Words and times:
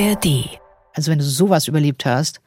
ARD. 0.00 0.58
Also 0.94 1.10
wenn 1.10 1.18
du 1.18 1.24
sowas 1.24 1.68
überlebt 1.68 2.06
hast, 2.06 2.40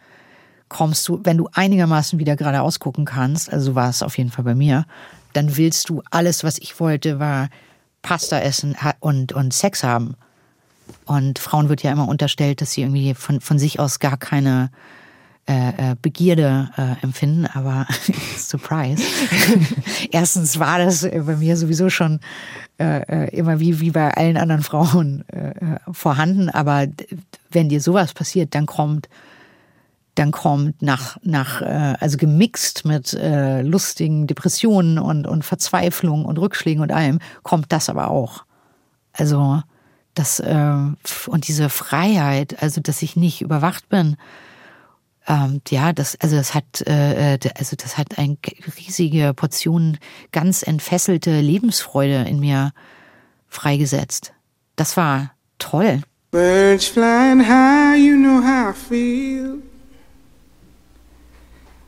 kommst 0.69 1.07
du, 1.07 1.19
wenn 1.23 1.37
du 1.37 1.47
einigermaßen 1.53 2.17
wieder 2.17 2.35
geradeaus 2.35 2.79
gucken 2.79 3.05
kannst, 3.05 3.51
also 3.51 3.71
so 3.71 3.75
war 3.75 3.89
es 3.89 4.01
auf 4.01 4.17
jeden 4.17 4.31
Fall 4.31 4.43
bei 4.43 4.55
mir, 4.55 4.85
dann 5.33 5.55
willst 5.55 5.89
du 5.89 6.01
alles, 6.09 6.43
was 6.43 6.57
ich 6.57 6.79
wollte, 6.79 7.19
war 7.19 7.49
Pasta 8.01 8.39
essen 8.39 8.75
und, 8.99 9.33
und 9.33 9.53
Sex 9.53 9.83
haben. 9.83 10.15
Und 11.05 11.39
Frauen 11.39 11.69
wird 11.69 11.83
ja 11.83 11.91
immer 11.91 12.07
unterstellt, 12.07 12.59
dass 12.61 12.73
sie 12.73 12.81
irgendwie 12.81 13.13
von, 13.13 13.39
von 13.39 13.59
sich 13.59 13.79
aus 13.79 13.99
gar 13.99 14.17
keine 14.17 14.69
äh, 15.47 15.91
äh 15.91 15.95
Begierde 16.01 16.69
äh, 16.77 17.03
empfinden, 17.03 17.45
aber 17.45 17.85
Surprise. 18.37 19.03
Erstens 20.11 20.59
war 20.59 20.79
das 20.79 21.01
bei 21.01 21.35
mir 21.35 21.57
sowieso 21.57 21.89
schon 21.89 22.19
äh, 22.79 23.25
äh, 23.25 23.37
immer 23.37 23.59
wie, 23.59 23.79
wie 23.79 23.91
bei 23.91 24.11
allen 24.15 24.37
anderen 24.37 24.63
Frauen 24.63 25.27
äh, 25.29 25.77
vorhanden, 25.91 26.49
aber 26.49 26.87
wenn 27.51 27.69
dir 27.69 27.81
sowas 27.81 28.13
passiert, 28.13 28.55
dann 28.55 28.65
kommt 28.65 29.09
dann 30.15 30.31
kommt 30.31 30.81
nach, 30.81 31.17
nach 31.23 31.61
äh, 31.61 31.95
also 31.99 32.17
gemixt 32.17 32.85
mit 32.85 33.13
äh, 33.13 33.61
lustigen 33.61 34.27
Depressionen 34.27 34.99
und, 34.99 35.25
und 35.25 35.43
Verzweiflung 35.43 36.25
und 36.25 36.37
Rückschlägen 36.37 36.83
und 36.83 36.91
allem, 36.91 37.19
kommt 37.41 37.71
das 37.71 37.89
aber 37.89 38.11
auch. 38.11 38.45
Also 39.11 39.61
das 40.13 40.39
äh, 40.39 40.75
und 41.27 41.47
diese 41.47 41.69
Freiheit, 41.69 42.61
also 42.61 42.81
dass 42.81 43.01
ich 43.01 43.15
nicht 43.15 43.41
überwacht 43.41 43.89
bin, 43.89 44.17
ähm, 45.27 45.61
ja, 45.69 45.93
das 45.93 46.17
also 46.19 46.35
das 46.35 46.53
hat 46.53 46.81
äh, 46.85 47.37
also 47.55 47.75
das 47.75 47.97
hat 47.97 48.17
eine 48.17 48.37
riesige 48.77 49.33
Portion 49.33 49.97
ganz 50.31 50.63
entfesselte 50.63 51.39
Lebensfreude 51.39 52.25
in 52.27 52.39
mir 52.39 52.71
freigesetzt. 53.47 54.33
Das 54.75 54.97
war 54.97 55.31
toll. 55.59 56.01
Birds 56.31 56.87
flying 56.87 57.47
high, 57.47 57.95
you 57.95 58.15
know 58.15 58.41
how 58.41 58.71
I 58.71 58.73
feel. 58.73 59.61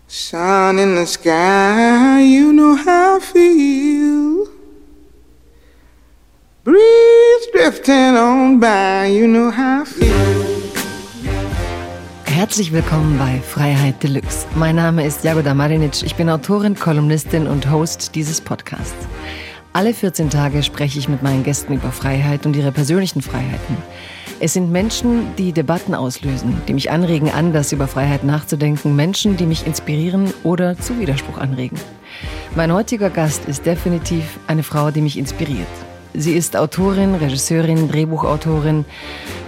Sun 0.08 0.78
in 0.78 0.95
the 0.95 1.06
sky, 1.06 2.22
you 2.22 2.53
know 2.53 2.75
how 2.75 3.17
I 3.17 3.19
feel. 3.19 4.47
Breeze 6.63 7.47
drifting 7.52 8.16
on 8.16 8.59
by, 8.59 9.08
you 9.08 9.28
know 9.28 9.52
how 9.52 9.81
I 9.81 9.86
feel. 9.86 10.55
Herzlich 12.36 12.73
willkommen 12.73 13.17
bei 13.17 13.39
Freiheit 13.39 14.03
Deluxe. 14.03 14.45
Mein 14.55 14.75
Name 14.75 15.05
ist 15.05 15.23
Jagoda 15.23 15.53
Marinic. 15.53 16.03
Ich 16.03 16.16
bin 16.16 16.30
Autorin, 16.30 16.75
Kolumnistin 16.75 17.47
und 17.47 17.72
Host 17.72 18.14
dieses 18.14 18.41
Podcasts. 18.41 19.08
Alle 19.72 19.94
14 19.94 20.30
Tage 20.30 20.61
spreche 20.61 21.00
ich 21.00 21.08
mit 21.08 21.23
meinen 21.23 21.44
Gästen 21.44 21.72
über 21.72 21.94
Freiheit 21.94 22.45
und 22.45 22.58
ihre 22.58 22.73
persönlichen 22.73 23.22
Freiheiten. 23.22 23.78
Es 24.41 24.52
sind 24.52 24.69
Menschen, 24.69 25.33
die 25.38 25.53
Debatten 25.53 25.95
auslösen, 25.95 26.61
die 26.67 26.73
mich 26.73 26.91
anregen, 26.91 27.31
anders 27.31 27.72
über 27.72 27.88
Freiheit 27.88 28.25
nachzudenken, 28.25 28.97
Menschen, 28.97 29.38
die 29.38 29.45
mich 29.45 29.66
inspirieren 29.66 30.33
oder 30.44 30.78
zu 30.78 31.00
Widerspruch 31.00 31.38
anregen. 31.38 31.80
Mein 32.53 32.73
heutiger 32.73 33.11
Gast 33.11 33.45
ist 33.45 33.66
definitiv 33.66 34.39
eine 34.47 34.63
Frau, 34.63 34.91
die 34.91 35.02
mich 35.02 35.17
inspiriert. 35.17 35.69
Sie 36.17 36.33
ist 36.33 36.55
Autorin, 36.55 37.16
Regisseurin, 37.16 37.89
Drehbuchautorin 37.89 38.85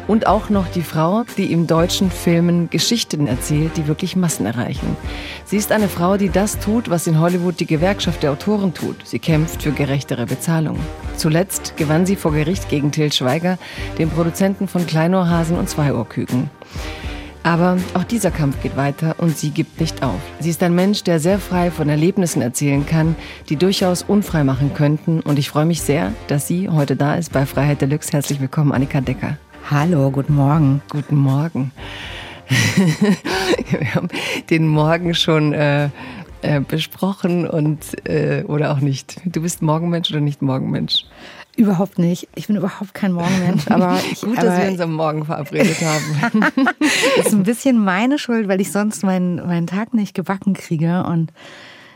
und 0.07 0.27
auch 0.27 0.49
noch 0.49 0.67
die 0.67 0.81
Frau, 0.81 1.23
die 1.37 1.51
im 1.51 1.65
deutschen 1.65 2.11
Filmen 2.11 2.69
Geschichten 2.69 3.27
erzählt, 3.27 3.77
die 3.77 3.87
wirklich 3.87 4.15
Massen 4.15 4.45
erreichen. 4.45 4.97
Sie 5.45 5.57
ist 5.57 5.71
eine 5.71 5.87
Frau, 5.87 6.17
die 6.17 6.29
das 6.29 6.59
tut, 6.59 6.89
was 6.89 7.07
in 7.07 7.19
Hollywood 7.19 7.59
die 7.59 7.65
Gewerkschaft 7.65 8.23
der 8.23 8.31
Autoren 8.31 8.73
tut. 8.73 9.05
Sie 9.05 9.19
kämpft 9.19 9.63
für 9.63 9.71
gerechtere 9.71 10.25
Bezahlung. 10.25 10.77
Zuletzt 11.15 11.77
gewann 11.77 12.05
sie 12.05 12.15
vor 12.15 12.33
Gericht 12.33 12.69
gegen 12.69 12.91
Till 12.91 13.11
Schweiger, 13.13 13.57
den 13.97 14.09
Produzenten 14.09 14.67
von 14.67 14.85
Kleinohrhasen 14.85 15.57
und 15.57 15.69
Zweiohrküken. 15.69 16.49
Aber 17.47 17.77
auch 17.93 18.03
dieser 18.03 18.29
Kampf 18.29 18.61
geht 18.61 18.75
weiter 18.75 19.15
und 19.19 19.37
sie 19.37 19.51
gibt 19.51 19.79
nicht 19.79 20.03
auf. 20.03 20.19
Sie 20.41 20.49
ist 20.49 20.61
ein 20.63 20.75
Mensch, 20.75 21.03
der 21.03 21.21
sehr 21.21 21.39
frei 21.39 21.71
von 21.71 21.87
Erlebnissen 21.87 22.41
erzählen 22.41 22.85
kann, 22.85 23.15
die 23.47 23.55
durchaus 23.55 24.03
unfrei 24.03 24.43
machen 24.43 24.73
könnten. 24.73 25.21
Und 25.21 25.39
ich 25.39 25.49
freue 25.49 25.65
mich 25.65 25.81
sehr, 25.81 26.11
dass 26.27 26.45
sie 26.45 26.67
heute 26.67 26.97
da 26.97 27.15
ist 27.15 27.31
bei 27.31 27.45
Freiheit 27.45 27.79
Deluxe. 27.79 28.11
Herzlich 28.11 28.41
willkommen, 28.41 28.73
Annika 28.73 28.99
Decker. 28.99 29.37
Hallo, 29.71 30.11
guten 30.11 30.35
Morgen. 30.35 30.81
Guten 30.89 31.15
Morgen. 31.15 31.71
Wir 32.49 33.95
haben 33.95 34.09
den 34.49 34.67
Morgen 34.67 35.15
schon 35.15 35.53
äh, 35.53 35.85
äh, 36.41 36.59
besprochen 36.59 37.47
und 37.47 38.05
äh, 38.09 38.43
oder 38.43 38.73
auch 38.73 38.81
nicht. 38.81 39.21
Du 39.23 39.41
bist 39.41 39.61
Morgenmensch 39.61 40.11
oder 40.11 40.19
nicht 40.19 40.41
Morgenmensch? 40.41 41.05
Überhaupt 41.57 41.97
nicht. 41.97 42.29
Ich 42.35 42.47
bin 42.47 42.55
überhaupt 42.55 42.93
kein 42.93 43.11
Morgenmensch, 43.11 43.67
aber 43.69 43.99
ich, 44.11 44.21
gut, 44.21 44.37
dass 44.37 44.61
wir 44.61 44.69
uns 44.69 44.79
am 44.79 44.93
Morgen 44.93 45.25
verabredet 45.25 45.81
haben. 45.81 46.45
ist 47.19 47.33
ein 47.33 47.43
bisschen 47.43 47.83
meine 47.83 48.19
Schuld, 48.19 48.47
weil 48.47 48.61
ich 48.61 48.71
sonst 48.71 49.03
meinen 49.03 49.37
meinen 49.37 49.65
Tag 49.67 49.93
nicht 49.93 50.13
gebacken 50.13 50.53
kriege 50.53 51.03
und 51.03 51.33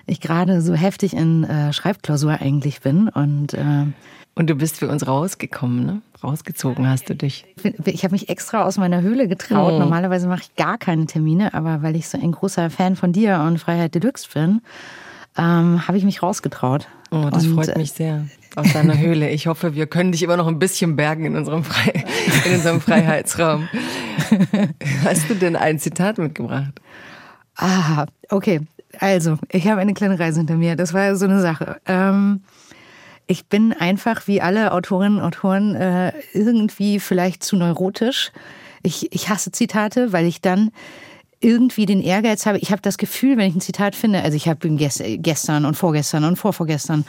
ich 0.08 0.20
gerade 0.20 0.62
so 0.62 0.74
heftig 0.74 1.14
in 1.14 1.44
äh, 1.44 1.72
Schreibklausur 1.74 2.42
eigentlich 2.42 2.82
bin 2.82 3.08
und 3.08 3.54
äh, 3.54 3.86
und 4.34 4.50
du 4.50 4.56
bist 4.56 4.78
für 4.78 4.88
uns 4.88 5.06
rausgekommen, 5.06 5.86
ne? 5.86 6.02
Rausgezogen 6.24 6.88
hast 6.88 7.10
du 7.10 7.16
dich. 7.16 7.46
Ich 7.86 8.04
habe 8.04 8.14
mich 8.14 8.30
extra 8.30 8.64
aus 8.64 8.78
meiner 8.78 9.02
Höhle 9.02 9.28
getraut. 9.28 9.74
Oh. 9.74 9.80
Normalerweise 9.80 10.28
mache 10.28 10.42
ich 10.44 10.56
gar 10.56 10.78
keine 10.78 11.06
Termine, 11.06 11.54
aber 11.54 11.82
weil 11.82 11.96
ich 11.96 12.08
so 12.08 12.18
ein 12.18 12.32
großer 12.32 12.70
Fan 12.70 12.96
von 12.96 13.12
dir 13.12 13.40
und 13.46 13.60
Freiheit 13.60 13.94
Deluxe 13.94 14.28
bin, 14.34 14.62
ähm, 15.38 15.88
habe 15.88 15.98
ich 15.98 16.04
mich 16.04 16.24
rausgetraut. 16.24 16.88
Oh, 17.12 17.30
das 17.32 17.46
und, 17.46 17.56
freut 17.56 17.70
äh, 17.70 17.78
mich 17.78 17.92
sehr. 17.92 18.26
Aus 18.56 18.74
deiner 18.74 18.98
Höhle. 18.98 19.30
Ich 19.30 19.48
hoffe, 19.48 19.76
wir 19.76 19.88
können 19.88 20.12
dich 20.12 20.24
immer 20.24 20.36
noch 20.36 20.48
ein 20.48 20.60
bisschen 20.60 20.96
bergen 20.96 21.26
in 21.26 21.36
unserem, 21.36 21.64
Frei 21.64 22.04
in 22.46 22.56
unserem 22.56 22.82
Freiheitsraum. 22.82 23.70
Hast 25.06 25.30
du 25.30 25.36
denn 25.36 25.56
ein 25.56 25.80
Zitat 25.80 26.18
mitgebracht? 26.18 26.74
Ah, 27.56 28.06
okay. 28.30 28.62
Also, 29.00 29.38
ich 29.50 29.68
habe 29.68 29.80
eine 29.80 29.94
kleine 29.94 30.20
Reise 30.20 30.40
hinter 30.40 30.56
mir. 30.56 30.76
Das 30.76 30.94
war 30.94 31.16
so 31.16 31.26
eine 31.26 31.40
Sache. 31.40 31.80
Ähm, 31.86 32.42
ich 33.26 33.46
bin 33.46 33.72
einfach 33.72 34.28
wie 34.28 34.42
alle 34.42 34.74
Autorinnen 34.74 35.20
und 35.20 35.24
Autoren 35.24 35.76
äh, 35.76 36.12
irgendwie 36.34 37.00
vielleicht 37.00 37.44
zu 37.44 37.56
neurotisch. 37.56 38.32
Ich, 38.84 39.14
ich 39.14 39.30
hasse 39.30 39.54
Zitate, 39.54 40.12
weil 40.12 40.26
ich 40.26 40.42
dann 40.42 40.72
irgendwie 41.40 41.86
den 41.86 42.02
Ehrgeiz 42.02 42.46
habe. 42.46 42.58
Ich 42.58 42.72
habe 42.72 42.82
das 42.82 42.98
Gefühl, 42.98 43.38
wenn 43.38 43.48
ich 43.48 43.56
ein 43.56 43.62
Zitat 43.62 43.96
finde, 43.96 44.22
also 44.22 44.36
ich 44.36 44.50
habe 44.50 44.70
gestern 44.70 45.66
und 45.66 45.76
vorgestern 45.76 46.26
und 46.26 46.36
vorvorgestern 46.36 47.06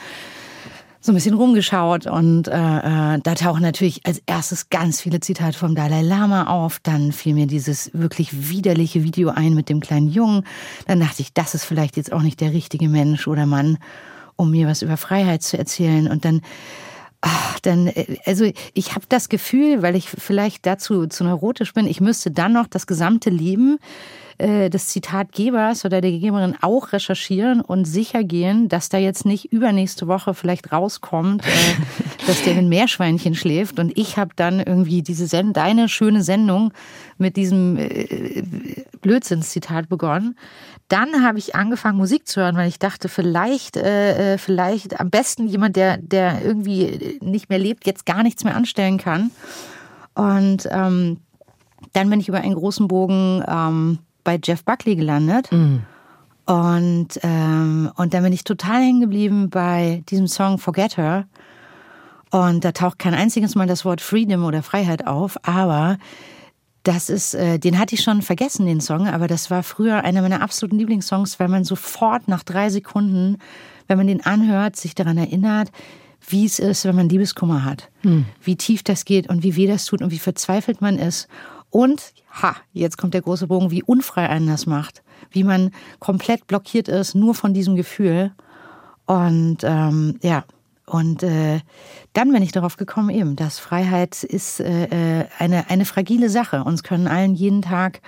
so 1.05 1.11
ein 1.11 1.15
bisschen 1.15 1.35
rumgeschaut 1.35 2.07
und 2.07 2.47
äh, 2.47 2.51
äh, 2.51 3.19
da 3.21 3.35
tauchen 3.35 3.61
natürlich 3.61 4.05
als 4.05 4.23
erstes 4.25 4.69
ganz 4.69 5.01
viele 5.01 5.19
Zitate 5.19 5.57
vom 5.57 5.75
Dalai 5.75 6.01
Lama 6.01 6.45
auf. 6.45 6.79
Dann 6.81 7.11
fiel 7.11 7.33
mir 7.33 7.45
dieses 7.45 7.91
wirklich 7.93 8.49
widerliche 8.49 9.03
Video 9.03 9.29
ein 9.29 9.53
mit 9.53 9.67
dem 9.67 9.81
kleinen 9.81 10.07
Jungen. 10.07 10.45
Dann 10.87 11.01
dachte 11.01 11.21
ich, 11.21 11.33
das 11.33 11.55
ist 11.55 11.65
vielleicht 11.65 11.97
jetzt 11.97 12.13
auch 12.13 12.21
nicht 12.21 12.39
der 12.39 12.53
richtige 12.53 12.87
Mensch 12.87 13.27
oder 13.27 13.45
Mann 13.45 13.77
um 14.35 14.51
mir 14.51 14.67
was 14.67 14.81
über 14.81 14.97
Freiheit 14.97 15.43
zu 15.43 15.57
erzählen. 15.57 16.07
Und 16.07 16.25
dann, 16.25 16.41
ach, 17.23 17.59
dann, 17.61 17.87
äh, 17.87 18.17
also 18.25 18.51
ich 18.73 18.95
habe 18.95 19.05
das 19.09 19.29
Gefühl, 19.29 19.81
weil 19.81 19.95
ich 19.95 20.09
vielleicht 20.09 20.65
dazu 20.65 21.07
zu 21.07 21.23
neurotisch 21.23 21.73
bin, 21.73 21.87
ich 21.87 22.01
müsste 22.01 22.31
dann 22.31 22.53
noch 22.53 22.67
das 22.67 22.85
gesamte 22.85 23.29
Leben 23.29 23.79
äh, 24.37 24.69
des 24.69 24.87
Zitatgebers 24.87 25.85
oder 25.85 26.01
der 26.01 26.11
Gegeberin 26.11 26.55
auch 26.61 26.91
recherchieren 26.91 27.61
und 27.61 27.85
sicher 27.85 28.23
gehen, 28.23 28.67
dass 28.67 28.89
da 28.89 28.97
jetzt 28.97 29.25
nicht 29.25 29.53
übernächste 29.53 30.07
Woche 30.07 30.33
vielleicht 30.33 30.71
rauskommt, 30.71 31.45
äh, 31.45 31.49
dass 32.27 32.43
der 32.43 32.57
ein 32.57 32.67
Meerschweinchen 32.67 33.35
schläft 33.35 33.79
und 33.79 33.97
ich 33.97 34.17
habe 34.17 34.31
dann 34.35 34.59
irgendwie 34.59 35.01
diese 35.01 35.27
Send 35.27 35.55
deine 35.55 35.87
schöne 35.87 36.23
Sendung 36.23 36.73
mit 37.17 37.37
diesem 37.37 37.77
äh, 37.77 38.43
Blödsinnszitat 39.01 39.87
begonnen. 39.87 40.35
Dann 40.93 41.25
habe 41.25 41.39
ich 41.39 41.55
angefangen 41.55 41.97
Musik 41.97 42.27
zu 42.27 42.39
hören, 42.39 42.55
weil 42.55 42.67
ich 42.67 42.77
dachte, 42.77 43.09
vielleicht, 43.09 43.77
äh, 43.77 44.37
vielleicht 44.37 44.99
am 44.99 45.09
besten 45.09 45.47
jemand, 45.47 45.75
der, 45.75 45.97
der 45.97 46.45
irgendwie 46.45 47.17
nicht 47.19 47.49
mehr 47.49 47.57
lebt, 47.57 47.87
jetzt 47.87 48.05
gar 48.05 48.21
nichts 48.21 48.43
mehr 48.43 48.55
anstellen 48.55 48.99
kann. 48.99 49.31
Und 50.13 50.69
ähm, 50.69 51.17
dann 51.93 52.11
bin 52.11 52.19
ich 52.19 52.29
über 52.29 52.41
einen 52.41 52.53
großen 52.53 52.87
Bogen 52.87 53.43
ähm, 53.47 53.97
bei 54.23 54.39
Jeff 54.43 54.63
Buckley 54.63 54.95
gelandet. 54.95 55.51
Mhm. 55.51 55.81
Und, 56.45 57.19
ähm, 57.23 57.91
und 57.95 58.13
dann 58.13 58.21
bin 58.21 58.31
ich 58.31 58.43
total 58.43 58.81
hängen 58.81 59.01
geblieben 59.01 59.49
bei 59.49 60.03
diesem 60.09 60.27
Song 60.27 60.59
Forget 60.59 60.97
Her. 60.97 61.25
Und 62.29 62.65
da 62.65 62.71
taucht 62.71 62.99
kein 62.99 63.15
einziges 63.15 63.55
Mal 63.55 63.65
das 63.65 63.83
Wort 63.83 63.99
Freedom 63.99 64.45
oder 64.45 64.61
Freiheit 64.61 65.07
auf, 65.07 65.37
aber 65.41 65.97
das 66.83 67.09
ist, 67.09 67.33
äh, 67.33 67.59
den 67.59 67.79
hatte 67.79 67.95
ich 67.95 68.03
schon 68.03 68.21
vergessen, 68.21 68.65
den 68.65 68.81
Song, 68.81 69.07
aber 69.07 69.27
das 69.27 69.49
war 69.49 69.63
früher 69.63 70.03
einer 70.03 70.21
meiner 70.21 70.41
absoluten 70.41 70.77
Lieblingssongs, 70.77 71.39
weil 71.39 71.47
man 71.47 71.63
sofort 71.63 72.27
nach 72.27 72.43
drei 72.43 72.69
Sekunden, 72.69 73.37
wenn 73.87 73.97
man 73.97 74.07
den 74.07 74.25
anhört, 74.25 74.75
sich 74.75 74.93
daran 74.93 75.17
erinnert, 75.17 75.71
wie 76.27 76.45
es 76.45 76.59
ist, 76.59 76.85
wenn 76.85 76.95
man 76.95 77.09
Liebeskummer 77.09 77.63
hat. 77.63 77.89
Hm. 78.01 78.25
Wie 78.41 78.55
tief 78.55 78.83
das 78.83 79.05
geht 79.05 79.29
und 79.29 79.43
wie 79.43 79.55
weh 79.55 79.67
das 79.67 79.85
tut 79.85 80.01
und 80.01 80.11
wie 80.11 80.19
verzweifelt 80.19 80.81
man 80.81 80.97
ist. 80.97 81.27
Und, 81.69 82.13
ha, 82.31 82.55
jetzt 82.71 82.97
kommt 82.97 83.13
der 83.13 83.21
große 83.21 83.47
Bogen, 83.47 83.71
wie 83.71 83.83
unfrei 83.83 84.29
einen 84.29 84.47
das 84.47 84.65
macht. 84.65 85.03
Wie 85.31 85.43
man 85.43 85.71
komplett 85.99 86.47
blockiert 86.47 86.87
ist, 86.87 87.15
nur 87.15 87.33
von 87.33 87.53
diesem 87.53 87.75
Gefühl. 87.75 88.31
Und 89.05 89.59
ähm, 89.63 90.19
ja, 90.21 90.45
Und 90.85 91.23
äh, 91.23 91.61
dann 92.11 92.31
bin 92.31 92.43
ich 92.43 92.51
darauf 92.51 92.75
gekommen, 92.77 93.09
eben, 93.09 93.35
dass 93.35 93.59
Freiheit 93.59 94.23
ist 94.23 94.59
äh, 94.59 95.21
äh, 95.21 95.25
eine, 95.39 95.69
eine 95.69 95.85
fragile 95.85 96.29
Sache. 96.29 96.63
Uns 96.63 96.83
können 96.83 97.07
allen 97.07 97.35
jeden 97.35 97.61
Tag, 97.61 98.01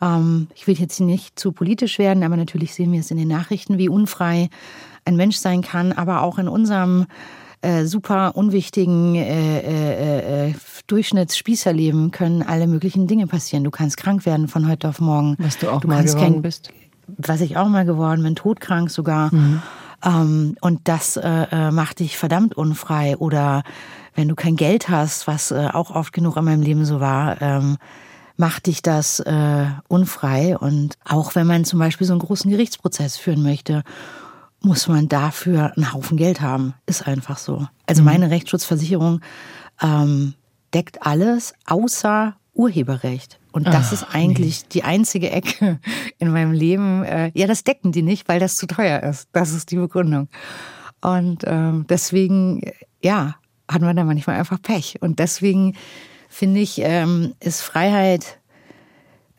ähm, 0.00 0.48
ich 0.54 0.66
will 0.66 0.76
jetzt 0.76 1.00
nicht 1.00 1.38
zu 1.38 1.52
politisch 1.52 1.98
werden, 1.98 2.22
aber 2.22 2.36
natürlich 2.36 2.74
sehen 2.74 2.92
wir 2.92 3.00
es 3.00 3.10
in 3.10 3.18
den 3.18 3.28
Nachrichten, 3.28 3.76
wie 3.76 3.88
unfrei 3.88 4.48
ein 5.04 5.16
Mensch 5.16 5.36
sein 5.36 5.60
kann, 5.60 5.92
aber 5.92 6.22
auch 6.22 6.38
in 6.38 6.48
unserem 6.48 7.06
äh, 7.62 7.84
super 7.84 8.36
unwichtigen 8.36 9.14
äh, 9.14 9.58
äh, 9.60 10.48
äh, 10.50 10.54
Durchschnittsspießerleben 10.86 12.12
können 12.12 12.42
alle 12.42 12.66
möglichen 12.66 13.06
Dinge 13.06 13.26
passieren. 13.26 13.64
Du 13.64 13.70
kannst 13.70 13.96
krank 13.96 14.24
werden 14.24 14.48
von 14.48 14.68
heute 14.68 14.88
auf 14.88 15.00
morgen. 15.00 15.36
Was 15.38 15.58
du 15.58 15.70
auch 15.70 15.80
du 15.80 15.88
mal 15.88 16.04
geworden 16.04 16.20
kein, 16.20 16.42
bist. 16.42 16.70
Was 17.08 17.40
ich 17.40 17.56
auch 17.56 17.68
mal 17.68 17.84
geworden 17.84 18.22
bin, 18.22 18.36
todkrank 18.36 18.90
sogar. 18.90 19.34
Mhm. 19.34 19.62
Ähm, 20.04 20.56
und 20.60 20.80
das 20.84 21.16
äh, 21.16 21.46
äh, 21.50 21.70
macht 21.70 22.00
dich 22.00 22.16
verdammt 22.18 22.56
unfrei. 22.56 23.16
Oder 23.16 23.62
wenn 24.14 24.28
du 24.28 24.34
kein 24.34 24.56
Geld 24.56 24.88
hast, 24.88 25.26
was 25.26 25.50
äh, 25.50 25.68
auch 25.72 25.90
oft 25.90 26.12
genug 26.12 26.36
in 26.36 26.44
meinem 26.44 26.62
Leben 26.62 26.84
so 26.84 27.00
war, 27.00 27.40
ähm, 27.40 27.76
macht 28.36 28.66
dich 28.66 28.82
das 28.82 29.20
äh, 29.20 29.66
unfrei. 29.88 30.56
Und 30.58 30.96
auch 31.04 31.34
wenn 31.34 31.46
man 31.46 31.64
zum 31.64 31.78
Beispiel 31.78 32.06
so 32.06 32.12
einen 32.12 32.20
großen 32.20 32.50
Gerichtsprozess 32.50 33.16
führen 33.16 33.42
möchte, 33.42 33.82
muss 34.60 34.88
man 34.88 35.08
dafür 35.08 35.72
einen 35.76 35.92
Haufen 35.92 36.16
Geld 36.16 36.40
haben. 36.40 36.74
Ist 36.86 37.06
einfach 37.06 37.38
so. 37.38 37.66
Also 37.86 38.02
mhm. 38.02 38.06
meine 38.06 38.30
Rechtsschutzversicherung 38.30 39.20
ähm, 39.82 40.34
deckt 40.74 41.02
alles 41.02 41.54
außer 41.66 42.34
Urheberrecht. 42.54 43.38
Und 43.56 43.66
das 43.68 43.86
Ach, 43.86 43.92
ist 43.92 44.06
eigentlich 44.12 44.64
nee. 44.64 44.68
die 44.72 44.84
einzige 44.84 45.30
Ecke 45.30 45.80
in 46.18 46.30
meinem 46.30 46.52
Leben. 46.52 47.02
Äh, 47.04 47.30
ja, 47.32 47.46
das 47.46 47.64
decken 47.64 47.90
die 47.90 48.02
nicht, 48.02 48.28
weil 48.28 48.38
das 48.38 48.56
zu 48.56 48.66
teuer 48.66 49.02
ist. 49.02 49.30
Das 49.32 49.52
ist 49.52 49.70
die 49.70 49.76
Begründung. 49.76 50.28
Und 51.00 51.42
ähm, 51.46 51.86
deswegen, 51.88 52.60
ja, 53.02 53.36
hat 53.66 53.80
man 53.80 53.96
da 53.96 54.04
manchmal 54.04 54.36
einfach 54.36 54.60
Pech. 54.60 54.98
Und 55.00 55.20
deswegen 55.20 55.74
finde 56.28 56.60
ich, 56.60 56.82
ähm, 56.82 57.32
ist 57.40 57.62
Freiheit 57.62 58.40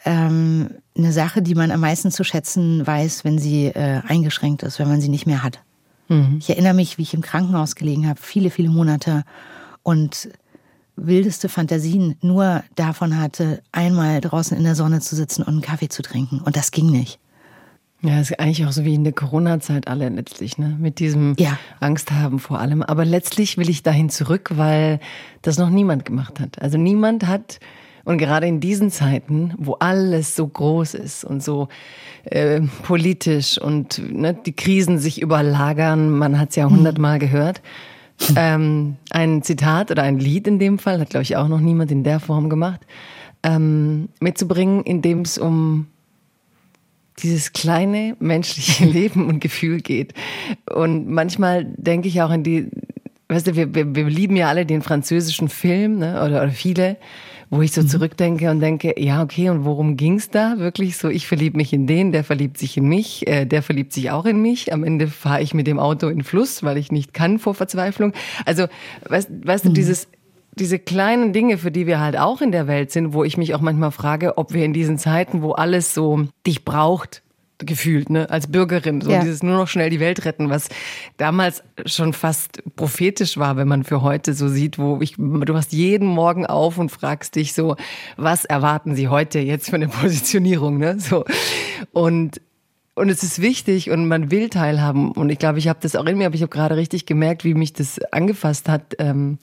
ähm, 0.04 0.72
eine 0.98 1.12
Sache, 1.12 1.44
die 1.44 1.54
man 1.54 1.70
am 1.70 1.82
meisten 1.82 2.10
zu 2.10 2.24
schätzen 2.24 2.88
weiß, 2.88 3.24
wenn 3.24 3.38
sie 3.38 3.68
äh, 3.68 4.02
eingeschränkt 4.08 4.64
ist, 4.64 4.80
wenn 4.80 4.88
man 4.88 5.00
sie 5.00 5.10
nicht 5.10 5.28
mehr 5.28 5.44
hat. 5.44 5.60
Mhm. 6.08 6.38
Ich 6.40 6.50
erinnere 6.50 6.74
mich, 6.74 6.98
wie 6.98 7.04
ich 7.04 7.14
im 7.14 7.22
Krankenhaus 7.22 7.76
gelegen 7.76 8.10
habe, 8.10 8.20
viele, 8.20 8.50
viele 8.50 8.70
Monate 8.70 9.26
und 9.84 10.30
wildeste 10.98 11.48
Fantasien 11.48 12.16
nur 12.22 12.64
davon 12.76 13.20
hatte, 13.20 13.62
einmal 13.72 14.20
draußen 14.20 14.58
in 14.58 14.64
der 14.64 14.76
Sonne 14.76 15.00
zu 15.00 15.16
sitzen 15.16 15.44
und 15.44 15.50
einen 15.50 15.62
Kaffee 15.62 15.90
zu 15.90 16.02
trinken. 16.02 16.42
Und 16.42 16.58
das 16.58 16.72
ging 16.72 16.90
nicht. 16.92 17.20
Ja, 18.02 18.20
ist 18.20 18.40
eigentlich 18.40 18.66
auch 18.66 18.72
so 18.72 18.86
wie 18.86 18.94
in 18.94 19.04
der 19.04 19.14
Corona-Zeit 19.14 19.88
alle 19.88 20.10
letztlich, 20.10 20.60
ne? 20.60 20.76
Mit 20.80 21.00
diesem 21.00 21.34
ja. 21.40 21.58
Angst 21.80 22.12
haben 22.12 22.38
vor 22.38 22.60
allem. 22.60 22.84
Aber 22.84 23.06
letztlich 23.06 23.58
will 23.58 23.70
ich 23.70 23.82
dahin 23.82 24.10
zurück, 24.10 24.52
weil 24.56 25.00
das 25.42 25.58
noch 25.58 25.70
niemand 25.70 26.06
gemacht 26.06 26.40
hat. 26.40 26.62
Also 26.62 26.78
niemand 26.78 27.26
hat, 27.26 27.60
und 28.08 28.20
gerade 28.20 28.48
in 28.48 28.62
diesen 28.62 28.90
Zeiten, 28.90 29.54
wo 29.58 29.74
alles 29.74 30.36
so 30.36 30.48
groß 30.48 30.94
ist 30.94 31.26
und 31.26 31.44
so 31.44 31.68
äh, 32.24 32.62
politisch 32.84 33.58
und 33.60 34.00
ne, 34.14 34.34
die 34.34 34.56
Krisen 34.56 34.98
sich 34.98 35.22
überlagern, 35.22 36.12
man 36.12 36.40
hat 36.40 36.52
es 36.52 36.56
ja 36.56 36.70
hundertmal 36.70 37.20
gehört, 37.20 37.62
ähm, 38.36 38.98
ein 39.12 39.44
Zitat 39.44 39.92
oder 39.92 40.04
ein 40.04 40.20
Lied 40.20 40.48
in 40.48 40.60
dem 40.60 40.80
Fall, 40.80 41.00
hat 41.00 41.12
glaube 41.12 41.24
ich 41.24 41.36
auch 41.36 41.48
noch 41.48 41.60
niemand 41.60 41.92
in 41.92 42.04
der 42.04 42.20
Form 42.20 42.50
gemacht, 42.50 42.82
ähm, 43.44 44.10
mitzubringen, 44.20 44.84
in 44.84 45.02
dem 45.02 45.22
es 45.22 45.38
um 45.38 45.88
dieses 47.20 47.54
kleine 47.54 48.16
menschliche 48.20 48.86
Leben 48.90 49.28
und 49.28 49.40
Gefühl 49.40 49.82
geht. 49.82 50.14
Und 50.74 51.08
manchmal 51.08 51.66
denke 51.66 52.08
ich 52.08 52.22
auch 52.22 52.32
in 52.32 52.44
die, 52.44 52.70
weißt 53.30 53.48
du, 53.48 53.56
wir, 53.56 53.74
wir, 53.76 53.96
wir 53.96 54.06
lieben 54.06 54.36
ja 54.36 54.48
alle 54.48 54.66
den 54.66 54.82
französischen 54.82 55.50
Film, 55.50 56.00
ne, 56.00 56.24
oder, 56.24 56.44
oder 56.44 56.50
viele 56.50 56.98
wo 57.50 57.62
ich 57.62 57.72
so 57.72 57.82
mhm. 57.82 57.88
zurückdenke 57.88 58.52
und 58.52 58.60
denke, 58.60 58.96
ja, 58.98 59.24
okay, 59.24 59.50
und 59.50 59.64
worum 59.64 59.96
ging's 59.96 60.30
da? 60.30 60.56
Wirklich 60.58 60.98
so, 60.98 61.08
ich 61.10 61.28
verliebe 61.28 61.58
mich 61.58 61.72
in 61.72 61.88
den, 61.88 62.12
der 62.12 62.24
verliebt 62.24 62.58
sich 62.58 62.78
in 62.78 62.88
mich, 62.88 63.28
äh, 63.28 63.46
der 63.46 63.64
verliebt 63.64 63.94
sich 63.94 64.12
auch 64.12 64.26
in 64.26 64.42
mich. 64.42 64.74
Am 64.74 64.84
Ende 64.84 65.08
fahre 65.08 65.42
ich 65.42 65.54
mit 65.54 65.68
dem 65.68 65.80
Auto 65.80 66.08
in 66.08 66.20
den 66.20 66.24
Fluss, 66.24 66.64
weil 66.64 66.78
ich 66.78 66.92
nicht 66.92 67.14
kann 67.14 67.40
vor 67.40 67.56
Verzweiflung. 67.56 68.14
Also, 68.46 68.68
weißt, 69.08 69.30
weißt 69.44 69.66
mhm. 69.66 69.70
du, 69.70 69.74
dieses 69.76 70.08
diese 70.60 70.80
kleinen 70.80 71.34
Dinge, 71.34 71.60
für 71.60 71.70
die 71.70 71.86
wir 71.86 72.00
halt 72.00 72.18
auch 72.18 72.42
in 72.42 72.52
der 72.52 72.66
Welt 72.66 72.90
sind, 72.90 73.14
wo 73.14 73.24
ich 73.24 73.38
mich 73.38 73.54
auch 73.54 73.62
manchmal 73.62 73.92
frage, 73.92 74.40
ob 74.40 74.56
wir 74.56 74.66
in 74.66 74.74
diesen 74.74 74.98
Zeiten, 74.98 75.44
wo 75.44 75.52
alles 75.52 75.94
so 75.94 76.26
dich 76.48 76.66
braucht, 76.66 77.22
gefühlt, 77.60 78.10
ne, 78.10 78.30
als 78.30 78.48
Bürgerin. 78.48 79.02
So 79.02 79.12
ja. 79.12 79.22
dieses 79.22 79.42
nur 79.42 79.58
noch 79.58 79.68
schnell 79.68 79.90
die 79.90 80.00
Welt 80.00 80.26
retten, 80.26 80.50
was 80.50 80.70
damals 81.18 81.64
schon 81.86 82.14
fast 82.14 82.64
prophetisch 82.76 83.38
war, 83.38 83.58
wenn 83.58 83.68
man 83.68 83.84
für 83.84 84.02
heute 84.02 84.34
so 84.34 84.48
sieht, 84.48 84.78
wo 84.78 85.00
ich, 85.02 85.16
du 85.18 85.56
hast 85.56 85.74
jeden 85.74 86.08
Morgen 86.08 86.46
auf 86.46 86.78
und 86.78 86.90
fragst 86.90 87.36
dich 87.36 87.54
so, 87.54 87.76
was 88.16 88.46
erwarten 88.46 88.96
sie 88.96 89.08
heute 89.08 89.40
jetzt 89.40 89.70
für 89.70 89.76
eine 89.76 89.88
Positionierung, 89.88 90.78
ne, 90.78 91.00
so. 91.00 91.26
Und, 91.92 92.42
und 92.94 93.10
es 93.10 93.24
ist 93.24 93.42
wichtig 93.42 93.90
und 93.90 94.08
man 94.08 94.30
will 94.30 94.50
teilhaben. 94.50 95.12
Und 95.12 95.30
ich 95.30 95.40
glaube, 95.40 95.60
ich 95.60 95.68
habe 95.68 95.80
das 95.82 95.96
auch 95.96 96.06
in 96.06 96.18
mir, 96.18 96.28
aber 96.28 96.36
ich 96.36 96.42
habe 96.42 96.52
gerade 96.52 96.76
richtig 96.76 97.06
gemerkt, 97.06 97.44
wie 97.44 97.54
mich 97.54 97.74
das 97.74 98.00
angefasst 98.12 98.70
hat, 98.70 98.96
ähm, 99.00 99.40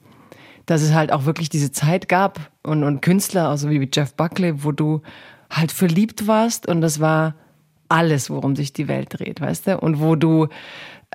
dass 0.67 0.83
es 0.83 0.95
halt 0.95 1.13
auch 1.13 1.25
wirklich 1.25 1.49
diese 1.49 1.73
Zeit 1.73 2.09
gab 2.09 2.51
und, 2.63 2.85
und 2.85 3.03
Künstler, 3.03 3.49
also 3.49 3.71
wie 3.71 3.89
Jeff 3.93 4.15
Buckley, 4.15 4.65
wo 4.65 4.73
du 4.73 5.03
halt 5.51 5.73
verliebt 5.73 6.27
warst 6.27 6.67
und 6.67 6.81
das 6.81 7.01
war 7.01 7.35
alles, 7.89 8.31
worum 8.31 8.57
sich 8.57 8.73
die 8.73 8.89
Welt 8.89 9.09
dreht, 9.11 9.41
weißt 9.41 9.67
du? 9.67 9.79
Und 9.79 10.01
wo 10.01 10.17
du, 10.17 10.49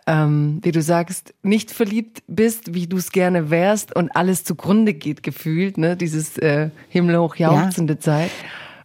ähm, 0.07 0.59
wie 0.61 0.71
du 0.71 0.81
sagst, 0.81 1.33
nicht 1.43 1.71
verliebt 1.71 2.23
bist, 2.27 2.73
wie 2.73 2.87
du 2.87 2.97
es 2.97 3.11
gerne 3.11 3.49
wärst 3.49 3.95
und 3.95 4.15
alles 4.15 4.43
zugrunde 4.43 4.93
geht 4.93 5.23
gefühlt, 5.23 5.77
ne? 5.77 5.95
Dieses 5.97 6.37
äh, 6.37 6.69
himmelhoch 6.89 7.35
jauchzende 7.35 7.93
ja. 7.93 7.99
Zeit. 7.99 8.31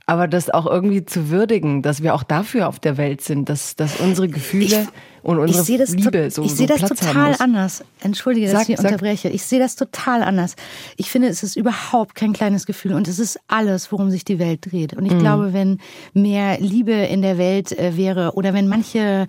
Aber 0.07 0.29
das 0.29 0.51
auch 0.51 0.67
irgendwie 0.67 1.05
zu 1.07 1.31
würdigen, 1.31 1.81
dass 1.81 2.03
wir 2.03 2.15
auch 2.15 2.25
dafür 2.25 2.69
auf 2.69 2.79
der 2.79 2.99
Welt 2.99 3.23
sind, 3.23 3.49
dass, 3.49 3.75
dass 3.75 4.01
unsere 4.01 4.29
Gefühle 4.29 4.65
ich, 4.83 4.89
und 5.23 5.39
unsere 5.39 5.63
ich 5.63 5.91
Liebe 5.93 6.31
so 6.31 6.43
Ich 6.43 6.51
so 6.51 6.57
sehe 6.57 6.67
das 6.67 6.81
Platz 6.81 7.01
total 7.01 7.35
anders. 7.39 7.83
Entschuldige, 8.01 8.47
dass 8.47 8.67
sag, 8.67 8.69
ich 8.69 8.79
unterbreche. 8.79 9.31
Ich 9.31 9.45
sehe 9.45 9.59
das 9.59 9.77
total 9.77 10.23
anders. 10.23 10.57
Ich 10.99 11.11
finde, 11.11 11.29
es 11.29 11.43
ist 11.43 11.57
überhaupt 11.57 12.15
kein 12.15 12.35
kleines 12.35 12.67
Gefühl 12.67 12.93
und 12.93 13.09
es 13.09 13.19
ist 13.19 13.41
alles, 13.49 13.91
worum 13.91 14.11
sich 14.11 14.25
die 14.25 14.39
Welt 14.39 14.71
dreht. 14.71 14.93
Und 14.93 15.07
ich 15.07 15.15
mhm. 15.15 15.21
glaube, 15.21 15.53
wenn 15.55 15.79
mehr 16.13 16.61
Liebe 16.61 16.93
in 16.93 17.23
der 17.23 17.39
Welt 17.39 17.73
äh, 17.73 17.97
wäre 17.97 18.33
oder 18.35 18.53
wenn 18.53 18.69
manche 18.69 19.27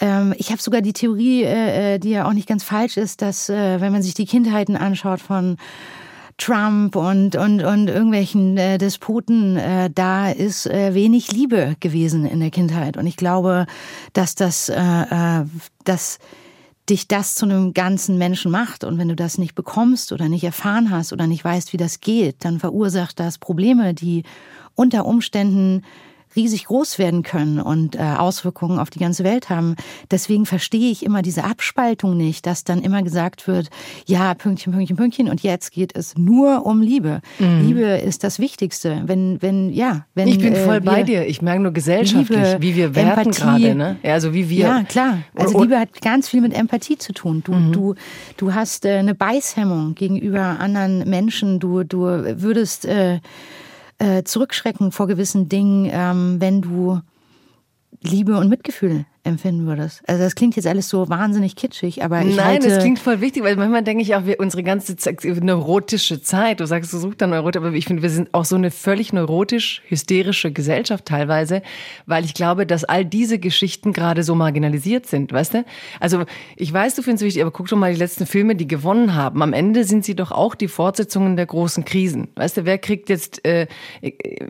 ähm, 0.00 0.32
ich 0.36 0.50
habe 0.50 0.62
sogar 0.62 0.80
die 0.80 0.92
Theorie, 0.92 1.42
äh, 1.42 1.94
äh, 1.94 1.98
die 1.98 2.10
ja 2.10 2.26
auch 2.26 2.32
nicht 2.32 2.48
ganz 2.48 2.64
falsch 2.64 2.96
ist, 2.96 3.22
dass 3.22 3.48
wenn 3.48 3.92
man 3.92 4.02
sich 4.02 4.14
die 4.14 4.26
Kindheiten 4.26 4.76
anschaut 4.76 5.20
von 5.20 5.56
Trump 6.38 6.94
und, 6.96 7.36
und, 7.36 7.62
und 7.62 7.88
irgendwelchen 7.88 8.56
äh, 8.56 8.78
Despoten, 8.78 9.56
äh, 9.56 9.90
da 9.92 10.30
ist 10.30 10.66
äh, 10.66 10.94
wenig 10.94 11.32
Liebe 11.32 11.76
gewesen 11.80 12.24
in 12.24 12.40
der 12.40 12.50
Kindheit. 12.50 12.96
Und 12.96 13.06
ich 13.06 13.16
glaube, 13.16 13.66
dass 14.12 14.36
das, 14.36 14.68
äh, 14.68 14.76
äh, 14.76 15.44
dass 15.84 16.18
dich 16.88 17.08
das 17.08 17.34
zu 17.34 17.44
einem 17.44 17.74
ganzen 17.74 18.18
Menschen 18.18 18.50
macht. 18.50 18.84
Und 18.84 18.98
wenn 18.98 19.08
du 19.08 19.16
das 19.16 19.36
nicht 19.36 19.54
bekommst 19.54 20.12
oder 20.12 20.28
nicht 20.28 20.44
erfahren 20.44 20.90
hast 20.90 21.12
oder 21.12 21.26
nicht 21.26 21.44
weißt, 21.44 21.72
wie 21.72 21.76
das 21.76 22.00
geht, 22.00 22.36
dann 22.44 22.60
verursacht 22.60 23.20
das 23.20 23.38
Probleme, 23.38 23.92
die 23.92 24.22
unter 24.74 25.06
Umständen 25.06 25.82
riesig 26.36 26.66
groß 26.66 26.98
werden 26.98 27.22
können 27.22 27.60
und 27.60 27.96
äh, 27.96 28.00
Auswirkungen 28.00 28.78
auf 28.78 28.90
die 28.90 28.98
ganze 28.98 29.24
Welt 29.24 29.50
haben. 29.50 29.76
Deswegen 30.10 30.46
verstehe 30.46 30.90
ich 30.90 31.04
immer 31.04 31.22
diese 31.22 31.44
Abspaltung 31.44 32.16
nicht, 32.16 32.46
dass 32.46 32.64
dann 32.64 32.82
immer 32.82 33.02
gesagt 33.02 33.46
wird, 33.46 33.68
ja, 34.06 34.34
Pünktchen, 34.34 34.72
Pünktchen, 34.72 34.96
Pünktchen 34.96 35.28
und 35.28 35.42
jetzt 35.42 35.72
geht 35.72 35.96
es 35.96 36.16
nur 36.16 36.66
um 36.66 36.82
Liebe. 36.82 37.20
Mhm. 37.38 37.66
Liebe 37.66 37.82
ist 37.82 38.24
das 38.24 38.38
Wichtigste. 38.38 39.02
Wenn, 39.06 39.40
wenn, 39.42 39.70
ja, 39.70 40.06
wenn. 40.14 40.28
Ich 40.28 40.38
bin 40.38 40.54
voll 40.54 40.76
äh, 40.76 40.80
bei 40.80 41.02
dir. 41.02 41.26
Ich 41.26 41.42
merke 41.42 41.62
nur 41.62 41.72
gesellschaftlich, 41.72 42.38
Liebe, 42.38 42.56
wie 42.60 42.76
wir 42.76 42.94
werten 42.94 43.30
gerade, 43.30 43.74
ne? 43.74 43.96
Ja, 44.02 44.14
also 44.14 44.34
wie 44.34 44.48
wir. 44.48 44.66
Ja, 44.66 44.82
klar. 44.84 45.18
Also 45.34 45.60
Liebe 45.60 45.78
hat 45.78 46.00
ganz 46.00 46.28
viel 46.28 46.40
mit 46.40 46.54
Empathie 46.54 46.98
zu 46.98 47.12
tun. 47.12 47.42
Du, 47.44 47.52
mhm. 47.52 47.72
du, 47.72 47.94
du 48.36 48.54
hast 48.54 48.84
äh, 48.84 48.98
eine 48.98 49.14
Beißhemmung 49.14 49.94
gegenüber 49.94 50.58
anderen 50.60 51.08
Menschen. 51.08 51.58
Du, 51.58 51.84
du 51.84 52.00
würdest, 52.00 52.84
äh, 52.84 53.20
äh, 53.98 54.22
zurückschrecken 54.24 54.92
vor 54.92 55.06
gewissen 55.06 55.48
Dingen, 55.48 55.88
ähm, 55.92 56.40
wenn 56.40 56.62
du 56.62 57.00
Liebe 58.02 58.36
und 58.36 58.48
Mitgefühl 58.48 59.06
empfinden 59.28 59.66
würdest. 59.66 60.02
Also 60.06 60.22
das 60.22 60.34
klingt 60.34 60.56
jetzt 60.56 60.66
alles 60.66 60.88
so 60.88 61.08
wahnsinnig 61.08 61.56
kitschig, 61.56 62.02
aber 62.02 62.22
ich 62.22 62.36
Nein, 62.36 62.46
halte 62.46 62.68
das 62.68 62.80
klingt 62.80 62.98
voll 62.98 63.20
wichtig, 63.20 63.42
weil 63.44 63.56
manchmal 63.56 63.82
denke 63.82 64.02
ich 64.02 64.14
auch, 64.14 64.26
wir 64.26 64.40
unsere 64.40 64.62
ganze 64.62 64.96
Zeit, 64.96 65.24
neurotische 65.24 66.22
Zeit, 66.22 66.60
du 66.60 66.66
sagst, 66.66 66.92
du 66.92 66.98
suchst 66.98 67.20
dann 67.20 67.30
neurotisch, 67.30 67.60
aber 67.60 67.72
ich 67.72 67.86
finde, 67.86 68.02
wir 68.02 68.10
sind 68.10 68.32
auch 68.32 68.44
so 68.44 68.56
eine 68.56 68.70
völlig 68.70 69.12
neurotisch 69.12 69.82
hysterische 69.88 70.52
Gesellschaft 70.52 71.04
teilweise, 71.04 71.62
weil 72.06 72.24
ich 72.24 72.34
glaube, 72.34 72.66
dass 72.66 72.84
all 72.84 73.04
diese 73.04 73.38
Geschichten 73.38 73.92
gerade 73.92 74.22
so 74.22 74.34
marginalisiert 74.34 75.06
sind, 75.06 75.32
weißt 75.32 75.54
du? 75.54 75.64
Also 76.00 76.24
ich 76.56 76.72
weiß, 76.72 76.94
du 76.94 77.02
findest 77.02 77.22
es 77.22 77.26
wichtig, 77.26 77.42
aber 77.42 77.50
guck 77.50 77.68
doch 77.68 77.76
mal 77.76 77.92
die 77.92 77.98
letzten 77.98 78.26
Filme, 78.26 78.56
die 78.56 78.66
gewonnen 78.66 79.14
haben. 79.14 79.42
Am 79.42 79.52
Ende 79.52 79.84
sind 79.84 80.04
sie 80.04 80.14
doch 80.14 80.32
auch 80.32 80.54
die 80.54 80.68
Fortsetzungen 80.68 81.36
der 81.36 81.46
großen 81.46 81.84
Krisen. 81.84 82.28
Weißt 82.34 82.56
du, 82.56 82.64
wer 82.64 82.78
kriegt 82.78 83.08
jetzt 83.08 83.44
äh, 83.44 83.66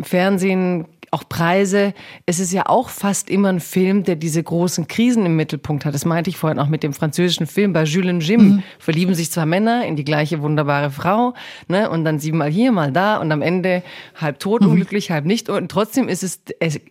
Fernsehen 0.03 0.87
auch 1.11 1.29
Preise. 1.29 1.95
Es 2.27 2.41
ist 2.41 2.53
ja 2.53 2.67
auch 2.67 2.89
fast 2.89 3.31
immer 3.31 3.49
ein 3.49 3.61
Film, 3.61 4.05
der 4.05 4.17
diese 4.17 4.43
großen 4.43 4.89
Krisen 4.89 5.27
im 5.27 5.37
Mittelpunkt 5.37 5.85
hat. 5.85 5.95
Das 5.95 6.05
meinte 6.05 6.31
ich 6.31 6.37
vorhin 6.37 6.59
auch 6.59 6.69
mit 6.69 6.83
dem 6.83 6.93
französischen 6.93 7.47
Film 7.47 7.73
bei 7.73 7.85
Jules 7.85 8.11
und 8.11 8.21
Jim. 8.21 8.41
Mhm. 8.41 8.63
Verlieben 8.79 9.15
sich 9.15 9.31
zwei 9.31 9.47
Männer 9.47 9.85
in 9.87 9.97
die 9.97 10.05
gleiche 10.05 10.43
wunderbare 10.43 10.91
Frau, 10.91 11.35
ne? 11.69 11.91
Und 11.91 12.05
dann 12.05 12.19
siebenmal 12.19 12.51
hier, 12.51 12.73
mal 12.73 12.93
da 12.93 13.17
und 13.17 13.33
am 13.33 13.43
Ende 13.43 13.83
halb 14.15 14.39
tot, 14.39 14.63
mhm. 14.63 14.69
unglücklich, 14.69 15.11
halb 15.11 15.25
nicht. 15.25 15.49
Und 15.49 15.71
trotzdem 15.71 16.09
ist 16.09 16.23
es 16.23 16.41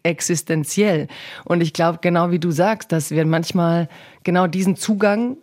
existenziell. 0.04 1.08
Und 1.46 1.62
ich 1.62 1.74
glaube, 1.74 2.00
genau 2.02 2.32
wie 2.32 2.40
du 2.40 2.52
sagst, 2.52 2.92
dass 2.92 3.12
wir 3.12 3.26
manchmal 3.26 3.90
genau 4.24 4.48
diesen 4.48 4.76
Zugang 4.76 5.38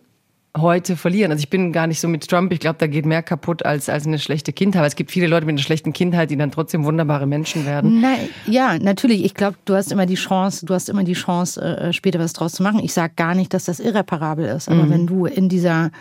heute 0.57 0.95
verlieren. 0.95 1.31
Also 1.31 1.41
ich 1.41 1.49
bin 1.49 1.71
gar 1.71 1.87
nicht 1.87 1.99
so 1.99 2.07
mit 2.07 2.27
Trump. 2.27 2.51
Ich 2.51 2.59
glaube, 2.59 2.77
da 2.79 2.87
geht 2.87 3.05
mehr 3.05 3.21
kaputt 3.21 3.65
als, 3.65 3.89
als 3.89 4.05
eine 4.07 4.19
schlechte 4.19 4.53
Kindheit. 4.53 4.79
Aber 4.79 4.87
es 4.87 4.95
gibt 4.95 5.11
viele 5.11 5.27
Leute 5.27 5.45
mit 5.45 5.53
einer 5.53 5.61
schlechten 5.61 5.93
Kindheit, 5.93 6.29
die 6.31 6.37
dann 6.37 6.51
trotzdem 6.51 6.85
wunderbare 6.85 7.25
Menschen 7.25 7.65
werden. 7.65 8.01
Nein, 8.01 8.29
ja, 8.47 8.77
natürlich. 8.79 9.23
Ich 9.25 9.33
glaube, 9.33 9.57
du 9.65 9.75
hast 9.75 9.91
immer 9.91 10.05
die 10.05 10.15
Chance, 10.15 10.65
du 10.65 10.73
hast 10.73 10.89
immer 10.89 11.03
die 11.03 11.13
Chance, 11.13 11.61
äh, 11.61 11.93
später 11.93 12.19
was 12.19 12.33
draus 12.33 12.53
zu 12.53 12.63
machen. 12.63 12.79
Ich 12.83 12.93
sage 12.93 13.13
gar 13.15 13.35
nicht, 13.35 13.53
dass 13.53 13.65
das 13.65 13.79
irreparabel 13.79 14.45
ist. 14.45 14.69
Aber 14.69 14.83
mhm. 14.83 14.89
wenn 14.89 15.07
du 15.07 15.25
in 15.25 15.49
dieser 15.49 15.91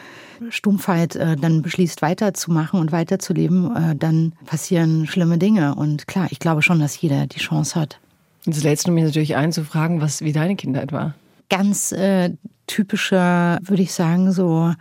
Stumpfheit 0.51 1.17
äh, 1.17 1.37
dann 1.37 1.63
beschließt, 1.63 2.03
weiterzumachen 2.03 2.81
und 2.81 2.93
weiterzuleben, 2.93 3.75
äh, 3.75 3.97
dann 3.97 4.33
passieren 4.47 5.07
schlimme 5.07 5.39
Dinge. 5.39 5.75
Und 5.75 6.07
klar, 6.07 6.29
ich 6.31 6.39
glaube 6.39 6.63
schon, 6.63 6.79
dass 6.79 7.01
jeder 7.01 7.27
die 7.27 7.39
Chance 7.39 7.81
hat. 7.81 7.99
Jetzt 8.45 8.63
lädst 8.63 8.87
du 8.87 8.93
mich 8.93 9.05
natürlich 9.05 9.37
ein 9.37 9.53
zu 9.53 9.65
fragen, 9.65 10.01
was 10.01 10.21
wie 10.21 10.33
deine 10.33 10.55
Kindheit 10.55 10.93
war 10.93 11.15
ganz 11.49 11.93
äh, 11.93 12.31
typischer, 12.67 13.59
würde 13.63 13.83
ich 13.83 13.93
sagen, 13.93 14.33
so 14.33 14.75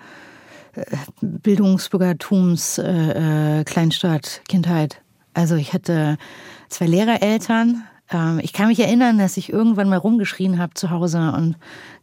äh, 0.75 0.83
Bildungsbürgertums, 1.21 2.77
äh, 2.79 3.59
äh, 3.59 3.63
Kleinstadt, 3.63 4.41
Kindheit. 4.47 5.01
Also 5.33 5.55
ich 5.55 5.73
hatte 5.73 6.17
zwei 6.69 6.85
Lehrereltern. 6.85 7.83
Ähm, 8.11 8.39
ich 8.41 8.53
kann 8.53 8.67
mich 8.67 8.79
erinnern, 8.79 9.17
dass 9.17 9.37
ich 9.37 9.51
irgendwann 9.51 9.89
mal 9.89 9.97
rumgeschrien 9.97 10.59
habe 10.59 10.73
zu 10.73 10.89
Hause 10.89 11.33
und 11.35 11.55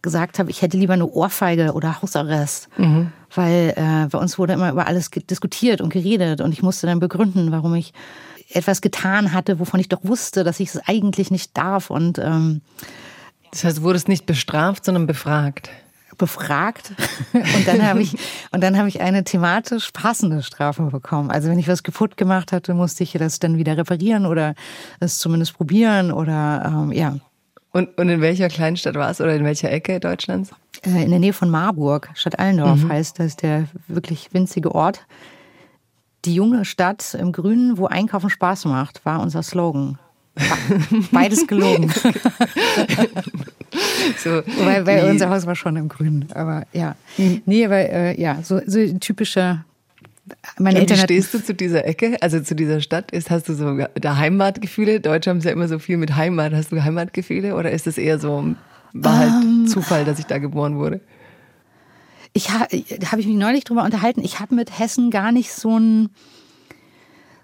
gesagt 0.02 0.38
habe, 0.38 0.50
ich 0.50 0.62
hätte 0.62 0.76
lieber 0.76 0.94
eine 0.94 1.06
Ohrfeige 1.06 1.72
oder 1.72 2.00
Hausarrest. 2.02 2.68
Mhm. 2.78 3.12
Weil 3.34 3.74
äh, 3.76 4.08
bei 4.08 4.18
uns 4.18 4.38
wurde 4.38 4.54
immer 4.54 4.70
über 4.70 4.86
alles 4.86 5.10
diskutiert 5.10 5.80
und 5.80 5.92
geredet 5.92 6.40
und 6.40 6.52
ich 6.52 6.62
musste 6.62 6.86
dann 6.86 6.98
begründen, 6.98 7.52
warum 7.52 7.74
ich 7.74 7.92
etwas 8.52 8.80
getan 8.80 9.32
hatte, 9.32 9.60
wovon 9.60 9.80
ich 9.80 9.88
doch 9.88 10.00
wusste, 10.02 10.42
dass 10.44 10.60
ich 10.60 10.70
es 10.70 10.88
eigentlich 10.88 11.30
nicht 11.30 11.56
darf. 11.56 11.90
Und 11.90 12.18
ähm, 12.18 12.62
das 13.50 13.64
heißt, 13.64 13.78
du 13.78 13.82
wurdest 13.82 14.08
nicht 14.08 14.26
bestraft, 14.26 14.84
sondern 14.84 15.06
befragt. 15.06 15.70
Befragt. 16.18 16.92
Und 17.32 17.66
dann 17.66 17.86
habe 17.86 18.02
ich, 18.02 18.14
und 18.50 18.62
dann 18.62 18.76
habe 18.76 18.88
ich 18.88 19.00
eine 19.00 19.24
thematisch 19.24 19.90
passende 19.90 20.42
Strafe 20.42 20.82
bekommen. 20.82 21.30
Also 21.30 21.48
wenn 21.48 21.58
ich 21.58 21.66
was 21.66 21.82
kaputt 21.82 22.18
gemacht 22.18 22.52
hatte, 22.52 22.74
musste 22.74 23.04
ich 23.04 23.12
das 23.12 23.38
dann 23.38 23.56
wieder 23.56 23.78
reparieren 23.78 24.26
oder 24.26 24.54
es 24.98 25.18
zumindest 25.18 25.56
probieren 25.56 26.12
oder, 26.12 26.62
ähm, 26.66 26.92
ja. 26.92 27.16
Und, 27.72 27.96
und 27.96 28.08
in 28.08 28.20
welcher 28.20 28.48
Kleinstadt 28.48 28.96
war 28.96 29.10
es 29.10 29.20
oder 29.20 29.34
in 29.34 29.44
welcher 29.44 29.70
Ecke 29.70 29.98
Deutschlands? 29.98 30.50
Äh, 30.84 31.04
in 31.04 31.10
der 31.10 31.20
Nähe 31.20 31.32
von 31.32 31.48
Marburg. 31.48 32.10
Stadt 32.14 32.38
Allendorf 32.38 32.82
mhm. 32.82 32.88
heißt, 32.90 33.18
das 33.18 33.36
der 33.36 33.68
wirklich 33.88 34.34
winzige 34.34 34.74
Ort. 34.74 35.06
Die 36.26 36.34
junge 36.34 36.66
Stadt 36.66 37.14
im 37.14 37.32
Grünen, 37.32 37.78
wo 37.78 37.86
Einkaufen 37.86 38.28
Spaß 38.28 38.66
macht, 38.66 39.06
war 39.06 39.20
unser 39.20 39.42
Slogan. 39.42 39.98
Beides 41.12 41.46
gelogen. 41.46 41.90
so, 44.18 44.42
weil, 44.64 44.86
weil 44.86 45.04
nee. 45.04 45.10
unser 45.10 45.30
Haus 45.30 45.46
war 45.46 45.56
schon 45.56 45.76
im 45.76 45.88
Grünen. 45.88 46.28
Aber 46.34 46.64
ja. 46.72 46.96
Nee, 47.16 47.64
aber 47.64 47.78
äh, 47.78 48.20
ja, 48.20 48.42
so, 48.42 48.60
so 48.66 48.86
typische. 48.98 49.64
Meine 50.58 50.78
Eltern 50.78 50.98
wie 50.98 51.02
stehst 51.02 51.34
du 51.34 51.42
zu 51.42 51.54
dieser 51.54 51.84
Ecke, 51.84 52.16
also 52.20 52.38
zu 52.40 52.54
dieser 52.54 52.80
Stadt? 52.80 53.10
Ist, 53.10 53.30
hast 53.30 53.48
du 53.48 53.54
so 53.54 53.78
da 53.94 54.16
Heimatgefühle? 54.16 55.00
Deutsche 55.00 55.30
haben 55.30 55.38
es 55.38 55.44
ja 55.44 55.50
immer 55.50 55.66
so 55.66 55.80
viel 55.80 55.96
mit 55.96 56.14
Heimat. 56.14 56.52
Hast 56.52 56.70
du 56.70 56.82
Heimatgefühle 56.82 57.56
oder 57.56 57.72
ist 57.72 57.88
es 57.88 57.98
eher 57.98 58.20
so, 58.20 58.54
war 58.92 59.18
halt 59.18 59.32
um, 59.32 59.64
ähm. 59.64 59.66
Zufall, 59.66 60.04
dass 60.04 60.20
ich 60.20 60.26
da 60.26 60.38
geboren 60.38 60.78
wurde? 60.78 61.00
Ich 62.32 62.50
ha, 62.50 62.60
habe 62.60 63.20
ich 63.20 63.26
mich 63.26 63.36
neulich 63.36 63.64
drüber 63.64 63.82
unterhalten. 63.82 64.22
Ich 64.22 64.38
habe 64.38 64.54
mit 64.54 64.78
Hessen 64.78 65.10
gar 65.10 65.32
nicht 65.32 65.52
so 65.52 65.78
ein 65.78 66.10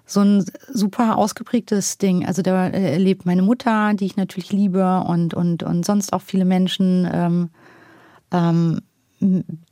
so 0.07 0.21
ein 0.21 0.45
super 0.71 1.17
ausgeprägtes 1.17 1.97
Ding. 1.97 2.25
Also 2.25 2.41
da 2.41 2.67
lebt 2.67 3.25
meine 3.25 3.41
Mutter, 3.41 3.93
die 3.93 4.05
ich 4.05 4.15
natürlich 4.15 4.53
liebe 4.53 5.01
und, 5.01 5.33
und, 5.33 5.63
und 5.63 5.85
sonst 5.85 6.13
auch 6.13 6.21
viele 6.21 6.45
Menschen, 6.45 7.07
ähm, 7.11 7.49
ähm, 8.31 8.79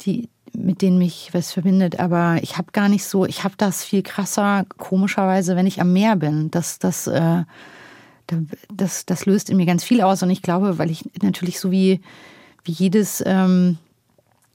die, 0.01 0.29
mit 0.53 0.81
denen 0.81 0.97
mich 0.97 1.29
was 1.31 1.53
verbindet. 1.53 2.01
Aber 2.01 2.37
ich 2.41 2.57
habe 2.57 2.73
gar 2.73 2.89
nicht 2.89 3.05
so, 3.05 3.25
ich 3.25 3.45
habe 3.45 3.55
das 3.57 3.85
viel 3.85 4.03
krasser, 4.03 4.65
komischerweise, 4.77 5.55
wenn 5.55 5.67
ich 5.67 5.79
am 5.79 5.93
Meer 5.93 6.17
bin. 6.17 6.51
Das, 6.51 6.79
das, 6.79 7.07
äh, 7.07 7.43
das, 8.73 9.05
das 9.05 9.25
löst 9.25 9.49
in 9.49 9.55
mir 9.55 9.65
ganz 9.65 9.85
viel 9.85 10.01
aus. 10.01 10.21
Und 10.21 10.31
ich 10.31 10.41
glaube, 10.41 10.77
weil 10.77 10.91
ich 10.91 11.09
natürlich 11.21 11.61
so 11.61 11.71
wie, 11.71 12.01
wie 12.65 12.73
jedes 12.73 13.23
ähm, 13.25 13.77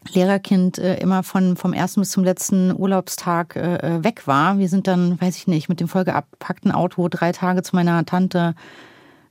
Lehrerkind 0.09 0.79
äh, 0.79 0.97
immer 0.97 1.23
von, 1.23 1.57
vom 1.57 1.73
ersten 1.73 2.01
bis 2.01 2.11
zum 2.11 2.25
letzten 2.25 2.75
Urlaubstag 2.75 3.57
äh, 3.57 3.77
äh, 3.77 4.05
weg 4.05 4.27
war. 4.27 4.59
Wir 4.59 4.69
sind 4.69 4.87
dann, 4.87 5.21
weiß 5.21 5.37
ich 5.37 5.47
nicht, 5.47 5.69
mit 5.69 5.81
dem 5.81 5.89
vollgepackten 5.89 6.73
Auto 6.73 7.09
drei 7.09 7.33
Tage 7.33 7.63
zu 7.63 7.77
meiner 7.77 8.05
Tante 8.07 8.55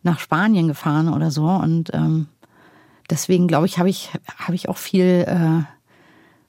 nach 0.04 0.20
Spanien 0.20 0.68
gefahren 0.68 1.12
oder 1.12 1.32
so. 1.32 1.48
Und 1.48 1.94
ähm, 1.94 2.28
deswegen 3.10 3.48
glaube 3.48 3.66
ich, 3.66 3.80
habe 3.80 3.90
ich, 3.90 4.12
habe 4.38 4.56
ich 4.56 4.70
auch 4.70 4.78
viel, 4.78 5.26
äh, 5.28 5.64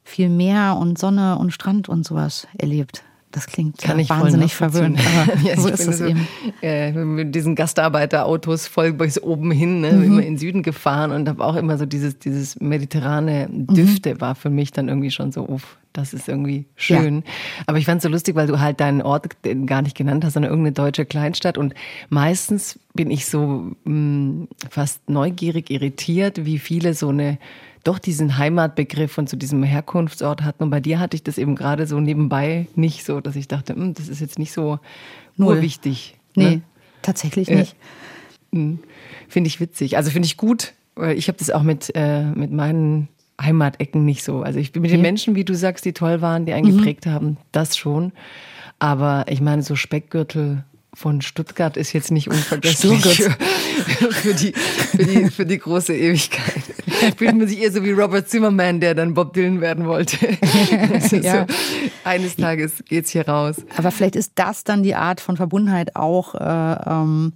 viel 0.05 0.29
Meer 0.29 0.77
und 0.79 0.99
Sonne 0.99 1.39
und 1.39 1.53
Strand 1.53 1.89
und 1.89 2.07
sowas 2.07 2.47
erlebt. 2.59 3.03
Das 3.33 3.47
klingt 3.47 3.79
Kann 3.79 3.99
ich 4.01 4.11
wahnsinnig 4.11 4.57
verwöhnt, 4.57 4.99
aber 4.99 5.39
ja, 5.45 5.57
so 5.57 5.69
ist 5.69 5.87
es 5.87 5.99
so, 5.99 6.07
eben. 6.07 6.27
Äh, 6.63 6.91
mit 6.93 7.33
diesen 7.35 7.55
Gastarbeiterautos 7.55 8.67
voll 8.67 8.93
bis 8.93 9.23
oben 9.23 9.53
hin, 9.53 9.81
ne, 9.81 9.93
mhm. 9.93 10.03
immer 10.03 10.23
in 10.23 10.37
Süden 10.37 10.65
gefahren 10.65 11.13
und 11.13 11.29
habe 11.29 11.45
auch 11.45 11.55
immer 11.55 11.79
so 11.79 11.87
dieses, 11.87 12.19
dieses 12.19 12.59
mediterrane 12.61 13.49
Düfte 13.51 14.15
mhm. 14.15 14.21
war 14.21 14.35
für 14.35 14.51
mich 14.51 14.73
dann 14.73 14.89
irgendwie 14.89 15.13
schon 15.13 15.31
so, 15.31 15.49
uff, 15.49 15.77
das 15.93 16.13
ist 16.13 16.29
irgendwie 16.29 16.67
schön. 16.77 17.17
Ja. 17.17 17.23
Aber 17.67 17.79
ich 17.79 17.87
fand 17.87 17.99
es 17.99 18.03
so 18.05 18.09
lustig, 18.09 18.35
weil 18.35 18.47
du 18.47 18.61
halt 18.61 18.81
deinen 18.81 19.03
Ort 19.03 19.29
gar 19.67 19.83
nicht 19.83 19.97
genannt 19.97 20.25
hast, 20.25 20.35
sondern 20.35 20.51
irgendeine 20.51 20.75
deutsche 20.75 21.05
Kleinstadt. 21.05 21.59
Und 21.59 21.75
meistens 22.09 22.79
bin 22.95 23.11
ich 23.11 23.27
so 23.27 23.73
mh, 23.85 23.93
mm, 23.93 24.49
fast 24.71 25.09
neugierig, 25.09 25.71
irritiert, 25.71 26.45
wie 26.45 26.59
viele 26.59 26.95
so 26.95 27.09
eine 27.09 27.39
doch 27.85 27.99
diesen 27.99 28.37
Heimatbegriff 28.39 29.17
und 29.19 29.29
zu 29.29 29.37
diesem 29.37 29.63
Herkunftsort 29.63 30.43
hatten. 30.43 30.65
Und 30.65 30.71
bei 30.71 30.81
dir 30.81 30.99
hatte 30.99 31.17
ich 31.17 31.23
das 31.23 31.39
eben 31.39 31.57
gerade 31.57 31.87
so 31.87 32.01
nebenbei 32.01 32.67
nicht 32.75 33.05
so, 33.05 33.21
dass 33.21 33.37
ich 33.37 33.49
dachte, 33.49 33.75
hm, 33.75 33.95
das 33.95 34.09
ist 34.09 34.21
jetzt 34.21 34.39
nicht 34.39 34.53
so 34.53 34.79
nur 35.37 35.63
wichtig. 35.63 36.17
Nee, 36.37 36.57
ne? 36.57 36.63
tatsächlich 37.03 37.49
nicht. 37.49 37.77
Äh, 38.53 38.77
finde 39.29 39.49
ich 39.49 39.61
witzig. 39.61 39.97
Also 39.97 40.11
finde 40.11 40.27
ich 40.27 40.37
gut. 40.37 40.75
Ich 41.15 41.29
habe 41.29 41.39
das 41.39 41.51
auch 41.51 41.63
mit, 41.63 41.91
äh, 41.95 42.25
mit 42.25 42.53
meinen 42.53 43.09
Heimatecken 43.41 44.05
nicht 44.05 44.23
so. 44.23 44.43
Also 44.43 44.59
ich 44.59 44.73
bin 44.73 44.83
mit 44.83 44.91
den 44.91 45.01
Menschen, 45.01 45.35
wie 45.35 45.45
du 45.45 45.55
sagst, 45.55 45.85
die 45.85 45.93
toll 45.93 46.21
waren, 46.21 46.45
die 46.45 46.53
einen 46.53 46.71
mhm. 46.71 46.79
geprägt 46.79 47.07
haben, 47.07 47.39
das 47.53 47.77
schon. 47.77 48.13
Aber 48.79 49.25
ich 49.29 49.41
meine, 49.41 49.63
so 49.63 49.77
Speckgürtel 49.77 50.65
von 50.95 51.23
Stuttgart 51.23 51.77
ist 51.77 51.93
jetzt 51.93 52.11
nicht 52.11 52.29
unvergesslich 52.31 53.03
für, 53.03 53.31
für, 54.13 54.35
die, 54.35 54.53
für, 54.53 55.05
die, 55.05 55.31
für 55.31 55.47
die 55.47 55.59
große 55.59 55.95
Ewigkeit. 55.95 56.63
Fühlt 57.17 57.37
man 57.37 57.49
sich 57.49 57.61
eher 57.61 57.73
so 57.73 57.85
wie 57.85 57.93
Robert 57.93 58.29
Zimmerman, 58.29 58.81
der 58.81 58.95
dann 58.95 59.15
Bob 59.15 59.33
Dylan 59.33 59.61
werden 59.61 59.87
wollte. 59.87 60.17
ja. 61.23 61.47
so, 61.49 61.55
eines 62.05 62.37
Tages 62.37 62.85
geht's 62.89 63.11
hier 63.11 63.27
raus. 63.27 63.57
Aber 63.77 63.91
vielleicht 63.91 64.17
ist 64.17 64.33
das 64.35 64.65
dann 64.65 64.83
die 64.83 64.95
Art 64.95 65.21
von 65.21 65.37
Verbundenheit 65.37 65.97
auch, 65.97 66.35
äh, 66.35 66.91
ähm, 66.91 67.33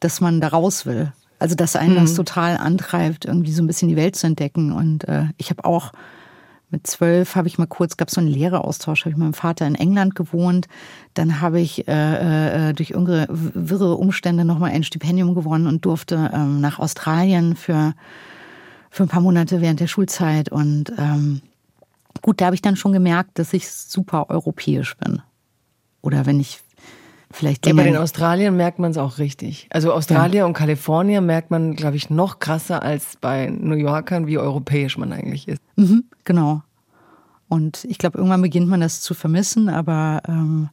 dass 0.00 0.20
man 0.20 0.40
da 0.40 0.48
raus 0.48 0.86
will. 0.86 1.12
Also 1.38 1.56
dass 1.56 1.74
einen 1.74 1.94
mhm. 1.94 2.02
das 2.02 2.14
total 2.14 2.56
antreibt, 2.56 3.24
irgendwie 3.24 3.52
so 3.52 3.62
ein 3.62 3.66
bisschen 3.66 3.88
die 3.88 3.96
Welt 3.96 4.14
zu 4.14 4.28
entdecken. 4.28 4.70
Und 4.70 5.08
äh, 5.08 5.24
ich 5.38 5.50
habe 5.50 5.64
auch 5.64 5.92
mit 6.72 6.86
zwölf 6.86 7.36
habe 7.36 7.48
ich 7.48 7.58
mal 7.58 7.66
kurz, 7.66 7.98
gab 7.98 8.08
es 8.08 8.14
so 8.14 8.20
einen 8.20 8.30
Lehreraustausch, 8.30 9.02
habe 9.02 9.10
ich 9.10 9.16
mit 9.16 9.24
meinem 9.24 9.34
Vater 9.34 9.66
in 9.66 9.74
England 9.74 10.14
gewohnt. 10.14 10.68
Dann 11.12 11.42
habe 11.42 11.60
ich 11.60 11.86
äh, 11.86 12.70
äh, 12.70 12.72
durch 12.72 12.90
irgendeine 12.90 13.26
wirre 13.30 13.94
Umstände 13.96 14.46
nochmal 14.46 14.70
ein 14.70 14.82
Stipendium 14.82 15.34
gewonnen 15.34 15.66
und 15.66 15.84
durfte 15.84 16.30
ähm, 16.32 16.60
nach 16.60 16.78
Australien 16.78 17.56
für, 17.56 17.94
für 18.90 19.02
ein 19.02 19.08
paar 19.08 19.20
Monate 19.20 19.60
während 19.60 19.80
der 19.80 19.86
Schulzeit. 19.86 20.48
Und 20.50 20.90
ähm, 20.96 21.42
gut, 22.22 22.40
da 22.40 22.46
habe 22.46 22.54
ich 22.54 22.62
dann 22.62 22.76
schon 22.76 22.92
gemerkt, 22.92 23.38
dass 23.38 23.52
ich 23.52 23.70
super 23.70 24.30
europäisch 24.30 24.96
bin. 24.96 25.20
Oder 26.00 26.24
wenn 26.24 26.40
ich 26.40 26.60
vielleicht. 27.32 27.66
Ja, 27.66 27.72
bei 27.74 27.84
den 27.84 27.96
Australien 27.96 28.56
merkt 28.56 28.78
man 28.78 28.90
es 28.90 28.98
auch 28.98 29.18
richtig. 29.18 29.68
Also 29.70 29.92
Australien 29.92 30.38
ja. 30.40 30.46
und 30.46 30.52
Kalifornien 30.52 31.24
merkt 31.24 31.50
man, 31.50 31.74
glaube 31.74 31.96
ich, 31.96 32.10
noch 32.10 32.38
krasser 32.38 32.82
als 32.82 33.16
bei 33.20 33.46
New 33.46 33.76
Yorkern, 33.76 34.26
wie 34.26 34.38
europäisch 34.38 34.98
man 34.98 35.12
eigentlich 35.12 35.48
ist. 35.48 35.62
Mhm, 35.76 36.04
genau. 36.24 36.62
Und 37.48 37.84
ich 37.84 37.98
glaube, 37.98 38.18
irgendwann 38.18 38.42
beginnt 38.42 38.68
man 38.68 38.80
das 38.80 39.02
zu 39.02 39.14
vermissen, 39.14 39.68
aber 39.68 40.22
ähm, 40.26 40.70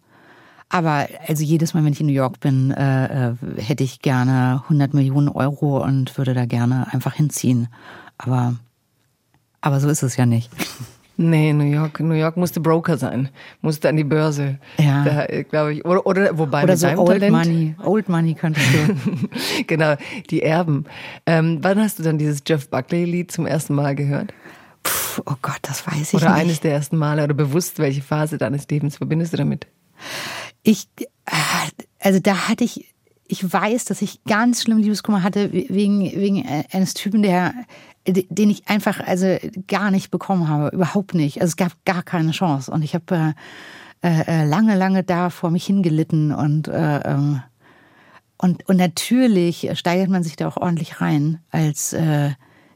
aber 0.70 1.08
also 1.28 1.44
jedes 1.44 1.74
Mal, 1.74 1.84
wenn 1.84 1.94
ich 1.94 2.00
in 2.00 2.06
New 2.06 2.14
York 2.14 2.40
bin, 2.40 2.72
äh, 2.72 3.32
äh, 3.32 3.34
hätte 3.58 3.84
ich 3.84 4.02
gerne 4.02 4.62
100 4.64 4.94
Millionen 4.94 5.28
Euro 5.28 5.84
und 5.84 6.16
würde 6.18 6.36
da 6.36 6.46
gerne 6.46 6.88
einfach 6.94 7.16
hinziehen. 7.16 7.68
Aber 8.18 8.56
aber 9.62 9.80
so 9.80 9.90
ist 9.90 10.04
es 10.04 10.16
ja 10.16 10.26
nicht. 10.26 10.50
Nee, 11.22 11.52
New 11.52 11.66
York, 11.66 12.00
New 12.00 12.14
York 12.14 12.38
musste 12.38 12.62
Broker 12.62 12.98
sein, 12.98 13.28
musste 13.60 13.90
an 13.90 13.98
die 13.98 14.06
Börse. 14.06 14.58
Ja. 14.78 15.26
Glaube 15.50 15.74
ich. 15.74 15.84
Oder, 15.84 16.06
oder 16.06 16.38
wobei 16.38 16.64
Oder 16.64 16.72
mit 16.72 16.80
so 16.80 16.88
deinem 16.88 17.00
Old 17.00 17.10
Talent. 17.10 17.32
Money. 17.34 17.76
Old 17.84 18.08
Money 18.08 18.36
könntest 18.36 18.66
du. 18.74 19.64
genau, 19.68 19.96
die 20.30 20.42
Erben. 20.42 20.86
Ähm, 21.26 21.58
wann 21.62 21.78
hast 21.78 22.00
du 22.00 22.04
dann 22.04 22.18
dieses 22.18 22.42
Jeff 22.48 22.70
Buckley-Lied 22.70 23.34
zum 23.34 23.46
ersten 23.46 23.76
Mal 23.76 23.96
gehört? 23.96 24.34
Puh, 24.82 25.24
oh 25.26 25.36
Gott, 25.42 25.60
das 25.64 25.86
weiß 25.86 26.14
ich 26.14 26.22
Oder 26.22 26.30
nicht. 26.30 26.42
eines 26.42 26.60
der 26.62 26.72
ersten 26.72 26.96
Male 26.96 27.22
oder 27.26 27.34
bewusst, 27.34 27.80
welche 27.80 28.02
Phase 28.02 28.38
deines 28.38 28.66
Lebens 28.70 28.96
verbindest 28.96 29.34
du 29.34 29.38
damit? 29.38 29.68
Ich, 30.64 30.88
äh, 31.26 31.36
also 32.00 32.22
da 32.22 32.48
hatte 32.48 32.64
ich, 32.64 32.94
ich 33.28 33.52
weiß, 33.52 33.84
dass 33.84 34.02
ich 34.02 34.24
ganz 34.24 34.64
schlimm 34.64 34.78
Liebeskummer 34.78 35.22
hatte 35.22 35.52
wegen, 35.52 36.00
wegen 36.00 36.46
eines 36.72 36.94
Typen, 36.94 37.24
der, 37.24 37.54
den 38.08 38.50
ich 38.50 38.68
einfach 38.68 39.00
also 39.00 39.38
gar 39.68 39.92
nicht 39.92 40.12
bekommen 40.12 40.48
habe, 40.48 40.70
überhaupt 40.76 41.14
nicht. 41.14 41.42
Also 41.42 41.52
es 41.52 41.58
gab 41.58 41.74
gar 41.86 42.04
keine 42.04 42.32
Chance 42.32 42.72
und 42.72 42.84
ich 42.84 42.96
habe 42.96 43.36
äh, 44.02 44.22
äh, 44.28 44.46
lange, 44.46 44.76
lange 44.76 45.04
da 45.04 45.30
vor 45.30 45.52
mich 45.52 45.66
hingelitten 45.66 46.34
und 46.34 46.68
äh, 46.68 47.00
ähm, 47.00 47.42
und, 48.42 48.68
und 48.70 48.78
natürlich 48.78 49.70
steigert 49.74 50.08
man 50.08 50.24
sich 50.24 50.38
da 50.38 50.48
auch 50.48 50.56
ordentlich 50.56 51.02
rein 51.02 51.40
als 51.52 51.92
äh, 51.92 52.30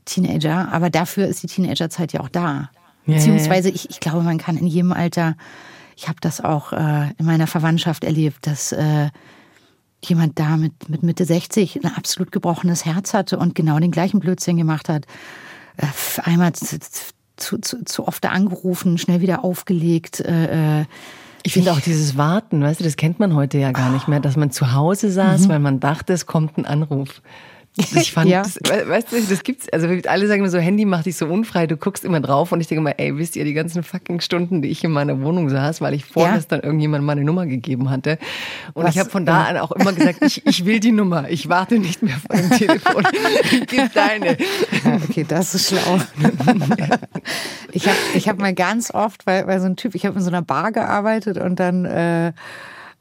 Teenager, 0.04 0.74
aber 0.74 0.90
dafür 0.90 1.28
ist 1.28 1.42
die 1.42 1.48
Teenagerzeit 1.48 2.12
ja 2.12 2.20
auch 2.20 2.28
da. 2.28 2.70
Ja, 3.06 3.16
Beziehungsweise 3.16 3.70
ich, 3.70 3.90
ich 3.90 4.02
glaube, 4.02 4.24
man 4.24 4.38
kann 4.38 4.58
in 4.58 4.68
jedem 4.68 4.92
Alter, 4.92 5.38
ich 5.96 6.10
habe 6.10 6.18
das 6.20 6.42
auch 6.42 6.74
äh, 6.74 7.12
in 7.18 7.26
meiner 7.26 7.48
Verwandtschaft 7.48 8.04
erlebt, 8.04 8.46
dass 8.46 8.74
äh, 8.74 9.10
jemand 10.06 10.40
da 10.40 10.58
mit, 10.58 10.90
mit 10.90 11.04
Mitte 11.04 11.26
60 11.26 11.84
ein 11.84 11.94
absolut 11.96 12.32
gebrochenes 12.32 12.86
Herz 12.86 13.14
hatte 13.14 13.38
und 13.38 13.56
genau 13.56 13.80
den 13.80 13.92
gleichen 13.92 14.20
Blödsinn 14.20 14.58
gemacht 14.58 14.90
hat. 14.90 15.06
Äh, 15.78 15.86
einmal 16.24 16.54
zu, 16.54 16.80
zu, 17.38 17.58
zu, 17.60 17.84
zu 17.86 18.08
oft 18.08 18.26
angerufen, 18.26 18.98
schnell 18.98 19.22
wieder 19.22 19.44
aufgelegt. 19.44 20.20
Äh, 20.20 20.82
äh, 20.82 20.86
Ich 21.44 21.54
finde 21.54 21.72
auch 21.72 21.80
dieses 21.82 22.16
Warten, 22.18 22.62
weißt 22.62 22.80
du, 22.80 22.84
das 22.84 22.96
kennt 22.96 23.20
man 23.20 23.36
heute 23.36 23.58
ja 23.58 23.72
gar 23.72 23.90
nicht 23.92 24.08
mehr, 24.08 24.20
dass 24.20 24.38
man 24.38 24.52
zu 24.52 24.74
Hause 24.74 25.12
saß, 25.12 25.50
weil 25.50 25.60
man 25.60 25.80
dachte, 25.80 26.14
es 26.14 26.26
kommt 26.26 26.58
ein 26.58 26.66
Anruf. 26.66 27.22
Ich 27.76 28.12
fand, 28.14 28.30
Ja. 28.30 28.44
das, 28.44 28.56
we- 28.58 28.88
weißt 28.88 29.12
du, 29.12 29.22
das 29.22 29.44
gibt's, 29.44 29.68
also 29.70 29.88
alle 30.08 30.28
sagen 30.28 30.42
immer 30.42 30.50
so, 30.50 30.60
Handy 30.60 30.86
macht 30.86 31.08
dich 31.08 31.16
so 31.18 31.26
unfrei, 31.26 31.66
du 31.66 31.76
guckst 31.76 32.06
immer 32.06 32.20
drauf 32.20 32.52
und 32.52 32.62
ich 32.62 32.68
denke 32.68 32.82
immer, 32.82 33.00
ey, 33.00 33.18
wisst 33.18 33.36
ihr, 33.36 33.46
die 33.46 33.54
ganzen 33.54 33.82
fucking 33.84 34.22
Stunden, 34.22 34.62
die 34.62 34.70
ich 34.70 34.84
in 34.84 34.92
meiner 34.92 35.22
Wohnung 35.22 35.50
saß, 35.50 35.82
weil 35.82 35.94
ich 35.96 36.06
vorgestern 36.06 36.60
irgendjemand 36.62 37.04
meine 37.04 37.24
Nummer 37.24 37.46
gegeben 37.48 37.90
hatte. 37.90 38.20
Und 38.74 38.84
Was- 38.86 38.94
ich 38.94 39.00
habe 39.00 39.10
von 39.10 39.26
da 39.26 39.46
an 39.46 39.58
auch 39.58 39.72
immer 39.72 39.92
gesagt, 39.94 40.20
ich, 40.22 40.46
ich 40.46 40.66
will 40.66 40.80
die 40.80 40.92
Nummer, 40.92 41.30
ich 41.30 41.50
warte 41.50 41.80
nicht 41.80 42.04
mehr 42.04 42.16
vor 42.16 42.36
dem 42.40 42.50
Telefon. 42.52 43.04
Gib 43.68 43.92
deine. 43.94 44.38
Ja, 44.86 45.00
okay, 45.10 45.26
das 45.28 45.56
ist 45.56 45.70
schlau. 45.70 46.00
ich 47.72 47.88
habe 47.88 47.98
ich 48.14 48.30
hab 48.30 48.38
mal 48.40 48.54
ganz 48.54 48.94
oft, 48.94 49.26
weil, 49.26 49.48
weil 49.48 49.60
so 49.60 49.66
ein 49.66 49.76
Typ, 49.76 49.96
ich 49.96 50.06
habe 50.06 50.18
in 50.18 50.22
so 50.24 50.30
einer 50.30 50.42
Bar 50.42 50.72
gearbeitet 50.72 51.38
und 51.38 51.60
dann, 51.60 51.86
äh, 51.86 52.34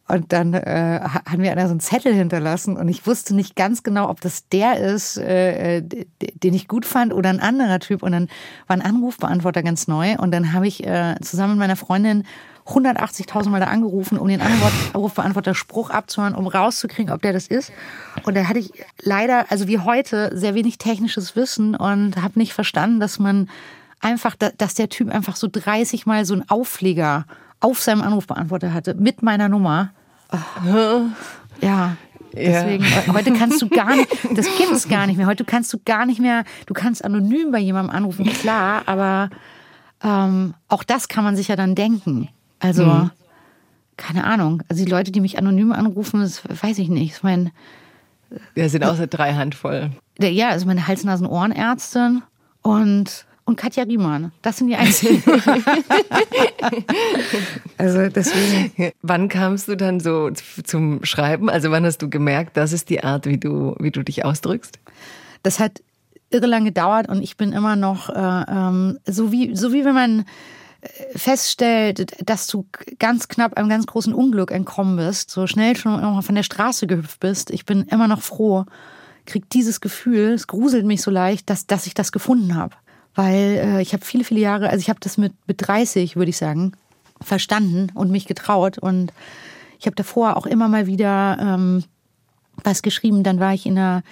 und 0.09 0.33
dann 0.33 0.53
äh, 0.53 1.01
ha- 1.03 1.23
hat 1.25 1.39
mir 1.39 1.53
einer 1.53 1.67
so 1.67 1.71
einen 1.71 1.81
Zettel 1.81 2.13
hinterlassen 2.13 2.77
und 2.77 2.89
ich 2.89 3.07
wusste 3.07 3.35
nicht 3.35 3.57
ganz 3.57 3.83
genau, 3.83 4.09
ob 4.11 4.21
das 4.21 4.49
der 4.49 4.79
ist, 4.79 5.17
äh, 5.17 5.81
d- 5.81 6.07
den 6.21 6.55
ich 6.55 6.69
gut 6.69 6.85
fand 6.87 7.13
oder 7.15 7.31
ein 7.31 7.41
anderer 7.41 7.79
Typ. 7.79 8.03
Und 8.03 8.13
dann 8.13 8.29
war 8.67 8.77
ein 8.77 8.83
Anrufbeantworter 8.83 9.63
ganz 9.63 9.87
neu 9.89 10.17
und 10.19 10.33
dann 10.33 10.53
habe 10.53 10.67
ich 10.67 10.85
äh, 10.87 11.15
zusammen 11.23 11.53
mit 11.55 11.61
meiner 11.61 11.77
Freundin 11.77 12.25
180.000 12.67 13.49
Mal 13.49 13.61
da 13.61 13.67
angerufen, 13.67 14.19
um 14.19 14.29
den 14.29 14.41
Anruf- 14.41 14.95
Anrufbeantworter 14.95 15.55
Spruch 15.55 15.91
abzuhören, 15.91 16.35
um 16.35 16.47
rauszukriegen, 16.47 17.13
ob 17.13 17.21
der 17.23 17.33
das 17.33 17.47
ist. 17.49 17.73
Und 18.25 18.37
da 18.37 18.47
hatte 18.49 18.59
ich 18.61 18.71
leider, 19.03 19.47
also 19.51 19.67
wie 19.67 19.79
heute, 19.79 20.31
sehr 20.37 20.55
wenig 20.55 20.79
technisches 20.79 21.35
Wissen 21.37 21.75
und 21.75 22.21
habe 22.23 22.39
nicht 22.39 22.53
verstanden, 22.53 23.01
dass 23.01 23.19
man 23.19 23.49
einfach, 24.01 24.37
da- 24.37 24.51
dass 24.57 24.75
der 24.75 24.89
Typ 24.89 25.11
einfach 25.13 25.37
so 25.37 25.49
30 25.51 26.07
Mal 26.07 26.25
so 26.25 26.35
einen 26.35 26.49
Aufleger 26.49 27.27
auf 27.63 27.81
seinem 27.81 28.03
Anrufbeantworter 28.03 28.75
hatte 28.75 28.95
mit 28.95 29.23
meiner 29.23 29.49
Nummer. 29.49 29.91
Ja. 31.61 31.97
Deswegen, 32.35 32.85
heute 33.13 33.33
kannst 33.35 33.61
du 33.61 33.69
gar 33.69 33.95
nicht, 33.95 34.09
das 34.35 34.47
gibt 34.57 34.73
es 34.73 34.89
gar 34.89 35.07
nicht 35.07 35.19
mehr. 35.19 35.27
Heute 35.27 35.45
kannst 35.45 35.71
du 35.73 35.79
gar 35.85 36.07
nicht 36.07 36.19
mehr, 36.19 36.45
du 36.67 36.73
kannst 36.73 37.05
anonym 37.05 37.53
bei 37.53 37.59
jemandem 37.59 37.95
anrufen, 37.95 38.25
klar, 38.25 38.83
aber 38.87 39.29
ähm, 40.03 40.55
auch 40.69 40.83
das 40.83 41.09
kann 41.09 41.25
man 41.25 41.37
sich 41.37 41.49
ja 41.49 41.57
dann 41.57 41.75
denken. 41.75 42.29
Also, 42.59 43.11
keine 43.99 44.25
Ahnung. 44.25 44.63
Also 44.69 44.83
die 44.85 44.91
Leute, 44.91 45.13
die 45.13 45.21
mich 45.21 45.37
anonym 45.37 45.73
anrufen, 45.73 46.21
das 46.21 46.43
weiß 46.63 46.79
ich 46.79 46.89
nicht. 46.89 47.17
Ich 47.17 47.23
meine, 47.23 47.53
Wir 48.55 48.71
sind 48.71 48.83
außer 48.85 49.07
drei 49.07 49.35
Handvoll. 49.35 49.91
der, 50.19 50.33
ja, 50.33 50.49
also 50.49 50.65
meine 50.67 50.87
Hals-Nasen-Ohrenärztin 50.87 52.23
und, 52.63 53.27
und 53.53 53.57
Katja 53.57 53.85
Riemann. 53.85 54.33
Das 54.41 54.57
sind 54.57 54.69
die 54.69 54.77
einzigen. 54.77 55.23
also 57.79 58.09
deswegen. 58.09 58.93
Wann 59.03 59.29
kamst 59.29 59.69
du 59.69 59.77
dann 59.77 60.01
so 60.01 60.31
zum 60.31 61.05
Schreiben? 61.05 61.51
Also 61.51 61.71
wann 61.71 61.85
hast 61.85 61.99
du 61.99 62.09
gemerkt, 62.09 62.57
das 62.57 62.73
ist 62.73 62.89
die 62.89 63.05
Art, 63.05 63.27
wie 63.27 63.37
du, 63.37 63.77
wie 63.79 63.91
du 63.91 64.03
dich 64.03 64.25
ausdrückst? 64.25 64.79
Das 65.43 65.61
hat 65.61 65.83
irre 66.31 66.47
lang 66.47 66.65
gedauert 66.65 67.11
und 67.11 67.23
ich 67.23 67.37
bin 67.37 67.53
immer 67.53 67.77
noch 67.77 68.09
äh, 68.09 68.45
ähm, 68.49 68.99
so 69.07 69.33
wie 69.33 69.55
so 69.55 69.75
wie 69.75 69.85
wenn 69.85 69.95
man 69.95 70.25
äh, 70.81 71.19
feststellt, 71.19 72.17
dass 72.27 72.47
du 72.47 72.67
ganz 72.99 73.29
knapp 73.29 73.59
einem 73.59 73.69
ganz 73.69 73.87
großen 73.87 74.15
Unglück 74.15 74.51
entkommen 74.51 74.97
bist, 74.97 75.31
so 75.31 75.47
schnell 75.47 75.77
schon 75.77 76.23
von 76.23 76.35
der 76.35 76.43
Straße 76.43 76.87
gehüpft 76.87 77.21
bist. 77.21 77.51
Ich 77.51 77.67
bin 77.67 77.83
immer 77.83 78.09
noch 78.09 78.23
froh, 78.23 78.65
krieg 79.27 79.51
dieses 79.51 79.83
Gefühl, 79.83 80.33
es 80.33 80.47
gruselt 80.47 80.87
mich 80.87 81.03
so 81.03 81.11
leicht, 81.11 81.51
dass 81.51 81.67
dass 81.67 81.87
ich 81.87 81.93
das 81.93 82.13
gefunden 82.13 82.55
habe, 82.55 82.75
weil 83.15 83.61
äh, 83.79 83.83
ich 83.83 83.93
habe 83.93 84.05
viele 84.05 84.25
viele 84.25 84.41
Jahre, 84.41 84.69
also 84.71 84.81
ich 84.81 84.89
habe 84.89 85.01
das 85.01 85.19
mit 85.19 85.33
mit 85.47 85.67
30, 85.67 86.17
würde 86.17 86.31
ich 86.31 86.37
sagen, 86.37 86.73
verstanden 87.21 87.89
und 87.95 88.11
mich 88.11 88.27
getraut 88.27 88.79
und 88.79 89.13
ich 89.79 89.87
habe 89.87 89.97
davor 89.97 90.37
auch 90.37 90.47
immer 90.47 90.69
mal 90.69 90.87
wieder 90.87 91.37
ähm, 91.41 91.85
was 92.65 92.83
geschrieben. 92.83 93.23
Dann 93.23 93.41
war 93.41 93.55
ich 93.55 93.67
in 93.67 93.79
einer 93.79 94.03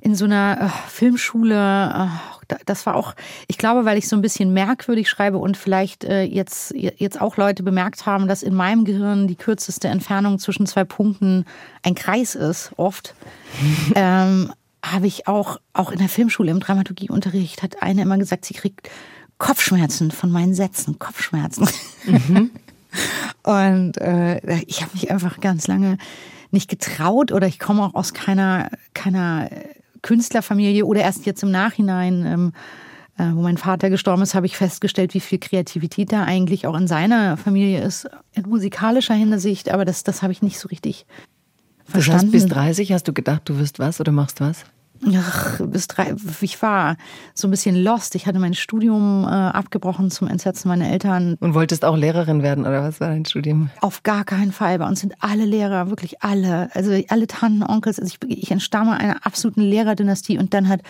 in 0.00 0.14
so 0.14 0.26
einer 0.26 0.58
äh, 0.60 0.88
Filmschule. 0.90 1.54
Äh, 1.54 2.08
da- 2.48 2.58
das 2.66 2.84
war 2.84 2.94
auch, 2.94 3.14
ich 3.48 3.56
glaube, 3.56 3.86
weil 3.86 3.96
ich 3.96 4.06
so 4.06 4.14
ein 4.16 4.20
bisschen 4.22 4.52
merkwürdig 4.52 5.08
schreibe 5.08 5.38
und 5.38 5.56
vielleicht 5.56 6.04
äh, 6.04 6.22
jetzt, 6.24 6.74
jetzt 6.74 7.18
auch 7.20 7.38
Leute 7.38 7.62
bemerkt 7.62 8.04
haben, 8.04 8.28
dass 8.28 8.42
in 8.42 8.54
meinem 8.54 8.84
Gehirn 8.84 9.26
die 9.28 9.34
kürzeste 9.36 9.88
Entfernung 9.88 10.38
zwischen 10.38 10.66
zwei 10.66 10.84
Punkten 10.84 11.46
ein 11.82 11.94
Kreis 11.94 12.34
ist, 12.34 12.72
oft. 12.76 13.14
ähm, 13.94 14.52
habe 14.92 15.06
ich 15.06 15.26
auch, 15.26 15.60
auch 15.72 15.90
in 15.90 15.98
der 15.98 16.08
Filmschule 16.08 16.50
im 16.50 16.60
Dramaturgieunterricht 16.60 17.62
hat 17.62 17.82
eine 17.82 18.02
immer 18.02 18.18
gesagt, 18.18 18.44
sie 18.44 18.54
kriegt 18.54 18.90
Kopfschmerzen 19.38 20.10
von 20.10 20.30
meinen 20.30 20.54
Sätzen, 20.54 20.98
Kopfschmerzen. 20.98 21.68
Und 23.42 23.98
äh, 23.98 24.60
ich 24.66 24.82
habe 24.82 24.92
mich 24.94 25.10
einfach 25.10 25.40
ganz 25.40 25.66
lange 25.66 25.98
nicht 26.50 26.70
getraut 26.70 27.32
oder 27.32 27.46
ich 27.46 27.58
komme 27.58 27.82
auch 27.82 27.94
aus 27.94 28.14
keiner, 28.14 28.70
keiner 28.94 29.50
Künstlerfamilie 30.02 30.84
oder 30.84 31.00
erst 31.00 31.26
jetzt 31.26 31.42
im 31.42 31.50
Nachhinein, 31.50 32.24
ähm, 32.24 32.52
äh, 33.18 33.34
wo 33.34 33.42
mein 33.42 33.56
Vater 33.58 33.90
gestorben 33.90 34.22
ist, 34.22 34.34
habe 34.34 34.46
ich 34.46 34.56
festgestellt, 34.56 35.14
wie 35.14 35.20
viel 35.20 35.38
Kreativität 35.38 36.12
da 36.12 36.24
eigentlich 36.24 36.66
auch 36.66 36.76
in 36.76 36.86
seiner 36.86 37.36
Familie 37.36 37.82
ist, 37.82 38.08
in 38.32 38.48
musikalischer 38.48 39.14
Hinsicht, 39.14 39.70
aber 39.70 39.84
das, 39.84 40.04
das 40.04 40.22
habe 40.22 40.32
ich 40.32 40.42
nicht 40.42 40.58
so 40.58 40.68
richtig 40.68 41.06
Das 41.86 41.96
heißt, 41.96 42.04
verstanden. 42.04 42.32
bis 42.32 42.46
30 42.46 42.92
hast 42.92 43.08
du 43.08 43.12
gedacht, 43.12 43.42
du 43.46 43.58
wirst 43.58 43.78
was 43.78 44.00
oder 44.00 44.12
machst 44.12 44.40
was? 44.40 44.64
Ach, 45.16 45.60
bis 45.66 45.86
drei, 45.86 46.14
ich 46.40 46.62
war 46.62 46.96
so 47.34 47.48
ein 47.48 47.50
bisschen 47.50 47.76
lost. 47.76 48.14
Ich 48.14 48.26
hatte 48.26 48.38
mein 48.38 48.54
Studium 48.54 49.24
äh, 49.24 49.28
abgebrochen 49.28 50.10
zum 50.10 50.28
Entsetzen 50.28 50.68
meiner 50.68 50.88
Eltern. 50.88 51.36
Und 51.40 51.54
wolltest 51.54 51.84
auch 51.84 51.96
Lehrerin 51.96 52.42
werden 52.42 52.66
oder 52.66 52.82
was 52.82 53.00
war 53.00 53.08
dein 53.08 53.24
Studium? 53.24 53.70
Auf 53.80 54.02
gar 54.02 54.24
keinen 54.24 54.52
Fall. 54.52 54.78
Bei 54.78 54.86
uns 54.86 55.00
sind 55.00 55.14
alle 55.20 55.44
Lehrer, 55.44 55.90
wirklich 55.90 56.22
alle. 56.22 56.70
Also 56.74 56.92
alle 57.08 57.26
Tanten, 57.26 57.62
Onkels. 57.62 57.98
Also 57.98 58.14
ich, 58.14 58.30
ich 58.30 58.50
entstamme 58.50 58.92
einer 58.92 59.26
absoluten 59.26 59.62
Lehrerdynastie. 59.62 60.38
Und 60.38 60.54
dann 60.54 60.68
hat 60.68 60.80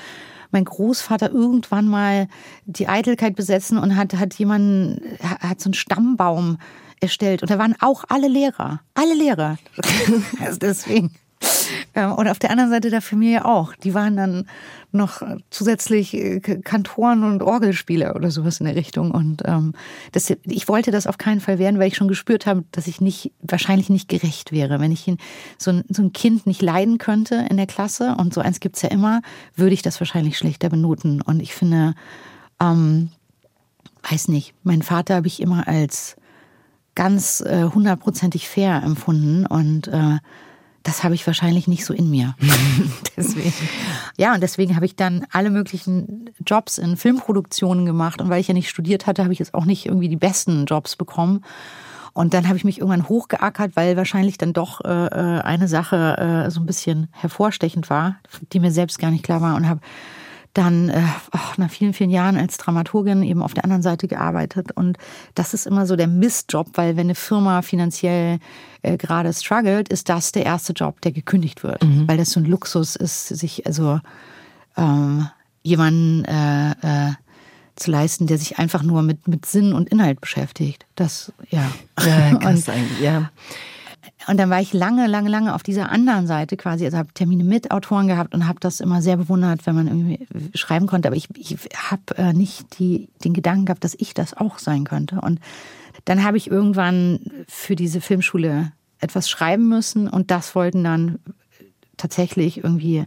mein 0.51 0.65
Großvater 0.65 1.31
irgendwann 1.31 1.89
mal 1.89 2.29
die 2.65 2.89
Eitelkeit 2.89 3.37
besessen 3.37 3.77
und 3.79 3.97
hat, 3.97 4.15
hat 4.15 4.35
jemanden, 4.35 5.01
hat 5.21 5.61
so 5.61 5.69
einen 5.69 5.75
Stammbaum 5.75 6.59
erstellt. 7.01 7.43
Und 7.43 7.51
da 7.51 7.59
waren 7.59 7.75
auch 7.81 8.05
alle 8.09 8.29
Lehrer. 8.29 8.81
Alle 8.95 9.15
Lehrer. 9.15 9.59
also 10.41 10.59
deswegen. 10.59 11.15
Ähm, 11.97 12.13
Und 12.13 12.27
auf 12.29 12.41
der 12.41 12.51
anderen 12.51 12.71
Seite 12.71 12.91
der 12.91 13.01
Familie 13.01 13.45
auch. 13.45 13.75
Die 13.77 13.95
waren 13.95 14.17
dann 14.17 14.47
noch 14.91 15.23
zusätzlich 15.51 16.15
äh, 16.15 16.41
Kantoren 16.41 17.23
und 17.23 17.43
Orgelspieler 17.43 18.17
oder 18.17 18.31
sowas 18.31 18.59
in 18.59 18.67
der 18.67 18.75
Richtung. 18.75 19.13
Und 19.13 19.43
ähm, 19.45 19.75
das, 20.13 20.33
ich 20.45 20.69
wollte 20.69 20.91
das 20.91 21.07
auf 21.07 21.19
keinen 21.19 21.41
Fall 21.41 21.59
werden, 21.59 21.79
weil 21.79 21.89
ich 21.89 21.97
schon 21.97 22.09
gespürt 22.09 22.47
habe, 22.47 22.65
dass 22.73 22.89
ich 22.89 23.01
nicht, 23.01 23.33
wahrscheinlich 23.43 23.91
nicht 23.91 24.09
gerecht 24.09 24.51
wäre. 24.51 24.81
Wenn 24.81 24.93
ich 24.93 25.11
so, 25.59 25.71
ein, 25.71 25.85
so 25.89 26.03
ein 26.03 26.13
Kind 26.13 26.47
nicht 26.47 26.63
leiden 26.63 26.99
könnte 26.99 27.47
in 27.49 27.57
der 27.57 27.67
Klasse, 27.67 28.17
und 28.19 28.35
so 28.35 28.41
eins 28.41 28.61
gibt's 28.61 28.83
ja 28.83 28.89
immer, 28.89 29.23
würde 29.55 29.75
ich 29.75 29.83
das 29.83 30.01
wahrscheinlich 30.01 30.37
schlechter 30.37 30.69
benoten. 30.69 31.21
Und 31.23 31.41
ich 31.41 31.55
finde, 31.55 31.95
ähm, 32.61 33.11
weiß 34.11 34.29
nicht, 34.29 34.55
meinen 34.65 34.83
Vater 34.83 35.17
habe 35.17 35.27
ich 35.27 35.41
immer 35.41 35.69
als 35.69 36.17
ganz 36.95 37.41
äh, 37.41 37.65
hundertprozentig 37.65 38.49
fair 38.49 38.83
empfunden 38.85 39.47
und 39.47 39.89
äh, 39.89 40.19
das 40.85 41.03
habe 41.03 41.15
ich 41.15 41.27
wahrscheinlich 41.27 41.67
nicht 41.67 41.85
so 41.85 41.93
in 41.95 42.11
mir. 42.11 42.37
deswegen. 43.17 43.53
Ja, 44.17 44.35
und 44.35 44.43
deswegen 44.43 44.77
habe 44.77 44.87
ich 44.87 44.95
dann 44.95 45.27
alle 45.33 45.51
möglichen 45.51 46.31
Jobs 46.47 46.79
in 46.79 46.97
Filmproduktionen 46.97 47.87
gemacht. 47.87 48.21
Und 48.21 48.29
weil 48.29 48.41
ich 48.41 48.49
ja 48.49 48.55
nicht 48.55 48.69
studiert 48.69 49.07
hatte, 49.07 49.23
habe 49.23 49.33
ich 49.33 49.39
jetzt 49.39 49.55
auch 49.55 49.65
nicht 49.65 49.87
irgendwie 49.87 50.09
die 50.09 50.17
besten 50.17 50.67
Jobs 50.67 50.95
bekommen. 50.95 51.43
Und 52.13 52.35
dann 52.35 52.47
habe 52.47 52.59
ich 52.59 52.65
mich 52.65 52.79
irgendwann 52.79 53.09
hochgeackert, 53.09 53.77
weil 53.77 53.97
wahrscheinlich 53.97 54.39
dann 54.39 54.53
doch 54.53 54.83
äh, 54.85 55.07
äh 55.07 55.41
eine 55.41 55.69
Sache 55.69 56.45
äh, 56.47 56.51
so 56.51 56.61
ein 56.61 56.67
bisschen 56.67 57.09
hervorstechend 57.13 57.91
war, 57.91 58.17
die 58.53 58.61
mir 58.61 58.71
selbst 58.71 58.99
gar 58.99 59.11
nicht 59.11 59.25
klar 59.25 59.41
war 59.41 59.57
und 59.57 59.69
habe 59.69 59.81
dann 60.55 60.89
äh, 60.89 61.03
oh, 61.33 61.53
nach 61.57 61.71
vielen, 61.71 61.93
vielen 61.93 62.11
Jahren 62.11 62.37
als 62.37 62.57
Dramaturgin 62.57 63.23
eben 63.23 63.43
auf 63.43 63.55
der 63.55 63.65
anderen 63.65 63.83
Seite 63.83 64.09
gearbeitet. 64.09 64.71
Und 64.73 64.97
das 65.35 65.53
ist 65.53 65.67
immer 65.67 65.87
so 65.87 65.97
der 65.97 66.07
Mistjob, 66.07 66.69
weil 66.75 66.97
wenn 66.97 67.07
eine 67.07 67.17
Firma 67.17 67.63
finanziell 67.63 68.39
äh, 68.83 68.97
gerade 68.97 69.33
struggelt, 69.33 69.89
ist 69.89 70.09
das 70.09 70.33
der 70.33 70.47
erste 70.47 70.73
Job, 70.73 71.01
der 71.01 71.13
gekündigt 71.13 71.65
wird. 71.65 71.83
Mhm. 71.83 72.07
Weil 72.09 72.17
das 72.17 72.31
so 72.31 72.41
ein 72.41 72.47
Luxus 72.47 72.95
ist, 72.95 73.29
sich 73.29 73.67
also 73.67 74.01
ähm, 74.77 75.29
jemanden 75.63 76.25
äh, 76.25 76.71
äh, 76.71 77.13
zu 77.77 77.91
leisten, 77.91 78.29
der 78.29 78.39
sich 78.39 78.59
einfach 78.59 78.85
nur 78.85 79.03
mit, 79.03 79.27
mit 79.27 79.47
Sinn 79.47 79.73
und 79.73 79.89
Inhalt 79.89 80.21
beschäftigt. 80.21 80.87
Das, 80.95 81.33
ja. 81.51 81.69
Ja, 82.01 82.37
krass 82.37 82.69
eigentlich, 82.69 83.01
ja. 83.01 83.31
Und 84.27 84.39
dann 84.39 84.51
war 84.51 84.61
ich 84.61 84.73
lange, 84.73 85.07
lange, 85.07 85.29
lange 85.29 85.55
auf 85.55 85.63
dieser 85.63 85.91
anderen 85.91 86.27
Seite 86.27 86.57
quasi, 86.57 86.85
also 86.85 86.99
habe 86.99 87.13
Termine 87.15 87.45
mit 87.45 87.71
Autoren 87.71 88.09
gehabt 88.09 88.35
und 88.35 88.47
habe 88.47 88.61
das 88.61 88.81
immer 88.81 89.03
sehr 89.03 89.17
bewundert, 89.17 89.67
wenn 89.67 89.75
man 89.75 89.87
irgendwie 89.87 90.27
schreiben 90.55 90.87
konnte. 90.87 91.09
Aber 91.09 91.17
ich, 91.17 91.29
ich 91.37 91.57
habe 91.77 92.17
äh, 92.17 92.33
nicht 92.33 92.79
die, 92.79 93.09
den 93.25 93.35
Gedanken 93.35 93.67
gehabt, 93.67 93.85
dass 93.85 93.95
ich 93.99 94.15
das 94.15 94.35
auch 94.35 94.59
sein 94.59 94.85
könnte. 94.85 95.21
Und 95.21 95.41
dann 96.05 96.25
habe 96.25 96.37
ich 96.37 96.51
irgendwann 96.51 97.21
für 97.49 97.77
diese 97.77 98.01
Filmschule 98.01 98.73
etwas 99.01 99.29
schreiben 99.29 99.69
müssen 99.69 100.09
und 100.09 100.31
das 100.31 100.55
wollten 100.55 100.83
dann 100.85 101.19
tatsächlich 101.97 102.65
irgendwie 102.65 103.05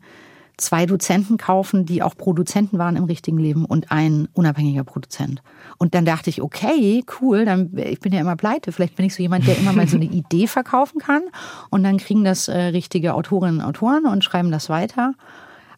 zwei 0.58 0.86
Dozenten 0.86 1.38
kaufen, 1.38 1.86
die 1.86 2.02
auch 2.02 2.17
Produzenten 2.17 2.80
waren 2.80 2.96
im 2.96 3.04
richtigen 3.04 3.38
Leben 3.38 3.65
und 3.65 3.91
ein 3.91 4.28
unabhängiger 4.34 4.84
Produzent. 4.84 5.41
Und 5.78 5.93
dann 5.93 6.04
dachte 6.04 6.30
ich, 6.30 6.41
okay, 6.41 7.04
cool, 7.22 7.46
dann 7.46 7.72
ich 7.78 8.00
bin 8.00 8.12
ja 8.12 8.20
immer 8.20 8.36
pleite. 8.36 8.72
Vielleicht 8.72 8.96
bin 8.96 9.06
ich 9.06 9.15
so 9.15 9.22
jemand, 9.22 9.48
der 9.48 9.58
immer 9.58 9.74
mal 9.74 9.88
so 9.88 9.98
eine 9.98 10.06
Idee 10.12 10.48
verkaufen 10.48 11.00
kann 11.00 11.22
und 11.70 11.84
dann 11.84 11.98
kriegen 11.98 12.24
das 12.24 12.48
äh, 12.48 12.58
richtige 12.58 13.13
Autorinnen 13.13 13.60
und 13.60 13.65
Autoren 13.65 14.06
und 14.06 14.24
schreiben 14.24 14.52
das 14.52 14.70
weiter. 14.70 15.13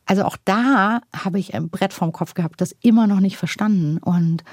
Also 0.05 0.23
auch 0.23 0.37
da 0.45 1.01
habe 1.15 1.39
ich 1.39 1.53
ein 1.53 1.69
Brett 1.69 1.93
vorm 1.93 2.13
Kopf 2.13 2.33
gehabt, 2.33 2.61
das 2.61 2.73
immer 2.81 3.05
noch 3.05 3.19
nicht 3.19 3.37
verstanden 3.37 3.97
und 3.97 4.43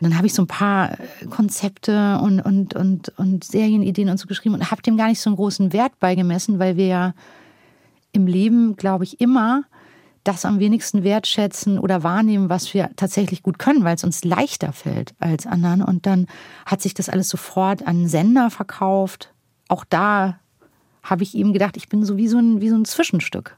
dann 0.00 0.16
habe 0.16 0.26
ich 0.26 0.34
so 0.34 0.42
ein 0.42 0.48
paar 0.48 0.92
äh, 0.92 1.26
Konzepte 1.30 2.18
und, 2.22 2.40
und, 2.40 2.74
und, 2.74 3.12
und 3.16 3.44
Serienideen 3.44 4.08
und 4.08 4.18
so 4.18 4.26
geschrieben 4.26 4.54
und 4.54 4.70
habe 4.70 4.82
dem 4.82 4.96
gar 4.96 5.08
nicht 5.08 5.20
so 5.20 5.30
einen 5.30 5.36
großen 5.36 5.72
Wert 5.72 5.98
beigemessen, 6.00 6.58
weil 6.58 6.76
wir 6.76 6.86
ja 6.86 7.14
im 8.12 8.26
Leben, 8.26 8.76
glaube 8.76 9.04
ich, 9.04 9.20
immer 9.20 9.64
das 10.24 10.44
am 10.44 10.58
wenigsten 10.58 11.04
wertschätzen 11.04 11.78
oder 11.78 12.02
wahrnehmen, 12.02 12.50
was 12.50 12.74
wir 12.74 12.90
tatsächlich 12.96 13.42
gut 13.42 13.58
können, 13.58 13.84
weil 13.84 13.94
es 13.94 14.04
uns 14.04 14.24
leichter 14.24 14.72
fällt 14.72 15.14
als 15.18 15.46
anderen. 15.46 15.82
Und 15.82 16.04
dann 16.04 16.26
hat 16.66 16.82
sich 16.82 16.92
das 16.92 17.08
alles 17.08 17.28
sofort 17.28 17.86
an 17.86 18.06
Sender 18.08 18.50
verkauft. 18.50 19.32
Auch 19.68 19.84
da 19.84 20.38
habe 21.02 21.22
ich 21.22 21.34
ihm 21.34 21.52
gedacht, 21.52 21.76
ich 21.76 21.88
bin 21.88 22.04
so 22.04 22.16
wie 22.16 22.28
so 22.28 22.38
ein, 22.38 22.60
wie 22.60 22.68
so 22.68 22.76
ein 22.76 22.84
Zwischenstück, 22.84 23.56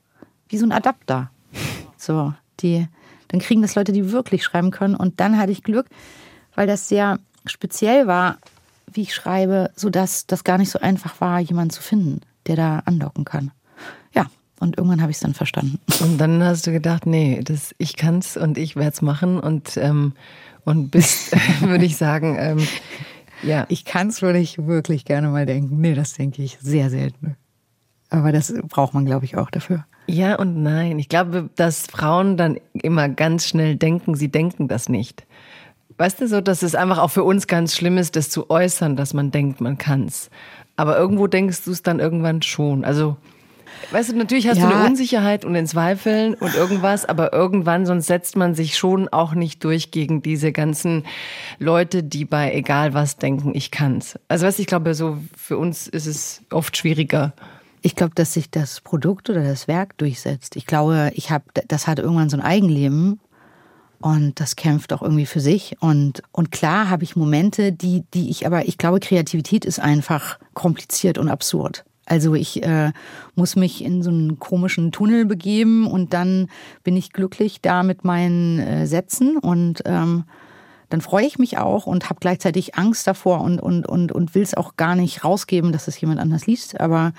wie 0.49 0.59
so 0.59 0.67
ein 0.67 0.73
Adapter. 0.73 1.31
So, 1.97 2.33
die, 2.61 2.87
dann 3.29 3.41
kriegen 3.41 3.63
das 3.63 3.75
Leute, 3.75 3.93
die 3.93 4.13
wirklich 4.13 4.45
schreiben 4.45 4.71
können. 4.71 4.95
Und 4.95 5.19
dann 5.19 5.39
hatte 5.39 5.53
ich 5.53 5.65
Glück, 5.65 5.87
weil 6.55 6.67
das 6.67 6.89
sehr 6.89 7.19
speziell 7.47 8.07
war, 8.07 8.39
wie 8.93 9.03
ich 9.03 9.15
schreibe, 9.15 9.71
sodass 9.75 10.27
das 10.27 10.45
gar 10.45 10.59
nicht 10.59 10.71
so 10.71 10.79
einfach 10.79 11.21
war, 11.21 11.41
jemanden 11.41 11.71
zu 11.71 11.83
finden, 11.83 12.21
der 12.47 12.57
da 12.57 12.79
andocken 12.81 13.25
kann. 13.25 13.51
Und 14.61 14.79
irgendwann 14.79 15.01
habe 15.01 15.11
ich 15.11 15.17
es 15.17 15.23
dann 15.23 15.35
verstanden. 15.35 15.81
Und 16.01 16.19
dann 16.19 16.45
hast 16.45 16.67
du 16.67 16.71
gedacht, 16.71 17.07
nee, 17.07 17.41
das, 17.43 17.75
ich 17.79 17.97
kann's 17.97 18.37
und 18.37 18.59
ich 18.59 18.77
werde 18.77 18.91
es 18.91 19.03
machen 19.03 19.41
und, 19.41 19.77
ähm, 19.79 20.13
und 20.65 20.91
bist, 20.91 21.35
würde 21.61 21.85
ich 21.85 21.97
sagen, 21.97 22.37
ähm, 22.39 22.59
ja. 23.43 23.67
Ich 23.69 23.85
kann 23.85 24.09
es, 24.09 24.23
würde 24.23 24.39
ich 24.39 24.67
wirklich 24.67 25.05
gerne 25.05 25.29
mal 25.29 25.47
denken. 25.47 25.81
Nee, 25.81 25.95
das 25.95 26.13
denke 26.13 26.43
ich 26.43 26.59
sehr 26.61 26.91
selten. 26.91 27.37
Aber 28.11 28.33
das 28.33 28.53
braucht 28.69 28.93
man, 28.93 29.07
glaube 29.07 29.25
ich, 29.25 29.37
auch 29.37 29.51
dafür. 29.51 29.87
Ja 30.07 30.37
und 30.37 30.63
nein. 30.63 30.99
Ich 30.99 31.09
glaube, 31.09 31.49
dass 31.57 31.87
Frauen 31.87 32.37
dann 32.37 32.59
immer 32.75 33.09
ganz 33.09 33.47
schnell 33.47 33.77
denken, 33.77 34.15
sie 34.15 34.31
denken 34.31 34.69
das 34.69 34.89
nicht. 34.89 35.27
Weißt 35.97 36.21
du 36.21 36.29
so, 36.29 36.41
dass 36.41 36.63
es 36.63 36.75
einfach 36.75 36.99
auch 36.99 37.11
für 37.11 37.25
uns 37.25 37.47
ganz 37.47 37.77
schlimm 37.77 37.99
ist, 37.99 38.17
das 38.17 38.31
zu 38.31 38.51
äußern, 38.51 38.97
dass 38.97 39.15
man 39.15 39.31
denkt, 39.31 39.61
man 39.61 39.79
kann's. 39.79 40.31
Aber 40.77 40.99
irgendwo 40.99 41.27
denkst 41.27 41.65
du 41.65 41.73
es 41.73 41.83
dann 41.83 42.01
irgendwann 42.01 42.43
schon. 42.43 42.85
Also 42.85 43.17
Weißt 43.91 44.11
du, 44.11 44.17
natürlich 44.17 44.47
hast 44.47 44.59
ja. 44.59 44.69
du 44.69 44.75
eine 44.75 44.87
Unsicherheit 44.87 45.45
und 45.45 45.55
in 45.55 45.67
Zweifeln 45.67 46.35
und 46.35 46.55
irgendwas, 46.55 47.05
aber 47.05 47.33
irgendwann, 47.33 47.87
sonst 47.87 48.07
setzt 48.07 48.37
man 48.37 48.55
sich 48.55 48.79
schon 48.79 49.09
auch 49.09 49.35
nicht 49.35 49.65
durch 49.65 49.91
gegen 49.91 50.23
diese 50.23 50.53
ganzen 50.53 51.05
Leute, 51.59 52.03
die 52.03 52.25
bei 52.25 52.53
egal 52.55 52.95
was 52.95 53.17
denken, 53.17 53.53
ich 53.55 53.71
kann's. 53.71 54.19
Also 54.29 54.47
weißt 54.47 54.59
du, 54.59 54.63
ich 54.63 54.69
glaube, 54.69 54.95
so 54.95 55.19
für 55.37 55.59
uns 55.59 55.89
ist 55.89 56.07
es 56.07 56.43
oft 56.51 56.77
schwieriger. 56.77 57.33
Ich 57.83 57.97
glaube, 57.97 58.15
dass 58.15 58.35
sich 58.35 58.51
das 58.51 58.81
Produkt 58.81 59.31
oder 59.31 59.43
das 59.43 59.67
Werk 59.67 59.97
durchsetzt. 59.99 60.55
Ich 60.57 60.67
glaube, 60.67 61.11
ich 61.15 61.31
habe, 61.31 61.45
das 61.67 61.87
hat 61.87 61.99
irgendwann 61.99 62.29
so 62.29 62.37
ein 62.37 62.43
Eigenleben 62.43 63.19
und 64.01 64.39
das 64.41 64.57
kämpft 64.57 64.93
auch 64.93 65.03
irgendwie 65.03 65.27
für 65.27 65.41
sich. 65.41 65.77
Und, 65.81 66.23
und 66.33 66.51
klar 66.51 66.91
habe 66.91 67.05
ich 67.05 67.17
Momente, 67.17 67.73
die, 67.73 68.05
die 68.15 68.31
ich 68.31 68.47
aber, 68.47 68.67
ich 68.69 68.79
glaube, 68.79 69.01
Kreativität 69.01 69.65
ist 69.65 69.81
einfach 69.81 70.39
kompliziert 70.55 71.19
und 71.19 71.29
absurd. 71.29 71.85
Also 72.11 72.35
ich 72.35 72.65
äh, 72.65 72.91
muss 73.37 73.55
mich 73.55 73.85
in 73.85 74.03
so 74.03 74.11
einen 74.11 74.41
komischen 74.41 74.91
Tunnel 74.91 75.27
begeben 75.27 75.87
und 75.87 76.13
dann 76.13 76.49
bin 76.83 76.97
ich 76.97 77.13
glücklich 77.13 77.61
da 77.61 77.85
mit 77.85 78.03
meinen 78.05 78.59
äh, 78.59 78.87
Sätzen 78.89 79.37
und 79.37 79.83
ähm, 79.85 80.25
dann 80.89 81.03
freue 81.03 81.25
ich 81.25 81.39
mich 81.39 81.59
auch 81.59 81.87
und 81.87 82.11
habe 82.11 82.19
gleichzeitig 82.19 82.75
Angst 82.75 83.07
davor 83.07 83.43
und, 83.43 83.61
und, 83.61 83.87
und, 83.87 84.11
und 84.11 84.35
will 84.35 84.43
es 84.43 84.55
auch 84.55 84.75
gar 84.75 84.97
nicht 84.97 85.23
rausgeben, 85.25 85.71
dass 85.71 85.87
es 85.87 86.01
jemand 86.01 86.19
anders 86.19 86.49
liest. 86.49 86.81
Aber 86.81 87.13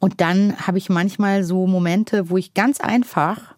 und 0.00 0.20
dann 0.20 0.56
habe 0.66 0.78
ich 0.78 0.88
manchmal 0.88 1.44
so 1.44 1.68
Momente, 1.68 2.28
wo 2.28 2.36
ich 2.36 2.52
ganz 2.52 2.80
einfach, 2.80 3.54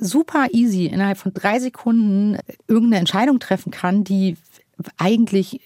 super 0.00 0.48
easy, 0.50 0.86
innerhalb 0.86 1.18
von 1.18 1.32
drei 1.32 1.60
Sekunden 1.60 2.38
irgendeine 2.66 2.98
Entscheidung 2.98 3.38
treffen 3.38 3.70
kann, 3.70 4.02
die 4.02 4.36
eigentlich 4.98 5.60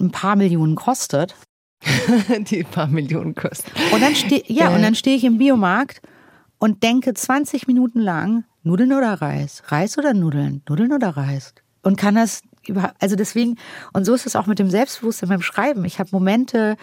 ein 0.00 0.10
paar 0.10 0.36
Millionen 0.36 0.76
kostet. 0.76 1.34
die 2.38 2.64
paar 2.64 2.86
Millionen 2.86 3.34
kosten. 3.34 3.70
Und 3.92 4.02
dann 4.02 4.14
stehe 4.14 4.42
ja, 4.46 4.70
äh. 4.70 4.74
und 4.74 5.06
ich 5.06 5.24
im 5.24 5.38
Biomarkt 5.38 6.00
und 6.58 6.82
denke 6.82 7.14
20 7.14 7.66
Minuten 7.66 8.00
lang, 8.00 8.44
Nudeln 8.62 8.92
oder 8.92 9.14
Reis, 9.20 9.62
Reis 9.66 9.98
oder 9.98 10.14
Nudeln, 10.14 10.62
Nudeln 10.68 10.92
oder 10.92 11.10
Reis. 11.16 11.54
Und 11.82 11.96
kann 11.96 12.14
das 12.14 12.42
also 13.00 13.16
deswegen, 13.16 13.56
und 13.92 14.04
so 14.04 14.14
ist 14.14 14.26
es 14.26 14.36
auch 14.36 14.46
mit 14.46 14.58
dem 14.58 14.70
Selbstbewusstsein 14.70 15.28
beim 15.28 15.42
Schreiben. 15.42 15.84
Ich 15.84 15.98
habe 15.98 16.10
Momente 16.12 16.76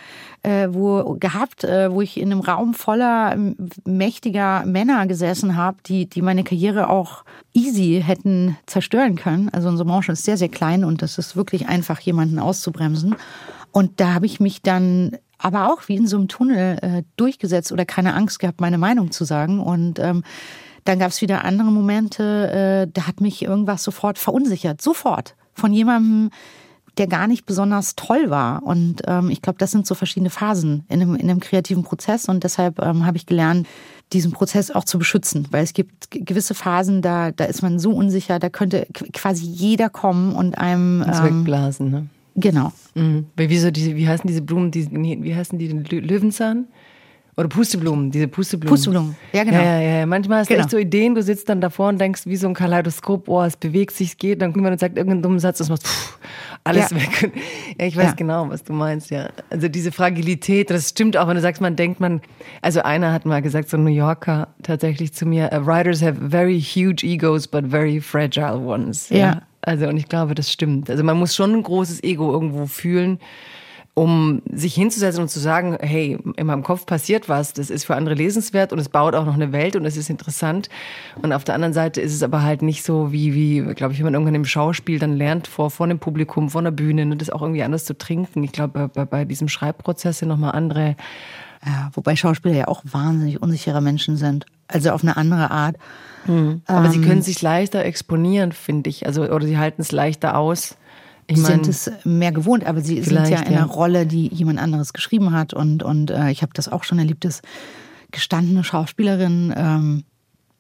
äh, 0.44 0.68
wo, 0.72 1.16
gehabt, 1.20 1.64
äh, 1.64 1.92
wo 1.92 2.02
ich 2.02 2.20
in 2.20 2.32
einem 2.32 2.42
Raum 2.42 2.74
voller 2.74 3.38
mächtiger 3.86 4.66
Männer 4.66 5.08
gesessen 5.08 5.56
habe, 5.56 5.78
die, 5.86 6.10
die 6.10 6.22
meine 6.22 6.44
Karriere 6.44 6.90
auch 6.90 7.24
easy 7.54 8.04
hätten 8.06 8.58
zerstören 8.66 9.16
können. 9.16 9.50
Also 9.50 9.70
unsere 9.70 9.88
Branche 9.88 10.12
ist 10.12 10.26
sehr, 10.26 10.38
sehr 10.38 10.50
klein 10.50 10.84
und 10.84 11.02
das 11.02 11.18
ist 11.18 11.36
wirklich 11.36 11.68
einfach, 11.68 12.00
jemanden 12.00 12.40
auszubremsen. 12.40 13.16
Und 13.72 14.00
da 14.00 14.14
habe 14.14 14.26
ich 14.26 14.40
mich 14.40 14.62
dann 14.62 15.18
aber 15.38 15.72
auch 15.72 15.88
wie 15.88 15.96
in 15.96 16.08
so 16.08 16.18
einem 16.18 16.28
Tunnel 16.28 16.78
äh, 16.82 17.04
durchgesetzt 17.16 17.72
oder 17.72 17.86
keine 17.86 18.14
Angst 18.14 18.40
gehabt, 18.40 18.62
meine 18.62 18.78
Meinung 18.78 19.12
zu 19.12 19.24
sagen. 19.24 19.60
Und 19.60 19.98
ähm, 20.00 20.24
dann 20.84 21.00
gab 21.00 21.12
es 21.12 21.22
wieder 21.22 21.46
andere 21.46 21.72
Momente, 21.72 22.88
äh, 22.88 22.92
da 22.92 23.08
hat 23.08 23.22
mich 23.22 23.44
irgendwas 23.44 23.84
sofort 23.84 24.18
verunsichert. 24.18 24.82
Sofort. 24.82 25.36
Von 25.54 25.74
jemandem, 25.74 26.30
der 26.98 27.08
gar 27.08 27.28
nicht 27.28 27.46
besonders 27.46 27.96
toll 27.96 28.30
war. 28.30 28.64
Und 28.64 29.02
ähm, 29.08 29.30
ich 29.30 29.42
glaube, 29.42 29.58
das 29.60 29.72
sind 29.72 29.88
so 29.88 29.96
verschiedene 29.96 30.30
Phasen 30.30 30.84
in 30.90 31.02
einem, 31.02 31.16
in 31.16 31.30
einem 31.30 31.40
kreativen 31.40 31.84
Prozess. 31.84 32.28
Und 32.28 32.44
deshalb 32.44 32.80
ähm, 32.80 33.06
habe 33.06 33.18
ich 33.18 33.26
gelernt, 33.26 33.68
diesen 34.12 34.32
Prozess 34.32 34.72
auch 34.72 34.84
zu 34.84 34.98
beschützen. 34.98 35.48
Weil 35.52 35.64
es 35.64 35.74
gibt 35.74 36.12
gewisse 36.12 36.54
Phasen, 36.54 37.02
da, 37.02 37.32
da 37.32 37.46
ist 37.46 37.62
man 37.62 37.80
so 37.80 37.92
unsicher, 37.92 38.40
da 38.40 38.50
könnte 38.50 38.88
quasi 39.14 39.46
jeder 39.46 39.90
kommen 39.90 40.36
und 40.36 40.58
einem. 40.58 41.04
Ähm, 41.04 41.24
wegblasen, 41.24 41.92
ne? 41.92 42.08
Genau. 42.40 42.72
Mhm. 42.96 43.28
Wieso 43.36 43.72
diese, 43.72 43.96
wie 43.96 44.08
heißen 44.08 44.28
diese 44.28 44.42
Blumen, 44.42 44.72
die, 44.72 44.90
wie 44.92 45.36
heißen 45.36 45.58
die 45.58 45.68
denn? 45.68 45.84
Löwenzahn? 45.86 46.68
Oder 47.40 47.48
Pusteblumen, 47.48 48.12
diese 48.12 48.28
Pusteblumen. 48.28 48.70
Pusteblumen, 48.70 49.16
ja 49.32 49.46
genau. 49.46 49.56
Ja, 49.56 49.80
ja, 49.80 50.00
ja. 50.00 50.06
Manchmal 50.06 50.40
hast 50.40 50.50
genau. 50.50 50.60
du 50.60 50.64
echt 50.64 50.72
so 50.72 50.78
Ideen, 50.78 51.16
du 51.16 51.24
sitzt 51.24 51.48
dann 51.48 51.62
davor 51.62 51.88
und 51.88 51.98
denkst 51.98 52.24
wie 52.26 52.36
so 52.36 52.50
ein 52.50 52.54
Kaleidoskop, 52.54 53.30
oh, 53.30 53.42
es 53.44 53.56
bewegt 53.56 53.94
sich, 53.94 54.10
es 54.10 54.18
geht, 54.18 54.42
dann 54.42 54.50
kommt 54.52 54.58
jemand 54.58 54.74
und 54.74 54.80
sagt 54.80 54.98
irgendeinen 54.98 55.22
dummen 55.22 55.40
Satz, 55.40 55.60
das 55.60 55.70
macht 55.70 55.88
pff, 55.88 56.20
alles 56.66 56.90
ja. 56.90 56.98
weg. 56.98 57.32
Ja, 57.80 57.86
ich 57.86 57.96
weiß 57.96 58.08
ja. 58.08 58.12
genau, 58.12 58.50
was 58.50 58.66
du 58.66 58.74
meinst, 58.74 59.10
ja. 59.10 59.30
Also 59.50 59.70
diese 59.70 59.94
Fragilität, 59.94 60.70
das 60.70 60.90
stimmt 60.90 61.16
auch, 61.16 61.30
wenn 61.30 61.36
du 61.36 61.42
sagst, 61.42 61.62
man 61.62 61.78
denkt, 61.78 62.02
man, 62.02 62.20
also 62.62 62.82
einer 62.82 63.14
hat 63.14 63.26
mal 63.26 63.42
gesagt, 63.42 63.70
so 63.70 63.78
ein 63.78 63.86
New 63.86 63.90
Yorker 63.90 64.50
tatsächlich 64.62 65.14
zu 65.14 65.26
mir, 65.26 65.50
writers 65.64 66.02
have 66.02 66.18
very 66.20 66.60
huge 66.60 67.08
egos, 67.08 67.48
but 67.48 67.68
very 67.68 68.02
fragile 68.02 68.58
ones. 68.58 69.08
Ja. 69.08 69.44
Also, 69.62 69.88
und 69.88 69.98
ich 69.98 70.08
glaube, 70.08 70.36
das 70.36 70.52
stimmt. 70.52 70.90
Also, 70.90 71.04
man 71.04 71.18
muss 71.18 71.36
schon 71.36 71.54
ein 71.54 71.64
großes 71.64 72.04
Ego 72.04 72.32
irgendwo 72.32 72.66
fühlen, 72.66 73.20
um 74.00 74.42
sich 74.50 74.76
hinzusetzen 74.76 75.22
und 75.22 75.28
zu 75.28 75.40
sagen, 75.40 75.78
hey, 75.82 76.18
in 76.38 76.48
meinem 76.48 76.64
Kopf 76.64 76.86
passiert 76.86 77.28
was, 77.28 77.52
das 77.52 77.70
ist 77.70 77.84
für 77.84 77.96
andere 77.96 78.16
lesenswert 78.16 78.72
und 78.72 78.80
es 78.80 78.88
baut 78.88 79.14
auch 79.14 79.26
noch 79.26 79.34
eine 79.34 79.52
Welt 79.52 79.76
und 79.76 79.86
es 79.86 79.98
ist 79.98 80.10
interessant. 80.10 80.70
Und 81.22 81.34
auf 81.34 81.44
der 81.44 81.56
anderen 81.56 81.74
Seite 81.74 82.00
ist 82.00 82.14
es 82.14 82.24
aber 82.24 82.42
halt 82.42 82.62
nicht 82.62 82.84
so 82.84 83.12
wie, 83.12 83.34
wie, 83.34 83.74
glaube 83.74 83.94
ich, 83.94 84.00
wenn 84.00 84.06
man 84.06 84.14
irgendwann 84.14 84.36
im 84.36 84.46
Schauspiel 84.46 85.00
dann 85.00 85.18
lernt, 85.18 85.48
vor, 85.48 85.70
vor 85.70 85.86
einem 85.86 86.00
Publikum, 86.00 86.50
vor 86.50 86.62
einer 86.62 86.72
Bühne, 86.72 87.06
ne, 87.06 87.18
das 87.18 87.30
auch 87.30 87.42
irgendwie 87.42 87.64
anders 87.64 87.84
zu 87.84 87.98
trinken. 87.98 88.42
Ich 88.44 88.54
glaube, 88.54 88.88
bei, 88.88 89.04
bei 89.04 89.26
diesem 89.26 89.50
Schreibprozess 89.50 90.20
sind 90.20 90.30
nochmal 90.30 90.54
andere. 90.54 90.96
Ja, 91.66 91.90
wobei 91.94 92.16
Schauspieler 92.16 92.56
ja 92.56 92.68
auch 92.68 92.84
wahnsinnig 92.86 93.42
unsichere 93.42 93.82
Menschen 93.82 94.16
sind. 94.16 94.46
Also 94.68 94.92
auf 94.92 95.04
eine 95.04 95.18
andere 95.18 95.52
Art. 95.52 95.76
Mhm. 96.26 96.62
Aber 96.66 96.86
ähm, 96.86 96.92
sie 96.92 97.02
können 97.02 97.22
sich 97.22 97.42
leichter 97.42 97.84
exponieren, 97.84 98.52
finde 98.52 98.90
ich. 98.90 99.06
Also, 99.06 99.24
oder 99.24 99.46
sie 99.46 99.58
halten 99.58 99.82
es 99.82 99.92
leichter 99.92 100.38
aus. 100.38 100.76
Ich 101.28 101.36
die 101.36 101.42
sind 101.42 101.68
es 101.68 101.92
mehr 102.06 102.32
gewohnt, 102.32 102.66
aber 102.66 102.82
sie 102.82 103.04
sind 103.04 103.28
ja 103.28 103.42
in 103.42 103.56
einer 103.56 103.66
Rolle, 103.66 104.08
die 104.08 104.28
jemand 104.34 104.60
anderes 104.60 104.94
geschrieben 104.94 105.32
hat. 105.32 105.54
Und, 105.54 105.84
und 105.84 106.10
äh, 106.10 106.32
ich 106.32 106.42
habe 106.42 106.54
das 106.56 106.72
auch 106.72 106.84
schon 106.84 106.98
erlebt, 106.98 107.24
dass 107.24 107.42
gestandene 108.12 108.64
Schauspielerinnen 108.64 109.54
ähm, 109.56 110.04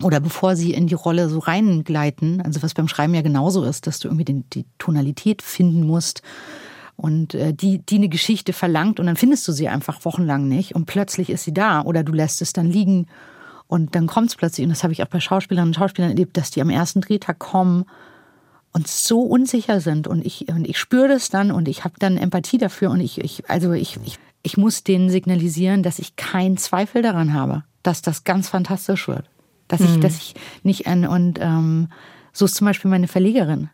oder 0.04 0.20
bevor 0.20 0.56
sie 0.56 0.74
in 0.74 0.88
die 0.88 0.94
Rolle 0.94 1.28
so 1.28 1.40
reingleiten, 1.40 2.42
also 2.42 2.62
was 2.62 2.74
beim 2.74 2.88
Schreiben 2.88 3.16
ja 3.16 3.22
genauso 3.22 3.64
ist, 3.64 3.88
dass 3.88 4.00
du 4.00 4.08
irgendwie 4.08 4.26
den, 4.26 4.46
die 4.52 4.66
Tonalität 4.78 5.42
finden 5.42 5.86
musst 5.86 6.22
und 7.00 7.34
äh, 7.34 7.54
die, 7.54 7.80
die 7.80 7.96
eine 7.96 8.10
Geschichte 8.10 8.52
verlangt 8.52 9.00
und 9.00 9.06
dann 9.06 9.16
findest 9.16 9.48
du 9.48 9.54
sie 9.54 9.70
einfach 9.70 10.04
wochenlang 10.04 10.48
nicht 10.50 10.76
und 10.76 10.86
plötzlich 10.86 11.30
ist 11.30 11.46
sie 11.46 11.54
da 11.54 11.82
oder 11.82 12.04
du 12.04 12.12
lässt 12.12 12.42
es 12.42 12.52
dann 12.52 12.70
liegen 12.70 13.08
und 13.68 13.96
dann 13.96 14.08
kommt 14.08 14.30
es 14.30 14.36
plötzlich. 14.36 14.66
Und 14.66 14.72
das 14.72 14.84
habe 14.84 14.94
ich 14.94 15.04
auch 15.04 15.08
bei 15.08 15.20
Schauspielerinnen 15.20 15.70
und 15.70 15.76
Schauspielern 15.76 16.12
erlebt, 16.12 16.36
dass 16.36 16.52
die 16.52 16.62
am 16.62 16.70
ersten 16.70 17.02
Drehtag 17.02 17.40
kommen 17.40 17.86
und 18.74 18.88
so 18.88 19.22
unsicher 19.22 19.80
sind. 19.80 20.08
Und 20.08 20.26
ich 20.26 20.50
und 20.50 20.68
ich 20.68 20.78
spüre 20.78 21.08
das 21.08 21.30
dann 21.30 21.52
und 21.52 21.68
ich 21.68 21.86
habe 21.86 21.94
dann 22.00 22.18
Empathie 22.18 22.58
dafür 22.58 22.90
und 22.90 23.00
ich, 23.00 23.20
ich 23.20 23.50
also 23.50 23.72
ich, 23.72 23.98
ich 24.04 24.18
ich 24.42 24.58
muss 24.58 24.84
denen 24.84 25.10
signalisieren, 25.10 25.84
dass 25.84 26.00
ich 26.00 26.16
keinen 26.16 26.58
Zweifel 26.58 27.02
daran 27.02 27.34
habe, 27.34 27.64
dass 27.84 28.02
das 28.02 28.24
ganz 28.24 28.50
fantastisch 28.50 29.08
wird, 29.08 29.30
dass 29.68 29.82
ich 29.82 29.96
mhm. 29.98 30.02
dass 30.02 30.18
ich 30.18 30.36
nicht 30.64 30.88
und 30.88 31.40
ähm, 31.40 31.90
so 32.34 32.46
ist 32.46 32.56
zum 32.56 32.66
Beispiel 32.66 32.90
meine 32.90 33.08
Verlegerin, 33.08 33.70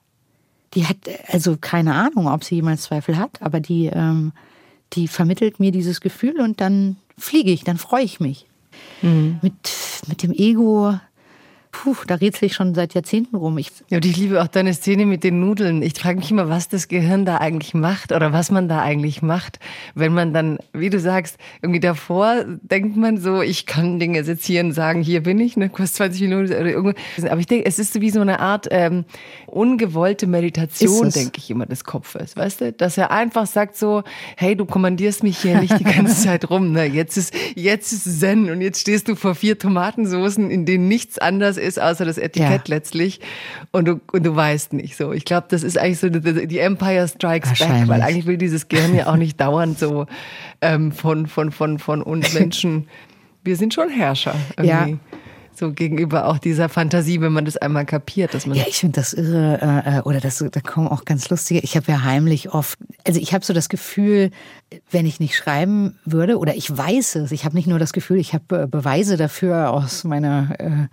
die 0.74 0.86
hat 0.86 0.98
also 1.28 1.58
keine 1.60 1.94
Ahnung, 1.94 2.28
ob 2.28 2.44
sie 2.44 2.56
jemals 2.56 2.84
Zweifel 2.84 3.18
hat, 3.18 3.42
aber 3.42 3.60
die 3.60 3.88
ähm, 3.88 4.34
die 4.94 5.08
vermittelt 5.08 5.60
mir 5.60 5.72
dieses 5.72 6.02
Gefühl 6.02 6.40
und 6.40 6.62
dann 6.62 6.98
fliege 7.18 7.52
ich, 7.52 7.64
dann 7.64 7.78
freue 7.78 8.04
ich 8.04 8.20
mich. 8.20 8.46
Mhm. 9.02 9.40
Mit, 9.42 9.54
mit 10.08 10.24
dem 10.24 10.32
Ego 10.32 11.00
puh, 11.76 11.96
da 12.08 12.16
rätsel 12.16 12.46
ich 12.46 12.54
schon 12.54 12.74
seit 12.74 12.94
Jahrzehnten 12.94 13.36
rum. 13.36 13.58
Ich 13.58 13.72
ja, 13.90 13.98
und 13.98 14.06
ich 14.06 14.16
liebe 14.18 14.42
auch 14.42 14.48
deine 14.48 14.74
Szene 14.74 15.06
mit 15.06 15.24
den 15.24 15.40
Nudeln. 15.40 15.82
Ich 15.82 15.94
frage 15.94 16.20
mich 16.20 16.32
immer, 16.32 16.50
was 16.50 16.70
das 16.70 16.88
Gehirn 16.88 17.26
da 17.26 17.38
eigentlich 17.38 17.74
macht 17.74 18.12
oder 18.12 18.32
was 18.32 18.52
man 18.52 18.70
da 18.70 18.82
eigentlich 18.82 19.22
macht, 19.22 19.60
wenn 19.94 20.14
man 20.14 20.34
dann, 20.34 20.58
wie 20.74 20.90
du 20.90 21.00
sagst, 21.00 21.38
irgendwie 21.62 21.80
davor 21.80 22.46
denkt 22.62 22.96
man 22.96 23.18
so, 23.18 23.42
ich 23.42 23.66
kann 23.66 24.00
Dinge 24.00 24.24
sezieren, 24.24 24.72
sagen, 24.72 25.02
hier 25.02 25.24
bin 25.24 25.40
ich, 25.40 25.58
ne, 25.58 25.70
kostet 25.70 25.98
20 25.98 26.22
Minuten 26.22 26.54
oder 26.54 26.66
irgendwo. 26.66 26.98
Aber 27.30 27.40
ich 27.40 27.48
denke, 27.48 27.66
es 27.66 27.80
ist 27.80 28.00
wie 28.00 28.10
so 28.10 28.22
eine 28.22 28.40
Art 28.40 28.68
ähm, 28.72 29.06
ungewollte 29.48 30.28
Meditation, 30.28 31.10
denke 31.10 31.40
ich 31.40 31.50
immer, 31.52 31.66
des 31.66 31.84
Kopfes, 31.84 32.36
weißt 32.38 32.62
du? 32.62 32.74
Dass 32.74 32.98
er 32.98 33.12
einfach 33.12 33.48
sagt 33.48 33.76
so, 33.76 34.04
hey, 34.38 34.56
du 34.56 34.66
kommandierst 34.66 35.24
mich 35.24 35.40
hier 35.40 35.60
nicht 35.60 35.78
die 35.80 35.84
ganze 35.84 36.24
Zeit 36.24 36.50
rum, 36.50 36.72
ne? 36.72 36.86
Jetzt 36.86 37.18
ist, 37.18 37.34
jetzt 37.56 37.92
ist 37.92 38.20
Zen 38.20 38.50
und 38.50 38.62
jetzt 38.62 38.82
stehst 38.82 39.08
du 39.08 39.16
vor 39.16 39.36
vier 39.36 39.60
Tomatensoßen, 39.60 40.50
in 40.50 40.66
denen 40.66 40.88
nichts 40.88 41.18
anders 41.18 41.58
ist, 41.66 41.80
außer 41.80 42.06
das 42.06 42.18
Etikett 42.18 42.68
ja. 42.68 42.76
letztlich. 42.76 43.20
Und 43.72 43.88
du, 43.88 44.00
und 44.12 44.26
du 44.26 44.36
weißt 44.36 44.74
nicht 44.74 44.96
so. 44.96 45.12
Ich 45.12 45.26
glaube, 45.26 45.48
das 45.50 45.64
ist 45.64 45.78
eigentlich 45.78 46.00
so 46.00 46.10
die, 46.10 46.48
die 46.48 46.60
Empire 46.60 47.08
Strikes 47.08 47.60
Back, 47.60 47.88
weil 47.88 48.02
eigentlich 48.02 48.26
will 48.26 48.38
dieses 48.38 48.68
Gehirn 48.68 48.96
ja 48.96 49.08
auch 49.08 49.18
nicht 49.18 49.40
dauernd 49.40 49.78
so 49.80 50.06
ähm, 50.62 50.92
von, 50.92 51.28
von, 51.28 51.52
von, 51.52 51.80
von 51.80 52.02
uns 52.02 52.34
Menschen. 52.34 52.88
Wir 53.44 53.56
sind 53.56 53.74
schon 53.74 53.90
Herrscher. 53.90 54.36
Irgendwie. 54.58 54.92
Ja 54.92 55.00
so 55.58 55.72
gegenüber 55.72 56.28
auch 56.28 56.38
dieser 56.38 56.70
Fantasie, 56.70 57.22
wenn 57.22 57.32
man 57.32 57.46
das 57.46 57.58
einmal 57.58 57.86
kapiert, 57.86 58.34
dass 58.34 58.46
man 58.46 58.58
ja, 58.58 58.66
ich 58.68 58.78
finde 58.78 59.00
das 59.00 59.14
irre 59.14 59.60
äh, 59.62 59.98
äh, 59.98 60.02
oder 60.02 60.20
das 60.20 60.44
da 60.52 60.60
kommen 60.62 60.88
auch 60.88 61.06
ganz 61.06 61.30
lustige. 61.30 61.62
Ich 61.62 61.76
habe 61.76 61.92
ja 61.92 62.04
heimlich 62.04 62.54
oft, 62.54 62.78
also 63.06 63.20
ich 63.20 63.34
habe 63.34 63.46
so 63.46 63.54
das 63.54 63.70
Gefühl, 63.70 64.32
wenn 64.92 65.06
ich 65.06 65.20
nicht 65.20 65.36
schreiben 65.36 65.98
würde 66.06 66.38
oder 66.38 66.56
ich 66.56 66.76
weiß 66.76 67.16
es, 67.16 67.32
ich 67.32 67.46
habe 67.46 67.56
nicht 67.56 67.68
nur 67.68 67.80
das 67.80 67.94
Gefühl, 67.94 68.18
ich 68.18 68.34
habe 68.34 68.64
äh, 68.64 68.68
Beweise 68.68 69.18
dafür 69.18 69.72
aus 69.72 70.04
meiner 70.04 70.56
äh, 70.60 70.88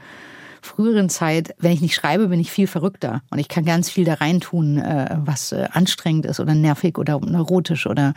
früheren 0.63 1.09
Zeit, 1.09 1.55
wenn 1.59 1.73
ich 1.73 1.81
nicht 1.81 1.95
schreibe, 1.95 2.29
bin 2.29 2.41
ich 2.41 2.51
viel 2.51 2.67
verrückter 2.67 3.23
und 3.31 3.39
ich 3.39 3.49
kann 3.49 3.65
ganz 3.65 3.91
viel 3.91 4.05
da 4.05 4.15
reintun, 4.15 4.79
äh, 4.79 5.17
was 5.25 5.53
äh, 5.53 5.69
anstrengend 5.73 6.27
ist 6.27 6.41
oder 6.41 6.55
nervig 6.55 6.99
oder 6.99 7.21
neurotisch 7.21 7.87
oder 7.87 8.15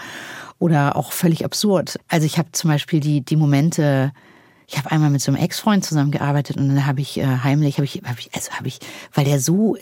oder 0.59 0.95
auch 0.95 1.11
völlig 1.11 1.43
absurd. 1.43 1.99
Also 2.07 2.25
ich 2.25 2.37
habe 2.37 2.51
zum 2.51 2.69
Beispiel 2.69 2.99
die 2.99 3.21
die 3.21 3.35
Momente 3.35 4.11
ich 4.67 4.77
habe 4.77 4.91
einmal 4.91 5.09
mit 5.09 5.21
so 5.21 5.31
einem 5.31 5.41
Ex-Freund 5.41 5.83
zusammengearbeitet 5.85 6.57
und 6.57 6.69
dann 6.69 6.85
habe 6.85 7.01
ich 7.01 7.19
äh, 7.19 7.25
heimlich, 7.25 7.77
habe 7.77 7.85
ich, 7.85 8.01
hab 8.03 8.17
ich, 8.17 8.33
also 8.33 8.51
habe 8.53 8.67
ich, 8.67 8.79
weil 9.13 9.25
der 9.25 9.39
so 9.39 9.77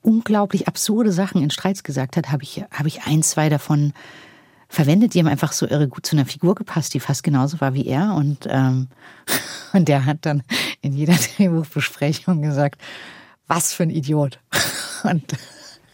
unglaublich 0.00 0.68
absurde 0.68 1.12
Sachen 1.12 1.42
in 1.42 1.50
Streits 1.50 1.82
gesagt 1.82 2.16
hat, 2.16 2.32
habe 2.32 2.42
ich, 2.42 2.64
habe 2.70 2.88
ich 2.88 3.02
ein, 3.04 3.22
zwei 3.22 3.48
davon 3.48 3.92
verwendet. 4.68 5.14
Die 5.14 5.20
haben 5.20 5.28
einfach 5.28 5.52
so 5.52 5.66
irre 5.68 5.86
gut 5.86 6.06
zu 6.06 6.16
einer 6.16 6.26
Figur 6.26 6.54
gepasst, 6.54 6.94
die 6.94 7.00
fast 7.00 7.22
genauso 7.22 7.60
war 7.60 7.74
wie 7.74 7.86
er. 7.86 8.14
Und, 8.14 8.46
ähm, 8.48 8.88
und 9.72 9.86
der 9.88 10.06
hat 10.06 10.18
dann 10.22 10.42
in 10.82 10.92
jeder 10.92 11.14
Drehbuchbesprechung 11.36 12.42
gesagt, 12.42 12.80
was 13.46 13.72
für 13.72 13.84
ein 13.84 13.90
Idiot. 13.90 14.38
Und 15.04 15.24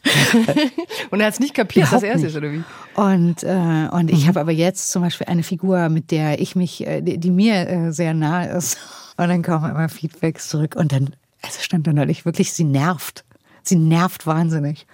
und 1.11 1.21
er 1.21 1.27
hat 1.27 1.35
es 1.35 1.41
nicht 1.41 1.55
kapiert, 1.55 1.93
dass 1.93 2.03
er 2.03 2.15
es 2.15 2.23
ist, 2.23 2.37
oder 2.37 2.51
wie? 2.53 2.63
Und, 2.95 3.43
äh, 3.43 3.89
und 3.91 4.11
ich 4.11 4.25
mhm. 4.25 4.29
habe 4.29 4.41
aber 4.41 4.53
jetzt 4.53 4.91
zum 4.91 5.03
Beispiel 5.03 5.27
eine 5.27 5.43
Figur, 5.43 5.89
mit 5.89 6.11
der 6.11 6.41
ich 6.41 6.57
mich, 6.57 6.87
äh, 6.87 7.03
die, 7.03 7.19
die 7.19 7.31
mir 7.31 7.69
äh, 7.69 7.93
sehr 7.93 8.15
nahe 8.15 8.49
ist. 8.49 8.79
Und 9.17 9.29
dann 9.29 9.43
kommen 9.43 9.69
immer 9.71 9.89
Feedbacks 9.89 10.49
zurück 10.49 10.77
und 10.77 10.93
dann, 10.93 11.11
also 11.43 11.61
stand 11.61 11.87
da 11.87 11.93
neulich 11.93 12.25
wirklich, 12.25 12.53
sie 12.53 12.65
nervt. 12.65 13.25
Sie 13.63 13.77
nervt 13.77 14.27
wahnsinnig. 14.27 14.87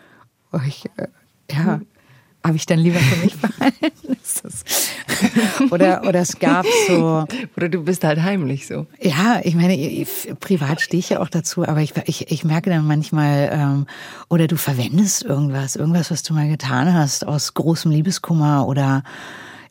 Ich, 0.66 0.86
äh, 0.96 1.08
ja, 1.50 1.76
mhm 1.76 1.86
habe 2.44 2.56
ich 2.56 2.66
dann 2.66 2.78
lieber 2.78 2.98
für 2.98 3.24
mich 3.24 3.36
behalten. 3.36 3.78
oder, 5.70 6.02
oder 6.06 6.20
es 6.20 6.38
gab 6.38 6.66
so. 6.86 7.24
Oder 7.56 7.68
du 7.68 7.84
bist 7.84 8.04
halt 8.04 8.22
heimlich 8.22 8.66
so. 8.66 8.86
Ja, 9.00 9.40
ich 9.42 9.54
meine, 9.54 9.76
privat 10.40 10.80
stehe 10.80 10.98
ich 10.98 11.10
ja 11.10 11.20
auch 11.20 11.28
dazu, 11.28 11.66
aber 11.66 11.80
ich, 11.80 11.94
ich, 12.04 12.30
ich 12.30 12.44
merke 12.44 12.70
dann 12.70 12.86
manchmal, 12.86 13.50
ähm, 13.52 13.86
oder 14.28 14.46
du 14.46 14.56
verwendest 14.56 15.22
irgendwas, 15.24 15.76
irgendwas, 15.76 16.10
was 16.10 16.22
du 16.22 16.34
mal 16.34 16.48
getan 16.48 16.92
hast, 16.92 17.26
aus 17.26 17.54
großem 17.54 17.90
Liebeskummer 17.90 18.66
oder 18.66 19.02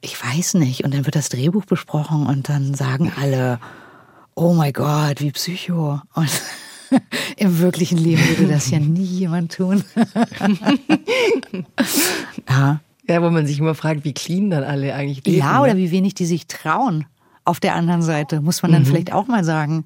ich 0.01 0.21
weiß 0.21 0.55
nicht. 0.55 0.83
Und 0.83 0.93
dann 0.93 1.05
wird 1.05 1.15
das 1.15 1.29
Drehbuch 1.29 1.65
besprochen 1.65 2.25
und 2.27 2.49
dann 2.49 2.73
sagen 2.73 3.11
alle, 3.19 3.59
oh 4.35 4.53
mein 4.53 4.73
Gott, 4.73 5.21
wie 5.21 5.31
Psycho. 5.31 6.01
Und 6.13 6.41
Im 7.37 7.59
wirklichen 7.59 7.97
Leben 7.97 8.21
würde 8.29 8.51
das 8.51 8.69
ja 8.69 8.79
nie 8.79 9.03
jemand 9.03 9.53
tun. 9.53 9.83
ja. 12.49 12.79
Ja, 13.05 13.21
wo 13.21 13.29
man 13.29 13.45
sich 13.45 13.59
immer 13.59 13.75
fragt, 13.75 14.05
wie 14.05 14.13
clean 14.13 14.49
dann 14.49 14.63
alle 14.63 14.95
eigentlich 14.95 15.25
leben. 15.25 15.39
Ja, 15.39 15.61
oder 15.61 15.73
ne? 15.73 15.79
wie 15.79 15.91
wenig 15.91 16.15
die 16.15 16.25
sich 16.25 16.47
trauen. 16.47 17.05
Auf 17.43 17.59
der 17.59 17.75
anderen 17.75 18.01
Seite, 18.01 18.39
muss 18.39 18.61
man 18.61 18.71
dann 18.71 18.83
mhm. 18.83 18.87
vielleicht 18.87 19.11
auch 19.11 19.27
mal 19.27 19.43
sagen. 19.43 19.83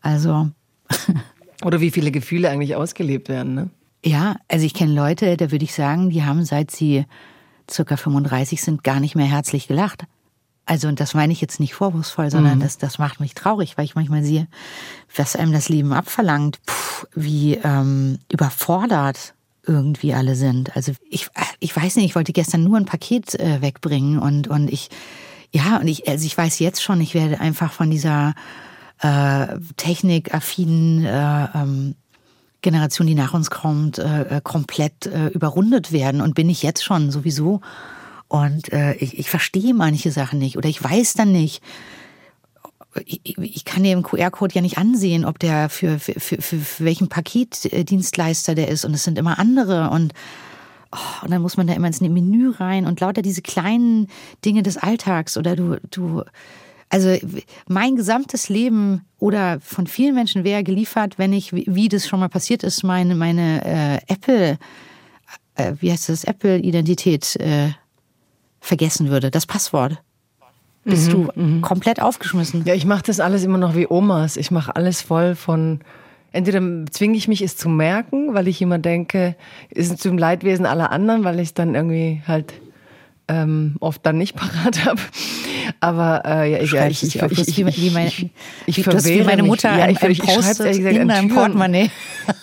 Also. 0.00 0.48
oder 1.64 1.80
wie 1.80 1.90
viele 1.90 2.10
Gefühle 2.10 2.48
eigentlich 2.48 2.74
ausgelebt 2.74 3.28
werden, 3.28 3.54
ne? 3.54 3.70
Ja, 4.04 4.36
also 4.48 4.64
ich 4.64 4.72
kenne 4.72 4.94
Leute, 4.94 5.36
da 5.36 5.50
würde 5.50 5.64
ich 5.64 5.74
sagen, 5.74 6.10
die 6.10 6.22
haben 6.22 6.44
seit 6.44 6.70
sie 6.70 7.04
circa 7.68 7.96
35 7.96 8.62
sind 8.62 8.84
gar 8.84 9.00
nicht 9.00 9.16
mehr 9.16 9.26
herzlich 9.26 9.66
gelacht. 9.66 10.04
Also, 10.66 10.88
und 10.88 10.98
das 10.98 11.14
meine 11.14 11.32
ich 11.32 11.40
jetzt 11.40 11.60
nicht 11.60 11.74
vorwurfsvoll, 11.74 12.30
sondern 12.30 12.58
mhm. 12.58 12.62
das, 12.62 12.76
das 12.76 12.98
macht 12.98 13.20
mich 13.20 13.34
traurig, 13.34 13.78
weil 13.78 13.84
ich 13.84 13.94
manchmal 13.94 14.24
sehe, 14.24 14.48
was 15.14 15.36
einem 15.36 15.52
das 15.52 15.68
Leben 15.68 15.92
abverlangt, 15.92 16.58
puh, 16.66 17.06
wie 17.14 17.54
ähm, 17.54 18.18
überfordert 18.30 19.34
irgendwie 19.64 20.12
alle 20.12 20.34
sind. 20.34 20.76
Also 20.76 20.92
ich, 21.08 21.28
ich 21.60 21.74
weiß 21.74 21.96
nicht, 21.96 22.06
ich 22.06 22.14
wollte 22.16 22.32
gestern 22.32 22.64
nur 22.64 22.76
ein 22.76 22.84
Paket 22.84 23.34
äh, 23.38 23.62
wegbringen 23.62 24.18
und, 24.18 24.48
und 24.48 24.70
ich, 24.70 24.90
ja, 25.52 25.78
und 25.78 25.86
ich, 25.86 26.08
also 26.08 26.24
ich 26.24 26.36
weiß 26.36 26.58
jetzt 26.58 26.82
schon, 26.82 27.00
ich 27.00 27.14
werde 27.14 27.40
einfach 27.40 27.72
von 27.72 27.90
dieser 27.90 28.34
äh, 29.00 29.58
technikaffinen 29.76 31.04
äh, 31.04 31.48
ähm, 31.54 31.94
Generation, 32.62 33.06
die 33.06 33.14
nach 33.14 33.34
uns 33.34 33.50
kommt, 33.50 33.98
äh, 33.98 34.36
äh 34.36 34.40
komplett 34.42 35.06
äh, 35.06 35.28
überrundet 35.28 35.92
werden 35.92 36.20
und 36.20 36.34
bin 36.34 36.48
ich 36.48 36.62
jetzt 36.62 36.84
schon 36.84 37.10
sowieso 37.10 37.60
und 38.28 38.72
äh, 38.72 38.94
ich, 38.94 39.18
ich 39.18 39.30
verstehe 39.30 39.74
manche 39.74 40.10
Sachen 40.10 40.38
nicht 40.38 40.56
oder 40.56 40.68
ich 40.68 40.82
weiß 40.82 41.14
dann 41.14 41.32
nicht. 41.32 41.62
Ich, 43.04 43.66
kann 43.66 43.82
dir 43.82 44.00
QR-Code 44.00 44.54
ja 44.54 44.62
nicht 44.62 44.78
ansehen, 44.78 45.26
ob 45.26 45.38
der 45.38 45.68
für, 45.68 45.98
für, 45.98 46.18
für, 46.18 46.40
für 46.40 46.84
welchen 46.84 47.08
Paketdienstleister 47.08 48.54
der 48.54 48.68
ist. 48.68 48.86
Und 48.86 48.94
es 48.94 49.04
sind 49.04 49.18
immer 49.18 49.38
andere. 49.38 49.90
Und, 49.90 50.14
oh, 50.92 51.24
und 51.24 51.30
dann 51.30 51.42
muss 51.42 51.58
man 51.58 51.66
da 51.66 51.74
immer 51.74 51.88
ins 51.88 52.00
Menü 52.00 52.52
rein 52.52 52.86
und 52.86 53.00
lauter 53.00 53.20
diese 53.20 53.42
kleinen 53.42 54.08
Dinge 54.46 54.62
des 54.62 54.78
Alltags. 54.78 55.36
Oder 55.36 55.56
du, 55.56 55.76
du, 55.90 56.22
also 56.88 57.14
mein 57.68 57.96
gesamtes 57.96 58.48
Leben 58.48 59.02
oder 59.18 59.60
von 59.60 59.86
vielen 59.86 60.14
Menschen 60.14 60.42
wäre 60.42 60.64
geliefert, 60.64 61.18
wenn 61.18 61.34
ich, 61.34 61.52
wie 61.52 61.90
das 61.90 62.08
schon 62.08 62.20
mal 62.20 62.30
passiert 62.30 62.62
ist, 62.62 62.82
meine, 62.82 63.14
meine 63.14 63.62
äh, 64.08 64.12
Apple, 64.12 64.58
äh, 65.56 65.74
wie 65.80 65.92
heißt 65.92 66.08
das, 66.08 66.24
Apple-Identität 66.24 67.36
äh, 67.36 67.72
vergessen 68.66 69.10
würde, 69.10 69.30
das 69.30 69.46
Passwort, 69.46 70.02
bist 70.84 71.08
mhm, 71.08 71.12
du 71.12 71.40
mhm. 71.40 71.60
komplett 71.62 72.00
aufgeschmissen. 72.00 72.64
Ja, 72.64 72.74
ich 72.74 72.86
mache 72.86 73.02
das 73.04 73.20
alles 73.20 73.44
immer 73.44 73.58
noch 73.58 73.74
wie 73.74 73.86
Omas. 73.88 74.36
Ich 74.36 74.50
mache 74.50 74.74
alles 74.76 75.02
voll 75.02 75.34
von 75.34 75.80
entweder 76.32 76.60
zwinge 76.90 77.16
ich 77.16 77.28
mich, 77.28 77.42
es 77.42 77.56
zu 77.56 77.68
merken, 77.68 78.34
weil 78.34 78.46
ich 78.46 78.62
immer 78.62 78.78
denke, 78.78 79.36
ist 79.70 79.92
es 79.92 79.98
zum 79.98 80.18
Leidwesen 80.18 80.66
aller 80.66 80.92
anderen, 80.92 81.24
weil 81.24 81.40
ich 81.40 81.54
dann 81.54 81.74
irgendwie 81.74 82.22
halt 82.26 82.54
ähm, 83.28 83.76
oft 83.80 84.04
dann 84.06 84.18
nicht 84.18 84.36
parat 84.36 84.84
habe. 84.84 85.00
Aber 85.80 86.22
äh, 86.24 86.52
ja, 86.52 86.58
ich, 86.58 86.72
ja, 86.72 86.86
ich, 86.86 87.02
ich, 87.02 87.16
ich, 87.16 87.48
ich, 87.48 87.56
wie, 87.56 87.90
meine, 87.90 88.08
ich, 88.08 88.30
ich, 88.66 88.78
ich 88.86 88.86
wie 88.86 89.22
meine 89.22 89.42
Mutter 89.42 89.72
mich. 89.72 89.80
Ja, 89.80 89.88
ich, 89.88 90.02
ich, 90.02 90.22
ich 90.22 90.30
schreibe 90.32 90.68
es 90.68 90.78
in 90.78 91.08
deinem 91.08 91.28
Portemonnaie. 91.28 91.90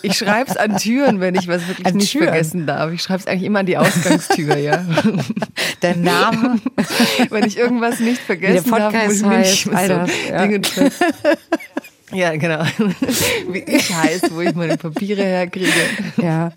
Ich 0.02 0.16
schreibe 0.16 0.50
es 0.50 0.56
an 0.56 0.76
Türen, 0.76 1.20
wenn 1.20 1.34
ich 1.34 1.48
was 1.48 1.66
wirklich 1.66 1.86
an 1.86 1.96
nicht 1.96 2.12
Türen. 2.12 2.28
vergessen 2.28 2.66
darf. 2.66 2.92
Ich 2.92 3.02
schreibe 3.02 3.20
es 3.20 3.26
eigentlich 3.26 3.44
immer 3.44 3.60
an 3.60 3.66
die 3.66 3.78
Ausgangstür, 3.78 4.56
ja. 4.56 4.84
Der 5.82 5.96
Name. 5.96 6.60
wenn 7.30 7.44
ich 7.44 7.56
irgendwas 7.56 8.00
nicht 8.00 8.20
vergessen 8.20 8.70
darf, 8.70 8.92
muss 8.92 9.20
ich 9.20 9.24
heißt, 9.24 9.66
mich 9.66 9.76
Alter, 9.76 10.06
so 10.06 10.32
ja. 10.32 10.46
Dinge 10.46 10.60
Ja, 12.12 12.36
genau. 12.36 12.64
Wie 13.48 13.58
ich 13.58 13.94
heiße, 13.94 14.30
wo 14.32 14.40
ich 14.40 14.54
meine 14.54 14.76
Papiere 14.76 15.22
herkriege. 15.22 15.70
Ja. 16.18 16.52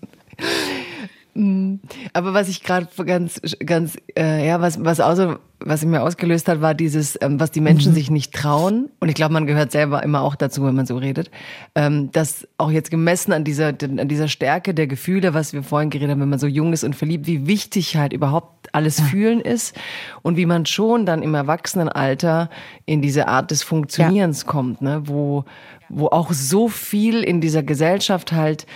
Mm. 1.38 1.76
Aber 2.14 2.34
was 2.34 2.48
ich 2.48 2.64
gerade 2.64 2.88
ganz, 3.06 3.40
ganz, 3.64 3.96
äh, 4.18 4.44
ja, 4.44 4.60
was, 4.60 4.84
was 4.84 4.98
außer, 4.98 5.38
was 5.60 5.84
mir 5.84 6.02
ausgelöst 6.02 6.48
hat, 6.48 6.60
war 6.60 6.74
dieses, 6.74 7.16
ähm, 7.22 7.38
was 7.38 7.52
die 7.52 7.60
Menschen 7.60 7.92
mhm. 7.92 7.94
sich 7.94 8.10
nicht 8.10 8.34
trauen. 8.34 8.90
Und 8.98 9.08
ich 9.08 9.14
glaube, 9.14 9.34
man 9.34 9.46
gehört 9.46 9.70
selber 9.70 10.02
immer 10.02 10.22
auch 10.22 10.34
dazu, 10.34 10.64
wenn 10.64 10.74
man 10.74 10.84
so 10.86 10.96
redet. 10.96 11.30
Ähm, 11.76 12.10
dass 12.10 12.48
auch 12.58 12.72
jetzt 12.72 12.90
gemessen 12.90 13.32
an 13.32 13.44
dieser, 13.44 13.68
an 13.68 14.08
dieser 14.08 14.26
Stärke 14.26 14.74
der 14.74 14.88
Gefühle, 14.88 15.32
was 15.32 15.52
wir 15.52 15.62
vorhin 15.62 15.90
geredet 15.90 16.10
haben, 16.10 16.20
wenn 16.20 16.28
man 16.28 16.40
so 16.40 16.48
jung 16.48 16.72
ist 16.72 16.82
und 16.82 16.96
verliebt, 16.96 17.28
wie 17.28 17.46
wichtig 17.46 17.96
halt 17.96 18.12
überhaupt 18.12 18.74
alles 18.74 18.98
ja. 18.98 19.04
fühlen 19.04 19.40
ist 19.40 19.76
und 20.22 20.36
wie 20.36 20.46
man 20.46 20.66
schon 20.66 21.06
dann 21.06 21.22
im 21.22 21.34
Erwachsenenalter 21.34 22.50
in 22.84 23.00
diese 23.00 23.28
Art 23.28 23.52
des 23.52 23.62
Funktionierens 23.62 24.42
ja. 24.42 24.48
kommt, 24.48 24.82
ne, 24.82 25.02
wo, 25.04 25.44
wo 25.88 26.08
auch 26.08 26.32
so 26.32 26.68
viel 26.68 27.22
in 27.22 27.40
dieser 27.40 27.62
Gesellschaft 27.62 28.32
halt 28.32 28.66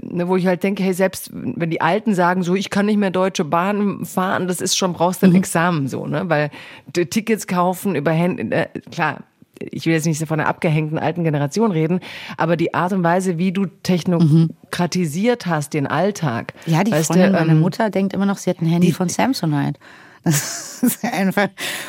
ne, 0.00 0.28
wo 0.28 0.36
ich 0.36 0.46
halt 0.46 0.62
denke, 0.62 0.82
hey, 0.82 0.94
selbst 0.94 1.30
wenn 1.32 1.70
die 1.70 1.80
Alten 1.80 2.14
sagen, 2.14 2.42
so, 2.42 2.54
ich 2.54 2.70
kann 2.70 2.86
nicht 2.86 2.98
mehr 2.98 3.10
Deutsche 3.10 3.44
Bahn 3.44 4.04
fahren, 4.04 4.48
das 4.48 4.60
ist 4.60 4.76
schon, 4.76 4.92
brauchst 4.92 5.22
du 5.22 5.26
ein 5.26 5.30
mhm. 5.30 5.36
Examen, 5.36 5.88
so, 5.88 6.06
ne, 6.06 6.28
weil 6.28 6.50
Tickets 6.92 7.46
kaufen 7.46 7.94
über 7.94 8.12
Hände, 8.12 8.54
äh, 8.54 8.66
klar, 8.90 9.18
ich 9.60 9.86
will 9.86 9.92
jetzt 9.92 10.06
nicht 10.06 10.24
von 10.26 10.40
einer 10.40 10.48
abgehängten 10.48 10.98
alten 10.98 11.24
Generation 11.24 11.70
reden, 11.70 12.00
aber 12.36 12.56
die 12.56 12.74
Art 12.74 12.92
und 12.92 13.02
Weise, 13.02 13.38
wie 13.38 13.52
du 13.52 13.66
technokratisiert 13.66 15.46
mhm. 15.46 15.50
hast, 15.50 15.74
den 15.74 15.86
Alltag. 15.86 16.54
Ja, 16.66 16.82
die 16.82 16.92
Freundin 16.92 17.32
meiner 17.32 17.52
ähm, 17.52 17.60
Mutter 17.60 17.90
denkt 17.90 18.14
immer 18.14 18.26
noch, 18.26 18.38
sie 18.38 18.50
hat 18.50 18.60
ein 18.60 18.66
Handy 18.66 18.88
die, 18.88 18.92
von 18.92 19.08
Samsonite. 19.08 19.78
Das 20.24 20.82
ist 20.82 21.04
einfach. 21.04 21.48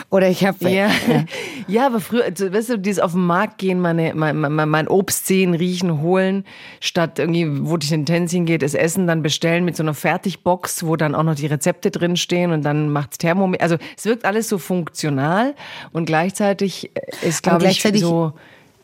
Oder 0.10 0.28
ich 0.28 0.46
habe. 0.46 0.70
Ja. 0.70 0.88
ja. 0.88 1.24
Ja, 1.68 1.86
aber 1.86 2.00
früher, 2.00 2.24
also, 2.26 2.52
weißt 2.52 2.70
du, 2.70 2.78
dieses 2.78 3.02
auf 3.02 3.14
den 3.14 3.26
Markt 3.26 3.58
gehen, 3.58 3.80
meine, 3.80 4.14
mein, 4.16 4.38
mein, 4.38 4.70
mein 4.70 4.88
Obst 4.88 5.28
sehen, 5.28 5.54
riechen, 5.54 6.02
holen, 6.02 6.46
statt 6.80 7.20
irgendwie, 7.20 7.48
wo 7.68 7.78
die 7.78 7.88
Tendenz 7.88 8.32
hingeht, 8.32 8.62
das 8.62 8.74
Essen 8.74 9.08
dann 9.08 9.22
bestellen 9.22 9.66
mit 9.66 9.76
so 9.76 9.84
einer 9.84 9.94
Fertigbox, 9.94 10.86
wo 10.86 10.96
dann 10.96 11.16
auch 11.16 11.24
noch 11.24 11.36
die 11.36 11.48
Rezepte 11.48 11.92
drinstehen 11.92 12.52
und 12.52 12.64
dann 12.64 12.90
macht's 12.92 13.18
Thermometer. 13.18 13.64
Also 13.64 13.78
es 13.98 14.06
wirkt 14.06 14.26
alles 14.26 14.50
so 14.50 14.58
funktional 14.58 15.56
und 15.92 16.06
gleichzeitig 16.06 16.92
ist, 17.22 17.44
glaube 17.44 17.66
ich, 17.68 17.82
so 17.82 18.34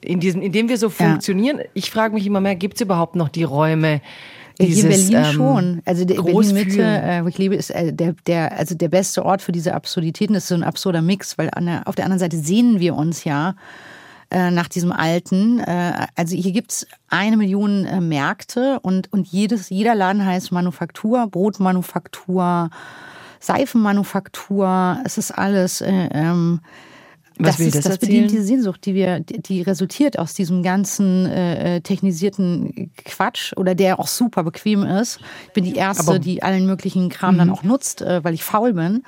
in 0.01 0.19
diesem, 0.19 0.41
indem 0.41 0.67
wir 0.67 0.77
so 0.77 0.89
funktionieren. 0.89 1.59
Ja. 1.59 1.65
Ich 1.73 1.91
frage 1.91 2.13
mich 2.13 2.25
immer 2.25 2.41
mehr, 2.41 2.55
gibt's 2.55 2.81
überhaupt 2.81 3.15
noch 3.15 3.29
die 3.29 3.43
Räume? 3.43 4.01
Dieses, 4.59 4.75
Hier 4.75 4.83
in 4.83 4.89
Berlin 4.89 5.29
ähm, 5.29 5.33
schon. 5.33 5.81
Also 5.85 6.05
der 6.05 6.21
Berlin 6.21 6.53
Mitte, 6.53 6.81
äh, 6.81 7.27
ich 7.27 7.37
liebe, 7.37 7.55
ist 7.55 7.69
äh, 7.71 7.93
der, 7.93 8.15
der, 8.27 8.57
also 8.57 8.75
der 8.75 8.89
beste 8.89 9.25
Ort 9.25 9.41
für 9.41 9.51
diese 9.51 9.73
Absurditäten. 9.73 10.33
Das 10.33 10.43
ist 10.43 10.49
so 10.49 10.55
ein 10.55 10.63
absurder 10.63 11.01
Mix, 11.01 11.37
weil 11.37 11.49
der, 11.49 11.87
auf 11.87 11.95
der 11.95 12.05
anderen 12.05 12.19
Seite 12.19 12.37
sehnen 12.37 12.79
wir 12.79 12.95
uns 12.95 13.23
ja 13.23 13.55
äh, 14.29 14.51
nach 14.51 14.67
diesem 14.67 14.91
Alten. 14.91 15.59
Äh, 15.59 16.07
also 16.15 16.35
hier 16.35 16.51
gibt's 16.51 16.87
eine 17.09 17.37
Million 17.37 17.85
äh, 17.85 18.01
Märkte 18.01 18.79
und, 18.81 19.11
und 19.11 19.27
jedes, 19.27 19.69
jeder 19.69 19.95
Laden 19.95 20.25
heißt 20.25 20.51
Manufaktur, 20.51 21.27
Brotmanufaktur, 21.27 22.69
Seifenmanufaktur. 23.39 24.99
Es 25.05 25.17
ist 25.17 25.31
alles. 25.31 25.81
Äh, 25.81 26.09
ähm, 26.13 26.61
was 27.43 27.51
das 27.51 27.59
will 27.59 27.67
ist, 27.67 27.75
das, 27.75 27.83
das 27.83 27.97
bedient 27.97 28.31
die 28.31 28.41
Sehnsucht, 28.41 28.85
die 28.85 28.93
wir, 28.93 29.19
die 29.19 29.61
resultiert 29.61 30.17
aus 30.19 30.33
diesem 30.33 30.63
ganzen 30.63 31.25
äh, 31.25 31.77
äh, 31.77 31.81
technisierten 31.81 32.91
Quatsch 33.05 33.53
oder 33.57 33.75
der 33.75 33.99
auch 33.99 34.07
super 34.07 34.43
bequem 34.43 34.83
ist. 34.83 35.19
Ich 35.47 35.53
bin 35.53 35.63
die 35.63 35.75
erste, 35.75 36.07
Aber, 36.07 36.19
die 36.19 36.43
allen 36.43 36.65
möglichen 36.65 37.09
Kram 37.09 37.37
dann 37.37 37.47
mhm. 37.47 37.53
auch 37.53 37.63
nutzt, 37.63 38.01
äh, 38.01 38.23
weil 38.23 38.33
ich 38.33 38.43
faul 38.43 38.73
bin. 38.73 39.03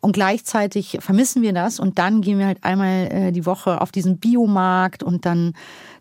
Und 0.00 0.12
gleichzeitig 0.12 0.98
vermissen 1.00 1.42
wir 1.42 1.52
das 1.52 1.78
und 1.78 1.98
dann 1.98 2.22
gehen 2.22 2.38
wir 2.38 2.46
halt 2.46 2.64
einmal 2.64 3.12
äh, 3.12 3.32
die 3.32 3.44
Woche 3.44 3.82
auf 3.82 3.92
diesen 3.92 4.18
Biomarkt 4.18 5.02
und 5.02 5.26
dann 5.26 5.52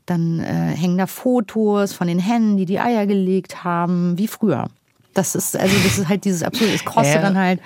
dann 0.06 0.40
äh, 0.40 0.76
hängen 0.76 0.98
da 0.98 1.06
Fotos 1.06 1.94
von 1.94 2.08
den 2.08 2.18
Hennen, 2.18 2.58
die 2.58 2.66
die 2.66 2.80
Eier 2.80 3.06
gelegt 3.06 3.64
haben, 3.64 4.18
wie 4.18 4.28
früher. 4.28 4.68
Das 5.14 5.36
ist 5.36 5.56
also 5.56 5.76
das 5.84 5.98
ist 5.98 6.08
halt 6.08 6.26
dieses 6.26 6.44
absurde. 6.44 6.74
Es 6.74 6.86
kostet 6.86 7.16
ja. 7.16 7.22
dann 7.22 7.38
halt 7.38 7.60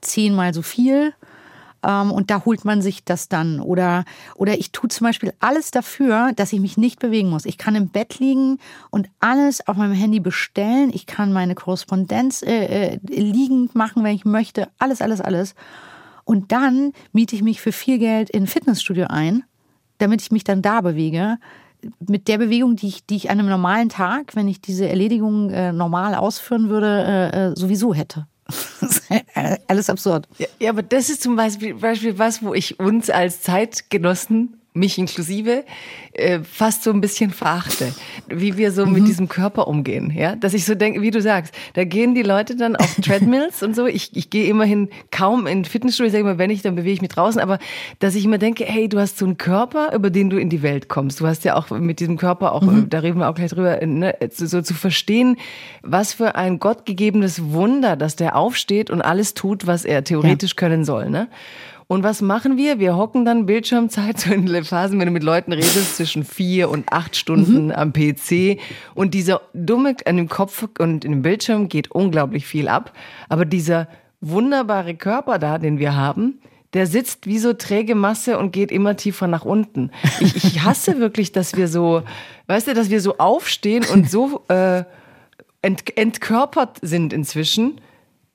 zehnmal 0.00 0.54
so 0.54 0.62
viel 0.62 1.12
ähm, 1.86 2.10
und 2.10 2.30
da 2.30 2.44
holt 2.44 2.64
man 2.64 2.82
sich 2.82 3.04
das 3.04 3.28
dann. 3.28 3.60
Oder, 3.60 4.04
oder 4.34 4.58
ich 4.58 4.72
tue 4.72 4.88
zum 4.88 5.06
Beispiel 5.06 5.32
alles 5.40 5.70
dafür, 5.70 6.32
dass 6.36 6.52
ich 6.52 6.60
mich 6.60 6.76
nicht 6.76 7.00
bewegen 7.00 7.30
muss. 7.30 7.46
Ich 7.46 7.58
kann 7.58 7.74
im 7.74 7.88
Bett 7.88 8.18
liegen 8.18 8.58
und 8.90 9.08
alles 9.20 9.66
auf 9.66 9.76
meinem 9.76 9.94
Handy 9.94 10.20
bestellen. 10.20 10.90
Ich 10.92 11.06
kann 11.06 11.32
meine 11.32 11.54
Korrespondenz 11.54 12.42
äh, 12.42 12.94
äh, 12.94 12.98
liegend 13.04 13.74
machen, 13.74 14.04
wenn 14.04 14.14
ich 14.14 14.24
möchte. 14.24 14.68
Alles, 14.78 15.02
alles, 15.02 15.20
alles. 15.20 15.54
Und 16.24 16.52
dann 16.52 16.92
miete 17.12 17.34
ich 17.34 17.42
mich 17.42 17.60
für 17.60 17.72
viel 17.72 17.98
Geld 17.98 18.30
in 18.30 18.44
ein 18.44 18.46
Fitnessstudio 18.46 19.06
ein, 19.08 19.44
damit 19.98 20.22
ich 20.22 20.30
mich 20.30 20.44
dann 20.44 20.62
da 20.62 20.80
bewege 20.80 21.38
mit 22.06 22.28
der 22.28 22.38
Bewegung, 22.38 22.76
die 22.76 22.88
ich, 22.88 23.06
die 23.06 23.16
ich 23.16 23.30
an 23.30 23.38
einem 23.38 23.48
normalen 23.48 23.88
Tag, 23.88 24.36
wenn 24.36 24.48
ich 24.48 24.60
diese 24.60 24.88
Erledigung 24.88 25.50
äh, 25.50 25.72
normal 25.72 26.14
ausführen 26.14 26.68
würde, 26.68 27.30
äh, 27.32 27.48
äh 27.48 27.56
sowieso 27.56 27.94
hätte. 27.94 28.26
Alles 29.66 29.90
absurd. 29.90 30.28
Ja, 30.58 30.70
aber 30.70 30.82
das 30.82 31.10
ist 31.10 31.22
zum 31.22 31.36
Beispiel, 31.36 31.74
Beispiel 31.74 32.18
was, 32.18 32.42
wo 32.42 32.54
ich 32.54 32.78
uns 32.78 33.10
als 33.10 33.42
Zeitgenossen 33.42 34.59
mich 34.72 34.98
inklusive, 34.98 35.64
äh, 36.12 36.40
fast 36.40 36.84
so 36.84 36.92
ein 36.92 37.00
bisschen 37.00 37.30
verachte, 37.30 37.92
wie 38.28 38.56
wir 38.56 38.70
so 38.70 38.86
mhm. 38.86 38.92
mit 38.92 39.08
diesem 39.08 39.28
Körper 39.28 39.66
umgehen. 39.66 40.12
Ja, 40.16 40.36
dass 40.36 40.54
ich 40.54 40.64
so 40.64 40.76
denke, 40.76 41.02
wie 41.02 41.10
du 41.10 41.20
sagst, 41.20 41.52
da 41.74 41.84
gehen 41.84 42.14
die 42.14 42.22
Leute 42.22 42.54
dann 42.54 42.76
auf 42.76 42.94
Treadmills 43.02 43.64
und 43.64 43.74
so. 43.74 43.86
Ich, 43.86 44.16
ich 44.16 44.30
gehe 44.30 44.48
immerhin 44.48 44.88
kaum 45.10 45.48
in 45.48 45.64
Fitnessstudio, 45.64 46.06
ich 46.06 46.12
sage 46.12 46.22
immer, 46.22 46.38
wenn 46.38 46.50
ich, 46.50 46.62
dann 46.62 46.76
bewege 46.76 46.92
ich 46.92 47.00
mich 47.00 47.10
draußen. 47.10 47.40
Aber 47.40 47.58
dass 47.98 48.14
ich 48.14 48.24
immer 48.24 48.38
denke, 48.38 48.64
hey, 48.64 48.88
du 48.88 49.00
hast 49.00 49.18
so 49.18 49.24
einen 49.24 49.38
Körper, 49.38 49.92
über 49.92 50.10
den 50.10 50.30
du 50.30 50.38
in 50.38 50.50
die 50.50 50.62
Welt 50.62 50.88
kommst. 50.88 51.20
Du 51.20 51.26
hast 51.26 51.44
ja 51.44 51.56
auch 51.56 51.70
mit 51.70 51.98
diesem 51.98 52.16
Körper 52.16 52.52
auch, 52.52 52.62
mhm. 52.62 52.88
da 52.88 53.00
reden 53.00 53.18
wir 53.18 53.28
auch 53.28 53.34
gleich 53.34 53.50
drüber, 53.50 53.84
ne, 53.84 54.14
so, 54.30 54.46
so 54.46 54.62
zu 54.62 54.74
verstehen, 54.74 55.36
was 55.82 56.14
für 56.14 56.36
ein 56.36 56.60
gottgegebenes 56.60 57.52
Wunder, 57.52 57.96
dass 57.96 58.14
der 58.14 58.36
aufsteht 58.36 58.90
und 58.90 59.02
alles 59.02 59.34
tut, 59.34 59.66
was 59.66 59.84
er 59.84 60.04
theoretisch 60.04 60.52
ja. 60.52 60.56
können 60.56 60.84
soll. 60.84 61.10
Ne? 61.10 61.28
Und 61.90 62.04
was 62.04 62.22
machen 62.22 62.56
wir? 62.56 62.78
Wir 62.78 62.96
hocken 62.96 63.24
dann 63.24 63.46
Bildschirmzeit 63.46 64.20
so 64.20 64.30
in 64.32 64.46
Phasen, 64.64 65.00
wenn 65.00 65.06
du 65.06 65.12
mit 65.12 65.24
Leuten 65.24 65.52
redest, 65.52 65.96
zwischen 65.96 66.22
vier 66.22 66.70
und 66.70 66.92
acht 66.92 67.16
Stunden 67.16 67.64
mhm. 67.64 67.72
am 67.72 67.92
PC. 67.92 68.60
Und 68.94 69.12
dieser 69.12 69.40
dumme 69.54 69.96
an 70.04 70.16
dem 70.16 70.28
Kopf 70.28 70.68
und 70.78 71.04
in 71.04 71.10
dem 71.10 71.22
Bildschirm 71.22 71.68
geht 71.68 71.90
unglaublich 71.90 72.46
viel 72.46 72.68
ab. 72.68 72.92
Aber 73.28 73.44
dieser 73.44 73.88
wunderbare 74.20 74.94
Körper 74.94 75.40
da, 75.40 75.58
den 75.58 75.80
wir 75.80 75.96
haben, 75.96 76.38
der 76.74 76.86
sitzt 76.86 77.26
wie 77.26 77.40
so 77.40 77.54
träge 77.54 77.96
Masse 77.96 78.38
und 78.38 78.52
geht 78.52 78.70
immer 78.70 78.96
tiefer 78.96 79.26
nach 79.26 79.44
unten. 79.44 79.90
Ich, 80.20 80.36
ich 80.36 80.62
hasse 80.62 81.00
wirklich, 81.00 81.32
dass 81.32 81.56
wir 81.56 81.66
so, 81.66 82.04
weißt 82.46 82.68
du, 82.68 82.74
dass 82.74 82.90
wir 82.90 83.00
so 83.00 83.18
aufstehen 83.18 83.84
und 83.92 84.08
so 84.08 84.44
äh, 84.46 84.84
ent, 85.60 85.96
entkörpert 85.96 86.78
sind 86.82 87.12
inzwischen 87.12 87.80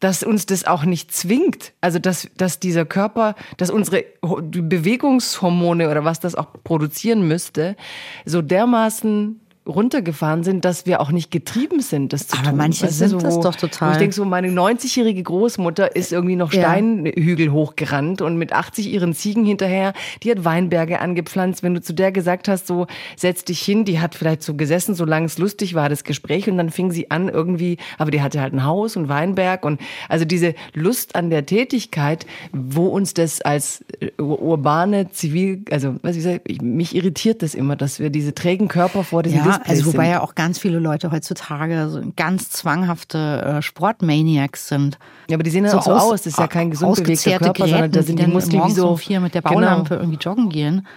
dass 0.05 0.21
uns 0.21 0.45
das 0.45 0.65
auch 0.65 0.85
nicht 0.85 1.11
zwingt. 1.11 1.73
Also, 1.81 1.97
dass, 1.97 2.29
dass 2.37 2.59
dieser 2.59 2.85
Körper, 2.85 3.33
dass 3.57 3.71
unsere 3.71 4.05
Bewegungshormone 4.21 5.89
oder 5.89 6.05
was 6.05 6.19
das 6.19 6.35
auch 6.35 6.49
produzieren 6.63 7.27
müsste, 7.27 7.75
so 8.23 8.43
dermaßen 8.43 9.39
runtergefahren 9.67 10.43
sind, 10.43 10.63
dass 10.63 10.85
wir 10.85 11.01
auch 11.01 11.11
nicht 11.11 11.31
getrieben 11.31 11.81
sind, 11.81 12.13
das 12.13 12.27
zu 12.27 12.37
Aber 12.37 12.49
tun. 12.49 12.57
manche 12.57 12.85
weißt 12.85 12.99
sind 12.99 13.09
so, 13.09 13.17
das 13.17 13.39
doch 13.39 13.55
total. 13.55 13.93
ich 13.93 13.97
denke 13.97 14.13
so, 14.13 14.23
meine 14.23 14.49
90-jährige 14.49 15.23
Großmutter 15.23 15.95
ist 15.95 16.11
irgendwie 16.13 16.35
noch 16.35 16.51
Steinhügel 16.51 17.47
ja. 17.47 17.51
hochgerannt 17.51 18.21
und 18.21 18.37
mit 18.37 18.53
80 18.53 18.91
ihren 18.91 19.13
Ziegen 19.13 19.43
hinterher, 19.43 19.93
die 20.21 20.29
hat 20.29 20.45
Weinberge 20.45 20.99
angepflanzt. 20.99 21.63
Wenn 21.63 21.73
du 21.73 21.81
zu 21.81 21.93
der 21.93 22.11
gesagt 22.11 22.47
hast, 22.47 22.67
so 22.67 22.85
setz 23.15 23.43
dich 23.43 23.59
hin, 23.61 23.85
die 23.85 23.99
hat 23.99 24.13
vielleicht 24.13 24.43
so 24.43 24.53
gesessen, 24.53 24.93
solange 24.93 25.25
es 25.25 25.39
lustig 25.39 25.73
war, 25.73 25.89
das 25.89 26.03
Gespräch 26.03 26.47
und 26.47 26.57
dann 26.57 26.69
fing 26.69 26.91
sie 26.91 27.09
an 27.09 27.27
irgendwie, 27.27 27.77
aber 27.97 28.11
die 28.11 28.21
hatte 28.21 28.41
halt 28.41 28.53
ein 28.53 28.65
Haus 28.65 28.95
und 28.95 29.09
Weinberg 29.09 29.65
und 29.65 29.81
also 30.09 30.25
diese 30.25 30.53
Lust 30.73 31.15
an 31.15 31.31
der 31.31 31.45
Tätigkeit, 31.45 32.27
wo 32.51 32.85
uns 32.87 33.15
das 33.15 33.41
als 33.41 33.83
äh, 33.99 34.11
urbane 34.21 35.09
Zivil, 35.09 35.63
also 35.71 35.95
was 36.03 36.15
ich 36.15 36.23
sag, 36.23 36.41
mich 36.61 36.95
irritiert 36.95 37.41
das 37.41 37.55
immer, 37.55 37.75
dass 37.75 37.99
wir 37.99 38.11
diese 38.11 38.35
trägen 38.35 38.67
Körper 38.67 39.03
vor 39.03 39.23
diesen 39.23 39.39
ja 39.39 39.54
Ja, 39.63 39.69
also 39.69 39.85
wobei 39.87 40.05
sind. 40.05 40.11
ja 40.13 40.21
auch 40.21 40.35
ganz 40.35 40.59
viele 40.59 40.79
Leute 40.79 41.11
heutzutage 41.11 41.89
so 41.89 42.01
ganz 42.15 42.49
zwanghafte 42.49 43.57
äh, 43.57 43.61
Sportmaniacs 43.61 44.67
sind. 44.67 44.97
Ja, 45.29 45.35
aber 45.35 45.43
die 45.43 45.49
sehen 45.49 45.65
ja 45.65 45.71
so 45.71 45.77
auch 45.77 45.83
so 45.83 45.91
aus. 45.91 46.23
Das 46.23 46.33
ist 46.33 46.39
ja 46.39 46.47
kein 46.47 46.71
gesund 46.71 46.95
bewegter 46.95 47.37
Körper, 47.39 47.53
Geräten, 47.53 47.71
sondern 47.71 47.91
da 47.91 48.03
sind 48.03 48.19
die 48.19 48.27
Muskeln 48.27 48.63
wie 48.65 48.71
so 48.71 48.89
um 48.89 48.97
vier 48.97 49.19
mit 49.19 49.33
der 49.33 49.41
genau. 49.41 49.55
Baulampe 49.55 49.89
genau. 49.89 50.01
irgendwie 50.01 50.19
joggen 50.19 50.49
gehen. 50.49 50.87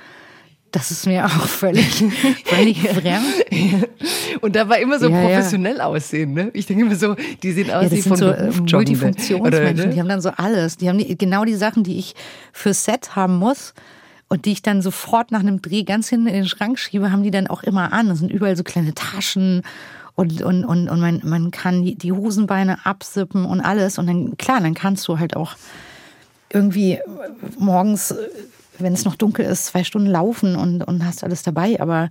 Das 0.71 0.91
ist 0.91 1.07
mir 1.07 1.25
auch 1.25 1.31
völlig, 1.47 2.05
völlig 2.45 2.81
fremd. 2.89 3.25
Und 4.41 4.55
da 4.55 4.69
war 4.69 4.79
immer 4.79 4.99
so 4.99 5.09
ja, 5.09 5.21
professionell 5.21 5.79
ja. 5.79 5.87
aussehen. 5.87 6.35
Ne? 6.35 6.51
Ich 6.53 6.67
denke 6.67 6.85
immer 6.85 6.95
so, 6.95 7.17
die 7.43 7.53
sehen 7.53 7.71
aus 7.71 7.85
ja, 7.85 7.91
wie 7.91 8.03
von 8.03 8.17
so 8.17 8.29
äh, 8.29 8.51
Multifunktionsmenschen. 8.51 9.89
Ne? 9.89 9.95
Die 9.95 10.01
haben 10.01 10.09
dann 10.09 10.21
so 10.21 10.31
alles. 10.31 10.77
Die 10.77 10.89
haben 10.89 10.99
die, 10.99 11.17
genau 11.17 11.45
die 11.45 11.55
Sachen, 11.55 11.85
die 11.85 11.99
ich 11.99 12.15
für 12.53 12.75
Set 12.75 13.17
haben 13.17 13.39
muss 13.39 13.73
und 14.29 14.45
die 14.45 14.53
ich 14.53 14.63
dann 14.63 14.83
sofort 14.83 15.31
nach 15.33 15.41
einem 15.41 15.63
Dreh 15.63 15.85
ganz 15.85 16.09
hinten 16.09 16.27
in 16.27 16.35
den 16.35 16.49
Schrank 16.49 16.79
schiebe, 16.79 17.11
haben 17.11 17.23
die 17.23 17.31
dann 17.31 17.47
auch 17.47 17.63
immer 17.63 17.93
an. 17.93 18.09
Das 18.09 18.19
sind 18.19 18.31
überall 18.31 18.57
so 18.57 18.63
kleine 18.63 18.95
Taschen 18.95 19.63
und, 20.15 20.43
und, 20.43 20.65
und, 20.65 20.89
und 20.89 21.01
man, 21.01 21.21
man 21.25 21.51
kann 21.51 21.83
die, 21.83 21.95
die 21.95 22.13
Hosenbeine 22.13 22.85
absippen 22.85 23.45
und 23.45 23.61
alles. 23.61 23.99
Und 23.99 24.07
dann, 24.07 24.37
klar, 24.37 24.61
dann 24.61 24.75
kannst 24.75 25.09
du 25.09 25.19
halt 25.19 25.37
auch 25.37 25.55
irgendwie 26.51 26.99
morgens 27.59 28.15
wenn 28.79 28.93
es 28.93 29.05
noch 29.05 29.17
dunkel 29.17 29.45
ist, 29.45 29.67
zwei 29.67 29.85
Stunden 29.85 30.09
laufen 30.09 30.57
und, 30.57 30.83
und 30.83 31.05
hast 31.05 31.25
alles 31.25 31.43
dabei. 31.43 31.81
Aber 31.81 32.11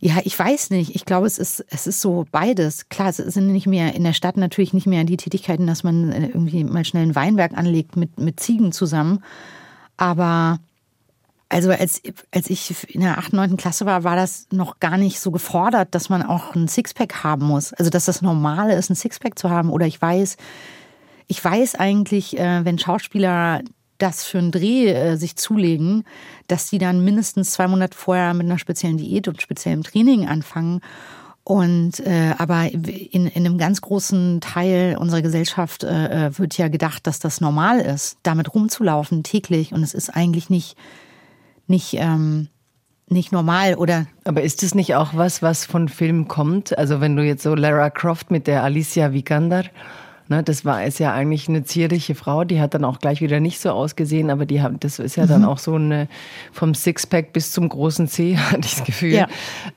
ja, 0.00 0.16
ich 0.24 0.36
weiß 0.36 0.70
nicht. 0.70 0.94
Ich 0.94 1.04
glaube, 1.04 1.26
es 1.26 1.38
ist, 1.38 1.64
es 1.70 1.86
ist 1.86 2.00
so 2.00 2.26
beides. 2.30 2.88
Klar, 2.88 3.10
es 3.10 3.18
sind 3.18 3.52
nicht 3.52 3.66
mehr 3.66 3.94
in 3.94 4.02
der 4.02 4.12
Stadt 4.12 4.36
natürlich 4.36 4.72
nicht 4.72 4.86
mehr 4.86 5.04
die 5.04 5.16
Tätigkeiten, 5.16 5.66
dass 5.66 5.84
man 5.84 6.10
äh, 6.10 6.26
irgendwie 6.28 6.64
mal 6.64 6.84
schnell 6.84 7.06
ein 7.06 7.14
Weinberg 7.14 7.56
anlegt 7.56 7.96
mit, 7.96 8.18
mit 8.18 8.40
Ziegen 8.40 8.72
zusammen. 8.72 9.22
Aber 9.96 10.58
also 11.52 11.70
als, 11.70 12.00
als 12.30 12.48
ich 12.48 12.94
in 12.94 13.02
der 13.02 13.18
8., 13.18 13.34
9. 13.34 13.56
Klasse 13.56 13.84
war, 13.84 14.04
war 14.04 14.16
das 14.16 14.46
noch 14.50 14.80
gar 14.80 14.96
nicht 14.96 15.20
so 15.20 15.30
gefordert, 15.30 15.94
dass 15.94 16.08
man 16.08 16.22
auch 16.22 16.54
ein 16.54 16.66
Sixpack 16.66 17.22
haben 17.22 17.46
muss. 17.46 17.72
Also 17.74 17.90
dass 17.90 18.06
das 18.06 18.22
Normale 18.22 18.74
ist, 18.74 18.90
ein 18.90 18.96
Sixpack 18.96 19.38
zu 19.38 19.50
haben. 19.50 19.70
Oder 19.70 19.86
ich 19.86 20.00
weiß, 20.00 20.36
ich 21.26 21.44
weiß 21.44 21.74
eigentlich, 21.74 22.38
äh, 22.38 22.64
wenn 22.64 22.78
Schauspieler 22.78 23.60
das 23.98 24.24
für 24.24 24.38
einen 24.38 24.50
Dreh 24.50 24.88
äh, 24.88 25.16
sich 25.16 25.36
zulegen, 25.36 26.04
dass 26.48 26.70
die 26.70 26.78
dann 26.78 27.04
mindestens 27.04 27.52
zwei 27.52 27.68
Monate 27.68 27.96
vorher 27.96 28.34
mit 28.34 28.46
einer 28.46 28.58
speziellen 28.58 28.96
Diät 28.96 29.28
und 29.28 29.40
speziellem 29.42 29.82
Training 29.82 30.26
anfangen. 30.26 30.80
Und 31.44 32.00
äh, 32.00 32.34
aber 32.38 32.72
in, 32.72 33.26
in 33.26 33.46
einem 33.46 33.58
ganz 33.58 33.80
großen 33.80 34.40
Teil 34.40 34.96
unserer 34.98 35.22
Gesellschaft 35.22 35.84
äh, 35.84 36.28
äh, 36.28 36.38
wird 36.38 36.56
ja 36.56 36.68
gedacht, 36.68 37.06
dass 37.06 37.18
das 37.18 37.40
normal 37.40 37.80
ist, 37.80 38.16
damit 38.22 38.54
rumzulaufen 38.54 39.22
täglich. 39.22 39.72
Und 39.72 39.82
es 39.82 39.92
ist 39.92 40.10
eigentlich 40.10 40.50
nicht, 40.50 40.76
nicht, 41.72 41.94
ähm, 41.94 42.48
nicht 43.08 43.32
normal 43.32 43.74
oder. 43.74 44.06
Aber 44.24 44.42
ist 44.42 44.62
es 44.62 44.76
nicht 44.76 44.94
auch 44.94 45.14
was, 45.14 45.42
was 45.42 45.64
von 45.64 45.88
Filmen 45.88 46.28
kommt? 46.28 46.78
Also 46.78 47.00
wenn 47.00 47.16
du 47.16 47.24
jetzt 47.24 47.42
so 47.42 47.56
Lara 47.56 47.90
Croft 47.90 48.30
mit 48.30 48.46
der 48.46 48.62
Alicia 48.62 49.12
Vikander 49.12 49.64
Ne, 50.32 50.42
das 50.42 50.64
war 50.64 50.82
es 50.82 50.98
ja 50.98 51.12
eigentlich 51.12 51.46
eine 51.46 51.62
zierliche 51.62 52.14
Frau, 52.14 52.44
die 52.44 52.58
hat 52.58 52.72
dann 52.72 52.86
auch 52.86 53.00
gleich 53.00 53.20
wieder 53.20 53.38
nicht 53.38 53.60
so 53.60 53.68
ausgesehen, 53.68 54.30
aber 54.30 54.46
die 54.46 54.62
haben, 54.62 54.80
das 54.80 54.98
ist 54.98 55.16
ja 55.16 55.24
mhm. 55.24 55.28
dann 55.28 55.44
auch 55.44 55.58
so 55.58 55.74
eine 55.74 56.08
vom 56.52 56.74
Sixpack 56.74 57.34
bis 57.34 57.52
zum 57.52 57.68
großen 57.68 58.08
C, 58.08 58.36
hatte 58.38 58.62
ich 58.64 58.76
das 58.76 58.84
Gefühl, 58.84 59.12
ja. 59.12 59.26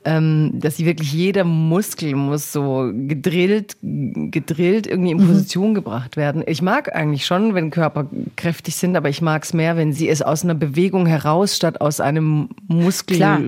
ähm, 0.06 0.52
dass 0.54 0.78
sie 0.78 0.86
wirklich 0.86 1.12
jeder 1.12 1.44
Muskel 1.44 2.14
muss 2.14 2.52
so 2.52 2.90
gedrillt, 2.90 3.76
gedrillt 3.82 4.86
irgendwie 4.86 5.10
in 5.10 5.18
mhm. 5.18 5.26
Position 5.26 5.70
mhm. 5.70 5.74
gebracht 5.74 6.16
werden. 6.16 6.42
Ich 6.46 6.62
mag 6.62 6.96
eigentlich 6.96 7.26
schon, 7.26 7.54
wenn 7.54 7.68
Körper 7.68 8.06
kräftig 8.36 8.76
sind, 8.76 8.96
aber 8.96 9.10
ich 9.10 9.20
mag 9.20 9.44
es 9.44 9.52
mehr, 9.52 9.76
wenn 9.76 9.92
sie 9.92 10.08
es 10.08 10.22
aus 10.22 10.42
einer 10.42 10.54
Bewegung 10.54 11.04
heraus 11.04 11.54
statt 11.54 11.82
aus 11.82 12.00
einem 12.00 12.48
Muskel 12.66 13.18
klar, 13.18 13.40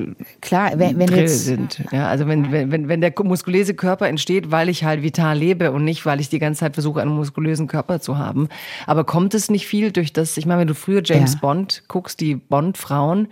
klar, 0.43 0.73
wenn, 0.75 0.99
wenn 0.99 1.09
jetzt, 1.09 1.47
sind. 1.47 1.83
Ja, 1.91 2.09
also 2.09 2.27
wenn, 2.27 2.53
wenn, 2.53 2.87
wenn 2.89 3.01
der 3.01 3.15
muskulöse 3.23 3.73
Körper 3.73 4.09
entsteht, 4.09 4.51
weil 4.51 4.69
ich 4.69 4.85
halt 4.85 5.03
vital 5.03 5.39
lebe 5.39 5.73
und 5.73 5.85
nicht, 5.85 6.05
weil 6.05 6.21
ich 6.21 6.29
die 6.29 6.39
ganze 6.39 6.61
Zeit 6.61 6.75
versuche, 6.75 6.98
einen 7.01 7.15
muskulösen 7.15 7.67
Körper 7.67 8.01
zu 8.01 8.19
haben. 8.19 8.49
Aber 8.87 9.05
kommt 9.05 9.35
es 9.35 9.51
nicht 9.51 9.67
viel 9.67 9.93
durch 9.93 10.13
das, 10.13 10.37
ich 10.37 10.47
meine, 10.47 10.61
wenn 10.61 10.69
du 10.69 10.75
früher 10.75 11.03
James 11.05 11.35
ja. 11.35 11.41
Bond 11.41 11.85
guckst, 11.89 12.21
die 12.21 12.37
Bond-Frauen 12.37 13.29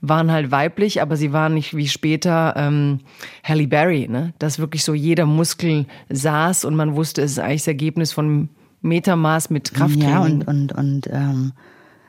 waren 0.00 0.32
halt 0.32 0.50
weiblich, 0.50 1.02
aber 1.02 1.16
sie 1.16 1.32
waren 1.32 1.54
nicht 1.54 1.76
wie 1.76 1.88
später 1.88 2.54
ähm, 2.56 3.00
Halle 3.44 3.66
Berry, 3.66 4.08
ne? 4.08 4.32
dass 4.38 4.58
wirklich 4.58 4.84
so 4.84 4.94
jeder 4.94 5.26
Muskel 5.26 5.86
saß 6.08 6.64
und 6.64 6.74
man 6.74 6.96
wusste, 6.96 7.22
es 7.22 7.32
ist 7.32 7.38
eigentlich 7.38 7.62
das 7.62 7.68
Ergebnis 7.68 8.12
von 8.12 8.48
Metermaß 8.82 9.50
mit 9.50 9.74
Krafttraining. 9.74 10.08
Ja, 10.08 10.20
und, 10.20 10.48
und, 10.48 10.72
und 10.72 11.06
ähm, 11.12 11.52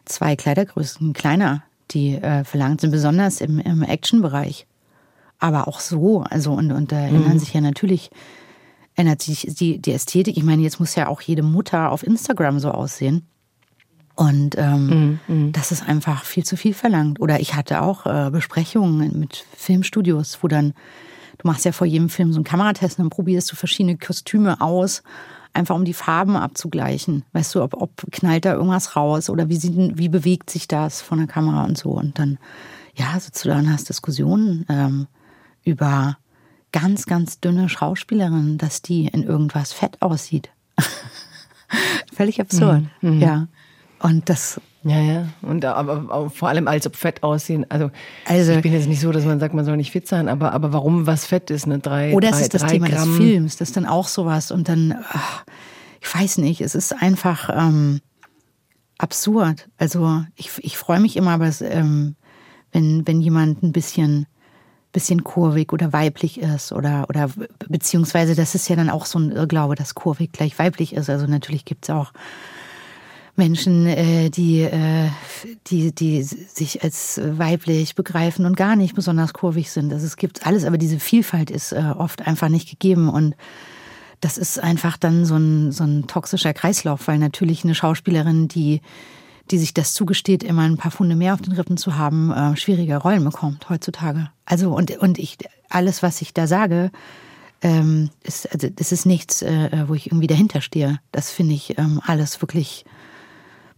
zwei 0.06 0.36
Kleidergrößen 0.36 1.14
kleiner, 1.14 1.64
die 1.92 2.16
äh, 2.16 2.44
verlangt 2.46 2.82
sind, 2.82 2.92
besonders 2.92 3.42
im, 3.42 3.60
im 3.60 3.84
Action-Bereich. 3.84 4.68
Aber 5.40 5.68
auch 5.68 5.80
so, 5.80 6.22
also 6.22 6.54
und, 6.54 6.72
und 6.72 6.92
da 6.92 7.00
erinnern 7.00 7.34
mhm. 7.34 7.40
sich 7.40 7.54
ja 7.54 7.62
natürlich 7.62 8.12
ändert 9.02 9.22
sich 9.22 9.48
die, 9.50 9.82
die 9.82 9.92
Ästhetik. 9.92 10.38
Ich 10.38 10.44
meine, 10.44 10.62
jetzt 10.62 10.80
muss 10.80 10.96
ja 10.96 11.08
auch 11.08 11.22
jede 11.22 11.42
Mutter 11.42 11.92
auf 11.92 12.04
Instagram 12.04 12.60
so 12.60 12.70
aussehen. 12.70 13.28
Und 14.16 14.56
ähm, 14.58 15.20
mm, 15.28 15.34
mm. 15.34 15.52
das 15.54 15.72
ist 15.72 15.88
einfach 15.88 16.24
viel 16.24 16.44
zu 16.46 16.56
viel 16.56 16.76
verlangt. 16.76 17.20
Oder 17.20 17.40
ich 17.40 17.56
hatte 17.56 17.82
auch 17.82 18.06
äh, 18.06 18.30
Besprechungen 18.30 19.20
mit 19.20 19.46
Filmstudios, 19.58 20.44
wo 20.44 20.48
dann, 20.48 20.74
du 21.40 21.48
machst 21.48 21.66
ja 21.66 21.72
vor 21.72 21.88
jedem 21.88 22.10
Film 22.10 22.32
so 22.32 22.38
einen 22.38 22.44
Kameratest 22.44 23.00
und 23.00 23.06
dann 23.06 23.10
probierst 23.10 23.52
du 23.52 23.56
verschiedene 23.56 23.98
Kostüme 23.98 24.62
aus, 24.62 25.02
einfach 25.54 25.76
um 25.76 25.86
die 25.86 25.96
Farben 25.96 26.36
abzugleichen. 26.36 27.24
Weißt 27.34 27.56
du, 27.56 27.64
ob, 27.64 27.74
ob 27.82 28.12
knallt 28.12 28.46
da 28.46 28.54
irgendwas 28.54 28.96
raus 28.96 29.32
oder 29.32 29.50
wie, 29.50 29.58
sieht, 29.58 29.98
wie 29.98 30.10
bewegt 30.10 30.52
sich 30.52 30.68
das 30.68 31.02
von 31.02 31.18
der 31.18 31.28
Kamera 31.28 31.64
und 31.64 31.78
so. 31.78 31.90
Und 31.90 32.20
dann, 32.20 32.38
ja, 32.96 33.20
sitzt 33.20 33.44
du 33.44 33.50
da 33.50 33.58
und 33.58 33.72
hast 33.72 33.90
Diskussionen 33.90 34.66
ähm, 34.70 35.08
über 35.64 36.18
ganz, 36.72 37.06
ganz 37.06 37.40
dünne 37.40 37.70
Schauspielerin, 37.70 38.58
dass 38.58 38.82
die 38.82 39.08
in 39.08 39.24
irgendwas 39.24 39.74
fett 39.74 40.02
aussieht. 40.02 40.50
Völlig 42.14 42.40
absurd. 42.42 42.84
Mhm. 43.02 43.16
mhm. 43.16 43.22
Ja. 43.22 43.48
Und 44.00 44.30
das. 44.30 44.60
Ja, 44.84 45.00
ja. 45.00 45.28
Und 45.44 45.64
aber, 45.64 45.94
aber, 46.10 46.30
vor 46.32 46.50
allem 46.50 46.68
als 46.68 46.88
ob 46.88 46.96
fett 46.96 47.22
aussehen. 47.22 47.68
Also, 47.70 47.92
also, 48.26 48.54
ich 48.54 48.62
bin 48.62 48.74
jetzt 48.74 48.88
nicht 48.88 49.00
so, 49.00 49.12
dass 49.12 49.26
man 49.26 49.40
sagt, 49.40 49.54
man 49.54 49.64
soll 49.64 49.78
nicht 49.78 49.92
fit 49.92 50.08
sein, 50.08 50.28
aber, 50.28 50.54
aber 50.54 50.74
warum 50.74 51.06
was 51.06 51.28
fett 51.28 51.52
ist, 51.52 51.68
ne? 51.68 51.78
Drei, 51.78 52.14
Oder 52.14 52.32
drei, 52.32 52.38
es 52.38 52.42
ist 52.42 52.54
das 52.56 52.66
Thema 52.66 52.90
Gramm. 52.90 53.10
des 53.10 53.18
Films, 53.18 53.58
das 53.58 53.70
ist 53.70 53.78
dann 53.78 53.86
auch 53.86 54.08
sowas. 54.08 54.50
Und 54.50 54.70
dann, 54.70 54.96
ach, 55.10 55.46
ich 56.02 56.16
weiß 56.16 56.40
nicht, 56.40 56.62
es 56.62 56.74
ist 56.74 56.94
einfach 57.00 57.50
ähm, 57.56 58.02
absurd. 58.98 59.70
Also 59.78 60.24
ich, 60.36 60.52
ich 60.58 60.78
freue 60.78 61.00
mich 61.00 61.16
immer, 61.16 61.32
aber 61.32 61.46
es, 61.46 61.62
ähm, 61.62 62.16
wenn, 62.72 63.06
wenn 63.06 63.22
jemand 63.22 63.62
ein 63.62 63.72
bisschen 63.72 64.26
bisschen 64.92 65.24
kurvig 65.24 65.72
oder 65.74 65.94
weiblich 65.94 66.40
ist 66.40 66.72
oder, 66.72 67.06
oder 67.10 67.30
beziehungsweise 67.70 68.36
das 68.36 68.56
ist 68.56 68.68
ja 68.70 68.76
dann 68.76 68.90
auch 68.90 69.06
so 69.06 69.20
ein 69.20 69.32
Irrglaube, 69.32 69.76
dass 69.76 69.96
kurvig 69.96 70.32
gleich 70.32 70.60
weiblich 70.60 70.94
ist. 70.94 71.10
Also 71.10 71.28
natürlich 71.28 71.66
gibt 71.66 71.86
es 71.86 71.90
auch 71.90 72.12
Menschen, 73.36 73.88
äh, 73.88 74.30
die, 74.30 74.62
äh, 74.62 75.10
die, 75.68 75.96
die 75.96 76.22
sich 76.24 76.84
als 76.84 77.20
weiblich 77.24 77.96
begreifen 77.96 78.46
und 78.46 78.58
gar 78.58 78.76
nicht 78.76 78.94
besonders 78.94 79.34
kurvig 79.34 79.72
sind. 79.72 79.94
Also 79.94 80.06
es 80.06 80.18
gibt 80.18 80.46
alles, 80.46 80.66
aber 80.66 80.78
diese 80.78 81.00
Vielfalt 81.00 81.50
ist 81.50 81.72
äh, 81.72 81.94
oft 81.98 82.28
einfach 82.28 82.50
nicht 82.50 82.70
gegeben 82.70 83.10
und 83.10 83.36
das 84.20 84.38
ist 84.38 84.60
einfach 84.60 84.98
dann 84.98 85.26
so 85.26 85.36
ein, 85.36 85.72
so 85.72 85.84
ein 85.84 86.06
toxischer 86.06 86.54
Kreislauf, 86.54 87.08
weil 87.08 87.18
natürlich 87.18 87.64
eine 87.64 87.74
Schauspielerin, 87.74 88.48
die 88.48 88.82
die 89.52 89.58
sich 89.58 89.74
das 89.74 89.94
zugesteht, 89.94 90.44
immer 90.44 90.64
ein 90.64 90.78
paar 90.78 90.92
Funde 90.92 91.16
mehr 91.16 91.34
auf 91.34 91.42
den 91.42 91.54
Rippen 91.54 91.78
zu 91.78 91.98
haben, 91.98 92.32
äh, 92.32 92.56
schwierige 92.56 92.98
Rollen 92.98 93.24
bekommt 93.24 93.70
heutzutage. 93.70 94.30
Also 94.46 94.74
und, 94.76 94.92
und 94.98 95.20
ich, 95.20 95.38
alles, 95.70 96.02
was 96.02 96.22
ich 96.22 96.34
da 96.34 96.48
sage, 96.48 96.92
ähm, 97.62 98.10
ist, 98.24 98.52
also 98.52 98.70
das 98.70 98.92
ist 98.92 99.06
nichts, 99.06 99.42
äh, 99.42 99.86
wo 99.88 99.94
ich 99.94 100.08
irgendwie 100.08 100.28
dahinter 100.28 100.62
stehe. 100.62 101.00
Das 101.12 101.32
finde 101.32 101.54
ich 101.54 101.78
ähm, 101.78 102.02
alles 102.06 102.42
wirklich 102.42 102.86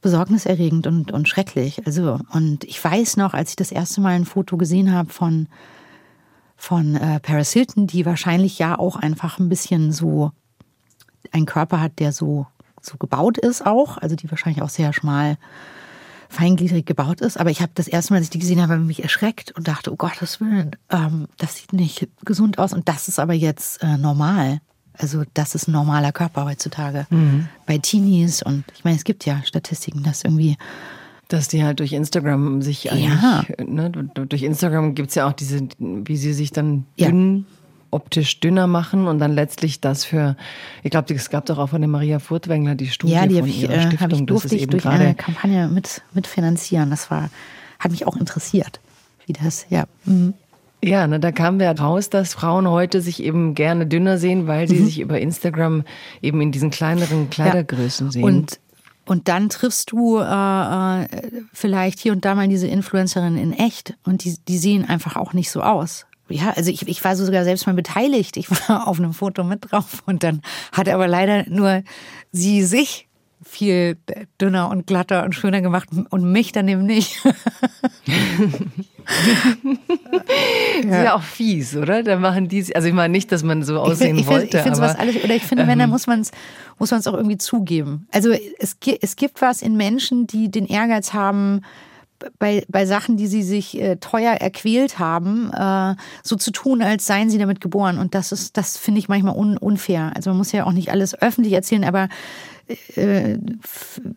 besorgniserregend 0.02 0.86
und, 0.86 1.12
und 1.12 1.28
schrecklich. 1.28 1.86
Also, 1.86 2.20
und 2.32 2.64
ich 2.66 2.84
weiß 2.84 3.18
noch, 3.18 3.34
als 3.34 3.52
ich 3.52 3.56
das 3.56 3.72
erste 3.72 4.02
Mal 4.02 4.14
ein 4.16 4.26
Foto 4.26 4.58
gesehen 4.58 4.94
habe 4.94 5.12
von, 5.12 5.48
von 6.56 6.96
äh, 6.96 7.20
Paris 7.20 7.52
Hilton, 7.52 7.88
die 7.88 8.06
wahrscheinlich 8.06 8.60
ja 8.60 8.78
auch 8.78 8.96
einfach 8.96 9.40
ein 9.40 9.50
bisschen 9.50 9.92
so 9.92 10.32
einen 11.32 11.46
Körper 11.46 11.82
hat, 11.82 12.00
der 12.00 12.12
so 12.12 12.46
so 12.86 12.98
gebaut 12.98 13.38
ist 13.38 13.66
auch, 13.66 13.98
also 13.98 14.16
die 14.16 14.30
wahrscheinlich 14.30 14.62
auch 14.62 14.70
sehr 14.70 14.94
schmal 14.94 15.38
feingliedrig 16.30 16.86
gebaut 16.86 17.22
ist. 17.22 17.40
Aber 17.40 17.52
ich 17.52 17.62
habe 17.62 17.72
das 17.76 17.88
erste 17.88 18.14
Mal, 18.14 18.18
als 18.18 18.26
ich 18.26 18.32
die 18.32 18.40
gesehen 18.40 18.62
habe, 18.62 18.78
mich 18.78 19.04
erschreckt 19.04 19.52
und 19.52 19.68
dachte, 19.68 19.92
oh 19.92 19.96
Gottes 19.96 20.42
Willen, 20.42 20.76
ähm, 20.90 21.28
das 21.38 21.58
sieht 21.58 21.74
nicht 21.74 22.08
gesund 22.26 22.58
aus. 22.58 22.74
Und 22.74 22.90
das 22.90 23.08
ist 23.08 23.20
aber 23.20 23.34
jetzt 23.34 23.82
äh, 23.84 23.98
normal. 23.98 24.60
Also 24.98 25.24
das 25.34 25.56
ist 25.56 25.68
ein 25.68 25.72
normaler 25.72 26.12
Körper 26.12 26.46
heutzutage. 26.46 27.08
Mhm. 27.10 27.48
Bei 27.66 27.78
Teenies 27.78 28.44
und 28.44 28.64
ich 28.76 28.84
meine, 28.84 28.98
es 28.98 29.04
gibt 29.04 29.26
ja 29.26 29.42
Statistiken, 29.44 30.04
dass 30.04 30.24
irgendwie 30.24 30.58
dass 31.30 31.48
die 31.48 31.64
halt 31.64 31.80
durch 31.80 31.94
Instagram 31.94 32.62
sich 32.62 32.92
eigentlich, 32.92 33.10
ja. 33.10 33.44
ne, 33.66 33.90
durch 33.90 34.44
Instagram 34.44 34.94
gibt 34.94 35.10
es 35.10 35.16
ja 35.16 35.28
auch 35.28 35.34
diese, 35.34 35.68
wie 35.80 36.18
sie 36.18 36.34
sich 36.34 36.52
dann 36.52 36.86
dünn 37.00 37.46
optisch 37.94 38.40
dünner 38.40 38.68
machen 38.68 39.08
und 39.08 39.20
dann 39.20 39.32
letztlich 39.32 39.80
das 39.80 40.06
für, 40.06 40.36
ich 40.84 40.92
glaube, 40.92 41.14
es 41.14 41.30
gab 41.30 41.46
doch 41.46 41.58
auch 41.58 41.70
von 41.70 41.82
der 41.82 41.90
Maria 41.90 42.20
Furtwängler 42.20 42.76
die 42.76 42.88
Studie 42.88 43.14
ja, 43.14 43.28
die 43.28 43.40
von 43.40 43.50
ich, 43.50 43.64
ihrer 43.64 43.74
äh, 43.74 43.82
Stiftung. 43.88 44.20
Ich, 44.20 44.26
durfte 44.26 44.56
ich 44.56 44.68
durch 44.68 44.86
eine 44.86 45.16
Kampagne 45.16 45.68
mit, 45.68 46.02
mitfinanzieren. 46.14 46.90
Das 46.90 47.10
war, 47.12 47.30
hat 47.80 47.92
mich 47.92 48.06
auch 48.08 48.18
interessiert, 48.18 48.80
wie 49.26 49.34
das, 49.34 49.66
ja. 49.70 49.86
Mhm. 50.06 50.34
Ja, 50.84 51.08
ne, 51.08 51.18
da 51.20 51.32
kam 51.32 51.62
ja 51.62 51.72
raus, 51.72 52.10
dass 52.10 52.34
Frauen 52.34 52.68
heute 52.70 53.00
sich 53.00 53.24
eben 53.24 53.56
gerne 53.56 53.88
dünner 53.88 54.18
sehen, 54.18 54.48
weil 54.48 54.68
sie 54.68 54.80
mhm. 54.80 54.86
sich 54.86 55.00
über 55.00 55.18
Instagram 55.18 55.86
eben 56.22 56.42
in 56.42 56.52
diesen 56.52 56.72
kleineren 56.72 57.30
Kleidergrößen 57.30 58.08
ja. 58.08 58.12
sehen. 58.12 58.24
Und 58.24 58.60
und 59.06 59.28
dann 59.28 59.50
triffst 59.50 59.92
du 59.92 60.20
äh, 60.20 61.04
äh, 61.04 61.08
vielleicht 61.52 62.00
hier 62.00 62.14
und 62.14 62.24
da 62.24 62.36
mal 62.36 62.48
diese 62.48 62.68
Influencerin 62.68 63.38
in 63.38 63.52
echt 63.52 63.96
und 64.06 64.24
die, 64.24 64.38
die 64.48 64.58
sehen 64.58 64.88
einfach 64.88 65.18
auch 65.18 65.34
nicht 65.34 65.52
so 65.52 65.62
aus. 65.62 66.06
Ja, 66.30 66.52
also 66.56 66.72
ich, 66.72 66.88
ich 66.88 67.04
war 67.04 67.16
sogar 67.16 67.44
selbst 67.44 67.68
mal 67.68 67.74
beteiligt. 67.74 68.38
Ich 68.38 68.50
war 68.50 68.88
auf 68.88 69.00
einem 69.00 69.14
Foto 69.14 69.44
mit 69.44 69.72
drauf 69.72 70.04
und 70.06 70.24
dann 70.24 70.42
hat 70.72 70.90
aber 70.90 71.08
leider 71.08 71.46
nur 71.50 71.84
sie 72.32 72.64
sich 72.64 73.08
viel 73.46 73.98
dünner 74.40 74.70
und 74.70 74.88
glatter 74.88 75.24
und 75.24 75.34
schöner 75.36 75.62
gemacht 75.62 75.90
und 76.10 76.32
mich 76.32 76.52
dann 76.52 76.68
eben 76.68 76.86
nicht. 76.86 77.24
ja. 80.84 81.04
ja 81.04 81.16
auch 81.16 81.22
fies, 81.22 81.76
oder? 81.76 82.04
Da 82.04 82.18
machen 82.18 82.48
die, 82.48 82.74
also 82.76 82.88
ich 82.88 82.94
meine 82.94 83.12
nicht, 83.12 83.32
dass 83.32 83.44
man 83.44 83.64
so 83.64 83.80
aussehen 83.80 84.16
ich, 84.16 84.22
ich 84.24 84.28
wollte. 84.28 84.58
Ich 84.58 84.64
finde 84.64 84.80
was 84.80 84.96
alles, 84.96 85.24
oder 85.24 85.36
ich 85.36 85.44
finde, 85.44 85.64
ähm, 85.64 85.70
wenn, 85.70 85.80
dann 85.80 85.90
muss 85.90 86.08
man 86.08 86.22
es 86.22 86.32
muss 86.80 86.92
man's 86.92 87.08
auch 87.08 87.14
irgendwie 87.14 87.38
zugeben. 87.38 88.08
Also 88.12 88.32
es, 88.32 88.78
es 89.02 89.16
gibt 89.16 89.42
was 89.42 89.62
in 89.62 89.76
Menschen, 89.76 90.28
die 90.28 90.50
den 90.50 90.66
Ehrgeiz 90.66 91.14
haben, 91.14 91.62
bei, 92.40 92.66
bei 92.68 92.86
Sachen, 92.86 93.18
die 93.18 93.28
sie 93.28 93.44
sich 93.44 93.80
äh, 93.80 93.98
teuer 93.98 94.34
erquält 94.34 95.00
haben, 95.00 95.52
äh, 95.54 95.96
so 96.24 96.36
zu 96.36 96.52
tun, 96.52 96.82
als 96.82 97.06
seien 97.06 97.30
sie 97.30 97.38
damit 97.38 97.62
geboren. 97.62 97.98
Und 97.98 98.16
das 98.16 98.32
ist, 98.32 98.58
das 98.58 98.78
finde 98.78 99.00
ich 99.00 99.10
manchmal 99.10 99.36
un, 99.36 99.58
unfair. 99.58 100.12
Also 100.16 100.30
man 100.30 100.38
muss 100.38 100.52
ja 100.52 100.66
auch 100.66 100.72
nicht 100.72 100.92
alles 100.92 101.20
öffentlich 101.22 101.54
erzählen, 101.54 101.84
aber 101.84 102.10
äh, 102.96 103.38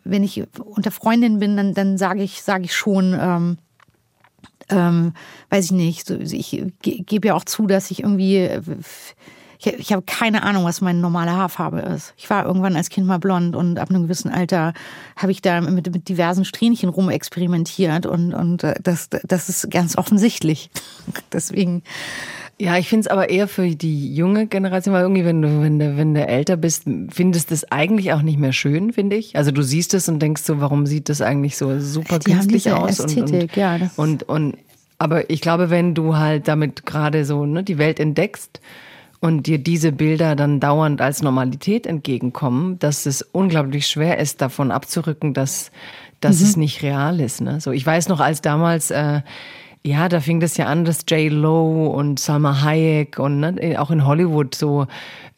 wenn 0.04 0.22
ich 0.22 0.44
unter 0.64 0.90
Freundin 0.90 1.38
bin, 1.38 1.56
dann, 1.56 1.74
dann 1.74 1.98
sage 1.98 2.22
ich, 2.22 2.42
sage 2.42 2.64
ich 2.64 2.74
schon, 2.74 3.16
ähm, 3.18 3.58
ähm, 4.68 5.12
weiß 5.50 5.66
ich 5.66 5.72
nicht, 5.72 6.10
ich 6.10 6.62
gebe 6.82 7.28
ja 7.28 7.34
auch 7.34 7.44
zu, 7.44 7.66
dass 7.66 7.90
ich 7.90 8.02
irgendwie, 8.02 8.48
ich, 9.58 9.66
ich 9.66 9.92
habe 9.92 10.02
keine 10.02 10.42
Ahnung, 10.42 10.64
was 10.64 10.80
meine 10.80 10.98
normale 10.98 11.32
Haarfarbe 11.32 11.80
ist. 11.80 12.14
Ich 12.16 12.28
war 12.30 12.44
irgendwann 12.44 12.76
als 12.76 12.90
Kind 12.90 13.06
mal 13.06 13.18
blond 13.18 13.56
und 13.56 13.78
ab 13.78 13.90
einem 13.90 14.02
gewissen 14.02 14.30
Alter 14.30 14.74
habe 15.16 15.32
ich 15.32 15.42
da 15.42 15.60
mit, 15.60 15.92
mit 15.92 16.08
diversen 16.08 16.44
Strähnchen 16.44 16.88
rumexperimentiert 16.88 18.06
und, 18.06 18.34
und 18.34 18.64
äh, 18.64 18.74
das, 18.82 19.08
das 19.10 19.48
ist 19.48 19.70
ganz 19.70 19.96
offensichtlich. 19.96 20.70
Deswegen 21.32 21.82
ja, 22.58 22.78
ich 22.78 22.88
finde 22.88 23.02
es 23.02 23.06
aber 23.08 23.28
eher 23.28 23.48
für 23.48 23.68
die 23.68 24.14
junge 24.14 24.46
Generation, 24.46 24.94
weil 24.94 25.02
irgendwie, 25.02 25.26
wenn 25.26 25.42
du, 25.42 25.60
wenn 25.60 25.78
du, 25.78 25.96
wenn 25.98 26.14
du 26.14 26.26
älter 26.26 26.56
bist, 26.56 26.84
findest 27.10 27.50
du 27.50 27.54
es 27.54 27.70
eigentlich 27.70 28.12
auch 28.14 28.22
nicht 28.22 28.38
mehr 28.38 28.52
schön, 28.52 28.94
finde 28.94 29.16
ich. 29.16 29.36
Also 29.36 29.50
du 29.50 29.60
siehst 29.62 29.92
es 29.92 30.08
und 30.08 30.20
denkst 30.20 30.42
so, 30.42 30.58
warum 30.58 30.86
sieht 30.86 31.10
das 31.10 31.20
eigentlich 31.20 31.58
so 31.58 31.78
super 31.80 32.18
die 32.18 32.32
künstlich 32.32 32.72
aus? 32.72 32.98
Ästhetik, 32.98 33.20
und, 33.26 33.32
und, 33.32 33.56
ja, 33.56 33.90
und, 33.96 34.22
und, 34.22 34.54
aber 34.98 35.28
ich 35.28 35.42
glaube, 35.42 35.68
wenn 35.68 35.94
du 35.94 36.16
halt 36.16 36.48
damit 36.48 36.86
gerade 36.86 37.26
so 37.26 37.44
ne, 37.44 37.62
die 37.62 37.76
Welt 37.76 38.00
entdeckst 38.00 38.60
und 39.20 39.46
dir 39.46 39.58
diese 39.58 39.92
Bilder 39.92 40.36
dann 40.36 40.60
dauernd 40.60 41.00
als 41.00 41.22
Normalität 41.22 41.86
entgegenkommen, 41.86 42.78
dass 42.78 43.06
es 43.06 43.22
unglaublich 43.22 43.86
schwer 43.86 44.18
ist, 44.18 44.40
davon 44.40 44.70
abzurücken, 44.70 45.34
dass, 45.34 45.70
dass 46.20 46.40
mhm. 46.40 46.46
es 46.46 46.56
nicht 46.56 46.82
real 46.82 47.20
ist. 47.20 47.40
Ne? 47.40 47.60
So, 47.60 47.72
ich 47.72 47.84
weiß 47.84 48.08
noch, 48.08 48.20
als 48.20 48.42
damals 48.42 48.90
äh, 48.90 49.22
ja, 49.86 50.08
da 50.08 50.20
fing 50.20 50.40
das 50.40 50.56
ja 50.56 50.66
an, 50.66 50.84
dass 50.84 51.04
J. 51.08 51.32
Lo 51.32 51.86
und 51.86 52.18
Salma 52.18 52.62
Hayek 52.62 53.18
und 53.18 53.40
ne, 53.40 53.76
auch 53.78 53.90
in 53.90 54.04
Hollywood 54.04 54.54
so 54.54 54.86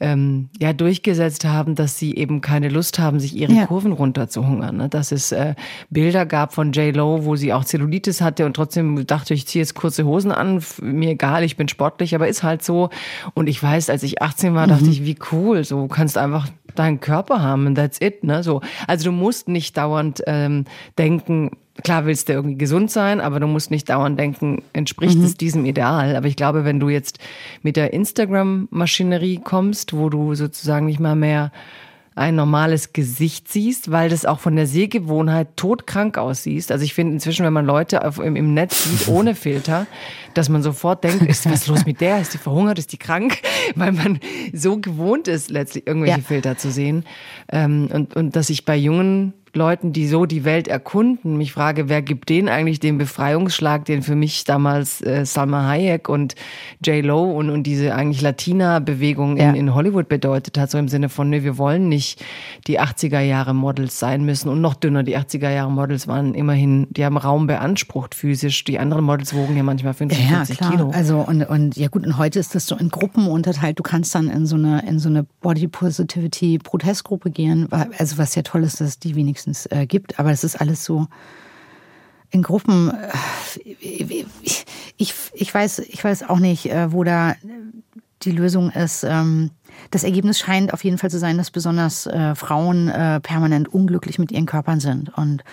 ähm, 0.01 0.49
ja 0.59 0.73
durchgesetzt 0.73 1.45
haben, 1.45 1.75
dass 1.75 1.99
sie 1.99 2.15
eben 2.17 2.41
keine 2.41 2.69
Lust 2.69 2.99
haben, 2.99 3.21
sich 3.21 3.37
ihre 3.37 3.53
ja. 3.53 3.67
Kurven 3.67 3.93
runterzuhungern. 3.93 4.77
Ne? 4.77 4.89
Dass 4.89 5.13
es 5.13 5.33
äh, 5.33 5.55
Bilder 5.91 6.25
gab 6.25 6.55
von 6.55 6.73
J. 6.73 6.97
Lo, 6.97 7.25
wo 7.25 7.37
sie 7.37 7.53
auch 7.53 7.65
Zellulitis 7.65 8.21
hatte 8.21 8.47
und 8.47 8.55
trotzdem 8.55 9.07
dachte 9.07 9.35
ich, 9.35 9.47
ziehe 9.47 9.63
jetzt 9.63 9.75
kurze 9.75 10.05
Hosen 10.05 10.33
an, 10.33 10.63
mir 10.81 11.11
egal, 11.11 11.45
ich 11.45 11.57
bin 11.57 11.69
sportlich, 11.69 12.15
aber 12.15 12.29
ist 12.29 12.43
halt 12.43 12.63
so. 12.63 12.91
Und 13.35 13.49
ich 13.49 13.63
weiß, 13.63 13.91
als 13.91 14.03
ich 14.03 14.23
18 14.23 14.55
war, 14.55 14.67
dachte 14.67 14.85
mhm. 14.85 14.91
ich, 14.91 15.05
wie 15.05 15.19
cool, 15.33 15.65
so 15.65 15.89
kannst 15.89 16.17
einfach 16.17 16.49
deinen 16.75 17.01
Körper 17.01 17.43
haben 17.43 17.67
und 17.67 17.75
that's 17.75 18.01
it. 18.01 18.25
Ne? 18.25 18.43
So, 18.43 18.61
also 18.87 19.11
du 19.11 19.13
musst 19.13 19.49
nicht 19.49 19.77
dauernd 19.77 20.23
ähm, 20.27 20.65
denken, 20.97 21.51
klar 21.83 22.07
willst 22.07 22.29
du 22.29 22.33
irgendwie 22.33 22.59
gesund 22.59 22.91
sein, 22.91 23.21
aber 23.21 23.41
du 23.41 23.47
musst 23.47 23.71
nicht 23.71 23.89
dauernd 23.89 24.19
denken, 24.19 24.63
entspricht 24.73 25.19
mhm. 25.19 25.25
es 25.25 25.37
diesem 25.37 25.65
Ideal. 25.65 26.17
Aber 26.17 26.27
ich 26.27 26.37
glaube, 26.37 26.65
wenn 26.65 26.81
du 26.81 26.89
jetzt 26.89 27.19
mit 27.63 27.77
der 27.77 27.93
Instagram-Maschinerie 27.93 29.41
kommst, 29.43 29.93
wo 29.93 30.09
du 30.09 30.35
sozusagen 30.35 30.87
nicht 30.87 31.01
mal 31.01 31.17
mehr 31.17 31.53
ein 32.19 32.35
normales 32.35 32.93
Gesicht 32.93 33.49
siehst, 33.49 33.93
weil 33.93 34.11
das 34.11 34.27
auch 34.27 34.41
von 34.41 34.57
der 34.57 34.67
Sehgewohnheit 34.67 35.57
todkrank 35.57 36.19
aussiehst. 36.19 36.73
Also 36.73 36.85
ich 36.85 36.93
finde 36.93 37.15
inzwischen, 37.15 37.47
wenn 37.47 37.53
man 37.53 37.65
Leute 37.65 38.05
auf, 38.05 38.19
im, 38.19 38.35
im, 38.35 38.55
Netz 38.55 38.85
sieht 38.85 39.09
ohne 39.15 39.37
Filter, 39.37 39.87
dass 40.35 40.49
man 40.49 40.63
sofort 40.63 41.05
denkt, 41.05 41.23
ist 41.23 41.49
was 41.49 41.69
los 41.69 41.87
mit 41.87 42.01
der? 42.01 42.21
Ist 42.21 42.35
die 42.35 42.39
verhungert? 42.39 42.79
Ist 42.79 42.93
die 42.93 42.99
krank? 42.99 43.39
Weil 43.77 43.93
man 43.93 44.19
so 44.53 44.79
gewohnt 44.79 45.29
ist, 45.29 45.49
letztlich 45.49 45.87
irgendwelche 45.87 46.19
ja. 46.19 46.25
Filter 46.25 46.59
zu 46.59 46.73
sehen. 46.73 47.05
Ähm, 47.51 47.89
und, 47.93 48.17
und 48.17 48.35
dass 48.35 48.51
ich 48.51 48.65
bei 48.65 48.77
jungen 48.77 49.33
Leuten, 49.59 49.93
die 49.93 50.07
so 50.07 50.25
die 50.25 50.45
Welt 50.45 50.69
erkunden, 50.69 51.37
mich 51.37 51.53
frage, 51.53 51.89
wer 51.89 52.01
gibt 52.01 52.29
denen 52.29 52.49
eigentlich 52.49 52.81
den 52.81 52.97
Befreiungsschlag, 52.97 53.85
den 53.85 54.03
für 54.03 54.15
mich 54.15 54.45
damals 54.45 55.03
äh, 55.03 55.27
Salma 55.27 55.67
Hayek 55.67 56.09
und 56.09 56.35
J. 56.85 57.05
Lo 57.05 57.25
und, 57.25 57.51
und 57.51 57.65
diese 57.65 57.95
eigentlich 57.95 58.23
Latina-Bewegung 58.23 59.37
ja. 59.37 59.51
in, 59.51 59.57
in 59.57 59.75
Hollywood 59.75 60.09
bedeutet 60.09 60.57
hat, 60.57 60.71
so 60.71 60.79
im 60.79 60.89
Sinne 60.89 61.09
von, 61.09 61.29
ne, 61.29 61.45
wir 61.45 61.59
wollen 61.59 61.89
nicht 61.89 62.25
die 62.67 62.81
80er 62.81 63.21
Jahre 63.21 63.55
Models 63.55 63.99
sein 63.99 64.25
müssen 64.25 64.49
und 64.49 64.61
noch 64.61 64.75
dünner. 64.75 65.03
Die 65.03 65.19
80er 65.19 65.51
Jahre 65.51 65.71
Models 65.71 66.07
waren 66.07 66.35
immerhin, 66.35 66.87
die 66.91 67.05
haben 67.05 67.17
Raum 67.17 67.47
beansprucht 67.47 68.15
physisch. 68.15 68.65
Die 68.65 68.79
anderen 68.79 69.05
Models 69.05 69.35
wogen 69.35 69.57
ja 69.57 69.63
manchmal 69.63 69.95
45 69.95 70.31
ja, 70.31 70.55
klar. 70.55 70.71
Kilo. 70.71 70.91
Also 70.95 71.19
und, 71.19 71.43
und 71.43 71.77
ja 71.77 71.89
gut, 71.89 72.07
und 72.07 72.19
heute 72.19 72.39
ist 72.39 72.55
das 72.55 72.67
so 72.67 72.77
in 72.77 72.91
Gruppen 72.91 73.27
unterteilt. 73.27 73.79
Du 73.79 73.83
kannst 73.83 74.15
dann 74.15 74.29
in 74.29 74.47
so 74.47 74.57
eine, 74.57 74.87
in 74.87 74.99
so 74.99 75.09
eine 75.09 75.25
Body 75.41 75.67
Positivity 75.67 76.59
Protestgruppe 76.59 77.31
gehen. 77.31 77.69
Also 77.71 78.19
was 78.19 78.35
ja 78.35 78.43
toll 78.43 78.63
ist, 78.63 78.81
dass 78.81 78.99
die 78.99 79.17
wenigstens 79.17 79.48
wenigstens 79.49 79.67
äh, 79.67 79.87
gibt. 79.87 80.19
Aber 80.19 80.31
es 80.31 80.45
ist 80.45 80.61
alles 80.61 80.85
so 80.85 81.07
in 82.31 82.43
Gruppen. 82.43 82.91
Äh, 82.91 83.75
ich, 83.81 85.15
ich, 85.33 85.55
weiß, 85.55 85.81
ich 85.81 86.05
weiß 86.05 86.29
auch 86.29 86.39
nicht, 86.39 86.71
äh, 86.71 86.93
wo 86.93 87.05
da 87.05 87.35
die 88.23 88.33
Lösung 88.33 88.71
ist. 88.71 89.05
Ähm, 89.05 89.51
das 89.91 90.05
Ergebnis 90.05 90.39
scheint 90.39 90.73
auf 90.73 90.85
jeden 90.85 90.99
Fall 90.99 91.11
zu 91.11 91.19
sein, 91.19 91.39
dass 91.39 91.51
besonders 91.51 92.07
äh, 92.07 92.35
Frauen 92.35 92.89
äh, 92.89 93.21
permanent 93.21 93.73
unglücklich 93.73 94.19
mit 94.19 94.33
ihren 94.33 94.47
Körpern 94.47 94.81
sind. 94.81 95.17
Und 95.17 95.45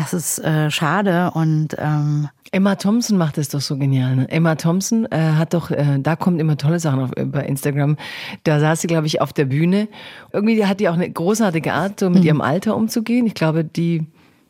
das 0.00 0.12
ist 0.14 0.38
äh, 0.40 0.70
schade 0.70 1.30
und 1.34 1.76
ähm 1.78 2.28
Emma 2.52 2.74
Thompson 2.74 3.16
macht 3.16 3.38
es 3.38 3.48
doch 3.48 3.60
so 3.60 3.76
genial. 3.76 4.16
Ne? 4.16 4.28
Emma 4.28 4.56
Thompson 4.56 5.06
äh, 5.12 5.18
hat 5.18 5.54
doch, 5.54 5.70
äh, 5.70 6.00
da 6.00 6.16
kommt 6.16 6.40
immer 6.40 6.56
tolle 6.56 6.80
Sachen 6.80 7.00
auf, 7.00 7.10
äh, 7.16 7.24
bei 7.24 7.44
Instagram. 7.44 7.96
Da 8.42 8.58
saß 8.58 8.80
sie, 8.80 8.88
glaube 8.88 9.06
ich, 9.06 9.20
auf 9.20 9.32
der 9.32 9.44
Bühne. 9.44 9.86
Irgendwie 10.32 10.66
hat 10.66 10.80
die 10.80 10.88
auch 10.88 10.94
eine 10.94 11.08
großartige 11.08 11.72
Art, 11.72 12.00
so 12.00 12.10
mit 12.10 12.20
mhm. 12.20 12.26
ihrem 12.26 12.40
Alter 12.40 12.76
umzugehen. 12.76 13.26
Ich 13.26 13.34
glaube, 13.34 13.64
die 13.64 14.04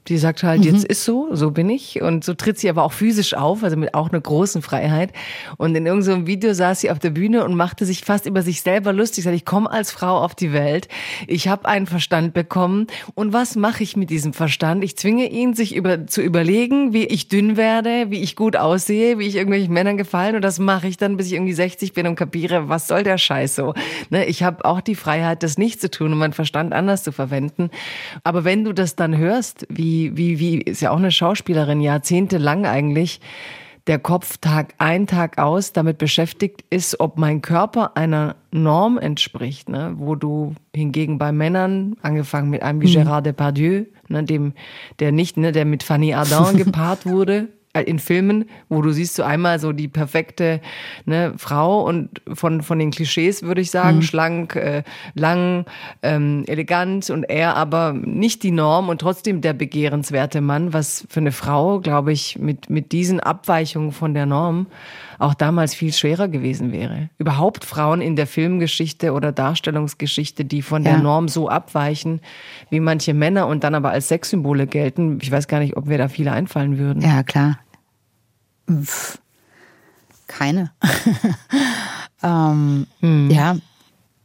die 0.09 0.19
sagt 0.19 0.43
halt, 0.43 0.61
mhm. 0.61 0.67
jetzt 0.67 0.85
ist 0.85 1.05
so, 1.05 1.29
so 1.33 1.51
bin 1.51 1.69
ich. 1.69 2.01
Und 2.01 2.25
so 2.25 2.35
tritt 2.35 2.59
sie 2.59 2.69
aber 2.71 2.83
auch 2.85 2.93
physisch 2.93 3.35
auf, 3.35 3.63
also 3.63 3.77
mit 3.77 3.95
auch 3.95 4.11
einer 4.11 4.21
großen 4.21 4.63
Freiheit. 4.63 5.13
Und 5.57 5.75
in 5.75 5.87
irgendeinem 5.87 6.27
Video 6.27 6.55
saß 6.55 6.81
sie 6.81 6.91
auf 6.91 6.99
der 6.99 7.11
Bühne 7.11 7.45
und 7.45 7.55
machte 7.55 7.85
sich 7.85 8.05
fast 8.05 8.27
über 8.27 8.43
sich 8.43 8.63
selber 8.63 8.93
lustig. 8.93 9.17
Sie 9.17 9.23
sagt, 9.23 9.37
ich 9.37 9.45
komme 9.45 9.71
als 9.71 9.93
Frau 9.93 10.19
auf 10.19 10.35
die 10.35 10.53
Welt. 10.53 10.89
Ich 11.27 11.49
habe 11.49 11.67
einen 11.67 11.87
Verstand 11.87 12.33
bekommen. 12.33 12.87
Und 13.15 13.33
was 13.33 13.57
mache 13.57 13.83
ich 13.83 13.97
mit 13.97 14.11
diesem 14.11 14.33
Verstand? 14.33 14.83
Ich 14.85 14.97
zwinge 14.97 15.29
ihn, 15.31 15.55
sich 15.55 15.77
über, 15.77 16.07
zu 16.07 16.23
überlegen, 16.23 16.93
wie 16.93 17.05
ich 17.05 17.29
dünn 17.29 17.57
werde, 17.57 18.11
wie 18.11 18.21
ich 18.21 18.37
gut 18.37 18.57
aussehe, 18.57 19.19
wie 19.19 19.27
ich 19.27 19.37
irgendwelchen 19.37 19.73
Männern 19.73 19.97
gefallen. 19.97 20.35
Und 20.35 20.43
das 20.43 20.59
mache 20.59 20.89
ich 20.89 20.97
dann, 20.97 21.17
bis 21.19 21.27
ich 21.27 21.35
irgendwie 21.35 21.53
60 21.53 21.93
bin 21.93 22.07
und 22.07 22.17
kapiere, 22.17 22.69
was 22.69 22.89
soll 22.89 23.03
der 23.03 23.19
Scheiß 23.19 23.55
so. 23.55 23.75
Ne? 24.09 24.25
Ich 24.25 24.43
habe 24.43 24.65
auch 24.65 24.81
die 24.81 24.95
Freiheit, 24.95 25.43
das 25.43 25.59
nicht 25.59 25.81
zu 25.81 25.91
tun 25.91 26.13
und 26.13 26.19
meinen 26.19 26.33
Verstand 26.33 26.73
anders 26.73 27.03
zu 27.03 27.13
verwenden. 27.13 27.71
Aber 28.25 28.45
wenn 28.45 28.65
du 28.65 28.73
das 28.73 28.97
dann 28.97 29.17
hörst, 29.17 29.67
wie 29.69 29.90
wie, 29.91 30.17
wie, 30.17 30.39
wie, 30.39 30.61
ist 30.61 30.81
ja 30.83 30.91
auch 30.91 30.99
eine 30.99 31.11
Schauspielerin, 31.11 31.81
jahrzehntelang 31.81 32.67
eigentlich, 32.67 33.21
der 33.87 33.99
Kopf 33.99 34.37
Tag 34.39 34.75
ein, 34.79 35.07
Tag 35.07 35.39
aus 35.39 35.73
damit 35.73 35.99
beschäftigt 35.99 36.65
ist, 36.71 37.01
ob 37.01 37.19
mein 37.19 37.43
Körper 37.43 37.97
einer 37.97 38.37
Norm 38.53 38.99
entspricht, 38.99 39.69
ne? 39.69 39.95
wo 39.97 40.15
du 40.15 40.55
hingegen 40.75 41.19
bei 41.19 41.33
Männern, 41.33 41.97
angefangen 42.03 42.51
mit 42.51 42.63
einem 42.63 42.81
wie 42.83 42.87
mhm. 42.87 43.03
Gérard 43.03 43.23
Depardieu, 43.23 43.87
ne, 44.09 44.23
dem, 44.23 44.53
der 45.01 45.13
nicht, 45.13 45.37
ne, 45.37 45.51
der 45.51 45.65
mit 45.65 45.83
Fanny 45.83 46.15
Ardant 46.15 46.57
gepaart 46.65 47.07
wurde, 47.07 47.49
in 47.73 48.01
Filmen, 48.01 48.47
wo 48.69 48.83
du 48.83 48.91
siehst 48.91 49.15
so 49.15 49.23
einmal 49.23 49.61
so 49.61 49.73
die 49.73 49.87
perfekte 49.87 50.61
ne, 51.05 51.35
Frau 51.37 51.87
und 51.87 52.21
von, 52.33 52.63
von 52.63 52.81
den 52.81 52.91
Klischees 52.91 53.45
würde 53.45 53.61
ich 53.61 53.71
sagen, 53.71 53.99
mhm. 53.99 54.03
schlank, 54.03 54.57
äh, 54.57 54.83
lang, 55.15 55.67
ähm, 56.03 56.45
elegant 56.49 57.11
und 57.11 57.25
er 57.25 57.57
aber 57.57 57.93
nicht 57.93 58.43
die 58.43 58.51
Norm 58.51 58.89
und 58.89 59.01
trotzdem 59.01 59.41
der 59.41 59.53
begehrenswerte 59.53 60.41
Mann, 60.41 60.73
was 60.73 61.07
für 61.09 61.21
eine 61.21 61.33
Frau, 61.33 61.79
glaube 61.79 62.13
ich, 62.13 62.39
mit, 62.39 62.71
mit 62.71 62.91
diesen 62.91 63.21
Abweichungen 63.21 63.93
von 63.93 64.15
der 64.15 64.27
Norm 64.27 64.67
auch 65.21 65.35
damals 65.35 65.75
viel 65.75 65.93
schwerer 65.93 66.29
gewesen 66.29 66.73
wäre. 66.73 67.11
Überhaupt 67.19 67.65
Frauen 67.65 68.01
in 68.01 68.17
der 68.17 68.27
Filmgeschichte 68.27 69.13
oder 69.13 69.33
Darstellungsgeschichte, 69.33 70.45
die 70.45 70.63
von 70.63 70.85
ja. 70.85 70.93
der 70.93 71.01
Norm 71.01 71.29
so 71.29 71.49
abweichen, 71.49 72.21
wie 72.71 72.81
manche 72.81 73.15
Männer 73.15 73.47
und 73.47 73.63
dann 73.65 73.75
aber 73.75 73.91
als 73.91 74.09
Sexsymbole 74.09 74.67
gelten. 74.67 75.19
Ich 75.21 75.31
weiß 75.31 75.47
gar 75.47 75.61
nicht, 75.61 75.77
ob 75.77 75.87
mir 75.87 75.99
da 75.99 76.09
viele 76.09 76.33
einfallen 76.33 76.79
würden. 76.79 77.03
Ja, 77.03 77.23
klar 77.23 77.59
keine. 80.31 80.71
ähm, 82.23 82.87
hm. 83.01 83.31
Ja, 83.31 83.57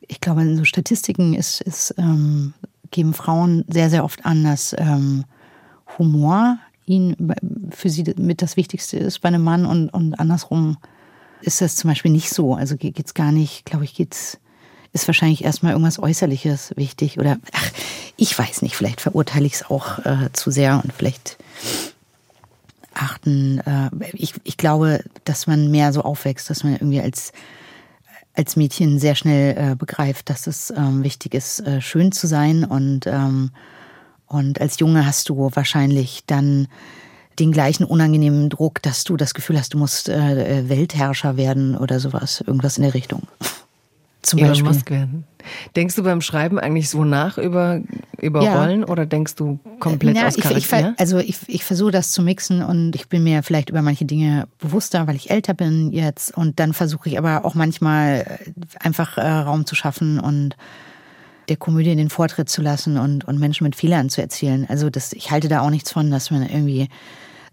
ich 0.08 0.22
glaube, 0.22 0.43
in 0.43 0.56
so 0.56 0.64
Statistiken 0.64 1.34
ist, 1.34 1.62
ist, 1.62 1.96
ähm, 1.98 2.54
geben 2.91 3.14
Frauen 3.14 3.66
sehr, 3.68 3.89
sehr 3.89 4.04
oft 4.04 4.26
an, 4.26 4.43
dass 4.43 4.76
ähm, 4.78 5.26
Humor 5.98 6.60
ihnen 6.86 7.33
für 7.71 7.89
sie 7.89 8.03
mit 8.17 8.41
das 8.41 8.57
Wichtigste 8.57 8.97
ist 8.97 9.19
bei 9.19 9.29
einem 9.29 9.43
Mann 9.43 9.65
und, 9.65 9.89
und 9.89 10.19
andersrum 10.19 10.77
ist 11.41 11.61
das 11.61 11.75
zum 11.75 11.89
Beispiel 11.89 12.11
nicht 12.11 12.29
so. 12.29 12.55
Also 12.55 12.77
geht 12.77 12.99
es 13.03 13.13
gar 13.13 13.31
nicht, 13.31 13.65
glaube 13.65 13.86
ich, 13.86 13.93
geht's 13.93 14.39
ist 14.93 15.07
wahrscheinlich 15.07 15.43
erstmal 15.43 15.73
irgendwas 15.73 15.99
Äußerliches 15.99 16.71
wichtig 16.77 17.19
oder 17.19 17.38
ach, 17.51 17.71
ich 18.15 18.38
weiß 18.38 18.61
nicht, 18.61 18.77
vielleicht 18.77 19.01
verurteile 19.01 19.45
ich 19.45 19.55
es 19.55 19.69
auch 19.69 19.99
äh, 20.05 20.29
zu 20.31 20.51
sehr 20.51 20.81
und 20.81 20.93
vielleicht 20.93 21.38
achten, 22.93 23.59
äh, 23.59 23.89
ich, 24.13 24.36
ich 24.45 24.55
glaube, 24.55 25.03
dass 25.25 25.47
man 25.47 25.69
mehr 25.69 25.91
so 25.91 26.01
aufwächst, 26.01 26.49
dass 26.49 26.63
man 26.63 26.73
irgendwie 26.73 27.01
als 27.01 27.33
als 28.38 28.55
Mädchen 28.55 28.99
sehr 28.99 29.15
schnell 29.15 29.57
äh, 29.57 29.75
begreift, 29.75 30.29
dass 30.29 30.47
es 30.47 30.71
ähm, 30.71 31.03
wichtig 31.03 31.33
ist, 31.33 31.61
äh, 31.61 31.81
schön 31.81 32.11
zu 32.11 32.27
sein 32.27 32.65
und 32.65 33.07
ähm, 33.07 33.51
und 34.28 34.59
als 34.61 34.80
Junge 34.80 35.05
hast 35.05 35.30
du 35.30 35.49
wahrscheinlich 35.53 36.23
dann 36.28 36.67
den 37.39 37.51
gleichen 37.51 37.84
unangenehmen 37.84 38.49
Druck, 38.49 38.82
dass 38.82 39.03
du 39.03 39.17
das 39.17 39.34
Gefühl 39.34 39.57
hast, 39.57 39.73
du 39.73 39.78
musst 39.78 40.09
äh, 40.09 40.69
Weltherrscher 40.69 41.38
werden 41.38 41.76
oder 41.76 41.99
sowas, 41.99 42.41
irgendwas 42.45 42.78
in 42.78 42.84
der 42.84 42.93
Richtung. 42.93 43.23
Zum 44.21 44.39
Elon 44.39 44.49
Beispiel. 44.51 44.67
Musk 44.67 44.89
werden. 44.89 45.23
Denkst 45.76 45.95
du 45.95 46.03
beim 46.03 46.21
Schreiben 46.21 46.57
eigentlich 46.57 46.89
so 46.89 47.03
nach 47.03 47.38
über, 47.38 47.82
über 48.19 48.41
ja. 48.41 48.59
Rollen 48.59 48.84
oder 48.84 49.05
denkst 49.05 49.36
du 49.36 49.59
komplett 49.80 50.15
Na, 50.15 50.28
aus 50.28 50.38
Charakter? 50.38 50.57
Ich, 50.57 50.71
ich, 50.71 50.99
also 50.99 51.19
ich, 51.19 51.38
ich 51.47 51.63
versuche 51.63 51.91
das 51.91 52.11
zu 52.11 52.23
mixen 52.23 52.63
und 52.63 52.95
ich 52.95 53.07
bin 53.07 53.23
mir 53.23 53.43
vielleicht 53.43 53.69
über 53.69 53.84
manche 53.84 54.05
Dinge 54.05 54.47
bewusster, 54.57 55.05
weil 55.05 55.15
ich 55.15 55.30
älter 55.30 55.53
bin 55.53 55.91
jetzt 55.91 56.36
und 56.36 56.59
dann 56.59 56.73
versuche 56.73 57.09
ich 57.09 57.19
aber 57.19 57.45
auch 57.45 57.53
manchmal 57.53 58.26
äh, 58.26 58.51
einfach 58.80 59.19
äh, 59.19 59.30
Raum 59.30 59.67
zu 59.67 59.76
schaffen 59.76 60.19
und 60.19 60.55
der 61.50 61.58
Komödie 61.58 61.96
den 61.96 62.10
Vortritt 62.10 62.50
zu 62.50 62.62
lassen 62.62 62.98
und, 62.98 63.26
und 63.26 63.39
Menschen 63.39 63.64
mit 63.64 63.76
Fehlern 63.76 64.10
zu 64.10 64.22
erzählen. 64.22 64.66
Also 64.70 64.89
das, 64.89 65.14
ich 65.14 65.32
halte 65.32 65.48
da 65.48 65.62
auch 65.62 65.70
nichts 65.70 65.91
von, 65.91 66.12
dass 66.12 66.32
man 66.32 66.43
irgendwie 66.43 66.89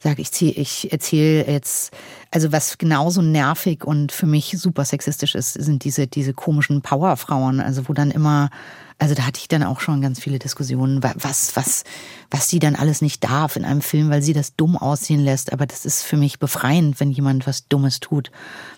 sagt, 0.03 0.19
ich, 0.19 0.33
zieh, 0.33 0.51
ich 0.51 0.91
erzähle 0.91 1.47
jetzt, 1.47 1.93
also 2.31 2.51
was 2.51 2.77
genauso 2.79 3.23
nervig 3.23 3.85
und 3.85 4.11
für 4.11 4.27
mich 4.27 4.55
super 4.59 4.85
sexistisch 4.85 5.35
ist, 5.35 5.53
sind 5.53 5.85
diese, 5.85 6.07
diese 6.07 6.35
komischen 6.35 6.83
Powerfrauen, 6.83 7.61
also 7.61 7.89
wo 7.89 7.93
dann 7.93 8.11
immer, 8.11 8.51
also 8.99 9.15
da 9.15 9.25
hatte 9.25 9.39
ich 9.39 9.49
dann 9.49 9.63
auch 9.63 9.81
schon 9.81 10.01
ganz 10.01 10.19
viele 10.19 10.39
Diskussionen, 10.39 11.03
was, 11.03 11.55
was, 11.55 11.85
was 12.31 12.49
sie 12.49 12.59
dann 12.59 12.75
alles 12.75 13.01
nicht 13.01 13.23
darf 13.23 13.57
in 13.57 13.65
einem 13.65 13.81
Film, 13.81 14.11
weil 14.11 14.23
sie 14.23 14.33
das 14.33 14.57
dumm 14.57 14.77
aussehen 14.77 15.21
lässt. 15.21 15.53
Aber 15.53 15.67
das 15.67 15.85
ist 15.85 16.03
für 16.03 16.17
mich 16.17 16.39
befreiend, 16.39 16.99
wenn 16.99 17.11
jemand 17.11 17.47
was 17.47 17.69
Dummes 17.69 18.01
tut, 18.01 18.33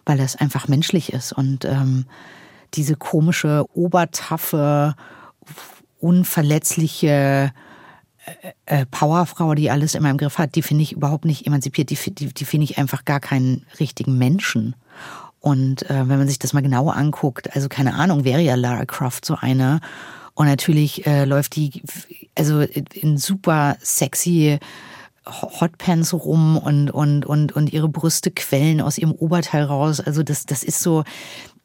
weil 0.04 0.18
das 0.18 0.36
einfach 0.36 0.68
menschlich 0.68 1.12
ist 1.12 1.32
und 1.32 1.64
ähm, 1.64 2.04
diese 2.74 2.96
komische, 2.96 3.64
obertaffe, 3.74 4.94
unverletzliche 6.00 7.52
äh, 8.26 8.52
äh, 8.66 8.86
Powerfrau, 8.86 9.54
die 9.54 9.70
alles 9.70 9.94
immer 9.94 10.10
im 10.10 10.16
Griff 10.16 10.38
hat, 10.38 10.54
die 10.54 10.62
finde 10.62 10.82
ich 10.82 10.92
überhaupt 10.92 11.24
nicht 11.24 11.46
emanzipiert. 11.46 11.90
Die, 11.90 11.96
die, 11.96 12.32
die 12.32 12.44
finde 12.44 12.64
ich 12.64 12.78
einfach 12.78 13.04
gar 13.04 13.20
keinen 13.20 13.66
richtigen 13.80 14.18
Menschen. 14.18 14.76
Und 15.40 15.88
äh, 15.90 16.08
wenn 16.08 16.18
man 16.18 16.28
sich 16.28 16.38
das 16.38 16.52
mal 16.52 16.62
genauer 16.62 16.96
anguckt, 16.96 17.54
also 17.54 17.68
keine 17.68 17.94
Ahnung, 17.94 18.24
wäre 18.24 18.40
ja 18.40 18.54
Lara 18.54 18.86
Croft 18.86 19.24
so 19.24 19.36
eine. 19.36 19.80
Und 20.34 20.46
natürlich 20.46 21.06
äh, 21.06 21.26
läuft 21.26 21.56
die 21.56 21.82
also 22.34 22.60
in 22.60 23.18
super 23.18 23.76
sexy 23.80 24.58
Hotpants 25.26 26.12
rum 26.12 26.58
und, 26.58 26.90
und, 26.90 27.24
und, 27.24 27.52
und 27.52 27.72
ihre 27.72 27.88
Brüste 27.88 28.30
quellen 28.30 28.80
aus 28.80 28.98
ihrem 28.98 29.12
Oberteil 29.12 29.64
raus. 29.64 30.00
Also 30.00 30.22
das, 30.22 30.44
das 30.44 30.62
ist 30.62 30.80
so, 30.80 31.04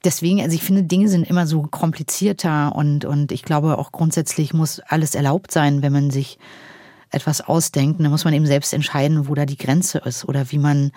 deswegen, 0.04 0.41
also 0.41 0.56
ich 0.56 0.64
finde, 0.64 0.84
Dinge 0.84 1.08
sind 1.10 1.30
immer 1.30 1.47
so 1.47 1.64
komplizierter 1.64 2.76
und, 2.76 3.06
und 3.06 3.32
ich 3.32 3.43
glaube 3.43 3.78
auch 3.78 3.91
grundsätzlich 3.91 4.54
muss 4.54 4.80
alles 4.80 5.16
erlaubt 5.16 5.52
sein, 5.52 5.82
wenn 5.82 5.93
man 5.93 6.12
sich 6.12 6.39
etwas 7.12 7.41
ausdenkt. 7.41 8.00
Dann 8.00 8.12
muss 8.12 8.26
man 8.26 8.34
eben 8.34 8.45
selbst 8.45 8.74
entscheiden, 8.74 9.28
wo 9.28 9.36
da 9.36 9.45
die 9.45 9.58
Grenze 9.58 10.00
ist 10.00 10.26
oder 10.26 10.52
wie 10.52 10.60
man, 10.60 10.91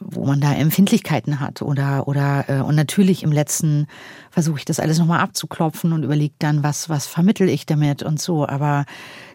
wo 0.00 0.24
man 0.24 0.40
da 0.40 0.52
Empfindlichkeiten 0.52 1.40
hat 1.40 1.62
oder 1.62 2.08
oder 2.08 2.44
äh, 2.48 2.60
und 2.60 2.74
natürlich 2.74 3.22
im 3.22 3.32
letzten 3.32 3.86
versuche 4.30 4.58
ich 4.58 4.64
das 4.64 4.80
alles 4.80 4.98
nochmal 4.98 5.20
abzuklopfen 5.20 5.92
und 5.92 6.02
überlege 6.02 6.34
dann, 6.38 6.62
was 6.62 6.88
was 6.88 7.06
vermittel 7.06 7.48
ich 7.48 7.66
damit 7.66 8.02
und 8.02 8.20
so. 8.20 8.46
Aber 8.46 8.86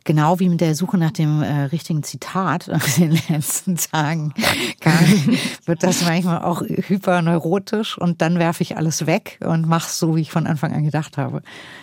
genau 0.05 0.39
wie 0.39 0.49
mit 0.49 0.61
der 0.61 0.75
Suche 0.75 0.97
nach 0.97 1.11
dem 1.11 1.41
äh, 1.41 1.63
richtigen 1.63 2.03
Zitat 2.03 2.67
in 2.97 3.11
den 3.11 3.21
letzten 3.29 3.75
Tagen 3.75 4.33
kann, 4.79 5.37
wird 5.65 5.83
das 5.83 6.03
manchmal 6.03 6.43
auch 6.43 6.61
hyperneurotisch 6.61 7.97
und 7.97 8.21
dann 8.21 8.39
werfe 8.39 8.63
ich 8.63 8.77
alles 8.77 9.05
weg 9.05 9.39
und 9.43 9.67
mache 9.67 9.91
so, 9.91 10.15
wie 10.15 10.21
ich 10.21 10.31
von 10.31 10.47
Anfang 10.47 10.73
an 10.73 10.83
gedacht 10.83 11.17
habe. 11.17 11.41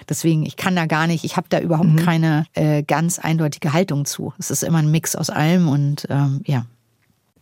Deswegen, 0.08 0.44
ich 0.44 0.56
kann 0.56 0.74
da 0.74 0.86
gar 0.86 1.06
nicht, 1.06 1.24
ich 1.24 1.36
habe 1.36 1.48
da 1.50 1.60
überhaupt 1.60 1.90
mhm. 1.90 1.96
keine 1.96 2.46
äh, 2.54 2.82
ganz 2.82 3.18
eindeutige 3.18 3.72
Haltung 3.72 4.06
zu. 4.06 4.32
Es 4.38 4.50
ist 4.50 4.62
immer 4.62 4.78
ein 4.78 4.90
Mix 4.90 5.14
aus 5.14 5.30
allem 5.30 5.68
und 5.68 6.06
ähm, 6.08 6.40
ja. 6.46 6.64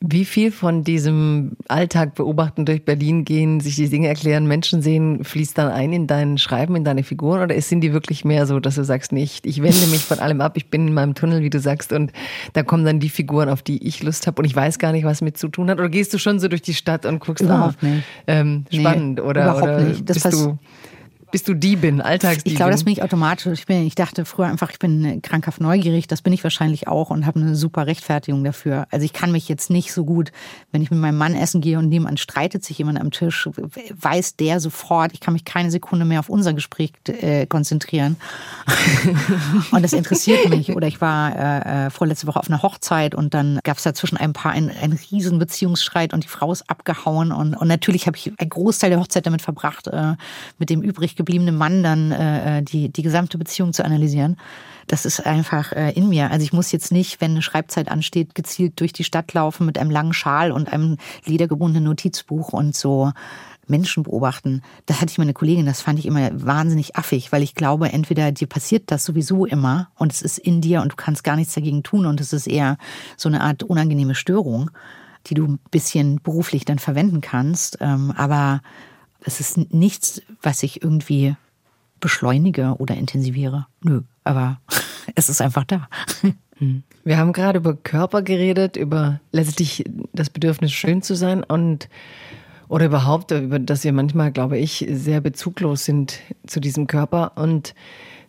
Wie 0.02 0.24
viel 0.24 0.50
von 0.50 0.82
diesem 0.82 1.52
Alltag 1.68 2.14
beobachten, 2.14 2.64
durch 2.64 2.86
Berlin 2.86 3.26
gehen, 3.26 3.60
sich 3.60 3.76
die 3.76 3.90
Dinge 3.90 4.08
erklären, 4.08 4.46
Menschen 4.46 4.80
sehen, 4.80 5.24
fließt 5.24 5.58
dann 5.58 5.70
ein 5.70 5.92
in 5.92 6.06
dein 6.06 6.38
Schreiben, 6.38 6.74
in 6.74 6.84
deine 6.84 7.02
Figuren? 7.02 7.42
Oder 7.42 7.60
sind 7.60 7.82
die 7.82 7.92
wirklich 7.92 8.24
mehr 8.24 8.46
so, 8.46 8.60
dass 8.60 8.76
du 8.76 8.84
sagst, 8.84 9.12
nicht, 9.12 9.44
ich 9.44 9.62
wende 9.62 9.86
mich 9.88 10.02
von 10.02 10.18
allem 10.18 10.40
ab, 10.40 10.56
ich 10.56 10.70
bin 10.70 10.88
in 10.88 10.94
meinem 10.94 11.14
Tunnel, 11.14 11.42
wie 11.42 11.50
du 11.50 11.60
sagst, 11.60 11.92
und 11.92 12.12
da 12.54 12.62
kommen 12.62 12.86
dann 12.86 12.98
die 12.98 13.10
Figuren, 13.10 13.50
auf 13.50 13.60
die 13.60 13.86
ich 13.86 14.02
Lust 14.02 14.26
habe 14.26 14.40
und 14.40 14.46
ich 14.46 14.56
weiß 14.56 14.78
gar 14.78 14.92
nicht, 14.92 15.04
was 15.04 15.20
mit 15.20 15.36
zu 15.36 15.48
tun 15.48 15.68
hat? 15.68 15.78
Oder 15.78 15.90
gehst 15.90 16.14
du 16.14 16.18
schon 16.18 16.40
so 16.40 16.48
durch 16.48 16.62
die 16.62 16.74
Stadt 16.74 17.04
und 17.04 17.20
guckst, 17.20 17.44
überhaupt 17.44 17.76
ah, 17.82 17.86
nicht. 17.86 18.04
Ähm, 18.26 18.64
spannend? 18.72 19.18
Nee, 19.18 19.20
oder, 19.20 19.42
überhaupt 19.42 19.62
oder 19.62 19.80
nicht. 19.82 20.08
Das 20.08 20.20
bist 20.20 20.32
du 20.32 20.58
bist 21.30 21.48
du 21.48 21.54
Diebin, 21.54 22.00
Alltagsdiebin? 22.00 22.52
Ich 22.52 22.56
glaube, 22.56 22.72
das 22.72 22.84
bin 22.84 22.92
ich 22.92 23.02
automatisch. 23.02 23.60
Ich, 23.60 23.66
bin, 23.66 23.86
ich 23.86 23.94
dachte 23.94 24.24
früher 24.24 24.46
einfach, 24.46 24.70
ich 24.70 24.78
bin 24.78 25.22
krankhaft 25.22 25.60
neugierig. 25.60 26.08
Das 26.08 26.22
bin 26.22 26.32
ich 26.32 26.42
wahrscheinlich 26.42 26.88
auch 26.88 27.10
und 27.10 27.26
habe 27.26 27.40
eine 27.40 27.54
super 27.54 27.86
Rechtfertigung 27.86 28.42
dafür. 28.44 28.86
Also 28.90 29.04
ich 29.04 29.12
kann 29.12 29.32
mich 29.32 29.48
jetzt 29.48 29.70
nicht 29.70 29.92
so 29.92 30.04
gut, 30.04 30.32
wenn 30.72 30.82
ich 30.82 30.90
mit 30.90 31.00
meinem 31.00 31.18
Mann 31.18 31.34
essen 31.34 31.60
gehe 31.60 31.78
und 31.78 31.88
nebenan 31.88 32.16
streitet 32.16 32.64
sich 32.64 32.78
jemand 32.78 33.00
am 33.00 33.10
Tisch, 33.10 33.48
weiß 34.00 34.36
der 34.36 34.60
sofort, 34.60 35.12
ich 35.12 35.20
kann 35.20 35.34
mich 35.34 35.44
keine 35.44 35.70
Sekunde 35.70 36.04
mehr 36.04 36.20
auf 36.20 36.28
unser 36.28 36.52
Gespräch 36.52 36.92
äh, 37.06 37.46
konzentrieren. 37.46 38.16
und 39.70 39.82
das 39.82 39.92
interessiert 39.92 40.48
mich. 40.48 40.74
Oder 40.74 40.86
ich 40.86 41.00
war 41.00 41.36
äh, 41.36 41.86
äh, 41.86 41.90
vorletzte 41.90 42.26
Woche 42.26 42.40
auf 42.40 42.48
einer 42.48 42.62
Hochzeit 42.62 43.14
und 43.14 43.34
dann 43.34 43.60
gab 43.62 43.76
es 43.76 43.84
da 43.84 43.94
zwischen 43.94 44.16
ein 44.16 44.32
Paar 44.32 44.52
einen, 44.52 44.70
einen 44.70 44.98
riesen 45.10 45.38
Beziehungsstreit 45.38 46.12
und 46.12 46.24
die 46.24 46.28
Frau 46.28 46.50
ist 46.52 46.68
abgehauen. 46.68 47.32
Und, 47.32 47.54
und 47.54 47.68
natürlich 47.68 48.06
habe 48.06 48.16
ich 48.16 48.32
einen 48.36 48.50
Großteil 48.50 48.90
der 48.90 48.98
Hochzeit 48.98 49.26
damit 49.26 49.42
verbracht, 49.42 49.86
äh, 49.86 50.14
mit 50.58 50.70
dem 50.70 50.82
übrig 50.82 51.16
gebliebenen 51.20 51.56
Mann 51.56 51.82
dann 51.82 52.12
äh, 52.12 52.58
äh, 52.58 52.62
die, 52.62 52.88
die 52.88 53.02
gesamte 53.02 53.36
Beziehung 53.36 53.72
zu 53.72 53.84
analysieren. 53.84 54.36
Das 54.86 55.04
ist 55.04 55.24
einfach 55.24 55.72
äh, 55.72 55.92
in 55.92 56.08
mir. 56.08 56.30
Also 56.30 56.42
ich 56.42 56.52
muss 56.52 56.72
jetzt 56.72 56.90
nicht, 56.90 57.20
wenn 57.20 57.32
eine 57.32 57.42
Schreibzeit 57.42 57.90
ansteht, 57.90 58.34
gezielt 58.34 58.80
durch 58.80 58.92
die 58.92 59.04
Stadt 59.04 59.32
laufen 59.34 59.66
mit 59.66 59.78
einem 59.78 59.90
langen 59.90 60.14
Schal 60.14 60.50
und 60.50 60.72
einem 60.72 60.96
ledergebundenen 61.24 61.84
Notizbuch 61.84 62.52
und 62.52 62.74
so 62.74 63.12
Menschen 63.68 64.02
beobachten. 64.02 64.62
Das 64.86 65.00
hatte 65.00 65.12
ich 65.12 65.18
meine 65.18 65.32
Kollegin, 65.32 65.66
das 65.66 65.80
fand 65.80 65.98
ich 65.98 66.06
immer 66.06 66.30
wahnsinnig 66.32 66.96
affig, 66.96 67.30
weil 67.30 67.42
ich 67.42 67.54
glaube, 67.54 67.92
entweder 67.92 68.32
dir 68.32 68.48
passiert 68.48 68.90
das 68.90 69.04
sowieso 69.04 69.46
immer 69.46 69.90
und 69.96 70.12
es 70.12 70.22
ist 70.22 70.38
in 70.38 70.60
dir 70.60 70.82
und 70.82 70.92
du 70.92 70.96
kannst 70.96 71.22
gar 71.22 71.36
nichts 71.36 71.54
dagegen 71.54 71.82
tun 71.82 72.06
und 72.06 72.20
es 72.20 72.32
ist 72.32 72.48
eher 72.48 72.76
so 73.16 73.28
eine 73.28 73.42
Art 73.42 73.62
unangenehme 73.62 74.16
Störung, 74.16 74.70
die 75.26 75.34
du 75.34 75.46
ein 75.46 75.60
bisschen 75.70 76.20
beruflich 76.22 76.64
dann 76.64 76.80
verwenden 76.80 77.20
kannst. 77.20 77.78
Ähm, 77.80 78.12
aber 78.16 78.60
es 79.24 79.40
ist 79.40 79.72
nichts, 79.72 80.22
was 80.42 80.62
ich 80.62 80.82
irgendwie 80.82 81.36
beschleunige 82.00 82.76
oder 82.78 82.94
intensiviere. 82.94 83.66
Nö, 83.82 84.02
aber 84.24 84.60
es 85.14 85.28
ist 85.28 85.40
einfach 85.40 85.64
da. 85.64 85.88
Hm. 86.56 86.82
Wir 87.04 87.16
haben 87.16 87.32
gerade 87.32 87.58
über 87.58 87.74
Körper 87.74 88.22
geredet, 88.22 88.76
über 88.76 89.20
letztlich 89.32 89.84
das 90.12 90.30
Bedürfnis, 90.30 90.72
schön 90.72 91.02
zu 91.02 91.14
sein 91.14 91.42
und 91.42 91.88
oder 92.68 92.86
überhaupt, 92.86 93.32
über 93.32 93.58
dass 93.58 93.82
wir 93.82 93.92
manchmal, 93.92 94.30
glaube 94.30 94.58
ich, 94.58 94.86
sehr 94.90 95.20
bezuglos 95.20 95.84
sind 95.84 96.20
zu 96.46 96.60
diesem 96.60 96.86
Körper. 96.86 97.32
Und 97.36 97.74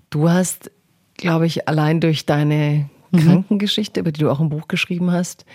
du 0.10 0.30
hast, 0.30 0.72
glaube 1.16 1.46
ich, 1.46 1.68
allein 1.68 2.00
durch 2.00 2.26
deine 2.26 2.90
mhm. 3.12 3.18
Krankengeschichte, 3.20 4.00
über 4.00 4.12
die 4.12 4.22
du 4.22 4.32
auch 4.32 4.40
ein 4.40 4.50
Buch 4.50 4.68
geschrieben 4.68 5.12
hast 5.12 5.46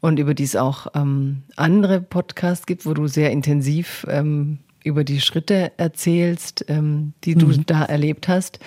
und 0.00 0.18
über 0.18 0.34
die 0.34 0.42
es 0.42 0.56
auch 0.56 0.88
ähm, 0.94 1.42
andere 1.56 2.02
Podcasts 2.02 2.66
gibt, 2.66 2.84
wo 2.84 2.92
du 2.92 3.06
sehr 3.06 3.30
intensiv 3.30 4.04
ähm, 4.10 4.58
über 4.84 5.02
die 5.02 5.20
Schritte 5.20 5.72
erzählst, 5.76 6.64
ähm, 6.68 7.14
die 7.24 7.34
du 7.34 7.46
mhm. 7.46 7.66
da 7.66 7.84
erlebt 7.84 8.28
hast. 8.28 8.60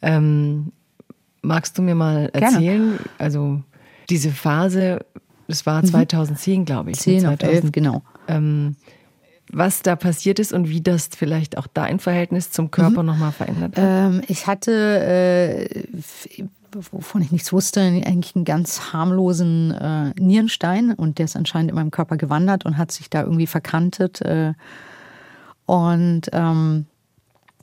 Ähm, 0.00 0.72
magst 1.42 1.76
du 1.76 1.82
mir 1.82 1.94
mal 1.94 2.30
erzählen, 2.32 2.92
Gerne. 2.92 2.98
also 3.18 3.62
diese 4.08 4.30
Phase, 4.30 5.04
das 5.48 5.66
war 5.66 5.84
2010, 5.84 6.60
mhm. 6.60 6.64
glaube 6.64 6.90
ich. 6.92 6.98
10 7.00 7.20
2000, 7.20 7.42
11, 7.42 7.72
genau. 7.72 8.02
Ähm, 8.28 8.76
was 9.50 9.82
da 9.82 9.96
passiert 9.96 10.38
ist 10.38 10.52
und 10.52 10.70
wie 10.70 10.80
das 10.80 11.10
vielleicht 11.14 11.58
auch 11.58 11.66
dein 11.66 11.98
Verhältnis 11.98 12.50
zum 12.50 12.70
Körper 12.70 13.02
mhm. 13.02 13.08
nochmal 13.08 13.32
verändert 13.32 13.76
hat? 13.76 13.84
Ähm, 13.84 14.22
ich 14.28 14.46
hatte 14.46 15.68
äh, 15.68 15.82
wovon 16.90 17.22
ich 17.22 17.32
nichts 17.32 17.52
wusste, 17.52 17.80
eigentlich 17.80 18.34
einen 18.34 18.44
ganz 18.44 18.92
harmlosen 18.92 19.72
äh, 19.72 20.12
Nierenstein 20.18 20.92
und 20.92 21.18
der 21.18 21.26
ist 21.26 21.36
anscheinend 21.36 21.70
in 21.70 21.74
meinem 21.74 21.90
Körper 21.90 22.16
gewandert 22.16 22.64
und 22.64 22.78
hat 22.78 22.92
sich 22.92 23.10
da 23.10 23.22
irgendwie 23.22 23.46
verkantet. 23.46 24.22
Äh, 24.22 24.54
und 25.72 26.28
ähm, 26.34 26.84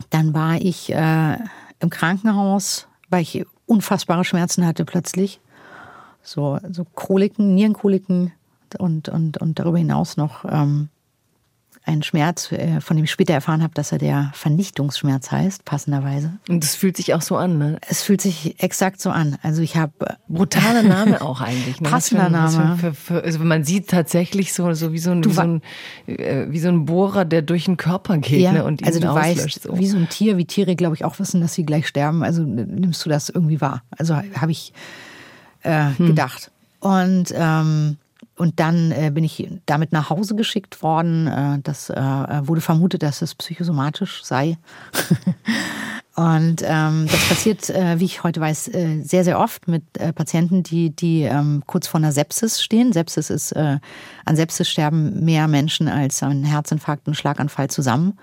dann 0.09 0.33
war 0.33 0.55
ich 0.55 0.91
äh, 0.91 1.37
im 1.79 1.91
Krankenhaus, 1.91 2.87
weil 3.11 3.21
ich 3.21 3.45
unfassbare 3.67 4.25
Schmerzen 4.25 4.65
hatte 4.65 4.83
plötzlich. 4.83 5.39
So, 6.23 6.57
so 6.71 6.85
Koliken, 6.95 7.53
Nierenkoliken 7.53 8.31
und, 8.79 9.09
und, 9.09 9.37
und 9.37 9.59
darüber 9.59 9.77
hinaus 9.77 10.17
noch 10.17 10.43
ähm, 10.45 10.89
ein 11.85 12.03
Schmerz, 12.03 12.51
äh, 12.51 12.81
von 12.81 12.97
dem 12.97 13.05
ich 13.05 13.11
später 13.11 13.33
erfahren 13.33 13.63
habe, 13.63 13.73
dass 13.73 13.91
er 13.91 13.97
der 13.97 14.31
Vernichtungsschmerz 14.33 15.31
heißt, 15.31 15.65
passenderweise. 15.65 16.33
Und 16.47 16.63
das 16.63 16.75
fühlt 16.75 16.97
sich 16.97 17.13
auch 17.13 17.21
so 17.21 17.35
an, 17.37 17.57
ne? 17.57 17.79
Es 17.87 18.01
fühlt 18.01 18.21
sich 18.21 18.61
exakt 18.61 19.01
so 19.01 19.09
an. 19.09 19.37
Also 19.41 19.61
ich 19.61 19.75
habe 19.75 19.93
äh, 20.05 20.13
brutaler 20.27 20.83
Name 20.83 21.21
auch 21.23 21.41
eigentlich. 21.41 21.81
Ne? 21.81 21.89
Passender 21.89 22.29
Name. 22.29 22.77
Für, 22.77 22.93
für, 22.93 23.23
also 23.23 23.39
man 23.39 23.63
sieht 23.63 23.89
tatsächlich 23.89 24.53
so, 24.53 24.73
so 24.73 24.93
wie 24.93 24.99
so 24.99 25.11
ein, 25.11 25.23
wie 25.25 25.31
so 25.31 25.41
ein, 25.41 25.61
äh, 26.05 26.45
wie 26.49 26.59
so 26.59 26.69
ein 26.69 26.85
Bohrer, 26.85 27.25
der 27.25 27.41
durch 27.41 27.65
den 27.65 27.77
Körper 27.77 28.17
geht 28.17 28.41
ja, 28.41 28.51
ne? 28.51 28.65
und 28.65 28.81
ihn 28.81 28.87
also 28.87 28.99
du 28.99 29.09
auslöscht, 29.09 29.45
weißt, 29.45 29.63
so. 29.63 29.79
wie 29.79 29.87
so 29.87 29.97
ein 29.97 30.09
Tier, 30.09 30.37
wie 30.37 30.45
Tiere, 30.45 30.75
glaube 30.75 30.95
ich, 30.95 31.05
auch 31.05 31.17
wissen, 31.19 31.41
dass 31.41 31.53
sie 31.53 31.65
gleich 31.65 31.87
sterben. 31.87 32.23
Also 32.23 32.43
nimmst 32.43 33.05
du 33.05 33.09
das 33.09 33.29
irgendwie 33.29 33.61
wahr? 33.61 33.83
Also 33.97 34.15
habe 34.15 34.51
ich 34.51 34.73
äh, 35.63 35.89
hm. 35.97 36.07
gedacht. 36.07 36.51
Und 36.79 37.33
ähm, 37.35 37.97
und 38.39 38.61
dann 38.61 38.91
äh, 38.91 39.11
bin 39.13 39.25
ich 39.25 39.49
damit 39.65 39.91
nach 39.91 40.09
Hause 40.09 40.33
geschickt 40.33 40.81
worden. 40.81 41.27
Äh, 41.27 41.59
das 41.61 41.89
äh, 41.89 41.95
wurde 41.95 42.61
vermutet, 42.61 43.03
dass 43.03 43.21
es 43.21 43.35
psychosomatisch 43.35 44.23
sei. 44.23 44.57
Und 46.15 46.63
ähm, 46.65 47.07
das 47.09 47.29
passiert, 47.29 47.69
äh, 47.69 47.97
wie 47.99 48.03
ich 48.03 48.23
heute 48.23 48.41
weiß, 48.41 48.67
äh, 48.69 49.01
sehr, 49.03 49.23
sehr 49.23 49.39
oft 49.39 49.69
mit 49.69 49.83
äh, 49.97 50.11
Patienten, 50.11 50.63
die, 50.63 50.89
die 50.89 51.21
ähm, 51.21 51.63
kurz 51.65 51.87
vor 51.87 51.99
einer 51.99 52.11
Sepsis 52.11 52.61
stehen. 52.61 52.91
Sepsis 52.91 53.29
ist, 53.29 53.53
äh, 53.53 53.79
an 54.25 54.35
Sepsis 54.35 54.67
sterben 54.67 55.23
mehr 55.23 55.47
Menschen 55.47 55.87
als 55.87 56.21
an 56.21 56.43
Herzinfarkt 56.43 57.07
und 57.07 57.15
Schlaganfall 57.15 57.69
zusammen. 57.69 58.19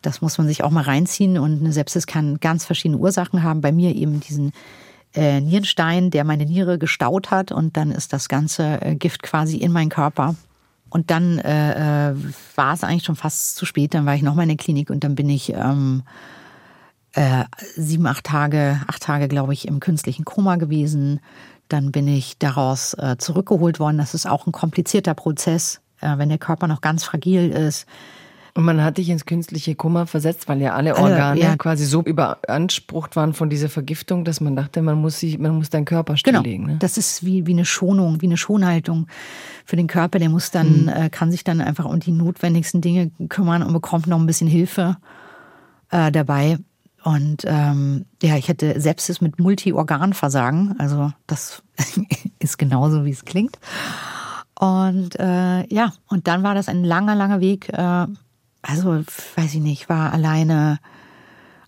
Das 0.00 0.20
muss 0.20 0.38
man 0.38 0.46
sich 0.46 0.62
auch 0.62 0.70
mal 0.70 0.84
reinziehen. 0.84 1.36
Und 1.36 1.60
eine 1.60 1.72
Sepsis 1.72 2.06
kann 2.06 2.38
ganz 2.38 2.64
verschiedene 2.66 3.00
Ursachen 3.00 3.42
haben. 3.42 3.62
Bei 3.62 3.72
mir 3.72 3.96
eben 3.96 4.20
diesen 4.20 4.52
äh, 5.14 5.40
Nierenstein, 5.40 6.10
der 6.10 6.24
meine 6.24 6.44
Niere 6.44 6.78
gestaut 6.78 7.30
hat 7.30 7.52
und 7.52 7.76
dann 7.76 7.90
ist 7.90 8.12
das 8.12 8.28
ganze 8.28 8.80
äh, 8.82 8.94
Gift 8.96 9.22
quasi 9.22 9.56
in 9.56 9.72
meinen 9.72 9.88
Körper. 9.88 10.34
Und 10.90 11.10
dann 11.10 11.38
äh, 11.38 12.10
äh, 12.10 12.14
war 12.54 12.74
es 12.74 12.84
eigentlich 12.84 13.04
schon 13.04 13.16
fast 13.16 13.56
zu 13.56 13.66
spät. 13.66 13.94
Dann 13.94 14.06
war 14.06 14.14
ich 14.14 14.22
nochmal 14.22 14.44
in 14.44 14.50
der 14.50 14.56
Klinik 14.56 14.90
und 14.90 15.02
dann 15.02 15.16
bin 15.16 15.28
ich 15.28 15.52
ähm, 15.52 16.04
äh, 17.14 17.44
sieben, 17.76 18.06
acht 18.06 18.24
Tage, 18.24 18.80
acht 18.86 19.02
Tage, 19.02 19.26
glaube 19.26 19.52
ich, 19.52 19.66
im 19.66 19.80
künstlichen 19.80 20.24
Koma 20.24 20.56
gewesen. 20.56 21.20
Dann 21.68 21.90
bin 21.90 22.06
ich 22.06 22.38
daraus 22.38 22.94
äh, 22.94 23.16
zurückgeholt 23.18 23.80
worden. 23.80 23.98
Das 23.98 24.14
ist 24.14 24.26
auch 24.26 24.46
ein 24.46 24.52
komplizierter 24.52 25.14
Prozess, 25.14 25.80
äh, 26.00 26.16
wenn 26.18 26.28
der 26.28 26.38
Körper 26.38 26.68
noch 26.68 26.80
ganz 26.80 27.02
fragil 27.02 27.50
ist 27.50 27.86
und 28.56 28.64
man 28.64 28.82
hat 28.84 28.98
dich 28.98 29.10
ins 29.10 29.26
künstliche 29.26 29.74
Kummer 29.74 30.06
versetzt, 30.06 30.48
weil 30.48 30.60
ja 30.60 30.74
alle 30.74 30.96
Organe 30.96 31.24
alle, 31.24 31.40
ja. 31.40 31.56
quasi 31.56 31.84
so 31.84 32.02
überansprucht 32.02 33.16
waren 33.16 33.34
von 33.34 33.50
dieser 33.50 33.68
Vergiftung, 33.68 34.24
dass 34.24 34.40
man 34.40 34.54
dachte, 34.54 34.80
man 34.80 35.00
muss 35.00 35.18
sich, 35.18 35.38
man 35.40 35.56
muss 35.56 35.70
deinen 35.70 35.84
Körper 35.84 36.14
genau. 36.22 36.40
stilllegen. 36.40 36.66
Genau. 36.66 36.74
Ne? 36.74 36.78
Das 36.78 36.96
ist 36.96 37.24
wie, 37.24 37.48
wie 37.48 37.52
eine 37.52 37.64
Schonung, 37.64 38.22
wie 38.22 38.26
eine 38.26 38.36
Schonhaltung 38.36 39.08
für 39.64 39.74
den 39.74 39.88
Körper. 39.88 40.20
Der 40.20 40.28
muss 40.28 40.52
dann, 40.52 40.82
mhm. 40.82 40.88
äh, 40.88 41.10
kann 41.10 41.32
sich 41.32 41.42
dann 41.42 41.60
einfach 41.60 41.84
um 41.84 41.98
die 41.98 42.12
notwendigsten 42.12 42.80
Dinge 42.80 43.10
kümmern 43.28 43.64
und 43.64 43.72
bekommt 43.72 44.06
noch 44.06 44.20
ein 44.20 44.26
bisschen 44.26 44.48
Hilfe 44.48 44.98
äh, 45.90 46.12
dabei. 46.12 46.58
Und 47.02 47.42
ähm, 47.46 48.06
ja, 48.22 48.36
ich 48.36 48.48
hatte 48.48 48.80
Sepsis 48.80 49.20
mit 49.20 49.40
Multiorganversagen. 49.40 50.76
Also 50.78 51.12
das 51.26 51.64
ist 52.38 52.56
genauso, 52.56 53.04
wie 53.04 53.10
es 53.10 53.24
klingt. 53.24 53.58
Und 54.58 55.18
äh, 55.18 55.66
ja, 55.74 55.92
und 56.08 56.28
dann 56.28 56.44
war 56.44 56.54
das 56.54 56.68
ein 56.68 56.84
langer, 56.84 57.16
langer 57.16 57.40
Weg. 57.40 57.68
Äh, 57.70 58.06
also 58.66 59.04
weiß 59.36 59.54
ich 59.54 59.60
nicht, 59.60 59.88
war 59.88 60.12
alleine 60.12 60.78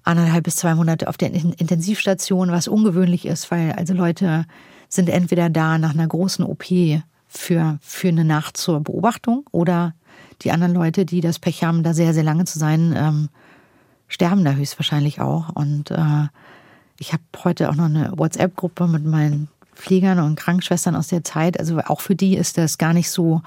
anderthalb 0.03 0.45
bis 0.45 0.57
zwei 0.57 0.75
Monate 0.75 1.09
auf 1.09 1.17
der 1.17 1.33
Intensivstation, 1.33 2.51
was 2.51 2.69
ungewöhnlich 2.69 3.27
ist, 3.27 3.51
weil 3.51 3.73
also 3.73 3.93
Leute 3.93 4.47
sind 4.89 5.09
entweder 5.09 5.51
da 5.51 5.79
nach 5.79 5.95
einer 5.95 6.07
großen 6.07 6.45
OP 6.45 6.65
für, 7.27 7.79
für 7.81 8.09
eine 8.09 8.25
Nacht 8.25 8.57
zur 8.57 8.81
Beobachtung 8.81 9.45
oder 9.51 9.95
die 10.43 10.53
anderen 10.53 10.75
Leute, 10.75 11.05
die 11.05 11.21
das 11.21 11.39
Pech 11.39 11.65
haben, 11.65 11.83
da 11.83 11.93
sehr, 11.93 12.15
sehr 12.15 12.23
lange 12.23 12.45
zu 12.45 12.59
sein, 12.59 12.95
ähm, 12.97 13.29
sterben 14.09 14.45
da 14.45 14.53
höchstwahrscheinlich 14.53 15.21
auch. 15.21 15.49
Und 15.51 15.91
äh, 15.91 16.29
ich 16.99 17.13
habe 17.13 17.23
heute 17.43 17.69
auch 17.69 17.75
noch 17.75 17.87
eine 17.87 18.13
WhatsApp-Gruppe 18.17 18.87
mit 18.87 19.05
meinen 19.05 19.49
Pflegern 19.75 20.21
und 20.21 20.37
Krankenschwestern 20.37 20.95
aus 20.95 21.09
der 21.09 21.25
Zeit. 21.25 21.59
Also 21.59 21.79
auch 21.81 22.01
für 22.01 22.15
die 22.15 22.37
ist 22.37 22.59
das 22.59 22.79
gar 22.79 22.93
nicht 22.93 23.11
so, 23.11 23.43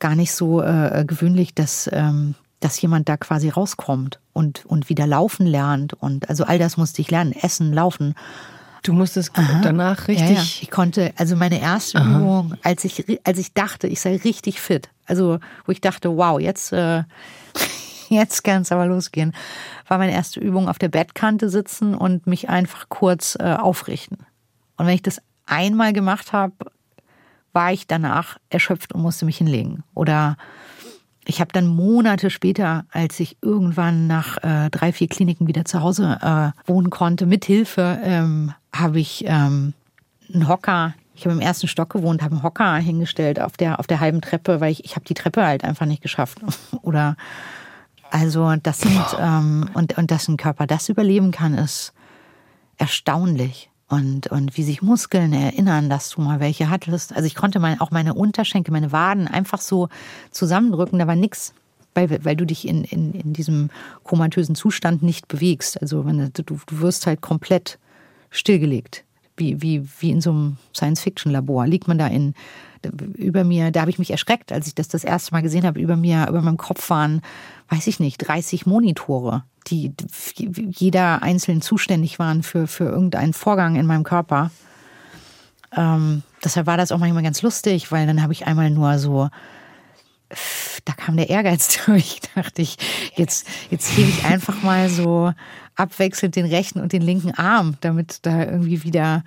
gar 0.00 0.16
nicht 0.16 0.32
so 0.32 0.60
äh, 0.60 1.04
gewöhnlich, 1.06 1.54
dass 1.54 1.88
ähm, 1.92 2.34
dass 2.64 2.80
jemand 2.80 3.10
da 3.10 3.18
quasi 3.18 3.50
rauskommt 3.50 4.20
und, 4.32 4.64
und 4.64 4.88
wieder 4.88 5.06
laufen 5.06 5.44
lernt. 5.44 5.92
Und 5.92 6.30
also 6.30 6.44
all 6.44 6.58
das 6.58 6.78
musste 6.78 7.02
ich 7.02 7.10
lernen. 7.10 7.32
Essen, 7.32 7.74
laufen. 7.74 8.14
Du 8.82 8.94
musstest 8.94 9.32
Aha. 9.34 9.60
danach 9.62 10.08
richtig. 10.08 10.30
Ja, 10.30 10.36
ja. 10.36 10.42
Ich 10.42 10.70
konnte, 10.70 11.12
also 11.16 11.36
meine 11.36 11.60
erste 11.60 11.98
Aha. 11.98 12.18
Übung, 12.18 12.54
als 12.62 12.84
ich, 12.84 13.20
als 13.24 13.38
ich 13.38 13.52
dachte, 13.52 13.86
ich 13.86 14.00
sei 14.00 14.16
richtig 14.16 14.60
fit, 14.60 14.88
also 15.04 15.40
wo 15.66 15.72
ich 15.72 15.82
dachte, 15.82 16.16
wow, 16.16 16.40
jetzt, 16.40 16.72
äh, 16.72 17.02
jetzt 18.08 18.44
kann 18.44 18.62
es 18.62 18.72
aber 18.72 18.86
losgehen, 18.86 19.34
war 19.86 19.98
meine 19.98 20.12
erste 20.12 20.40
Übung 20.40 20.66
auf 20.70 20.78
der 20.78 20.88
Bettkante 20.88 21.50
sitzen 21.50 21.94
und 21.94 22.26
mich 22.26 22.48
einfach 22.48 22.88
kurz 22.88 23.36
äh, 23.38 23.54
aufrichten. 23.54 24.18
Und 24.78 24.86
wenn 24.86 24.94
ich 24.94 25.02
das 25.02 25.20
einmal 25.44 25.92
gemacht 25.92 26.32
habe, 26.32 26.54
war 27.52 27.72
ich 27.72 27.86
danach 27.86 28.38
erschöpft 28.48 28.94
und 28.94 29.02
musste 29.02 29.26
mich 29.26 29.36
hinlegen. 29.36 29.84
Oder 29.94 30.38
ich 31.26 31.40
habe 31.40 31.52
dann 31.52 31.66
Monate 31.66 32.30
später, 32.30 32.84
als 32.90 33.18
ich 33.20 33.36
irgendwann 33.40 34.06
nach 34.06 34.36
äh, 34.42 34.70
drei, 34.70 34.92
vier 34.92 35.08
Kliniken 35.08 35.46
wieder 35.46 35.64
zu 35.64 35.80
Hause 35.80 36.18
äh, 36.20 36.68
wohnen 36.68 36.90
konnte, 36.90 37.26
mit 37.26 37.44
Hilfe, 37.44 37.98
ähm, 38.02 38.52
habe 38.74 39.00
ich 39.00 39.24
ähm, 39.26 39.74
einen 40.32 40.48
Hocker. 40.48 40.94
Ich 41.14 41.24
habe 41.24 41.34
im 41.34 41.40
ersten 41.40 41.68
Stock 41.68 41.90
gewohnt, 41.90 42.22
habe 42.22 42.34
einen 42.34 42.42
Hocker 42.42 42.74
hingestellt 42.76 43.40
auf 43.40 43.56
der 43.56 43.78
auf 43.78 43.86
der 43.86 44.00
halben 44.00 44.20
Treppe, 44.20 44.60
weil 44.60 44.72
ich 44.72 44.84
ich 44.84 44.96
habe 44.96 45.04
die 45.04 45.14
Treppe 45.14 45.46
halt 45.46 45.64
einfach 45.64 45.86
nicht 45.86 46.02
geschafft. 46.02 46.38
Oder 46.82 47.16
also 48.10 48.54
das 48.62 48.80
sind 48.80 49.04
ähm, 49.18 49.70
und 49.74 49.96
und 49.96 50.10
dass 50.10 50.28
ein 50.28 50.36
Körper 50.36 50.66
das 50.66 50.88
überleben 50.88 51.30
kann, 51.30 51.54
ist 51.54 51.92
erstaunlich 52.76 53.70
und, 53.88 54.28
und 54.28 54.56
wie 54.56 54.62
sich 54.62 54.82
Muskeln 54.82 55.32
erinnern, 55.32 55.90
dass 55.90 56.10
du 56.10 56.20
mal 56.20 56.40
welche 56.40 56.70
hattest. 56.70 57.14
Also 57.14 57.26
ich 57.26 57.34
konnte 57.34 57.60
mal 57.60 57.76
auch 57.80 57.90
meine 57.90 58.14
Unterschenkel, 58.14 58.72
meine 58.72 58.92
Waden 58.92 59.28
einfach 59.28 59.60
so 59.60 59.88
zusammendrücken, 60.30 60.98
da 60.98 61.06
war 61.06 61.16
nichts. 61.16 61.54
Weil, 61.96 62.24
weil 62.24 62.34
du 62.34 62.44
dich 62.44 62.66
in, 62.66 62.82
in, 62.82 63.12
in 63.12 63.32
diesem 63.34 63.70
komatösen 64.02 64.56
Zustand 64.56 65.04
nicht 65.04 65.28
bewegst. 65.28 65.80
Also 65.80 66.04
wenn, 66.04 66.32
du, 66.32 66.42
du 66.42 66.58
wirst 66.66 67.06
halt 67.06 67.20
komplett 67.20 67.78
stillgelegt. 68.30 69.04
Wie, 69.36 69.62
wie, 69.62 69.86
wie 70.00 70.10
in 70.10 70.20
so 70.20 70.30
einem 70.30 70.56
Science-Fiction-Labor. 70.74 71.66
Liegt 71.68 71.86
man 71.86 71.98
da 71.98 72.08
in, 72.08 72.34
über 73.16 73.44
mir, 73.44 73.70
da 73.70 73.82
habe 73.82 73.90
ich 73.90 73.98
mich 74.00 74.10
erschreckt, 74.10 74.50
als 74.50 74.66
ich 74.66 74.74
das 74.74 74.88
das 74.88 75.04
erste 75.04 75.32
Mal 75.32 75.42
gesehen 75.42 75.64
habe. 75.64 75.80
Über 75.80 75.96
mir, 75.96 76.26
über 76.28 76.42
meinem 76.42 76.56
Kopf 76.56 76.90
waren, 76.90 77.20
weiß 77.68 77.86
ich 77.86 78.00
nicht, 78.00 78.18
30 78.18 78.66
Monitore 78.66 79.44
die 79.66 79.92
jeder 80.46 81.22
einzeln 81.22 81.62
zuständig 81.62 82.18
waren 82.18 82.42
für, 82.42 82.66
für 82.66 82.84
irgendeinen 82.84 83.32
Vorgang 83.32 83.76
in 83.76 83.86
meinem 83.86 84.04
Körper. 84.04 84.50
Ähm, 85.76 86.22
deshalb 86.42 86.66
war 86.66 86.76
das 86.76 86.92
auch 86.92 86.98
manchmal 86.98 87.22
ganz 87.22 87.42
lustig, 87.42 87.90
weil 87.90 88.06
dann 88.06 88.22
habe 88.22 88.32
ich 88.32 88.46
einmal 88.46 88.70
nur 88.70 88.98
so, 88.98 89.28
da 90.84 90.92
kam 90.92 91.16
der 91.16 91.30
Ehrgeiz 91.30 91.78
durch, 91.86 92.20
dachte 92.34 92.62
ich, 92.62 92.76
jetzt, 93.16 93.46
jetzt 93.70 93.96
hebe 93.96 94.08
ich 94.08 94.24
einfach 94.24 94.62
mal 94.62 94.88
so 94.88 95.32
abwechselnd 95.76 96.36
den 96.36 96.46
rechten 96.46 96.80
und 96.80 96.92
den 96.92 97.02
linken 97.02 97.32
Arm, 97.32 97.76
damit 97.80 98.18
da 98.22 98.44
irgendwie 98.44 98.84
wieder 98.84 99.24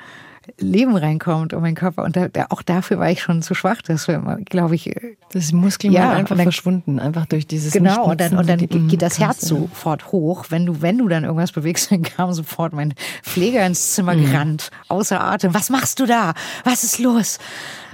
Leben 0.59 0.95
reinkommt 0.95 1.53
und 1.53 1.61
mein 1.61 1.75
Körper. 1.75 2.03
Und 2.03 2.15
da, 2.15 2.27
auch 2.49 2.61
dafür 2.61 2.99
war 2.99 3.09
ich 3.09 3.21
schon 3.21 3.41
zu 3.41 3.53
schwach. 3.53 3.81
Das 3.81 4.07
glaube 4.45 4.75
ich. 4.75 4.93
Das 5.31 5.51
Muskel 5.51 5.91
ja, 5.91 6.11
einfach 6.11 6.35
dann, 6.35 6.45
verschwunden, 6.45 6.99
einfach 6.99 7.25
durch 7.25 7.47
dieses 7.47 7.73
Genau, 7.73 8.05
und 8.05 8.21
dann, 8.21 8.37
und 8.37 8.47
dann 8.47 8.59
geht 8.87 9.01
das 9.01 9.19
Herz 9.19 9.41
sofort 9.41 10.11
hoch. 10.11 10.45
Wenn 10.49 10.65
du, 10.65 10.81
wenn 10.81 10.97
du 10.97 11.07
dann 11.07 11.23
irgendwas 11.23 11.51
bewegst, 11.51 11.91
dann 11.91 12.03
kam 12.03 12.33
sofort 12.33 12.73
mein 12.73 12.93
Pfleger 13.23 13.65
ins 13.65 13.93
Zimmer 13.93 14.15
mhm. 14.15 14.25
gerannt, 14.25 14.71
außer 14.87 15.21
Atem. 15.21 15.53
Was 15.53 15.69
machst 15.69 15.99
du 15.99 16.05
da? 16.05 16.33
Was 16.63 16.83
ist 16.83 16.99
los? 16.99 17.39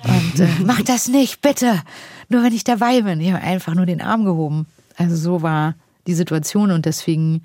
Und 0.03 0.39
äh, 0.39 0.47
mach 0.63 0.81
das 0.85 1.07
nicht, 1.07 1.41
bitte. 1.41 1.81
Nur 2.29 2.43
wenn 2.43 2.53
ich 2.53 2.63
dabei 2.63 3.01
bin. 3.01 3.19
Ich 3.19 3.31
habe 3.31 3.43
einfach 3.43 3.75
nur 3.75 3.85
den 3.85 4.01
Arm 4.01 4.25
gehoben. 4.25 4.67
Also 4.97 5.15
so 5.15 5.41
war 5.41 5.75
die 6.07 6.13
Situation 6.13 6.71
und 6.71 6.85
deswegen 6.85 7.43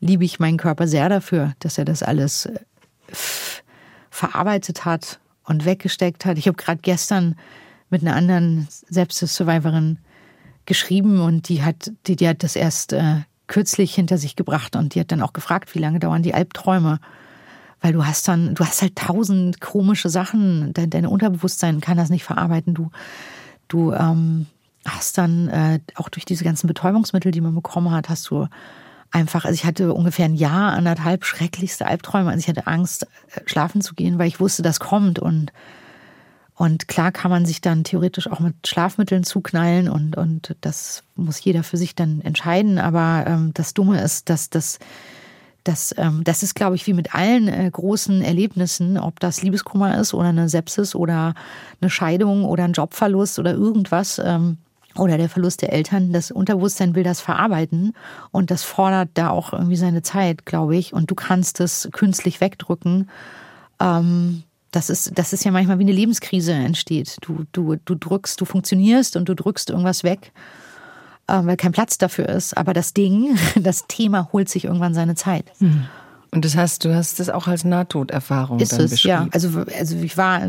liebe 0.00 0.24
ich 0.24 0.38
meinen 0.38 0.58
Körper 0.58 0.86
sehr 0.86 1.08
dafür, 1.08 1.54
dass 1.58 1.78
er 1.78 1.84
das 1.84 2.02
alles 2.02 2.46
äh, 2.46 2.58
verarbeitet 4.10 4.84
hat 4.84 5.20
und 5.44 5.64
weggesteckt 5.64 6.24
hat. 6.24 6.38
Ich 6.38 6.46
habe 6.46 6.56
gerade 6.56 6.80
gestern 6.82 7.36
mit 7.90 8.02
einer 8.02 8.16
anderen 8.16 8.68
Sepsis-Survivorin 8.88 9.98
geschrieben 10.66 11.20
und 11.20 11.48
die 11.48 11.62
hat, 11.62 11.90
die, 12.06 12.16
die 12.16 12.28
hat 12.28 12.42
das 12.42 12.54
erst 12.54 12.92
äh, 12.92 13.22
kürzlich 13.46 13.94
hinter 13.94 14.18
sich 14.18 14.36
gebracht 14.36 14.76
und 14.76 14.94
die 14.94 15.00
hat 15.00 15.10
dann 15.10 15.22
auch 15.22 15.32
gefragt, 15.32 15.74
wie 15.74 15.78
lange 15.78 15.98
dauern 15.98 16.22
die 16.22 16.34
Albträume. 16.34 17.00
Weil 17.80 17.92
du 17.92 18.04
hast 18.04 18.26
dann, 18.26 18.54
du 18.54 18.64
hast 18.64 18.82
halt 18.82 18.96
tausend 18.96 19.60
komische 19.60 20.08
Sachen, 20.08 20.72
dein, 20.74 20.90
dein 20.90 21.06
Unterbewusstsein 21.06 21.80
kann 21.80 21.96
das 21.96 22.10
nicht 22.10 22.24
verarbeiten. 22.24 22.74
Du, 22.74 22.90
du 23.68 23.92
ähm, 23.92 24.46
hast 24.84 25.16
dann 25.16 25.48
äh, 25.48 25.80
auch 25.94 26.08
durch 26.08 26.24
diese 26.24 26.44
ganzen 26.44 26.66
Betäubungsmittel, 26.66 27.30
die 27.30 27.40
man 27.40 27.54
bekommen 27.54 27.92
hat, 27.92 28.08
hast 28.08 28.28
du 28.30 28.48
einfach, 29.10 29.44
also 29.44 29.54
ich 29.54 29.64
hatte 29.64 29.94
ungefähr 29.94 30.26
ein 30.26 30.34
Jahr, 30.34 30.72
anderthalb 30.72 31.24
schrecklichste 31.24 31.86
Albträume. 31.86 32.30
Also 32.30 32.40
ich 32.40 32.48
hatte 32.48 32.66
Angst, 32.66 33.04
äh, 33.34 33.40
schlafen 33.46 33.80
zu 33.80 33.94
gehen, 33.94 34.18
weil 34.18 34.28
ich 34.28 34.40
wusste, 34.40 34.62
das 34.62 34.80
kommt. 34.80 35.18
Und, 35.18 35.52
und 36.54 36.88
klar 36.88 37.12
kann 37.12 37.30
man 37.30 37.46
sich 37.46 37.60
dann 37.60 37.84
theoretisch 37.84 38.30
auch 38.30 38.40
mit 38.40 38.66
Schlafmitteln 38.66 39.24
zuknallen 39.24 39.88
und, 39.88 40.16
und 40.16 40.56
das 40.60 41.04
muss 41.14 41.42
jeder 41.42 41.62
für 41.62 41.76
sich 41.76 41.94
dann 41.94 42.20
entscheiden. 42.20 42.78
Aber 42.78 43.24
ähm, 43.26 43.52
das 43.54 43.74
Dumme 43.74 44.00
ist, 44.02 44.28
dass 44.28 44.50
das, 44.50 44.78
das, 45.64 45.94
ähm, 45.96 46.22
das 46.24 46.42
ist, 46.42 46.54
glaube 46.54 46.76
ich, 46.76 46.86
wie 46.86 46.94
mit 46.94 47.14
allen 47.14 47.48
äh, 47.48 47.70
großen 47.70 48.22
Erlebnissen, 48.22 48.98
ob 48.98 49.20
das 49.20 49.42
Liebeskummer 49.42 49.98
ist 49.98 50.14
oder 50.14 50.28
eine 50.28 50.48
Sepsis 50.48 50.94
oder 50.94 51.34
eine 51.80 51.90
Scheidung 51.90 52.44
oder 52.44 52.64
ein 52.64 52.72
Jobverlust 52.72 53.38
oder 53.38 53.52
irgendwas. 53.52 54.20
Ähm, 54.22 54.58
oder 54.98 55.16
der 55.16 55.28
Verlust 55.28 55.62
der 55.62 55.72
Eltern, 55.72 56.12
das 56.12 56.30
Unterbewusstsein 56.30 56.94
will 56.94 57.02
das 57.02 57.20
verarbeiten 57.20 57.94
und 58.30 58.50
das 58.50 58.62
fordert 58.62 59.10
da 59.14 59.30
auch 59.30 59.52
irgendwie 59.52 59.76
seine 59.76 60.02
Zeit, 60.02 60.46
glaube 60.46 60.76
ich. 60.76 60.92
Und 60.92 61.10
du 61.10 61.14
kannst 61.14 61.60
es 61.60 61.88
künstlich 61.92 62.40
wegdrücken. 62.40 63.10
Ähm, 63.80 64.42
das 64.70 64.90
ist, 64.90 65.18
das 65.18 65.32
ist 65.32 65.44
ja 65.44 65.50
manchmal 65.50 65.78
wie 65.78 65.84
eine 65.84 65.92
Lebenskrise 65.92 66.52
entsteht. 66.52 67.16
Du, 67.22 67.44
du, 67.52 67.76
du 67.76 67.94
drückst, 67.94 68.40
du 68.40 68.44
funktionierst 68.44 69.16
und 69.16 69.28
du 69.28 69.34
drückst 69.34 69.70
irgendwas 69.70 70.04
weg, 70.04 70.32
äh, 71.26 71.40
weil 71.42 71.56
kein 71.56 71.72
Platz 71.72 71.98
dafür 71.98 72.28
ist. 72.28 72.56
Aber 72.56 72.74
das 72.74 72.92
Ding, 72.92 73.36
das 73.60 73.86
Thema 73.88 74.28
holt 74.32 74.48
sich 74.48 74.64
irgendwann 74.64 74.94
seine 74.94 75.14
Zeit. 75.14 75.52
Mhm. 75.60 75.86
Und 76.30 76.44
das 76.44 76.56
heißt, 76.56 76.84
du 76.84 76.94
hast 76.94 77.20
das 77.20 77.30
auch 77.30 77.46
als 77.46 77.64
Nahtoderfahrung 77.64 78.60
ist 78.60 78.72
dann 78.72 78.82
es, 78.82 79.02
Ja, 79.02 79.28
also, 79.32 79.64
also 79.78 79.96
ich 79.96 80.16
war 80.16 80.42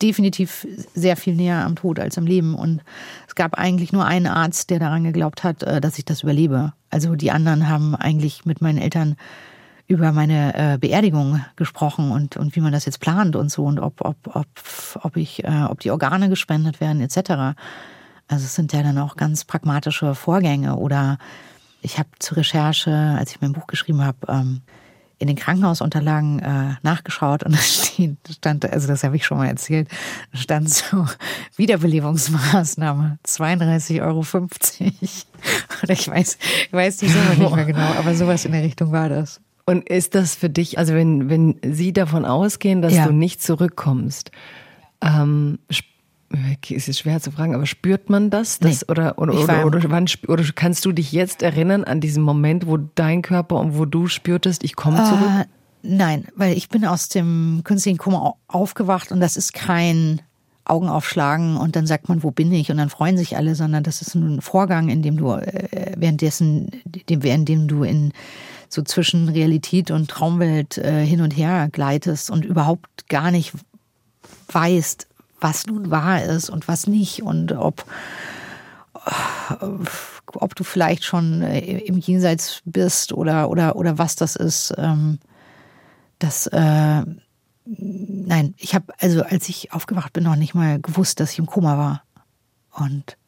definitiv 0.00 0.66
sehr 0.94 1.16
viel 1.16 1.34
näher 1.34 1.64
am 1.64 1.76
Tod 1.76 2.00
als 2.00 2.16
am 2.16 2.26
Leben. 2.26 2.54
Und 2.54 2.82
es 3.28 3.34
gab 3.34 3.54
eigentlich 3.58 3.92
nur 3.92 4.06
einen 4.06 4.26
Arzt, 4.26 4.70
der 4.70 4.78
daran 4.78 5.04
geglaubt 5.04 5.44
hat, 5.44 5.62
äh, 5.62 5.80
dass 5.80 5.98
ich 5.98 6.04
das 6.04 6.22
überlebe. 6.22 6.72
Also 6.90 7.16
die 7.16 7.30
anderen 7.30 7.68
haben 7.68 7.94
eigentlich 7.94 8.46
mit 8.46 8.62
meinen 8.62 8.78
Eltern 8.78 9.16
über 9.86 10.12
meine 10.12 10.54
äh, 10.54 10.78
Beerdigung 10.78 11.44
gesprochen 11.56 12.10
und, 12.10 12.38
und 12.38 12.56
wie 12.56 12.60
man 12.60 12.72
das 12.72 12.86
jetzt 12.86 13.00
plant 13.00 13.36
und 13.36 13.50
so 13.50 13.64
und 13.64 13.78
ob, 13.78 14.00
ob, 14.00 14.16
ob, 14.34 14.46
ob, 15.02 15.16
ich, 15.16 15.44
äh, 15.44 15.64
ob 15.68 15.80
die 15.80 15.90
Organe 15.90 16.30
gespendet 16.30 16.80
werden 16.80 17.02
etc. 17.02 17.56
Also 18.28 18.44
es 18.44 18.54
sind 18.54 18.72
ja 18.72 18.82
dann 18.82 18.96
auch 18.98 19.16
ganz 19.16 19.44
pragmatische 19.44 20.14
Vorgänge. 20.14 20.76
Oder 20.76 21.18
ich 21.82 21.98
habe 21.98 22.08
zur 22.18 22.38
Recherche, 22.38 23.14
als 23.18 23.32
ich 23.32 23.42
mein 23.42 23.52
Buch 23.52 23.66
geschrieben 23.66 24.02
habe, 24.02 24.18
ähm, 24.28 24.62
in 25.24 25.28
den 25.28 25.36
Krankenhausunterlagen 25.36 26.38
äh, 26.40 26.74
nachgeschaut 26.82 27.44
und 27.44 27.54
da 27.56 28.32
stand, 28.32 28.70
also 28.70 28.86
das 28.86 29.04
habe 29.04 29.16
ich 29.16 29.24
schon 29.24 29.38
mal 29.38 29.46
erzählt, 29.46 29.88
stand 30.34 30.68
so 30.68 31.06
Wiederbelebungsmaßnahme 31.56 33.18
32,50 33.26 34.02
Euro. 34.02 34.20
Oder 35.82 35.92
ich 35.92 36.08
weiß, 36.08 36.38
ich 36.66 36.72
weiß 36.72 36.98
die 36.98 37.08
Summe 37.08 37.36
nicht 37.38 37.56
mehr 37.56 37.64
genau, 37.64 37.94
aber 37.98 38.14
sowas 38.14 38.44
in 38.44 38.52
der 38.52 38.62
Richtung 38.62 38.92
war 38.92 39.08
das. 39.08 39.40
Und 39.64 39.88
ist 39.88 40.14
das 40.14 40.34
für 40.34 40.50
dich, 40.50 40.76
also 40.78 40.92
wenn, 40.92 41.30
wenn 41.30 41.56
Sie 41.62 41.94
davon 41.94 42.26
ausgehen, 42.26 42.82
dass 42.82 42.94
ja. 42.94 43.06
du 43.06 43.12
nicht 43.12 43.42
zurückkommst, 43.42 44.30
ähm, 45.00 45.58
ist 46.68 46.88
es 46.88 46.98
schwer 46.98 47.20
zu 47.20 47.30
fragen, 47.30 47.54
aber 47.54 47.66
spürt 47.66 48.10
man 48.10 48.30
das? 48.30 48.58
das 48.58 48.80
nee, 48.80 48.86
oder, 48.88 49.18
oder, 49.18 49.34
oder, 49.34 49.66
oder, 49.66 49.90
wann, 49.90 50.06
oder 50.26 50.44
kannst 50.54 50.84
du 50.84 50.92
dich 50.92 51.12
jetzt 51.12 51.42
erinnern 51.42 51.84
an 51.84 52.00
diesen 52.00 52.22
Moment, 52.22 52.66
wo 52.66 52.76
dein 52.76 53.22
Körper 53.22 53.60
und 53.60 53.78
wo 53.78 53.84
du 53.84 54.08
spürtest, 54.08 54.64
ich 54.64 54.76
komme 54.76 55.04
zurück? 55.04 55.28
Äh, 55.40 55.44
nein, 55.82 56.26
weil 56.34 56.56
ich 56.56 56.68
bin 56.68 56.84
aus 56.84 57.08
dem 57.08 57.60
künstlichen 57.64 57.98
Kummer 57.98 58.34
aufgewacht 58.48 59.12
und 59.12 59.20
das 59.20 59.36
ist 59.36 59.52
kein 59.52 60.22
Augen 60.64 60.88
aufschlagen 60.88 61.56
und 61.56 61.76
dann 61.76 61.86
sagt 61.86 62.08
man, 62.08 62.22
wo 62.22 62.30
bin 62.30 62.52
ich? 62.52 62.70
Und 62.70 62.78
dann 62.78 62.88
freuen 62.88 63.18
sich 63.18 63.36
alle, 63.36 63.54
sondern 63.54 63.82
das 63.82 64.00
ist 64.00 64.14
ein 64.14 64.40
Vorgang, 64.40 64.88
in 64.88 65.02
dem 65.02 65.16
du 65.16 65.32
äh, 65.32 65.92
währenddessen, 65.96 66.70
während 67.06 67.48
du 67.48 67.82
in 67.84 68.12
so 68.68 68.82
zwischen 68.82 69.28
Realität 69.28 69.90
und 69.90 70.10
Traumwelt 70.10 70.78
äh, 70.78 71.04
hin 71.04 71.20
und 71.20 71.36
her 71.36 71.68
gleitest 71.70 72.30
und 72.30 72.44
überhaupt 72.44 73.08
gar 73.08 73.30
nicht 73.30 73.52
weißt, 74.48 75.06
was 75.44 75.66
nun 75.66 75.90
wahr 75.90 76.22
ist 76.22 76.48
und 76.48 76.66
was 76.68 76.86
nicht 76.86 77.22
und 77.22 77.52
ob, 77.52 77.84
ob 80.32 80.54
du 80.54 80.64
vielleicht 80.64 81.04
schon 81.04 81.42
im 81.42 81.98
Jenseits 81.98 82.62
bist 82.64 83.12
oder, 83.12 83.50
oder, 83.50 83.76
oder 83.76 83.98
was 83.98 84.16
das 84.16 84.36
ist. 84.36 84.72
Ähm, 84.78 85.18
das, 86.18 86.46
äh, 86.46 87.02
nein, 87.66 88.54
ich 88.56 88.74
habe, 88.74 88.94
also 88.98 89.22
als 89.22 89.50
ich 89.50 89.74
aufgewacht 89.74 90.14
bin, 90.14 90.24
noch 90.24 90.36
nicht 90.36 90.54
mal 90.54 90.80
gewusst, 90.80 91.20
dass 91.20 91.32
ich 91.32 91.38
im 91.38 91.46
Koma 91.46 91.76
war. 91.76 92.02
Und 92.70 93.18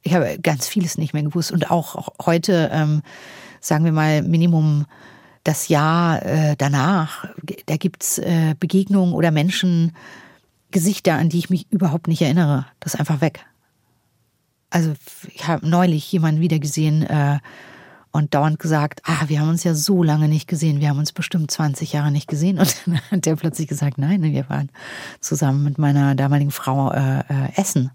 ich 0.00 0.14
habe 0.14 0.38
ganz 0.38 0.66
vieles 0.66 0.96
nicht 0.96 1.12
mehr 1.12 1.24
gewusst. 1.24 1.52
Und 1.52 1.70
auch 1.70 2.08
heute, 2.24 2.70
ähm, 2.72 3.02
sagen 3.60 3.84
wir 3.84 3.92
mal, 3.92 4.22
Minimum 4.22 4.86
das 5.44 5.68
Jahr 5.68 6.24
äh, 6.24 6.56
danach, 6.56 7.28
da 7.66 7.76
gibt's 7.76 8.16
äh, 8.16 8.54
Begegnungen 8.58 9.12
oder 9.12 9.30
Menschen, 9.30 9.92
Gesichter, 10.76 11.14
an 11.14 11.30
die 11.30 11.38
ich 11.38 11.48
mich 11.48 11.66
überhaupt 11.72 12.06
nicht 12.06 12.20
erinnere. 12.20 12.66
Das 12.80 12.92
ist 12.92 13.00
einfach 13.00 13.22
weg. 13.22 13.46
Also 14.68 14.92
ich 15.32 15.48
habe 15.48 15.66
neulich 15.66 16.12
jemanden 16.12 16.42
wieder 16.42 16.58
gesehen 16.58 17.02
äh, 17.02 17.38
und 18.10 18.34
dauernd 18.34 18.58
gesagt, 18.58 19.00
ah, 19.04 19.24
wir 19.28 19.40
haben 19.40 19.48
uns 19.48 19.64
ja 19.64 19.72
so 19.72 20.02
lange 20.02 20.28
nicht 20.28 20.48
gesehen, 20.48 20.80
wir 20.80 20.90
haben 20.90 20.98
uns 20.98 21.12
bestimmt 21.12 21.50
20 21.50 21.94
Jahre 21.94 22.10
nicht 22.10 22.28
gesehen. 22.28 22.58
Und 22.58 22.76
dann 22.84 23.00
hat 23.10 23.24
der 23.24 23.36
plötzlich 23.36 23.68
gesagt, 23.68 23.96
nein, 23.96 24.22
wir 24.22 24.50
waren 24.50 24.68
zusammen 25.20 25.64
mit 25.64 25.78
meiner 25.78 26.14
damaligen 26.14 26.50
Frau 26.50 26.92
äh, 26.92 27.20
äh, 27.20 27.52
essen. 27.56 27.90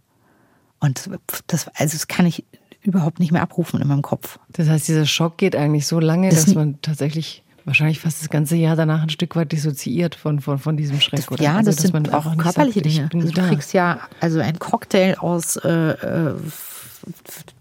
Und 0.79 1.07
das, 1.45 1.67
also 1.75 1.93
das 1.93 2.07
kann 2.07 2.25
ich 2.25 2.45
überhaupt 2.81 3.19
nicht 3.19 3.31
mehr 3.31 3.43
abrufen 3.43 3.79
in 3.79 3.87
meinem 3.87 4.01
Kopf. 4.01 4.39
Das 4.53 4.67
heißt, 4.67 4.87
dieser 4.87 5.05
Schock 5.05 5.37
geht 5.37 5.55
eigentlich 5.55 5.85
so 5.85 5.99
lange, 5.99 6.29
das 6.29 6.45
dass 6.45 6.55
man 6.55 6.81
tatsächlich 6.81 7.43
wahrscheinlich 7.65 7.99
fast 7.99 8.21
das 8.21 8.29
ganze 8.29 8.55
Jahr 8.55 8.75
danach 8.75 9.03
ein 9.03 9.09
Stück 9.09 9.35
weit 9.35 9.51
dissoziiert 9.51 10.15
von, 10.15 10.39
von, 10.39 10.59
von 10.59 10.77
diesem 10.77 10.99
Schreck. 10.99 11.21
Das, 11.21 11.31
oder? 11.31 11.43
Ja, 11.43 11.55
also, 11.57 11.71
das 11.71 11.81
sind 11.81 12.13
auch 12.13 12.37
körperliche 12.37 12.81
Dinge. 12.81 13.09
Also 13.13 13.31
du 13.31 13.41
kriegst 13.47 13.73
ja 13.73 13.99
also 14.19 14.39
ein 14.39 14.59
Cocktail 14.59 15.15
aus 15.19 15.57
äh, 15.57 15.69
äh, 15.69 16.35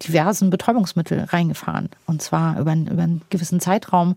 diversen 0.07 0.51
Betäubungsmitteln 0.51 1.24
reingefahren. 1.24 1.88
Und 2.07 2.22
zwar 2.22 2.59
über, 2.61 2.74
über 2.74 3.03
einen 3.03 3.22
gewissen 3.30 3.61
Zeitraum. 3.61 4.16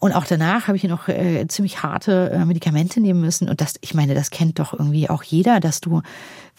Und 0.00 0.12
auch 0.12 0.24
danach 0.24 0.68
habe 0.68 0.76
ich 0.76 0.84
noch 0.84 1.08
äh, 1.08 1.44
ziemlich 1.48 1.82
harte 1.82 2.30
äh, 2.30 2.44
Medikamente 2.44 3.00
nehmen 3.00 3.20
müssen. 3.20 3.48
Und 3.48 3.60
das, 3.60 3.74
ich 3.80 3.94
meine, 3.94 4.14
das 4.14 4.30
kennt 4.30 4.60
doch 4.60 4.72
irgendwie 4.72 5.10
auch 5.10 5.24
jeder, 5.24 5.58
dass 5.58 5.80
du, 5.80 6.02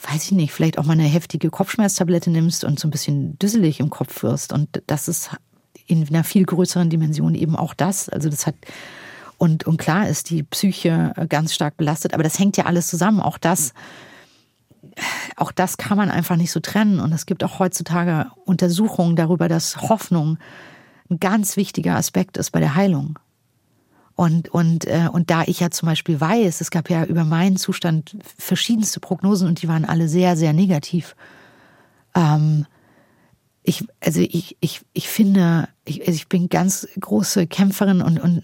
weiß 0.10 0.26
ich 0.26 0.32
nicht, 0.34 0.52
vielleicht 0.52 0.78
auch 0.78 0.84
mal 0.84 0.94
eine 0.94 1.04
heftige 1.04 1.50
Kopfschmerztablette 1.50 2.32
nimmst 2.32 2.66
und 2.66 2.80
so 2.80 2.88
ein 2.88 2.92
bisschen 2.92 3.40
düsselig 3.40 3.80
im 3.80 3.90
Kopf 3.90 4.24
wirst. 4.24 4.52
Und 4.52 4.84
das 4.88 5.08
ist 5.08 5.32
in 5.90 6.08
einer 6.08 6.24
viel 6.24 6.46
größeren 6.46 6.90
Dimension 6.90 7.36
eben 7.36 7.56
auch 7.56 7.74
das. 7.74 8.08
Also 8.10 8.30
das 8.30 8.48
hat 8.48 8.56
und, 9.40 9.66
und 9.66 9.78
klar 9.78 10.08
ist 10.08 10.30
die 10.30 10.44
Psyche 10.44 11.14
ganz 11.30 11.54
stark 11.54 11.78
belastet, 11.78 12.14
aber 12.14 12.24
das 12.24 12.38
hängt 12.38 12.58
ja 12.58 12.66
alles 12.66 12.88
zusammen. 12.88 13.22
Auch 13.22 13.38
das, 13.38 13.74
auch 15.38 15.54
das 15.54 15.78
kann 15.78 15.98
man 15.98 16.12
einfach 16.12 16.36
nicht 16.36 16.52
so 16.52 16.60
trennen. 16.60 17.00
Und 17.00 17.14
es 17.14 17.26
gibt 17.26 17.46
auch 17.46 17.58
heutzutage 17.58 18.30
Untersuchungen 18.44 19.16
darüber, 19.16 19.48
dass 19.48 19.78
Hoffnung 19.78 20.38
ein 21.10 21.22
ganz 21.22 21.56
wichtiger 21.56 21.96
Aspekt 21.96 22.38
ist 22.38 22.52
bei 22.52 22.60
der 22.60 22.76
Heilung. 22.76 23.18
Und, 24.16 24.50
und, 24.50 24.86
äh, 24.86 25.08
und 25.10 25.30
da 25.30 25.44
ich 25.46 25.62
ja 25.62 25.72
zum 25.72 25.88
Beispiel 25.88 26.20
weiß, 26.20 26.60
es 26.60 26.70
gab 26.70 26.90
ja 26.90 27.06
über 27.06 27.24
meinen 27.24 27.56
Zustand 27.56 28.18
verschiedenste 28.38 29.00
Prognosen 29.00 29.48
und 29.48 29.62
die 29.62 29.70
waren 29.70 29.86
alle 29.86 30.10
sehr, 30.10 30.36
sehr 30.36 30.52
negativ. 30.52 31.16
Ähm, 32.14 32.66
ich, 33.64 33.84
also 34.00 34.22
ich, 34.22 34.58
ich, 34.62 34.82
ich 34.94 35.10
finde, 35.10 35.68
ich, 35.86 36.02
also 36.02 36.14
ich 36.14 36.28
bin 36.28 36.50
ganz 36.50 36.88
große 37.00 37.48
Kämpferin 37.48 38.02
und, 38.02 38.20
und 38.20 38.44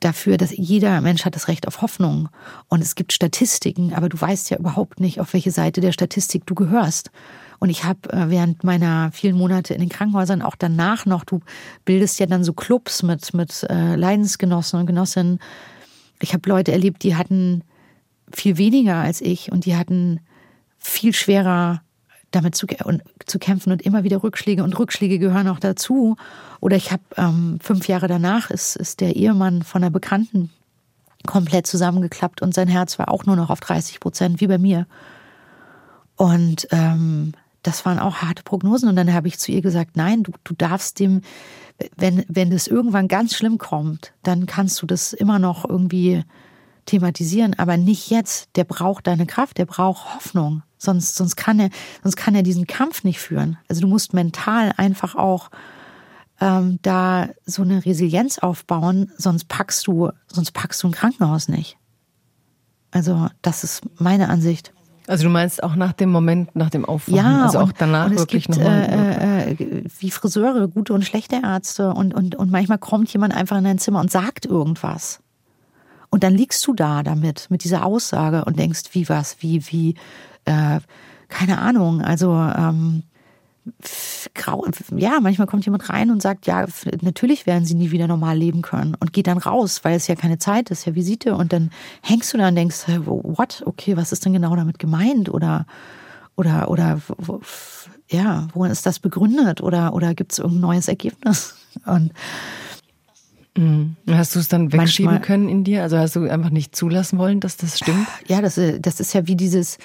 dafür, 0.00 0.36
dass 0.36 0.50
jeder 0.56 1.00
Mensch 1.00 1.24
hat 1.24 1.36
das 1.36 1.48
Recht 1.48 1.68
auf 1.68 1.82
Hoffnung. 1.82 2.28
Und 2.68 2.82
es 2.82 2.94
gibt 2.94 3.12
Statistiken, 3.12 3.94
aber 3.94 4.08
du 4.08 4.20
weißt 4.20 4.50
ja 4.50 4.58
überhaupt 4.58 5.00
nicht, 5.00 5.20
auf 5.20 5.32
welche 5.32 5.50
Seite 5.50 5.80
der 5.80 5.92
Statistik 5.92 6.46
du 6.46 6.54
gehörst. 6.54 7.10
Und 7.58 7.70
ich 7.70 7.84
habe 7.84 8.10
äh, 8.12 8.30
während 8.30 8.64
meiner 8.64 9.12
vielen 9.12 9.36
Monate 9.36 9.74
in 9.74 9.80
den 9.80 9.90
Krankenhäusern 9.90 10.42
auch 10.42 10.56
danach 10.56 11.06
noch, 11.06 11.24
du 11.24 11.40
bildest 11.84 12.18
ja 12.18 12.26
dann 12.26 12.44
so 12.44 12.52
Clubs 12.52 13.02
mit, 13.02 13.34
mit 13.34 13.66
äh, 13.68 13.96
Leidensgenossen 13.96 14.80
und 14.80 14.86
Genossinnen. 14.86 15.38
Ich 16.20 16.32
habe 16.32 16.48
Leute 16.48 16.72
erlebt, 16.72 17.02
die 17.02 17.16
hatten 17.16 17.62
viel 18.32 18.56
weniger 18.56 18.96
als 18.96 19.20
ich 19.20 19.52
und 19.52 19.66
die 19.66 19.76
hatten 19.76 20.20
viel 20.78 21.12
schwerer 21.12 21.82
damit 22.30 22.54
zu, 22.54 22.66
zu 23.26 23.38
kämpfen 23.38 23.72
und 23.72 23.82
immer 23.82 24.04
wieder 24.04 24.22
Rückschläge 24.22 24.62
und 24.62 24.78
Rückschläge 24.78 25.18
gehören 25.18 25.48
auch 25.48 25.58
dazu. 25.58 26.16
Oder 26.60 26.76
ich 26.76 26.92
habe 26.92 27.02
ähm, 27.16 27.58
fünf 27.60 27.88
Jahre 27.88 28.08
danach 28.08 28.50
ist, 28.50 28.76
ist 28.76 29.00
der 29.00 29.16
Ehemann 29.16 29.62
von 29.62 29.82
einer 29.82 29.90
Bekannten 29.90 30.50
komplett 31.26 31.66
zusammengeklappt 31.66 32.40
und 32.40 32.54
sein 32.54 32.68
Herz 32.68 32.98
war 32.98 33.10
auch 33.10 33.26
nur 33.26 33.36
noch 33.36 33.50
auf 33.50 33.60
30 33.60 34.00
Prozent, 34.00 34.40
wie 34.40 34.46
bei 34.46 34.58
mir. 34.58 34.86
Und 36.16 36.68
ähm, 36.70 37.32
das 37.62 37.84
waren 37.84 37.98
auch 37.98 38.16
harte 38.16 38.42
Prognosen. 38.42 38.88
Und 38.88 38.96
dann 38.96 39.12
habe 39.12 39.28
ich 39.28 39.38
zu 39.38 39.52
ihr 39.52 39.62
gesagt, 39.62 39.96
nein, 39.96 40.22
du, 40.22 40.32
du 40.44 40.54
darfst 40.54 40.98
dem, 40.98 41.22
wenn, 41.96 42.24
wenn 42.28 42.50
das 42.50 42.66
irgendwann 42.66 43.08
ganz 43.08 43.34
schlimm 43.34 43.58
kommt, 43.58 44.12
dann 44.22 44.46
kannst 44.46 44.80
du 44.82 44.86
das 44.86 45.12
immer 45.12 45.38
noch 45.38 45.68
irgendwie 45.68 46.24
thematisieren, 46.90 47.58
aber 47.58 47.76
nicht 47.76 48.10
jetzt. 48.10 48.48
Der 48.56 48.64
braucht 48.64 49.06
deine 49.06 49.26
Kraft, 49.26 49.58
der 49.58 49.66
braucht 49.66 50.14
Hoffnung. 50.14 50.62
Sonst, 50.78 51.14
sonst, 51.14 51.36
kann 51.36 51.60
er, 51.60 51.70
sonst 52.02 52.16
kann 52.16 52.34
er 52.34 52.42
diesen 52.42 52.66
Kampf 52.66 53.04
nicht 53.04 53.20
führen. 53.20 53.58
Also 53.68 53.82
du 53.82 53.86
musst 53.86 54.14
mental 54.14 54.72
einfach 54.76 55.14
auch 55.14 55.50
ähm, 56.40 56.78
da 56.82 57.28
so 57.44 57.62
eine 57.62 57.84
Resilienz 57.84 58.38
aufbauen, 58.38 59.12
sonst 59.16 59.46
packst 59.48 59.86
du, 59.86 60.10
sonst 60.26 60.52
packst 60.52 60.82
du 60.82 60.88
ein 60.88 60.92
Krankenhaus 60.92 61.48
nicht. 61.48 61.76
Also 62.90 63.28
das 63.42 63.62
ist 63.62 63.82
meine 64.00 64.28
Ansicht. 64.28 64.72
Also 65.06 65.24
du 65.24 65.30
meinst 65.30 65.62
auch 65.62 65.76
nach 65.76 65.92
dem 65.92 66.10
Moment, 66.10 66.54
nach 66.56 66.70
dem 66.70 66.84
Aufwachen, 66.84 67.16
ja, 67.16 67.44
also 67.44 67.58
und, 67.58 67.64
auch 67.64 67.72
danach 67.72 68.06
und 68.06 68.12
es 68.14 68.18
wirklich 68.20 68.46
gibt, 68.46 68.58
nochmal. 68.58 68.88
Äh, 68.88 69.52
äh, 69.52 69.84
wie 69.98 70.10
Friseure, 70.10 70.68
gute 70.68 70.92
und 70.92 71.04
schlechte 71.04 71.40
Ärzte 71.42 71.92
und, 71.92 72.14
und, 72.14 72.36
und 72.36 72.50
manchmal 72.50 72.78
kommt 72.78 73.12
jemand 73.12 73.34
einfach 73.34 73.58
in 73.58 73.64
dein 73.64 73.78
Zimmer 73.78 74.00
und 74.00 74.10
sagt 74.10 74.46
irgendwas. 74.46 75.20
Und 76.10 76.24
dann 76.24 76.34
liegst 76.34 76.66
du 76.66 76.74
da 76.74 77.02
damit, 77.02 77.46
mit 77.50 77.64
dieser 77.64 77.84
Aussage 77.84 78.44
und 78.44 78.58
denkst, 78.58 78.82
wie 78.92 79.08
was, 79.08 79.36
wie, 79.40 79.64
wie, 79.68 79.94
äh, 80.44 80.80
keine 81.28 81.58
Ahnung, 81.58 82.02
also 82.02 82.32
ähm, 82.34 83.04
grau, 84.34 84.66
ja, 84.96 85.20
manchmal 85.20 85.46
kommt 85.46 85.64
jemand 85.64 85.88
rein 85.88 86.10
und 86.10 86.22
sagt, 86.22 86.46
ja, 86.46 86.66
natürlich 87.02 87.46
werden 87.46 87.64
sie 87.64 87.74
nie 87.74 87.90
wieder 87.90 88.08
normal 88.08 88.36
leben 88.36 88.62
können 88.62 88.96
und 88.98 89.12
geht 89.12 89.26
dann 89.26 89.38
raus, 89.38 89.80
weil 89.84 89.96
es 89.96 90.06
ja 90.06 90.14
keine 90.16 90.38
Zeit 90.38 90.70
ist, 90.70 90.86
ja 90.86 90.94
Visite. 90.94 91.36
Und 91.36 91.52
dann 91.52 91.70
hängst 92.02 92.32
du 92.32 92.38
da 92.38 92.48
und 92.48 92.54
denkst, 92.54 92.86
what, 92.88 93.62
okay, 93.66 93.96
was 93.96 94.12
ist 94.12 94.24
denn 94.24 94.32
genau 94.32 94.56
damit 94.56 94.78
gemeint? 94.78 95.28
Oder 95.28 95.66
oder 96.36 96.70
oder 96.70 97.00
ja, 98.08 98.48
worin 98.54 98.72
ist 98.72 98.86
das 98.86 98.98
begründet? 98.98 99.60
Oder 99.60 99.92
oder 99.92 100.14
gibt 100.14 100.32
es 100.32 100.38
irgendein 100.38 100.62
neues 100.62 100.88
Ergebnis? 100.88 101.54
Und 101.86 102.12
Mhm. 103.60 103.96
Hast 104.08 104.34
du 104.34 104.40
es 104.40 104.48
dann 104.48 104.72
wegschieben 104.72 105.12
Manchmal, 105.12 105.20
können 105.20 105.48
in 105.50 105.64
dir? 105.64 105.82
Also 105.82 105.98
hast 105.98 106.16
du 106.16 106.28
einfach 106.28 106.50
nicht 106.50 106.74
zulassen 106.74 107.18
wollen, 107.18 107.40
dass 107.40 107.58
das 107.58 107.78
stimmt? 107.78 108.06
Ja, 108.26 108.40
das, 108.40 108.58
das 108.80 109.00
ist 109.00 109.12
ja 109.12 109.26
wie 109.26 109.36
dieses, 109.36 109.76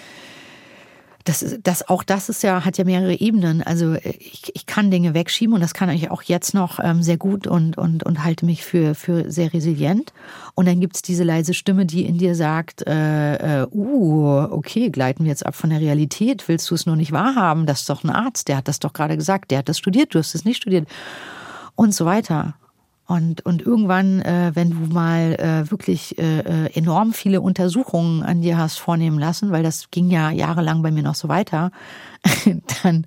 das, 1.26 1.57
das, 1.61 1.89
auch 1.89 2.03
das 2.03 2.30
ist 2.30 2.41
ja, 2.41 2.63
hat 2.63 2.78
ja 2.78 2.86
mehrere 2.86 3.19
Ebenen. 3.19 3.61
Also 3.63 3.95
ich, 3.95 4.51
ich 4.53 4.65
kann 4.65 4.91
Dinge 4.91 5.13
wegschieben 5.13 5.53
und 5.53 5.59
das 5.59 5.73
kann 5.73 5.89
ich 5.89 6.09
auch 6.09 6.21
jetzt 6.21 6.53
noch 6.53 6.80
ähm, 6.82 7.03
sehr 7.03 7.17
gut 7.17 7.47
und, 7.47 7.78
und, 7.78 8.03
und 8.03 8.23
halte 8.23 8.45
mich 8.45 8.63
für, 8.63 8.95
für 8.95 9.30
sehr 9.30 9.51
resilient. 9.51 10.13
Und 10.53 10.69
dann 10.69 10.80
gibt 10.80 10.95
es 10.95 11.01
diese 11.01 11.26
leise 11.26 11.53
Stimme, 11.53 11.86
die 11.86 12.05
in 12.05 12.17
dir 12.17 12.34
sagt, 12.34 12.88
äh, 12.88 13.63
äh, 13.63 13.67
uh, 13.73 14.47
okay, 14.51 14.89
gleiten 14.89 15.26
wir 15.26 15.32
jetzt 15.32 15.45
ab 15.45 15.55
von 15.55 15.69
der 15.69 15.82
Realität, 15.82 16.47
willst 16.47 16.71
du 16.71 16.76
es 16.76 16.86
nur 16.86 16.95
nicht 16.95 17.11
wahrhaben? 17.11 17.65
Das 17.65 17.82
ist 17.82 17.89
doch 17.89 18.05
ein 18.05 18.09
Arzt, 18.09 18.47
der 18.47 18.55
hat 18.55 18.69
das 18.69 18.80
doch 18.80 18.93
gerade 18.93 19.17
gesagt, 19.17 19.51
der 19.51 19.57
hat 19.57 19.67
das 19.67 19.80
studiert, 19.80 20.15
du 20.15 20.19
hast 20.19 20.34
es 20.34 20.45
nicht 20.45 20.57
studiert 20.61 20.88
und 21.76 21.93
so 21.93 22.05
weiter. 22.05 22.53
Und, 23.07 23.45
und 23.45 23.61
irgendwann, 23.61 24.21
äh, 24.21 24.51
wenn 24.55 24.71
du 24.71 24.93
mal 24.93 25.35
äh, 25.35 25.69
wirklich 25.69 26.17
äh, 26.17 26.39
äh, 26.39 26.73
enorm 26.73 27.13
viele 27.13 27.39
Untersuchungen 27.39 28.23
an 28.23 28.41
dir 28.41 28.57
hast 28.57 28.79
vornehmen 28.79 29.19
lassen, 29.19 29.51
weil 29.51 29.61
das 29.61 29.91
ging 29.91 30.09
ja 30.09 30.31
jahrelang 30.31 30.81
bei 30.81 30.89
mir 30.89 31.03
noch 31.03 31.13
so 31.13 31.27
weiter, 31.27 31.71
dann, 32.83 33.05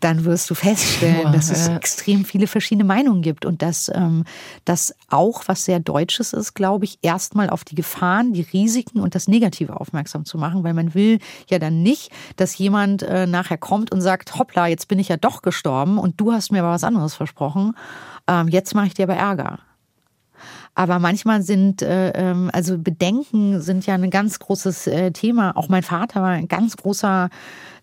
dann 0.00 0.24
wirst 0.24 0.48
du 0.48 0.54
feststellen, 0.54 1.24
Boah, 1.24 1.32
dass 1.32 1.50
es 1.50 1.66
ja. 1.66 1.76
extrem 1.76 2.24
viele 2.24 2.46
verschiedene 2.46 2.84
Meinungen 2.84 3.20
gibt 3.20 3.44
und 3.44 3.60
dass 3.60 3.90
ähm, 3.94 4.24
das 4.64 4.94
auch 5.10 5.42
was 5.46 5.66
sehr 5.66 5.80
Deutsches 5.80 6.32
ist, 6.32 6.54
glaube 6.54 6.86
ich, 6.86 6.98
erstmal 7.02 7.50
auf 7.50 7.62
die 7.62 7.74
Gefahren, 7.74 8.32
die 8.32 8.46
Risiken 8.54 9.00
und 9.00 9.14
das 9.14 9.28
Negative 9.28 9.78
aufmerksam 9.78 10.24
zu 10.24 10.38
machen, 10.38 10.64
weil 10.64 10.74
man 10.74 10.94
will 10.94 11.18
ja 11.50 11.58
dann 11.58 11.82
nicht, 11.82 12.10
dass 12.36 12.56
jemand 12.56 13.02
äh, 13.02 13.26
nachher 13.26 13.58
kommt 13.58 13.92
und 13.92 14.00
sagt, 14.00 14.38
hoppla, 14.38 14.66
jetzt 14.66 14.88
bin 14.88 14.98
ich 14.98 15.08
ja 15.08 15.18
doch 15.18 15.42
gestorben 15.42 15.98
und 15.98 16.18
du 16.20 16.32
hast 16.32 16.52
mir 16.52 16.60
aber 16.60 16.72
was 16.72 16.84
anderes 16.84 17.14
versprochen 17.14 17.74
ähm, 18.28 18.48
jetzt 18.48 18.74
mache 18.74 18.88
ich 18.88 18.94
dir 18.94 19.04
aber 19.04 19.16
Ärger. 19.16 19.58
Aber 20.78 20.98
manchmal 20.98 21.40
sind, 21.40 21.80
äh, 21.80 22.10
ähm, 22.10 22.50
also 22.52 22.76
Bedenken 22.76 23.62
sind 23.62 23.86
ja 23.86 23.94
ein 23.94 24.10
ganz 24.10 24.38
großes 24.38 24.86
äh, 24.88 25.10
Thema. 25.10 25.56
Auch 25.56 25.70
mein 25.70 25.82
Vater 25.82 26.20
war 26.20 26.28
ein 26.28 26.48
ganz 26.48 26.76
großer 26.76 27.30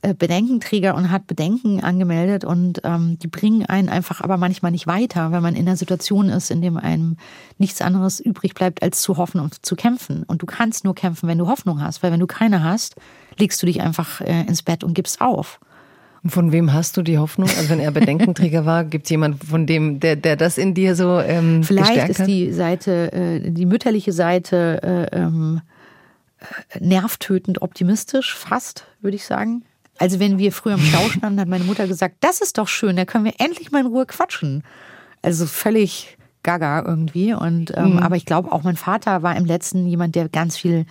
äh, 0.03 0.13
Bedenkenträger 0.13 0.93
und 0.93 1.09
hat 1.09 1.25
Bedenken 1.25 1.83
angemeldet 1.83 2.45
und 2.45 2.81
ähm, 2.83 3.17
die 3.17 3.27
bringen 3.27 3.65
einen 3.65 3.89
einfach 3.89 4.21
aber 4.21 4.37
manchmal 4.37 4.71
nicht 4.71 4.85
weiter, 4.85 5.31
wenn 5.31 5.41
man 5.41 5.55
in 5.55 5.67
einer 5.67 5.75
Situation 5.75 6.29
ist, 6.29 6.51
in 6.51 6.61
dem 6.61 6.77
einem 6.77 7.17
nichts 7.57 7.81
anderes 7.81 8.19
übrig 8.19 8.53
bleibt, 8.53 8.83
als 8.83 9.01
zu 9.01 9.17
hoffen 9.17 9.39
und 9.39 9.65
zu 9.65 9.75
kämpfen. 9.75 10.21
Und 10.21 10.43
du 10.43 10.45
kannst 10.45 10.83
nur 10.83 10.93
kämpfen, 10.93 11.27
wenn 11.27 11.39
du 11.39 11.47
Hoffnung 11.47 11.81
hast, 11.81 12.03
weil 12.03 12.11
wenn 12.11 12.19
du 12.19 12.27
keine 12.27 12.63
hast, 12.63 12.95
legst 13.39 13.59
du 13.59 13.65
dich 13.65 13.81
einfach 13.81 14.21
äh, 14.21 14.41
ins 14.41 14.61
Bett 14.61 14.83
und 14.83 14.93
gibst 14.93 15.19
auf. 15.19 15.59
Und 16.23 16.29
von 16.29 16.51
wem 16.53 16.71
hast 16.71 16.95
du 16.95 17.01
die 17.01 17.17
Hoffnung? 17.17 17.49
Also 17.49 17.69
wenn 17.69 17.81
er 17.81 17.91
Bedenkenträger 17.91 18.65
war, 18.65 18.85
gibt 18.85 19.05
es 19.05 19.09
jemanden, 19.09 19.45
von 19.45 19.65
dem, 19.65 19.99
der, 19.99 20.15
der 20.15 20.37
das 20.37 20.57
in 20.57 20.73
dir 20.73 20.95
so 20.95 21.19
ähm, 21.19 21.63
Vielleicht 21.63 22.09
ist 22.09 22.25
die 22.25 22.53
Seite, 22.53 23.11
äh, 23.11 23.51
die 23.51 23.65
mütterliche 23.65 24.13
Seite 24.13 25.09
äh, 25.11 25.17
ähm, 25.17 25.61
äh, 26.39 26.79
nervtötend 26.79 27.61
optimistisch, 27.61 28.33
fast, 28.33 28.85
würde 29.01 29.17
ich 29.17 29.25
sagen. 29.25 29.63
Also 29.97 30.19
wenn 30.19 30.37
wir 30.37 30.53
früher 30.53 30.75
im 30.75 30.81
Stau 30.81 31.09
standen, 31.09 31.39
hat 31.41 31.49
meine 31.49 31.65
Mutter 31.65 31.87
gesagt, 31.87 32.15
das 32.21 32.39
ist 32.39 32.57
doch 32.57 32.67
schön, 32.67 32.95
da 32.95 33.05
können 33.05 33.25
wir 33.25 33.33
endlich 33.37 33.71
mal 33.71 33.81
in 33.81 33.87
Ruhe 33.87 34.05
quatschen. 34.05 34.63
Also 35.21 35.45
völlig 35.45 36.17
gaga 36.41 36.83
irgendwie. 36.85 37.33
Und 37.33 37.75
ähm, 37.75 37.93
mhm. 37.93 37.99
aber 37.99 38.15
ich 38.15 38.25
glaube, 38.25 38.51
auch 38.51 38.63
mein 38.63 38.77
Vater 38.77 39.23
war 39.23 39.35
im 39.35 39.45
letzten 39.45 39.87
jemand, 39.87 40.15
der 40.15 40.29
ganz 40.29 40.57
viel, 40.57 40.85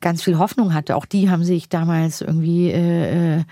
ganz 0.00 0.22
viel 0.22 0.38
Hoffnung 0.38 0.74
hatte. 0.74 0.96
Auch 0.96 1.06
die 1.06 1.30
haben 1.30 1.44
sich 1.44 1.68
damals 1.68 2.20
irgendwie 2.20 2.70
äh, 2.70 3.42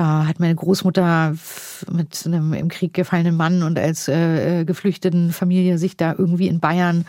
äh 0.00 0.22
äh, 0.24 0.26
hat 0.26 0.40
meine 0.40 0.54
Großmutter 0.54 1.34
mit 1.92 2.22
einem 2.26 2.54
im 2.54 2.68
Krieg 2.68 2.94
gefallenen 2.94 3.36
Mann 3.36 3.62
und 3.62 3.78
als 3.78 4.08
äh, 4.08 4.60
äh, 4.60 4.64
geflüchteten 4.64 5.32
Familie 5.32 5.78
sich 5.78 5.96
da 5.96 6.14
irgendwie 6.16 6.48
in 6.48 6.60
Bayern, 6.60 7.04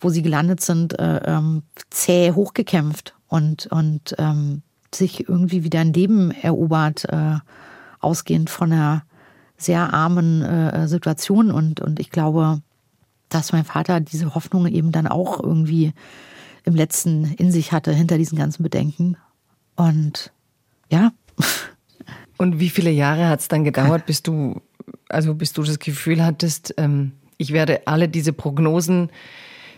wo 0.00 0.10
sie 0.10 0.22
gelandet 0.22 0.60
sind, 0.60 0.98
äh, 0.98 1.20
ähm, 1.24 1.62
zäh 1.90 2.32
hochgekämpft 2.32 3.14
und, 3.28 3.66
und 3.68 4.14
ähm, 4.18 4.62
sich 4.94 5.28
irgendwie 5.28 5.64
wieder 5.64 5.80
ein 5.80 5.92
Leben 5.92 6.30
erobert, 6.30 7.06
äh, 7.06 7.38
ausgehend 8.00 8.50
von 8.50 8.72
einer 8.72 9.02
sehr 9.56 9.92
armen 9.92 10.42
äh, 10.42 10.86
Situation. 10.86 11.50
Und, 11.50 11.80
und 11.80 11.98
ich 11.98 12.10
glaube, 12.10 12.60
dass 13.28 13.52
mein 13.52 13.64
Vater 13.64 14.00
diese 14.00 14.34
Hoffnung 14.34 14.66
eben 14.66 14.92
dann 14.92 15.06
auch 15.06 15.42
irgendwie 15.42 15.92
im 16.64 16.74
letzten 16.74 17.24
in 17.24 17.50
sich 17.50 17.72
hatte, 17.72 17.92
hinter 17.92 18.18
diesen 18.18 18.38
ganzen 18.38 18.62
Bedenken. 18.62 19.16
Und 19.76 20.32
ja, 20.90 21.10
Und 22.36 22.60
wie 22.60 22.70
viele 22.70 22.90
Jahre 22.90 23.28
hat 23.28 23.40
es 23.40 23.48
dann 23.48 23.64
gedauert, 23.64 24.06
bis 24.06 24.22
du, 24.22 24.60
also 25.08 25.34
bis 25.34 25.52
du 25.52 25.62
das 25.62 25.78
Gefühl 25.78 26.24
hattest, 26.24 26.74
ähm, 26.76 27.12
ich 27.36 27.52
werde 27.52 27.86
alle 27.86 28.08
diese 28.08 28.32
Prognosen 28.32 29.10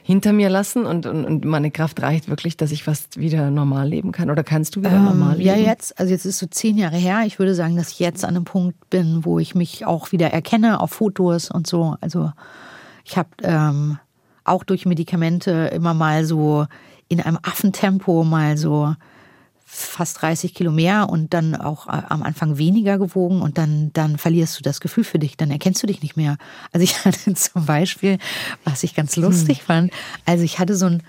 hinter 0.03 0.33
mir 0.33 0.49
lassen 0.49 0.87
und, 0.87 1.07
und, 1.07 1.25
und, 1.25 1.45
meine 1.45 1.71
Kraft 1.71 2.03
reicht 2.03 2.29
wirklich, 2.29 2.57
dass 2.57 2.73
ich 2.73 2.83
fast 2.83 3.19
wieder 3.19 3.51
normal 3.51 3.89
leben 3.89 4.13
kann? 4.13 4.31
Oder 4.31 4.43
kannst 4.43 4.75
du 4.75 4.81
wieder 4.81 4.97
ähm, 4.97 5.05
normal 5.05 5.37
leben? 5.37 5.47
Ja, 5.47 5.57
jetzt, 5.57 5.99
also 5.99 6.11
jetzt 6.11 6.25
ist 6.25 6.39
so 6.39 6.47
zehn 6.47 6.79
Jahre 6.79 6.97
her. 6.97 7.23
Ich 7.27 7.39
würde 7.39 7.55
sagen, 7.55 7.77
dass 7.77 7.91
ich 7.91 7.99
jetzt 7.99 8.25
an 8.25 8.31
einem 8.31 8.45
Punkt 8.45 8.91
bin, 8.91 9.25
wo 9.25 9.39
ich 9.39 9.55
mich 9.55 9.87
auch 9.87 10.11
wieder 10.11 10.33
erkenne 10.33 10.81
auf 10.81 10.91
Fotos 10.91 11.51
und 11.51 11.67
so. 11.67 11.97
Also 12.01 12.33
ich 13.05 13.17
habe 13.17 13.29
ähm, 13.43 13.99
auch 14.45 14.65
durch 14.65 14.87
Medikamente 14.87 15.71
immer 15.73 15.95
mal 15.95 16.25
so 16.25 16.67
in 17.09 17.21
einem 17.21 17.39
Affentempo 17.43 18.25
mal 18.25 18.57
so 18.57 18.95
fast 19.73 20.21
30 20.21 20.53
Kilo 20.53 20.73
mehr 20.73 21.09
und 21.09 21.33
dann 21.33 21.55
auch 21.55 21.87
äh, 21.87 22.03
am 22.09 22.25
Anfang 22.25 22.59
weniger 22.59 22.99
gewogen 22.99 23.41
und 23.41 23.57
dann, 23.57 23.93
dann 23.93 24.19
verlierst 24.19 24.59
du 24.59 24.63
das 24.63 24.81
Gefühl 24.81 25.05
für 25.05 25.21
dich, 25.21 25.37
dann 25.37 25.51
erkennst 25.51 25.81
du 25.83 25.87
dich 25.87 26.03
nicht 26.03 26.17
mehr. 26.17 26.39
Also 26.73 26.83
ich 26.83 26.99
hatte 27.05 27.33
zum 27.35 27.67
Beispiel, 27.67 28.19
was 28.65 28.83
ich 28.83 28.95
ganz 28.95 29.17
lustig 29.17 29.59
hm. 29.59 29.67
fand, 29.67 29.93
also 30.27 30.43
ich 30.43 30.59
hatte 30.59 30.77
so 30.77 30.87
ein 30.87 31.03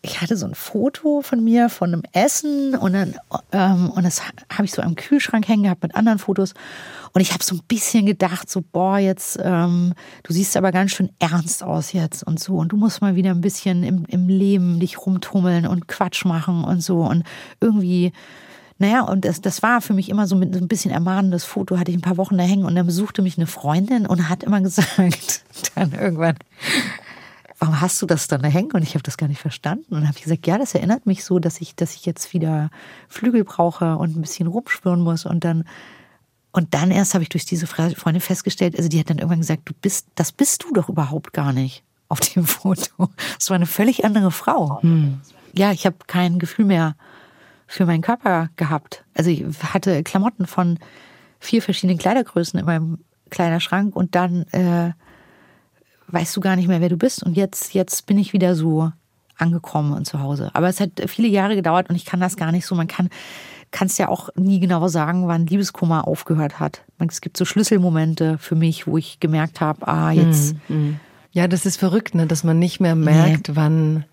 ich 0.00 0.20
hatte 0.20 0.36
so 0.36 0.46
ein 0.46 0.54
Foto 0.54 1.22
von 1.22 1.42
mir 1.42 1.68
von 1.68 1.92
einem 1.92 2.02
Essen 2.12 2.76
und 2.76 2.92
dann 2.92 3.16
ähm, 3.52 3.90
und 3.90 4.04
das 4.04 4.22
habe 4.22 4.64
ich 4.64 4.72
so 4.72 4.80
am 4.80 4.94
Kühlschrank 4.94 5.48
hängen 5.48 5.64
gehabt 5.64 5.82
mit 5.82 5.96
anderen 5.96 6.18
Fotos. 6.18 6.54
Und 7.12 7.20
ich 7.20 7.32
habe 7.32 7.42
so 7.42 7.56
ein 7.56 7.62
bisschen 7.66 8.06
gedacht 8.06 8.48
so 8.48 8.62
boah 8.62 8.98
jetzt 8.98 9.38
ähm, 9.42 9.94
du 10.22 10.32
siehst 10.32 10.56
aber 10.56 10.70
ganz 10.70 10.92
schön 10.92 11.10
ernst 11.18 11.64
aus 11.64 11.92
jetzt 11.92 12.22
und 12.22 12.38
so. 12.38 12.56
Und 12.56 12.72
du 12.72 12.76
musst 12.76 13.00
mal 13.00 13.16
wieder 13.16 13.30
ein 13.30 13.40
bisschen 13.40 13.82
im, 13.82 14.04
im 14.06 14.28
Leben 14.28 14.78
dich 14.78 14.98
rumtummeln 15.04 15.66
und 15.66 15.88
Quatsch 15.88 16.24
machen 16.24 16.62
und 16.64 16.80
so. 16.80 17.00
Und 17.02 17.24
irgendwie 17.60 18.12
naja, 18.80 19.02
und 19.02 19.24
das, 19.24 19.40
das 19.40 19.62
war 19.64 19.80
für 19.80 19.92
mich 19.92 20.08
immer 20.08 20.28
so 20.28 20.36
mit 20.36 20.54
so 20.54 20.60
ein 20.60 20.68
bisschen 20.68 20.92
ermahnendes 20.92 21.44
Foto, 21.44 21.78
hatte 21.78 21.90
ich 21.90 21.96
ein 21.96 22.02
paar 22.02 22.16
Wochen 22.16 22.38
da 22.38 22.44
hängen 22.44 22.64
und 22.64 22.76
dann 22.76 22.86
besuchte 22.86 23.22
mich 23.22 23.36
eine 23.36 23.48
Freundin 23.48 24.06
und 24.06 24.28
hat 24.28 24.44
immer 24.44 24.60
gesagt, 24.62 25.42
dann 25.74 25.92
irgendwann, 25.92 26.36
warum 27.58 27.80
hast 27.80 28.00
du 28.00 28.06
das 28.06 28.28
dann 28.28 28.42
da 28.42 28.48
hängen? 28.48 28.72
Und 28.72 28.82
ich 28.82 28.94
habe 28.94 29.02
das 29.02 29.16
gar 29.16 29.28
nicht 29.28 29.40
verstanden. 29.40 29.94
Und 29.94 30.06
habe 30.06 30.16
ich 30.16 30.24
gesagt, 30.24 30.46
ja, 30.46 30.58
das 30.58 30.74
erinnert 30.74 31.06
mich 31.06 31.24
so, 31.24 31.38
dass 31.38 31.60
ich, 31.60 31.74
dass 31.74 31.94
ich 31.94 32.06
jetzt 32.06 32.32
wieder 32.32 32.70
Flügel 33.08 33.44
brauche 33.44 33.96
und 33.96 34.16
ein 34.16 34.20
bisschen 34.20 34.46
rumspüren 34.46 35.00
muss. 35.00 35.26
Und 35.26 35.44
dann, 35.44 35.64
und 36.52 36.74
dann 36.74 36.90
erst 36.90 37.14
habe 37.14 37.22
ich 37.22 37.28
durch 37.28 37.44
diese 37.44 37.66
Freundin 37.66 38.20
festgestellt, 38.20 38.76
also 38.76 38.88
die 38.88 39.00
hat 39.00 39.10
dann 39.10 39.18
irgendwann 39.18 39.40
gesagt, 39.40 39.62
du 39.64 39.74
bist, 39.80 40.06
das 40.14 40.32
bist 40.32 40.64
du 40.64 40.72
doch 40.72 40.88
überhaupt 40.88 41.32
gar 41.32 41.52
nicht 41.52 41.82
auf 42.08 42.20
dem 42.20 42.44
Foto. 42.46 43.10
Das 43.38 43.50
war 43.50 43.56
eine 43.56 43.66
völlig 43.66 44.04
andere 44.04 44.30
Frau. 44.30 44.80
Hm. 44.82 45.20
Ja, 45.52 45.72
ich 45.72 45.86
habe 45.86 45.96
kein 46.06 46.38
Gefühl 46.38 46.64
mehr 46.64 46.94
für 47.66 47.86
meinen 47.86 48.02
Körper 48.02 48.48
gehabt. 48.56 49.04
Also 49.14 49.30
ich 49.30 49.44
hatte 49.62 50.02
Klamotten 50.02 50.46
von 50.46 50.78
vier 51.40 51.60
verschiedene 51.60 51.98
Kleidergrößen 51.98 52.58
in 52.58 52.66
meinem 52.66 52.98
Kleiderschrank 53.30 53.94
und 53.94 54.14
dann 54.14 54.42
äh, 54.52 54.92
weißt 56.08 56.36
du 56.36 56.40
gar 56.40 56.56
nicht 56.56 56.68
mehr, 56.68 56.80
wer 56.80 56.88
du 56.88 56.96
bist. 56.96 57.22
Und 57.22 57.36
jetzt, 57.36 57.74
jetzt 57.74 58.06
bin 58.06 58.18
ich 58.18 58.32
wieder 58.32 58.54
so 58.54 58.92
angekommen 59.36 59.92
und 59.92 60.06
zu 60.06 60.20
Hause. 60.20 60.50
Aber 60.54 60.68
es 60.68 60.80
hat 60.80 60.90
viele 61.06 61.28
Jahre 61.28 61.54
gedauert 61.54 61.88
und 61.88 61.96
ich 61.96 62.04
kann 62.04 62.20
das 62.20 62.36
gar 62.36 62.52
nicht 62.52 62.66
so. 62.66 62.74
Man 62.74 62.88
kann 62.88 63.08
kannst 63.70 63.98
ja 63.98 64.08
auch 64.08 64.30
nie 64.34 64.60
genau 64.60 64.88
sagen, 64.88 65.28
wann 65.28 65.46
Liebeskummer 65.46 66.06
aufgehört 66.08 66.60
hat. 66.60 66.84
Es 67.06 67.20
gibt 67.20 67.36
so 67.36 67.44
Schlüsselmomente 67.44 68.38
für 68.38 68.54
mich, 68.54 68.86
wo 68.86 68.96
ich 68.96 69.20
gemerkt 69.20 69.60
habe, 69.60 69.86
ah, 69.86 70.10
jetzt. 70.10 70.56
Mhm. 70.68 70.98
Ja, 71.32 71.46
das 71.46 71.66
ist 71.66 71.76
verrückt, 71.76 72.14
ne? 72.14 72.26
dass 72.26 72.44
man 72.44 72.58
nicht 72.58 72.80
mehr 72.80 72.94
merkt, 72.94 73.48
nee. 73.48 73.56
wann 73.56 74.04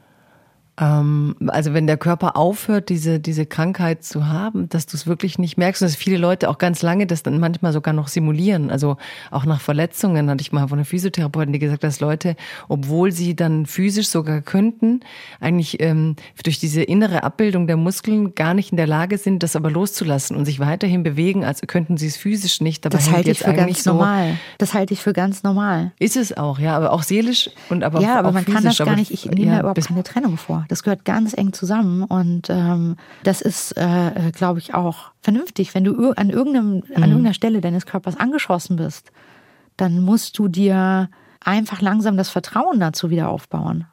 ähm, 0.78 1.36
also 1.48 1.74
wenn 1.74 1.88
der 1.88 1.98
Körper 1.98 2.36
aufhört, 2.36 2.90
diese, 2.90 3.20
diese 3.20 3.46
Krankheit 3.46 4.04
zu 4.04 4.28
haben, 4.28 4.68
dass 4.68 4.86
du 4.86 4.98
es 4.98 5.08
wirklich 5.08 5.40
nicht 5.40 5.58
merkst 5.58 5.82
und 5.82 5.88
dass 5.88 5.96
viele 5.96 6.18
Leute 6.18 6.50
auch 6.50 6.58
ganz 6.58 6.82
lange 6.82 7.08
das 7.08 7.24
dann 7.24 7.40
manchmal 7.40 7.72
sogar 7.72 7.94
noch 7.94 8.10
simulieren. 8.10 8.70
Also 8.70 8.98
auch 9.32 9.46
nach 9.46 9.62
Verletzungen 9.62 10.30
hatte 10.30 10.42
ich 10.42 10.52
mal 10.52 10.68
von 10.68 10.80
einer 10.80 10.86
Physiotherapeutin, 10.86 11.54
die 11.54 11.60
gesagt 11.60 11.84
hat, 11.84 11.88
dass 11.88 12.00
Leute, 12.02 12.36
obwohl 12.68 13.12
sie 13.12 13.36
dann 13.36 13.66
physisch 13.66 14.10
sogar 14.10 14.42
könnten, 14.42 15.00
eigentlich 15.40 15.80
ähm, 15.80 16.16
durch 16.44 16.60
diese 16.60 16.84
innere 16.84 17.24
Abbildung 17.24 17.68
der 17.68 17.78
Muskeln 17.78 18.36
gar 18.36 18.54
nicht 18.54 18.72
in 18.72 18.78
der 18.78 18.88
Lage 18.88 19.18
sind, 19.18 19.44
das 19.44 19.56
aber 19.56 19.72
loszulassen 19.72 20.36
und 20.36 20.46
sich 20.46 20.60
weiterhin 20.60 21.04
bewegen, 21.04 21.46
als 21.46 21.62
könnten 21.62 21.96
sie 21.96 22.08
es 22.08 22.18
physisch 22.18 22.60
nicht. 22.60 22.86
Aber 22.86 22.98
das 22.98 23.12
halte 23.12 23.32
ich 23.32 23.40
für 23.40 23.54
ganz 23.54 23.84
so, 23.84 23.94
normal. 23.94 24.38
Das 24.58 24.74
halte 24.74 24.94
ich 24.94 25.02
für 25.02 25.14
ganz 25.14 25.44
normal. 25.44 25.94
Ist 26.00 26.18
es 26.18 26.36
auch, 26.36 26.60
ja, 26.60 26.76
aber 26.76 26.92
auch 26.92 27.04
seelisch 27.04 27.50
und 27.70 27.84
aber 27.84 28.02
ja, 28.02 28.20
aber 28.20 28.30
auch 28.30 28.34
man 28.34 28.44
physisch. 28.44 28.56
kann 28.56 28.64
das 28.66 28.78
gar 28.78 28.96
nicht. 28.96 29.12
Ich 29.12 29.26
nehme 29.26 29.54
ja, 29.54 29.60
überhaupt 29.62 29.86
keine 29.88 30.04
Trennung 30.04 30.38
vor. 30.38 30.65
Das 30.68 30.84
gehört 30.84 31.06
ganz 31.06 31.34
eng 31.38 31.54
zusammen 31.54 32.04
und 32.04 32.50
ähm, 32.50 32.96
das 33.24 33.42
ist, 33.42 33.74
äh, 33.78 34.32
glaube 34.34 34.60
ich, 34.60 34.74
auch 34.74 35.12
vernünftig. 35.22 35.74
Wenn 35.76 35.84
du 35.84 36.12
an, 36.12 36.30
irgendeinem, 36.30 36.84
an 36.94 37.04
mhm. 37.04 37.04
irgendeiner 37.04 37.34
Stelle 37.34 37.62
deines 37.62 37.86
Körpers 37.86 38.18
angeschossen 38.18 38.76
bist, 38.76 39.12
dann 39.78 40.02
musst 40.02 40.38
du 40.38 40.48
dir 40.48 41.10
einfach 41.42 41.82
langsam 41.82 42.18
das 42.18 42.30
Vertrauen 42.30 42.80
dazu 42.80 43.10
wieder 43.10 43.30
aufbauen. 43.30 43.86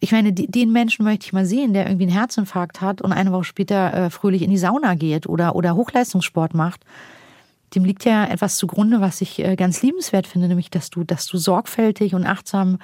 Ich 0.00 0.10
meine, 0.10 0.32
den 0.32 0.72
Menschen 0.72 1.04
möchte 1.04 1.26
ich 1.26 1.32
mal 1.32 1.46
sehen, 1.46 1.74
der 1.74 1.86
irgendwie 1.86 2.06
einen 2.06 2.12
Herzinfarkt 2.12 2.80
hat 2.80 3.02
und 3.02 3.12
eine 3.12 3.30
Woche 3.30 3.44
später 3.44 3.94
äh, 3.94 4.10
fröhlich 4.10 4.42
in 4.42 4.50
die 4.50 4.58
Sauna 4.58 4.94
geht 4.94 5.28
oder, 5.28 5.54
oder 5.54 5.76
Hochleistungssport 5.76 6.54
macht. 6.54 6.84
Dem 7.74 7.84
liegt 7.84 8.04
ja 8.04 8.24
etwas 8.24 8.56
zugrunde, 8.56 9.00
was 9.00 9.20
ich 9.20 9.38
äh, 9.38 9.54
ganz 9.54 9.80
liebenswert 9.80 10.26
finde, 10.26 10.48
nämlich, 10.48 10.70
dass 10.70 10.90
du, 10.90 11.04
dass 11.04 11.26
du 11.26 11.38
sorgfältig 11.38 12.14
und 12.14 12.26
achtsam 12.26 12.78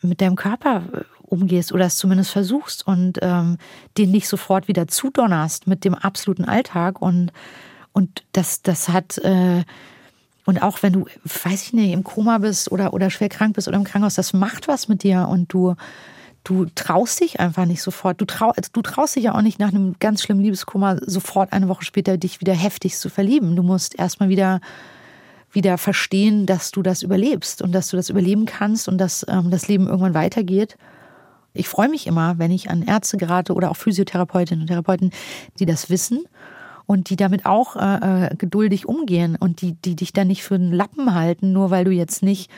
mit 0.00 0.20
deinem 0.20 0.36
Körper 0.36 0.82
äh, 0.92 1.00
umgehst 1.34 1.72
oder 1.72 1.86
es 1.86 1.96
zumindest 1.96 2.30
versuchst 2.30 2.86
und 2.86 3.18
ähm, 3.22 3.58
den 3.98 4.10
nicht 4.10 4.28
sofort 4.28 4.68
wieder 4.68 4.88
zudonnerst 4.88 5.66
mit 5.66 5.84
dem 5.84 5.94
absoluten 5.94 6.44
Alltag 6.44 7.02
und 7.02 7.32
und 7.92 8.24
das 8.32 8.62
das 8.62 8.88
hat 8.88 9.18
äh, 9.18 9.64
und 10.46 10.62
auch 10.62 10.82
wenn 10.82 10.92
du 10.92 11.06
weiß 11.24 11.62
ich 11.62 11.72
nicht 11.72 11.92
im 11.92 12.04
Koma 12.04 12.38
bist 12.38 12.70
oder 12.72 12.94
oder 12.94 13.10
schwer 13.10 13.28
krank 13.28 13.54
bist 13.54 13.68
oder 13.68 13.76
im 13.76 13.84
Krankenhaus 13.84 14.14
das 14.14 14.32
macht 14.32 14.68
was 14.68 14.88
mit 14.88 15.02
dir 15.02 15.28
und 15.28 15.52
du 15.52 15.74
du 16.44 16.66
traust 16.74 17.20
dich 17.20 17.40
einfach 17.40 17.64
nicht 17.64 17.82
sofort 17.82 18.20
du, 18.20 18.24
trau, 18.24 18.52
du 18.72 18.82
traust 18.82 19.16
dich 19.16 19.24
ja 19.24 19.34
auch 19.34 19.42
nicht 19.42 19.58
nach 19.58 19.68
einem 19.68 19.96
ganz 19.98 20.22
schlimmen 20.22 20.42
Liebeskummer 20.42 20.98
sofort 21.04 21.52
eine 21.52 21.68
Woche 21.68 21.84
später 21.84 22.16
dich 22.16 22.40
wieder 22.40 22.54
heftig 22.54 22.96
zu 22.96 23.08
verlieben 23.08 23.56
du 23.56 23.62
musst 23.62 23.98
erstmal 23.98 24.28
wieder 24.28 24.60
wieder 25.54 25.78
verstehen, 25.78 26.46
dass 26.46 26.70
du 26.70 26.82
das 26.82 27.02
überlebst 27.02 27.62
und 27.62 27.72
dass 27.72 27.88
du 27.88 27.96
das 27.96 28.10
überleben 28.10 28.44
kannst 28.44 28.88
und 28.88 28.98
dass 28.98 29.24
ähm, 29.28 29.50
das 29.50 29.68
Leben 29.68 29.86
irgendwann 29.86 30.14
weitergeht. 30.14 30.76
Ich 31.54 31.68
freue 31.68 31.88
mich 31.88 32.08
immer, 32.08 32.38
wenn 32.38 32.50
ich 32.50 32.68
an 32.68 32.82
Ärzte 32.82 33.16
gerate 33.16 33.54
oder 33.54 33.70
auch 33.70 33.76
Physiotherapeutinnen 33.76 34.62
und 34.62 34.66
Therapeuten, 34.66 35.12
die 35.60 35.66
das 35.66 35.88
wissen 35.88 36.24
und 36.86 37.10
die 37.10 37.16
damit 37.16 37.46
auch 37.46 37.76
äh, 37.76 38.26
äh, 38.26 38.36
geduldig 38.36 38.86
umgehen 38.86 39.36
und 39.38 39.62
die, 39.62 39.72
die 39.72 39.94
dich 39.94 40.12
dann 40.12 40.26
nicht 40.26 40.42
für 40.42 40.56
einen 40.56 40.72
Lappen 40.72 41.14
halten, 41.14 41.52
nur 41.52 41.70
weil 41.70 41.84
du 41.84 41.92
jetzt 41.92 42.22
nicht 42.22 42.50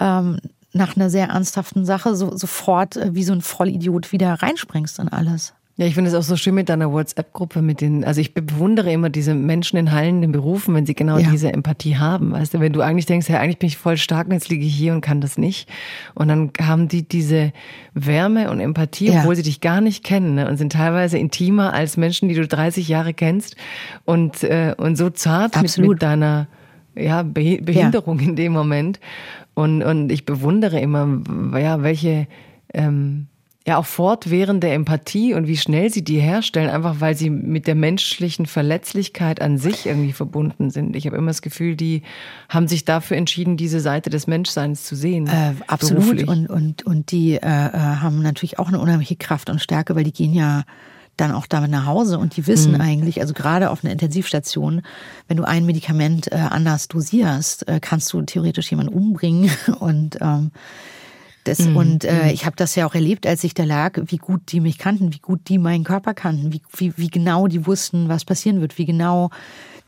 ähm, 0.00 0.38
nach 0.72 0.96
einer 0.96 1.10
sehr 1.10 1.28
ernsthaften 1.28 1.84
Sache 1.84 2.16
so, 2.16 2.34
sofort 2.34 2.96
äh, 2.96 3.14
wie 3.14 3.24
so 3.24 3.34
ein 3.34 3.42
Vollidiot 3.42 4.10
wieder 4.10 4.34
reinspringst 4.34 4.98
in 4.98 5.08
alles. 5.08 5.52
Ja, 5.80 5.86
ich 5.86 5.94
finde 5.94 6.10
es 6.10 6.14
auch 6.14 6.22
so 6.22 6.36
schön 6.36 6.54
mit 6.54 6.68
deiner 6.68 6.92
WhatsApp-Gruppe, 6.92 7.62
mit 7.62 7.80
den, 7.80 8.04
also 8.04 8.20
ich 8.20 8.34
bewundere 8.34 8.92
immer 8.92 9.08
diese 9.08 9.32
Menschen 9.32 9.78
in 9.78 9.92
hallenden 9.92 10.30
Berufen, 10.30 10.74
wenn 10.74 10.84
sie 10.84 10.94
genau 10.94 11.16
ja. 11.16 11.30
diese 11.30 11.54
Empathie 11.54 11.96
haben. 11.96 12.32
Weißt 12.32 12.52
du, 12.52 12.60
wenn 12.60 12.74
du 12.74 12.82
eigentlich 12.82 13.06
denkst, 13.06 13.30
ja, 13.30 13.40
eigentlich 13.40 13.60
bin 13.60 13.68
ich 13.68 13.78
voll 13.78 13.96
stark 13.96 14.26
und 14.26 14.34
jetzt 14.34 14.50
liege 14.50 14.62
ich 14.62 14.74
hier 14.74 14.92
und 14.92 15.00
kann 15.00 15.22
das 15.22 15.38
nicht. 15.38 15.70
Und 16.14 16.28
dann 16.28 16.50
haben 16.60 16.88
die 16.88 17.08
diese 17.08 17.54
Wärme 17.94 18.50
und 18.50 18.60
Empathie, 18.60 19.06
ja. 19.06 19.20
obwohl 19.20 19.36
sie 19.36 19.42
dich 19.42 19.62
gar 19.62 19.80
nicht 19.80 20.04
kennen 20.04 20.34
ne? 20.34 20.50
und 20.50 20.58
sind 20.58 20.72
teilweise 20.72 21.16
intimer 21.16 21.72
als 21.72 21.96
Menschen, 21.96 22.28
die 22.28 22.34
du 22.34 22.46
30 22.46 22.86
Jahre 22.86 23.14
kennst 23.14 23.56
und, 24.04 24.44
äh, 24.44 24.74
und 24.76 24.96
so 24.96 25.08
zart 25.08 25.62
mit, 25.62 25.78
mit, 25.78 26.02
deiner 26.02 26.46
ja, 26.94 27.22
Behinderung 27.22 28.20
ja. 28.20 28.26
in 28.26 28.36
dem 28.36 28.52
Moment. 28.52 29.00
Und, 29.54 29.82
und 29.82 30.12
ich 30.12 30.26
bewundere 30.26 30.78
immer, 30.78 31.22
ja, 31.58 31.82
welche, 31.82 32.26
ähm, 32.74 33.28
ja 33.66 33.76
auch 33.76 33.84
fortwährende 33.84 34.70
Empathie 34.70 35.34
und 35.34 35.46
wie 35.46 35.56
schnell 35.56 35.90
sie 35.90 36.02
die 36.02 36.18
herstellen, 36.18 36.70
einfach 36.70 37.00
weil 37.00 37.14
sie 37.14 37.28
mit 37.28 37.66
der 37.66 37.74
menschlichen 37.74 38.46
Verletzlichkeit 38.46 39.42
an 39.42 39.58
sich 39.58 39.86
irgendwie 39.86 40.12
verbunden 40.12 40.70
sind. 40.70 40.96
Ich 40.96 41.06
habe 41.06 41.16
immer 41.16 41.28
das 41.28 41.42
Gefühl, 41.42 41.76
die 41.76 42.02
haben 42.48 42.68
sich 42.68 42.86
dafür 42.86 43.18
entschieden, 43.18 43.58
diese 43.58 43.80
Seite 43.80 44.08
des 44.08 44.26
Menschseins 44.26 44.84
zu 44.84 44.96
sehen. 44.96 45.26
Äh, 45.26 45.54
absolut. 45.66 46.26
Und, 46.26 46.48
und, 46.48 46.86
und 46.86 47.12
die 47.12 47.34
äh, 47.34 47.38
äh, 47.38 47.72
haben 47.72 48.22
natürlich 48.22 48.58
auch 48.58 48.68
eine 48.68 48.80
unheimliche 48.80 49.16
Kraft 49.16 49.50
und 49.50 49.60
Stärke, 49.60 49.94
weil 49.94 50.04
die 50.04 50.12
gehen 50.12 50.32
ja 50.32 50.64
dann 51.18 51.32
auch 51.32 51.46
damit 51.46 51.70
nach 51.70 51.84
Hause 51.84 52.18
und 52.18 52.38
die 52.38 52.46
wissen 52.46 52.72
mhm. 52.72 52.80
eigentlich, 52.80 53.20
also 53.20 53.34
gerade 53.34 53.68
auf 53.68 53.84
einer 53.84 53.92
Intensivstation, 53.92 54.80
wenn 55.28 55.36
du 55.36 55.44
ein 55.44 55.66
Medikament 55.66 56.32
äh, 56.32 56.36
anders 56.36 56.88
dosierst, 56.88 57.68
äh, 57.68 57.78
kannst 57.78 58.10
du 58.14 58.22
theoretisch 58.22 58.70
jemanden 58.70 58.94
umbringen 58.94 59.50
und 59.80 60.16
ähm, 60.22 60.50
das, 61.44 61.60
mhm. 61.60 61.76
Und 61.76 62.04
äh, 62.04 62.24
mhm. 62.24 62.30
ich 62.30 62.44
habe 62.44 62.56
das 62.56 62.74
ja 62.74 62.86
auch 62.86 62.94
erlebt, 62.94 63.26
als 63.26 63.44
ich 63.44 63.54
da 63.54 63.64
lag, 63.64 63.98
wie 64.06 64.18
gut 64.18 64.52
die 64.52 64.60
mich 64.60 64.78
kannten, 64.78 65.12
wie 65.14 65.20
gut 65.20 65.48
die 65.48 65.58
meinen 65.58 65.84
Körper 65.84 66.14
kannten, 66.14 66.52
wie, 66.52 66.62
wie, 66.76 66.92
wie 66.96 67.08
genau 67.08 67.46
die 67.46 67.66
wussten, 67.66 68.08
was 68.08 68.24
passieren 68.24 68.60
wird, 68.60 68.78
wie 68.78 68.84
genau 68.84 69.30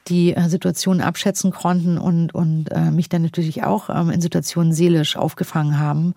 die 0.09 0.35
äh, 0.35 0.49
Situationen 0.49 1.01
abschätzen 1.01 1.53
konnten 1.53 1.99
und, 1.99 2.35
und 2.35 2.71
äh, 2.73 2.91
mich 2.91 3.09
dann 3.09 3.23
natürlich 3.23 3.63
auch 3.63 3.91
ähm, 3.91 4.11
in 4.11 4.21
Situationen 4.21 4.73
seelisch 4.73 5.17
aufgefangen 5.17 5.79
haben. 5.79 6.15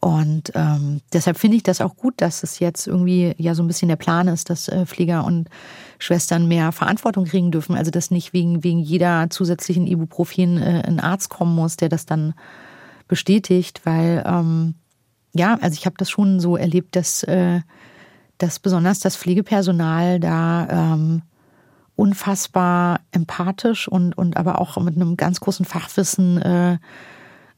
Und 0.00 0.52
ähm, 0.54 1.00
deshalb 1.12 1.38
finde 1.38 1.56
ich 1.56 1.64
das 1.64 1.80
auch 1.80 1.96
gut, 1.96 2.14
dass 2.18 2.44
es 2.44 2.60
jetzt 2.60 2.86
irgendwie 2.86 3.34
ja 3.36 3.54
so 3.54 3.64
ein 3.64 3.66
bisschen 3.66 3.88
der 3.88 3.96
Plan 3.96 4.28
ist, 4.28 4.48
dass 4.48 4.68
äh, 4.68 4.86
Pfleger 4.86 5.24
und 5.24 5.48
Schwestern 5.98 6.46
mehr 6.46 6.70
Verantwortung 6.70 7.24
kriegen 7.24 7.50
dürfen. 7.50 7.76
Also 7.76 7.90
dass 7.90 8.12
nicht 8.12 8.32
wegen, 8.32 8.62
wegen 8.62 8.78
jeder 8.78 9.28
zusätzlichen 9.28 9.88
Ibuprofen 9.88 10.62
äh, 10.62 10.82
ein 10.86 11.00
Arzt 11.00 11.30
kommen 11.30 11.54
muss, 11.54 11.76
der 11.76 11.88
das 11.88 12.06
dann 12.06 12.34
bestätigt, 13.08 13.80
weil 13.84 14.22
ähm, 14.26 14.74
ja, 15.34 15.58
also 15.60 15.74
ich 15.74 15.86
habe 15.86 15.96
das 15.98 16.10
schon 16.10 16.40
so 16.40 16.56
erlebt, 16.56 16.96
dass, 16.96 17.22
äh, 17.24 17.60
dass 18.38 18.58
besonders 18.58 19.00
das 19.00 19.16
Pflegepersonal 19.16 20.20
da 20.20 20.94
ähm, 20.94 21.22
unfassbar 21.96 23.00
empathisch 23.10 23.88
und, 23.88 24.16
und 24.16 24.36
aber 24.36 24.60
auch 24.60 24.80
mit 24.80 24.96
einem 24.96 25.16
ganz 25.16 25.40
großen 25.40 25.66
Fachwissen 25.66 26.40
äh, 26.40 26.78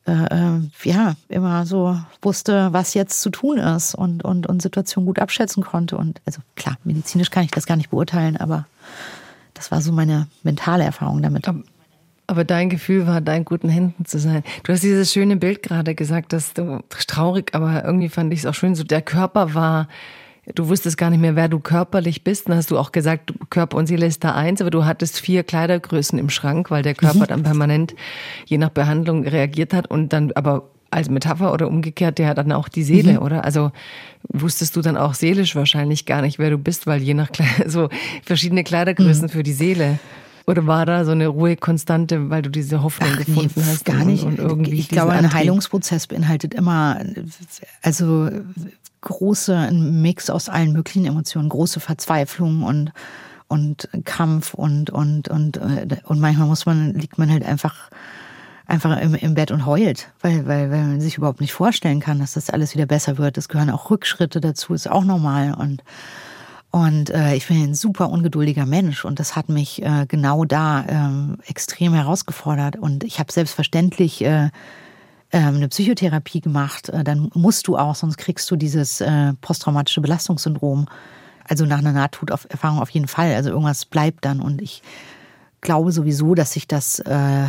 äh, 0.07 0.13
äh, 0.13 0.61
ja, 0.85 1.15
immer 1.29 1.67
so 1.67 2.01
wusste, 2.23 2.73
was 2.73 2.95
jetzt 2.95 3.21
zu 3.21 3.31
tun 3.31 3.59
ist 3.59 3.95
und, 3.95 4.25
und, 4.25 4.47
und 4.47 4.63
Situationen 4.63 5.07
gut 5.07 5.19
abschätzen 5.19 5.63
konnte. 5.63 5.99
Und 5.99 6.23
also 6.25 6.41
klar, 6.57 6.79
medizinisch 6.85 7.31
kann 7.31 7.45
ich 7.45 7.51
das 7.51 7.67
gar 7.67 7.77
nicht 7.77 7.91
beurteilen, 7.91 8.37
aber 8.39 8.67
das 9.55 9.71
war 9.71 9.83
so 9.83 9.93
meine 9.93 10.27
mentale 10.43 10.85
Erfahrung 10.85 11.21
damit. 11.21 11.47
Aber 12.31 12.45
dein 12.45 12.69
Gefühl 12.69 13.09
war, 13.09 13.21
da 13.21 13.35
in 13.35 13.45
guten 13.45 13.69
Händen 13.69 14.05
zu 14.05 14.21
sein. 14.21 14.45
Du 14.63 14.73
hast 14.73 14.85
dieses 14.85 15.13
schöne 15.13 15.35
Bild 15.35 15.65
gerade 15.65 15.97
gesagt, 15.97 16.33
dass 16.33 16.55
du 16.55 16.79
traurig, 17.09 17.57
aber 17.57 17.85
irgendwie 17.85 18.09
fand 18.09 18.33
ich 18.33 18.39
es 18.39 18.47
auch 18.47 18.55
schön, 18.55 18.77
so 18.77 18.85
der 18.85 19.03
Körper 19.03 19.53
war, 19.55 19.89
du 20.55 20.69
wusstest 20.69 20.97
gar 20.97 21.11
nicht 21.11 21.19
mehr, 21.19 21.35
wer 21.35 21.49
du 21.49 21.59
körperlich 21.59 22.23
bist. 22.23 22.49
Dann 22.49 22.57
hast 22.57 22.71
du 22.71 22.79
auch 22.79 22.93
gesagt, 22.93 23.35
Körper 23.51 23.77
und 23.77 23.89
Seele 23.89 24.07
ist 24.07 24.23
da 24.23 24.37
eins, 24.37 24.61
aber 24.61 24.71
du 24.71 24.85
hattest 24.85 25.19
vier 25.19 25.43
Kleidergrößen 25.43 26.21
im 26.21 26.31
Schrank, 26.31 26.71
weil 26.71 26.85
der 26.85 26.95
Körper 26.95 27.25
mhm. 27.25 27.27
dann 27.27 27.43
permanent 27.43 27.97
je 28.47 28.59
nach 28.59 28.71
Behandlung 28.71 29.27
reagiert 29.27 29.75
hat 29.75 29.91
und 29.91 30.13
dann 30.13 30.31
aber 30.37 30.71
als 30.93 31.11
Metapher 31.11 31.53
oder 31.53 31.67
umgekehrt, 31.67 32.19
der 32.19 32.29
hat 32.29 32.39
dann 32.39 32.53
auch 32.53 32.69
die 32.69 32.85
Seele, 32.85 33.15
mhm. 33.15 33.23
oder? 33.23 33.45
Also 33.45 33.73
wusstest 34.29 34.77
du 34.77 34.83
dann 34.83 34.97
auch 34.97 35.15
seelisch 35.15 35.57
wahrscheinlich 35.57 36.07
gar 36.07 36.23
nicht, 36.23 36.39
wer 36.39 36.51
du 36.51 36.59
bist, 36.59 36.87
weil 36.87 37.03
je 37.03 37.15
nach 37.15 37.31
so 37.67 37.89
verschiedene 38.23 38.63
Kleidergrößen 38.63 39.25
mhm. 39.25 39.31
für 39.31 39.43
die 39.43 39.53
Seele. 39.53 39.99
Oder 40.47 40.67
war 40.67 40.87
da 40.87 41.05
so 41.05 41.13
eine 41.13 41.29
Ruhe 41.29 41.57
Konstante, 41.57 42.31
weil 42.31 42.43
du 42.43 42.51
diese 42.51 42.83
Hoffnung 42.83 43.11
Ach, 43.13 43.19
gefunden 43.19 43.53
nee, 43.57 43.63
hast? 43.67 43.85
Gar 43.85 44.05
nicht. 44.05 44.25
Und, 44.25 44.41
und 44.41 44.49
irgendwie 44.49 44.75
ich 44.75 44.89
glaube, 44.89 45.13
ein 45.13 45.33
Heilungsprozess 45.33 46.07
beinhaltet 46.07 46.55
immer, 46.55 47.01
also 47.83 48.31
große, 49.01 49.57
ein 49.57 50.03
Mix 50.03 50.31
aus 50.31 50.49
allen 50.49 50.73
möglichen 50.73 51.07
Emotionen, 51.07 51.49
große 51.49 51.81
Verzweiflung 51.81 52.63
und 52.63 52.93
und 53.49 53.89
Kampf 54.05 54.55
und 54.55 54.91
und 54.91 55.29
und 55.29 55.59
und 55.59 56.21
manchmal 56.21 56.47
muss 56.47 56.67
man 56.67 56.95
liegt 56.95 57.19
man 57.19 57.33
halt 57.33 57.45
einfach 57.45 57.91
einfach 58.71 58.97
im, 59.01 59.15
im 59.15 59.35
Bett 59.35 59.51
und 59.51 59.67
heult, 59.67 60.13
weil, 60.21 60.47
weil, 60.47 60.71
weil 60.71 60.85
man 60.85 61.01
sich 61.01 61.17
überhaupt 61.19 61.41
nicht 61.41 61.53
vorstellen 61.53 62.01
kann, 62.01 62.21
dass 62.21 62.35
das 62.35 62.51
alles 62.51 62.75
wieder 62.75 62.87
besser 62.87 63.19
wird. 63.19 63.37
Es 63.37 63.49
gehören 63.49 63.71
auch 63.71 63.91
Rückschritte 63.91 64.41
dazu, 64.41 64.73
ist 64.73 64.89
auch 64.89 65.05
normal 65.05 65.55
und 65.55 65.83
Und 66.71 67.11
äh, 67.11 67.35
ich 67.35 67.49
bin 67.49 67.63
ein 67.63 67.75
super 67.75 68.11
ungeduldiger 68.11 68.65
Mensch 68.65 69.05
und 69.05 69.19
das 69.19 69.35
hat 69.35 69.49
mich 69.49 69.83
äh, 69.83 70.07
genau 70.07 70.45
da 70.45 70.85
ähm, 70.89 71.39
extrem 71.47 71.95
herausgefordert. 71.95 72.77
Und 72.77 73.03
ich 73.03 73.19
habe 73.19 73.33
selbstverständlich 73.33 74.23
äh, 74.23 74.51
ähm, 75.33 75.57
eine 75.57 75.69
Psychotherapie 75.69 76.41
gemacht. 76.41 76.89
Äh, 76.89 77.03
dann 77.03 77.31
musst 77.35 77.67
du 77.67 77.77
auch, 77.77 77.97
sonst 77.97 78.19
kriegst 78.19 78.49
du 78.51 78.57
dieses 78.57 79.01
äh, 79.01 79.33
posttraumatische 79.41 80.01
Belastungssyndrom. 80.01 80.87
Also 81.45 81.67
nach 81.67 81.79
einer 81.79 81.93
Nahtoderfahrung 81.93 82.79
auf 82.79 82.91
jeden 82.91 83.09
Fall. 83.09 83.35
Also 83.35 83.51
irgendwas 83.51 83.85
bleibt 83.85 84.25
dann. 84.25 84.41
Und 84.41 84.63
ich 84.63 84.83
glaube 85.61 85.91
sowieso, 85.91 86.37
dass 86.37 86.53
sich 86.53 86.69
das 86.69 87.01
äh, 87.01 87.49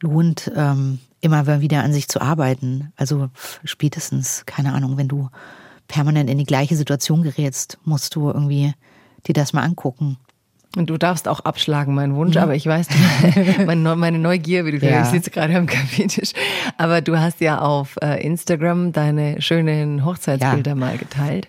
lohnt, 0.00 0.52
ähm, 0.54 0.98
immer 1.22 1.60
wieder 1.60 1.82
an 1.82 1.94
sich 1.94 2.08
zu 2.08 2.20
arbeiten. 2.20 2.92
Also 2.96 3.30
spätestens, 3.64 4.44
keine 4.44 4.74
Ahnung, 4.74 4.98
wenn 4.98 5.08
du 5.08 5.30
permanent 5.88 6.30
in 6.30 6.38
die 6.38 6.44
gleiche 6.44 6.76
Situation 6.76 7.22
gerätst, 7.22 7.78
musst 7.84 8.14
du 8.14 8.28
irgendwie 8.28 8.74
dir 9.26 9.32
das 9.32 9.52
mal 9.52 9.62
angucken. 9.62 10.18
Und 10.76 10.90
du 10.90 10.98
darfst 10.98 11.26
auch 11.26 11.40
abschlagen, 11.40 11.94
mein 11.94 12.14
Wunsch, 12.16 12.36
mhm. 12.36 12.42
aber 12.42 12.54
ich 12.54 12.66
weiß, 12.66 12.88
meine 13.66 14.18
Neugier, 14.18 14.66
wie 14.66 14.78
du 14.78 14.86
ja. 14.86 15.02
ich 15.02 15.08
sitze 15.08 15.30
gerade 15.30 15.56
am 15.56 15.66
Kaffeetisch, 15.66 16.32
aber 16.76 17.00
du 17.00 17.18
hast 17.18 17.40
ja 17.40 17.60
auf 17.60 17.96
äh, 18.02 18.22
Instagram 18.22 18.92
deine 18.92 19.40
schönen 19.40 20.04
Hochzeitsbilder 20.04 20.72
ja. 20.72 20.74
mal 20.74 20.98
geteilt. 20.98 21.48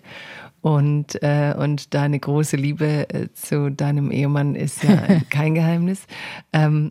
Und, 0.60 1.22
äh, 1.22 1.54
und 1.56 1.94
deine 1.94 2.18
große 2.18 2.56
Liebe 2.56 3.08
äh, 3.10 3.28
zu 3.32 3.70
deinem 3.70 4.10
Ehemann 4.10 4.54
ist 4.54 4.82
ja 4.82 4.96
kein 5.30 5.54
Geheimnis. 5.54 6.06
Ähm, 6.52 6.90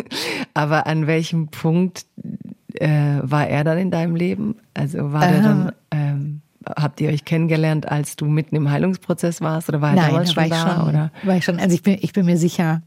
aber 0.54 0.86
an 0.86 1.06
welchem 1.06 1.48
Punkt 1.48 2.06
äh, 2.74 3.18
war 3.22 3.46
er 3.48 3.64
dann 3.64 3.78
in 3.78 3.90
deinem 3.90 4.16
Leben? 4.16 4.56
Also 4.72 5.12
war 5.12 5.24
ähm, 5.24 5.32
der 5.32 5.42
dann, 5.42 5.72
ähm, 5.90 6.40
habt 6.66 7.00
ihr 7.00 7.08
euch 7.10 7.24
kennengelernt, 7.24 7.88
als 7.90 8.16
du 8.16 8.26
mitten 8.26 8.56
im 8.56 8.70
Heilungsprozess 8.70 9.40
warst 9.40 9.68
oder 9.68 9.80
war 9.80 9.90
er 9.90 9.96
Nein, 9.96 10.10
damals 10.10 10.32
schon 10.32 10.48
da? 10.48 10.76
Schon, 10.76 10.88
oder? 10.88 11.10
War 11.24 11.36
ich 11.36 11.44
schon. 11.44 11.58
Also 11.58 11.74
ich 11.74 11.82
bin, 11.82 11.98
ich 12.00 12.12
bin 12.12 12.26
mir 12.26 12.36
sicher, 12.36 12.82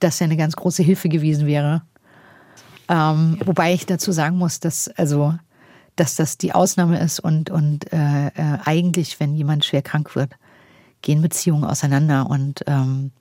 dass 0.00 0.20
er 0.20 0.26
eine 0.26 0.36
ganz 0.36 0.56
große 0.56 0.82
Hilfe 0.82 1.08
gewesen 1.08 1.46
wäre. 1.46 1.82
Ähm, 2.88 3.38
wobei 3.44 3.72
ich 3.72 3.86
dazu 3.86 4.12
sagen 4.12 4.36
muss, 4.36 4.60
dass 4.60 4.88
also 4.88 5.34
dass 5.96 6.16
das 6.16 6.38
die 6.38 6.52
Ausnahme 6.52 6.98
ist 6.98 7.20
und, 7.20 7.50
und 7.50 7.92
äh, 7.92 8.26
äh, 8.26 8.58
eigentlich, 8.64 9.20
wenn 9.20 9.34
jemand 9.34 9.64
schwer 9.64 9.82
krank 9.82 10.16
wird, 10.16 10.32
gehen 11.02 11.22
Beziehungen 11.22 11.64
auseinander 11.64 12.28
und 12.28 12.64
ähm, 12.66 13.12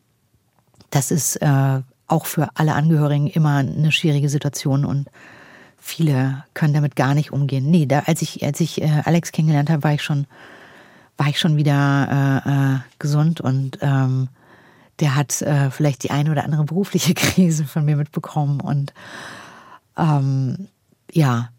das 0.89 1.11
ist 1.11 1.35
äh, 1.37 1.81
auch 2.07 2.25
für 2.25 2.49
alle 2.55 2.73
Angehörigen 2.73 3.27
immer 3.27 3.57
eine 3.57 3.91
schwierige 3.91 4.29
Situation 4.29 4.85
und 4.85 5.07
viele 5.83 6.45
können 6.53 6.73
damit 6.73 6.95
gar 6.95 7.13
nicht 7.13 7.33
umgehen. 7.33 7.69
Nee, 7.69 7.85
da, 7.85 7.99
als 8.05 8.21
ich, 8.21 8.43
als 8.43 8.61
ich 8.61 8.81
äh, 8.81 9.01
Alex 9.03 9.33
kennengelernt 9.33 9.69
habe, 9.69 9.83
war 9.83 9.93
ich 9.93 10.01
schon, 10.01 10.25
war 11.17 11.27
ich 11.27 11.39
schon 11.39 11.57
wieder 11.57 12.41
äh, 12.45 12.49
äh, 12.49 12.79
gesund 12.99 13.41
und 13.41 13.79
ähm, 13.81 14.29
der 15.01 15.15
hat 15.15 15.41
äh, 15.41 15.69
vielleicht 15.71 16.03
die 16.03 16.11
eine 16.11 16.31
oder 16.31 16.45
andere 16.45 16.63
berufliche 16.63 17.13
Krise 17.15 17.65
von 17.65 17.83
mir 17.83 17.97
mitbekommen 17.97 18.61
und 18.61 18.93
ähm, 19.97 20.69
ja, 21.11 21.49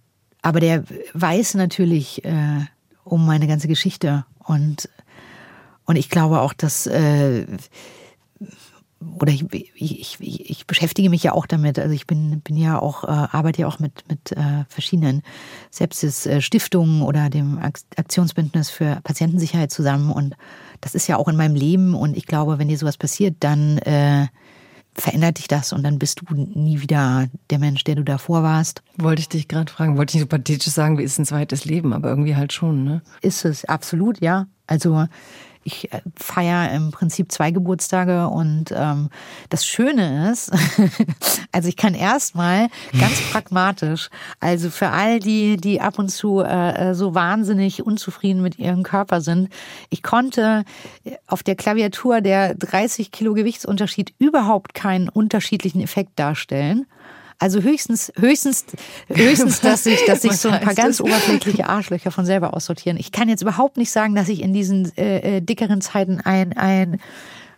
aber 0.41 0.59
der 0.59 0.85
weiß 1.13 1.55
natürlich 1.55 2.25
äh, 2.25 2.65
um 3.05 3.27
meine 3.27 3.47
ganze 3.47 3.69
Geschichte 3.69 4.25
und 4.39 4.89
und 5.85 5.97
ich 5.97 6.09
glaube 6.09 6.41
auch, 6.41 6.55
dass 6.55 6.87
äh, 6.87 7.47
oder 9.21 9.33
ich, 9.33 9.45
ich, 9.75 10.19
ich, 10.21 10.51
ich 10.51 10.67
beschäftige 10.67 11.11
mich 11.11 11.23
ja 11.23 11.33
auch 11.33 11.47
damit. 11.47 11.79
Also 11.79 11.95
ich 11.95 12.07
bin, 12.07 12.41
bin 12.41 12.57
ja 12.57 12.79
auch, 12.79 13.05
äh, 13.05 13.09
arbeite 13.09 13.63
ja 13.63 13.69
auch 13.69 13.79
mit, 13.79 14.05
mit 14.09 14.33
äh, 14.33 14.65
verschiedenen 14.69 15.23
Sepsis-Stiftungen 15.71 17.03
oder 17.03 17.31
dem 17.31 17.59
Aktionsbündnis 17.59 18.71
für 18.71 19.01
Patientensicherheit 19.03 19.71
zusammen. 19.71 20.11
Und 20.11 20.37
das 20.81 20.95
ist 20.95 21.07
ja 21.07 21.17
auch 21.17 21.29
in 21.29 21.37
meinem 21.37 21.55
Leben. 21.55 21.95
Und 21.95 22.17
ich 22.17 22.27
glaube, 22.27 22.59
wenn 22.59 22.69
dir 22.69 22.79
sowas 22.79 22.97
passiert, 22.97 23.37
dann 23.41 23.79
äh, 23.79 24.27
verändert 24.97 25.39
dich 25.39 25.49
das 25.49 25.73
und 25.73 25.83
dann 25.83 25.99
bist 25.99 26.21
du 26.21 26.35
nie 26.35 26.81
wieder 26.81 27.29
der 27.51 27.59
Mensch, 27.59 27.85
der 27.85 27.97
du 27.97 28.05
davor 28.05 28.43
warst. 28.43 28.83
Wollte 28.97 29.21
ich 29.21 29.29
dich 29.29 29.49
gerade 29.49 29.71
fragen, 29.71 29.97
wollte 29.97 30.13
ich 30.13 30.15
nicht 30.15 30.31
so 30.31 30.37
pathetisch 30.37 30.73
sagen, 30.73 30.99
wie 30.99 31.03
ist 31.03 31.19
ein 31.19 31.27
zweites 31.27 31.65
Leben, 31.65 31.93
aber 31.93 32.09
irgendwie 32.09 32.37
halt 32.37 32.53
schon, 32.53 32.85
ne? 32.85 33.03
Ist 33.21 33.45
es, 33.45 33.65
absolut, 33.65 34.21
ja. 34.21 34.47
Also 34.67 35.07
ich 35.65 35.93
äh, 35.93 36.01
feiere 36.17 36.71
im 36.73 36.91
Prinzip 36.91 37.33
zwei 37.33 37.51
Geburtstage 37.51 38.29
und 38.29 38.73
ähm, 38.77 39.11
das 39.49 39.67
Schöne 39.67 40.31
ist, 40.31 40.53
also 41.53 41.69
ich 41.69 41.77
kann 41.77 41.95
erstmal 41.95 42.69
ganz 42.99 43.21
pragmatisch, 43.33 44.11
also 44.41 44.71
für 44.71 44.91
all 44.91 45.21
die, 45.21 45.57
die 45.57 45.81
ab 45.81 45.99
und 45.99 46.11
zu 46.11 46.41
äh, 46.41 46.91
äh 46.91 46.95
so 46.95 47.15
wahnsinnig 47.15 47.85
unzufrieden 47.85 48.43
mit 48.43 48.59
ihrem 48.59 48.83
Körper 48.83 49.21
sind, 49.21 49.49
ich 49.91 50.03
konnte 50.03 50.65
auf 51.27 51.43
der 51.43 51.57
Klaviatur 51.57 52.21
der 52.21 52.55
30 52.55 53.11
Kilo 53.11 53.35
Gewichtsunterschied 53.35 54.15
überhaupt 54.19 54.75
keinen 54.75 55.09
unterschiedlichen 55.09 55.81
Effekt 55.81 56.19
darstellen. 56.19 56.87
Also 57.39 57.61
höchstens, 57.61 58.13
höchstens, 58.17 58.65
höchstens, 59.09 59.61
dass 59.61 59.85
sich, 59.85 60.05
dass 60.07 60.23
sich 60.23 60.37
so 60.37 60.49
ein 60.49 60.61
paar 60.61 60.75
ganz 60.75 60.99
das? 60.99 61.07
oberflächliche 61.07 61.69
Arschlöcher 61.69 62.11
von 62.11 62.25
selber 62.25 62.55
aussortieren. 62.55 62.97
Ich 62.97 63.13
kann 63.13 63.29
jetzt 63.29 63.43
überhaupt 63.43 63.77
nicht 63.77 63.91
sagen, 63.91 64.15
dass 64.15 64.29
ich 64.29 64.43
in 64.43 64.53
diesen 64.53 64.97
äh, 64.97 65.39
äh 65.39 65.41
dickeren 65.41 65.81
Zeiten 65.81 66.21
ein, 66.21 66.57
ein 66.57 67.01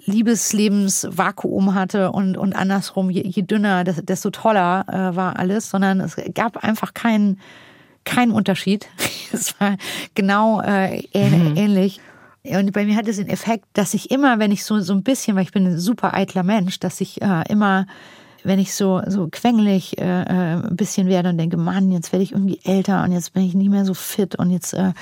Liebeslebensvakuum 0.06 1.74
hatte 1.74 2.12
und, 2.12 2.36
und 2.36 2.54
andersrum, 2.54 3.10
je, 3.10 3.22
je 3.22 3.42
dünner, 3.42 3.84
desto 3.84 4.30
toller 4.30 4.84
äh, 4.88 5.16
war 5.16 5.38
alles, 5.38 5.68
sondern 5.68 6.00
es 6.00 6.16
gab 6.34 6.62
einfach 6.64 6.94
keinen 6.94 7.40
keinen 8.06 8.32
Unterschied. 8.32 8.86
Es 9.32 9.60
war 9.60 9.76
genau 10.14 10.62
äh, 10.62 11.02
mhm. 11.12 11.56
ähnlich. 11.56 12.00
Und 12.44 12.72
bei 12.72 12.86
mir 12.86 12.96
hat 12.96 13.08
es 13.08 13.16
den 13.16 13.28
Effekt, 13.28 13.64
dass 13.72 13.92
ich 13.92 14.12
immer, 14.12 14.38
wenn 14.38 14.52
ich 14.52 14.64
so, 14.64 14.78
so 14.78 14.94
ein 14.94 15.02
bisschen, 15.02 15.36
weil 15.36 15.42
ich 15.42 15.50
bin 15.50 15.66
ein 15.66 15.78
super 15.78 16.14
eitler 16.14 16.44
Mensch, 16.44 16.78
dass 16.78 17.00
ich 17.00 17.20
äh, 17.20 17.42
immer 17.48 17.86
wenn 18.46 18.58
ich 18.58 18.74
so, 18.74 19.02
so 19.06 19.28
quengelig 19.30 19.98
äh, 19.98 20.22
äh, 20.22 20.62
ein 20.62 20.76
bisschen 20.76 21.08
werde 21.08 21.30
und 21.30 21.38
denke, 21.38 21.56
Mann, 21.56 21.90
jetzt 21.90 22.12
werde 22.12 22.22
ich 22.22 22.32
irgendwie 22.32 22.60
älter 22.64 23.02
und 23.02 23.12
jetzt 23.12 23.32
bin 23.32 23.42
ich 23.42 23.54
nicht 23.54 23.70
mehr 23.70 23.84
so 23.84 23.94
fit 23.94 24.36
und 24.36 24.50
jetzt 24.50 24.72
äh, 24.72 24.92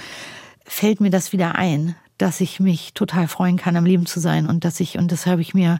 fällt 0.65 1.01
mir 1.01 1.11
das 1.11 1.33
wieder 1.33 1.57
ein, 1.57 1.95
dass 2.19 2.41
ich 2.41 2.59
mich 2.59 2.95
total 2.95 3.29
freuen 3.29 3.57
kann, 3.57 3.77
am 3.77 3.85
Leben 3.85 4.07
zu 4.07 4.19
sein 4.19 4.49
und 4.49 4.65
dass 4.65 4.81
ich, 4.81 4.99
und 4.99 5.13
das 5.13 5.27
habe 5.27 5.43
ich 5.43 5.53
mir 5.53 5.79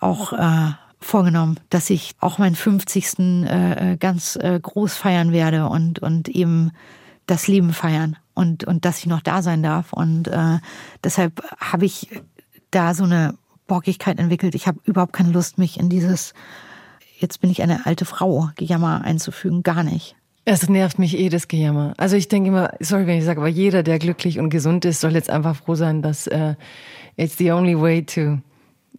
auch 0.00 0.32
äh, 0.32 0.72
vorgenommen, 0.98 1.60
dass 1.70 1.90
ich 1.90 2.14
auch 2.20 2.38
meinen 2.38 2.56
50. 2.56 3.18
Äh, 3.18 3.92
äh, 3.92 3.96
ganz 3.96 4.36
äh, 4.36 4.58
groß 4.60 4.94
feiern 4.96 5.32
werde 5.32 5.68
und, 5.68 6.00
und 6.00 6.28
eben 6.28 6.72
das 7.26 7.46
Leben 7.46 7.72
feiern 7.72 8.16
und, 8.34 8.64
und 8.64 8.84
dass 8.84 8.98
ich 8.98 9.06
noch 9.06 9.20
da 9.20 9.42
sein 9.42 9.62
darf. 9.62 9.92
Und 9.92 10.28
äh, 10.28 10.58
deshalb 11.04 11.42
habe 11.58 11.84
ich 11.84 12.08
da 12.70 12.94
so 12.94 13.04
eine 13.04 13.34
Bockigkeit 13.66 14.18
entwickelt. 14.18 14.54
Ich 14.54 14.66
habe 14.66 14.80
überhaupt 14.84 15.12
keine 15.12 15.30
Lust, 15.30 15.58
mich 15.58 15.78
in 15.78 15.88
dieses 15.88 16.34
jetzt 17.22 17.40
bin 17.40 17.50
ich 17.50 17.62
eine 17.62 17.86
alte 17.86 18.04
Frau, 18.04 18.50
Gejammer 18.56 19.02
einzufügen, 19.02 19.62
gar 19.62 19.82
nicht. 19.82 20.16
Es 20.44 20.68
nervt 20.68 20.98
mich 20.98 21.16
eh 21.16 21.28
das 21.28 21.46
Gejammer. 21.46 21.94
Also 21.96 22.16
ich 22.16 22.28
denke 22.28 22.48
immer, 22.48 22.72
sorry, 22.80 23.06
wenn 23.06 23.18
ich 23.18 23.24
sage, 23.24 23.40
aber 23.40 23.48
jeder, 23.48 23.82
der 23.84 24.00
glücklich 24.00 24.40
und 24.40 24.50
gesund 24.50 24.84
ist, 24.84 25.00
soll 25.00 25.12
jetzt 25.12 25.30
einfach 25.30 25.56
froh 25.56 25.76
sein, 25.76 26.02
dass 26.02 26.26
uh, 26.26 26.54
it's 27.16 27.38
the 27.38 27.52
only 27.52 27.80
way 27.80 28.02
to 28.02 28.38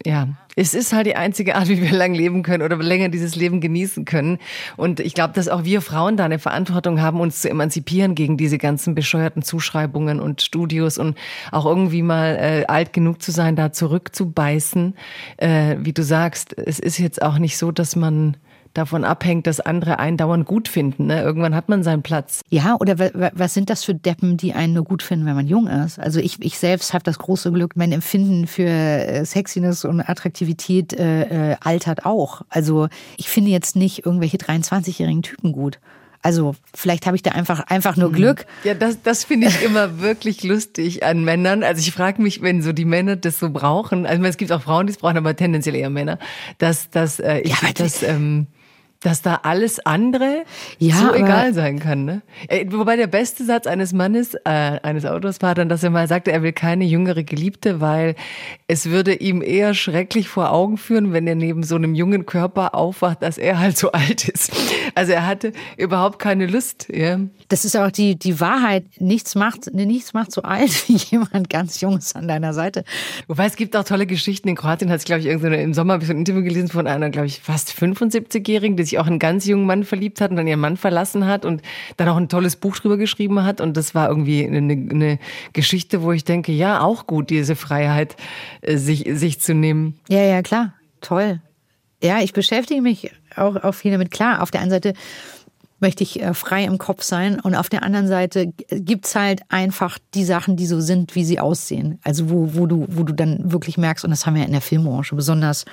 ja, 0.06 0.28
es 0.56 0.74
ist 0.74 0.94
halt 0.94 1.08
die 1.08 1.16
einzige 1.16 1.56
Art, 1.56 1.68
wie 1.68 1.82
wir 1.82 1.92
lang 1.92 2.14
leben 2.14 2.44
können 2.44 2.64
oder 2.64 2.78
länger 2.78 3.10
dieses 3.10 3.36
Leben 3.36 3.62
genießen 3.62 4.06
können. 4.06 4.40
Und 4.78 5.00
ich 5.00 5.14
glaube, 5.14 5.34
dass 5.34 5.48
auch 5.48 5.64
wir 5.64 5.82
Frauen 5.82 6.18
da 6.18 6.26
eine 6.26 6.40
Verantwortung 6.40 7.02
haben, 7.02 7.20
uns 7.20 7.42
zu 7.42 7.50
emanzipieren 7.50 8.16
gegen 8.16 8.38
diese 8.38 8.58
ganzen 8.58 8.96
bescheuerten 8.96 9.42
Zuschreibungen 9.42 10.20
und 10.20 10.42
Studios 10.42 10.98
und 10.98 11.18
auch 11.52 11.66
irgendwie 11.66 12.02
mal 12.02 12.36
äh, 12.36 12.66
alt 12.68 12.94
genug 12.94 13.22
zu 13.22 13.32
sein, 13.32 13.56
da 13.56 13.72
zurückzubeißen. 13.72 14.96
Äh, 15.38 15.78
wie 15.80 15.94
du 15.94 16.04
sagst, 16.04 16.58
es 16.58 16.80
ist 16.80 16.98
jetzt 17.00 17.22
auch 17.22 17.40
nicht 17.40 17.58
so, 17.58 17.72
dass 17.72 17.96
man 17.96 18.38
davon 18.74 19.04
abhängt, 19.04 19.48
dass 19.48 19.60
andere 19.60 20.00
einen 20.00 20.18
dauernd 20.18 20.46
gut 20.46 20.68
finden. 20.68 21.08
Ne? 21.08 21.22
Irgendwann 21.22 21.56
hat 21.56 21.70
man 21.70 21.84
seinen 21.84 22.02
Platz. 22.02 22.42
Ja, 22.50 22.76
oder 22.80 22.98
was 23.34 23.54
sind 23.54 23.70
das 23.70 23.84
für 23.84 23.94
Deppen, 23.94 24.38
die 24.38 24.54
einen 24.54 24.74
nur 24.74 24.84
gut 24.84 25.04
finden, 25.04 25.26
wenn 25.26 25.36
man 25.36 25.48
jung 25.48 25.68
ist? 25.68 26.00
Also 26.00 26.20
ich, 26.20 26.42
ich 26.42 26.58
selbst 26.58 26.94
habe 26.94 27.04
das 27.04 27.20
große 27.20 27.52
Glück, 27.52 27.76
mein 27.76 27.92
Empfinden 27.92 28.48
für 28.48 28.64
äh, 28.64 29.26
Sexiness 29.26 29.86
und 29.86 30.02
Attraktivität 30.02 30.94
äh, 30.94 31.52
äh, 31.52 31.56
altert 31.62 32.06
auch. 32.06 32.42
Also 32.50 32.88
ich 33.18 33.30
finde 33.30 33.52
jetzt 33.52 33.76
nicht 33.76 34.06
irgendwelche 34.06 34.38
23-jährigen 34.38 35.22
Typen 35.22 35.52
gut. 35.52 35.80
Also 36.24 36.56
vielleicht 36.74 37.06
habe 37.06 37.18
ich 37.18 37.22
da 37.22 37.32
einfach 37.32 37.60
einfach 37.68 37.98
nur 37.98 38.10
mhm. 38.10 38.14
Glück. 38.14 38.46
Ja, 38.64 38.74
das, 38.74 39.02
das 39.04 39.26
finde 39.26 39.48
ich 39.48 39.62
immer 39.62 40.00
wirklich 40.02 40.42
lustig 40.44 41.04
an 41.04 41.24
Männern. 41.26 41.64
Also 41.64 41.82
ich 41.82 41.92
frage 41.92 42.22
mich, 42.22 42.42
wenn 42.42 42.62
so 42.62 42.72
die 42.72 42.86
Männer 42.86 43.18
das 43.18 43.40
so 43.40 43.50
brauchen. 43.50 44.06
Also 44.06 44.24
es 44.24 44.38
gibt 44.38 44.52
auch 44.54 44.62
Frauen, 44.62 44.88
die 44.88 44.94
es 44.94 45.00
brauchen, 45.00 45.18
aber 45.18 45.36
tendenziell 45.36 45.76
eher 45.76 45.90
Männer. 45.90 46.18
Dass, 46.60 46.90
dass 46.90 47.20
äh, 47.20 47.40
ich 47.40 47.62
ja, 47.62 47.74
das 47.76 48.04
ähm, 48.04 48.48
dass 49.04 49.22
da 49.22 49.42
alles 49.44 49.86
andere 49.86 50.44
ja, 50.80 50.96
so 50.96 51.14
egal 51.14 51.54
sein 51.54 51.80
kann. 51.80 52.06
Ne? 52.06 52.22
Äh, 52.48 52.66
wobei 52.70 52.96
der 52.96 53.08
beste 53.08 53.44
Satz 53.44 53.68
eines 53.68 53.94
Mannes, 53.94 54.34
äh, 54.34 54.40
eines 54.50 55.06
Autors 55.06 55.42
war 55.42 55.56
dann, 55.56 55.70
dass 55.70 55.84
er 55.84 55.90
mal 55.90 56.08
sagte, 56.08 56.32
er 56.32 56.42
will 56.42 56.54
keine 56.54 56.86
jüngere 56.86 57.24
Geliebte, 57.24 57.82
weil 57.82 58.16
es 58.68 58.90
würde 58.90 59.14
ihm 59.14 59.42
eher 59.42 59.74
schrecklich 59.74 60.28
vor 60.28 60.52
Augen 60.52 60.78
führen, 60.78 61.14
wenn 61.14 61.28
er 61.28 61.36
neben 61.36 61.64
so 61.64 61.76
einem 61.76 61.96
jungen 61.96 62.26
Körper 62.26 62.76
aufwacht, 62.76 63.22
dass 63.22 63.38
er 63.38 63.60
halt 63.60 63.78
so 63.78 63.92
alt 63.92 64.28
ist. 64.28 64.52
Also 64.96 65.12
er 65.12 65.28
hatte 65.28 65.52
überhaupt 65.78 66.20
keine 66.20 66.48
Lust. 66.48 66.88
Ja. 66.94 67.20
Das 67.48 67.66
ist 67.66 67.76
auch 67.76 67.92
die, 67.92 68.16
die 68.16 68.40
Wahrheit. 68.40 68.86
Nichts 69.00 69.36
macht, 69.36 69.74
nichts 69.74 70.14
macht 70.14 70.32
so 70.32 70.42
alt 70.42 70.72
wie 70.88 70.96
jemand 70.96 71.50
ganz 71.50 71.82
Junges 71.82 72.16
an 72.16 72.28
deiner 72.28 72.54
Seite. 72.54 72.84
Wobei 73.28 73.46
es 73.46 73.56
gibt 73.56 73.76
auch 73.76 73.84
tolle 73.84 74.06
Geschichten. 74.06 74.48
In 74.48 74.56
Kroatien 74.56 74.90
hat 74.90 75.00
es, 75.00 75.06
glaube 75.06 75.22
ich, 75.22 75.28
im 75.28 75.74
Sommer 75.74 75.94
habe 75.94 76.04
ich 76.04 76.08
so 76.08 76.14
ein 76.14 76.20
Interview 76.20 76.44
gelesen 76.44 76.70
von 76.70 76.88
einer, 76.88 77.10
glaube 77.10 77.28
ich, 77.28 77.42
fast 77.42 77.72
75-Jährigen, 77.72 78.78
die 78.78 78.84
sich 78.84 79.00
auch 79.00 79.08
einen 79.08 79.20
ganz 79.20 79.46
jungen 79.46 79.66
Mann 79.66 79.84
verliebt 79.84 80.22
hat 80.22 80.32
und 80.32 80.38
dann 80.38 80.48
ihren 80.48 80.60
Mann 80.60 80.78
verlassen 80.78 81.26
hat 81.26 81.46
und 81.46 81.62
dann 81.98 82.10
auch 82.10 82.18
ein 82.18 82.30
tolles 82.30 82.56
Buch 82.56 82.78
drüber 82.78 82.98
geschrieben 82.98 83.44
hat. 83.44 83.62
Und 83.62 83.78
das 83.78 83.96
war 83.96 84.10
irgendwie 84.10 84.46
eine, 84.46 84.74
eine 84.74 85.20
Geschichte, 85.54 86.02
wo 86.02 86.12
ich 86.12 86.24
denke, 86.24 86.52
ja, 86.52 86.82
auch 86.82 87.08
gut, 87.08 87.30
diese 87.30 87.56
Freiheit, 87.56 88.16
äh, 88.62 88.78
sich, 88.78 89.06
sich 89.12 89.40
zu 89.40 89.54
nehmen. 89.54 90.00
Ja, 90.10 90.22
ja, 90.22 90.42
klar. 90.42 90.74
Toll. 91.02 91.42
Ja, 92.04 92.20
ich 92.20 92.34
beschäftige 92.34 92.82
mich 92.82 93.12
auch, 93.36 93.56
auch 93.56 93.74
viel 93.74 93.92
damit. 93.92 94.12
Klar, 94.12 94.42
auf 94.42 94.52
der 94.52 94.62
einen 94.62 94.72
Seite 94.72 94.94
möchte 95.84 96.02
ich 96.02 96.22
äh, 96.22 96.34
frei 96.34 96.64
im 96.64 96.80
Kopf 96.80 97.04
sein 97.04 97.40
und 97.40 97.54
auf 97.54 97.70
der 97.70 97.84
anderen 97.84 98.08
Seite 98.08 98.48
gibt's 98.72 99.16
halt 99.16 99.42
einfach 99.50 100.00
die 100.16 100.24
Sachen, 100.24 100.56
die 100.56 100.66
so 100.66 100.80
sind, 100.80 101.14
wie 101.14 101.26
sie 101.26 101.40
aussehen. 101.40 102.00
Also 102.04 102.32
wo, 102.32 102.56
wo, 102.56 102.66
du, 102.66 102.88
wo 102.90 103.04
du 103.04 103.14
dann 103.14 103.52
wirklich 103.52 103.78
merkst, 103.78 104.04
und 104.06 104.12
das 104.12 104.26
haben 104.26 104.36
wir 104.36 104.46
in 104.46 104.54
der 104.54 104.62
Filmbranche 104.62 105.16
besonders 105.16 105.66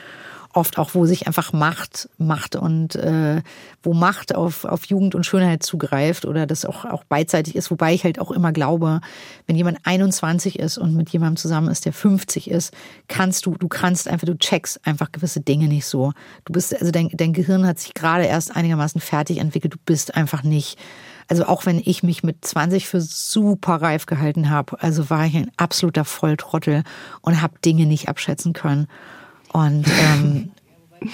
oft 0.53 0.79
auch, 0.79 0.95
wo 0.95 1.07
sich 1.07 1.27
einfach 1.27 1.53
Macht, 1.53 2.09
Macht 2.19 2.57
und 2.57 2.97
äh, 2.97 3.43
wo 3.83 3.95
Macht 3.95 4.35
auf, 4.35 4.65
auf 4.65 4.85
Jugend 4.87 5.15
und 5.15 5.25
Schönheit 5.25 5.63
zugreift 5.63 6.25
oder 6.25 6.47
das 6.47 6.65
auch, 6.65 6.85
auch 6.85 7.05
beidseitig 7.05 7.55
ist, 7.55 7.71
wobei 7.71 7.95
ich 7.95 8.05
halt 8.05 8.21
auch 8.21 8.31
immer 8.31 8.53
glaube, 8.53 9.01
wenn 9.47 9.57
jemand 9.57 9.79
21 9.85 10.59
ist 10.59 10.79
und 10.79 10.95
mit 10.95 11.11
jemandem 11.11 11.37
zusammen 11.37 11.69
ist, 11.69 11.85
der 11.85 11.93
50 11.93 12.51
ist, 12.51 12.75
kannst 13.07 13.47
du, 13.47 13.55
du 13.57 13.69
kannst 13.69 14.09
einfach, 14.09 14.27
du 14.27 14.37
checkst 14.37 14.87
einfach 14.87 15.13
gewisse 15.13 15.41
Dinge 15.41 15.69
nicht 15.69 15.87
so. 15.87 16.13
Du 16.45 16.53
bist, 16.53 16.75
also 16.79 16.91
dein, 16.91 17.11
dein 17.13 17.33
Gehirn 17.33 17.67
hat 17.67 17.79
sich 17.79 17.95
gerade 17.95 18.25
erst 18.25 18.55
einigermaßen 18.57 19.01
fertig 19.01 19.39
entwickelt, 19.39 19.75
du 19.75 19.79
bist 19.85 20.15
einfach 20.15 20.43
nicht 20.43 20.79
also 21.29 21.45
auch 21.45 21.65
wenn 21.65 21.81
ich 21.85 22.03
mich 22.03 22.25
mit 22.25 22.45
20 22.45 22.89
für 22.89 23.01
super 23.01 23.77
reif 23.77 24.07
gehalten 24.07 24.51
habe, 24.51 24.83
also 24.83 25.11
war 25.11 25.27
ich 25.27 25.37
ein 25.37 25.53
absoluter 25.57 26.05
Volltrottel 26.05 26.83
und 27.21 27.41
habe 27.41 27.55
Dinge 27.65 27.87
nicht 27.87 28.09
abschätzen 28.09 28.53
können. 28.53 28.89
Und 29.53 29.87
ähm, 29.89 30.51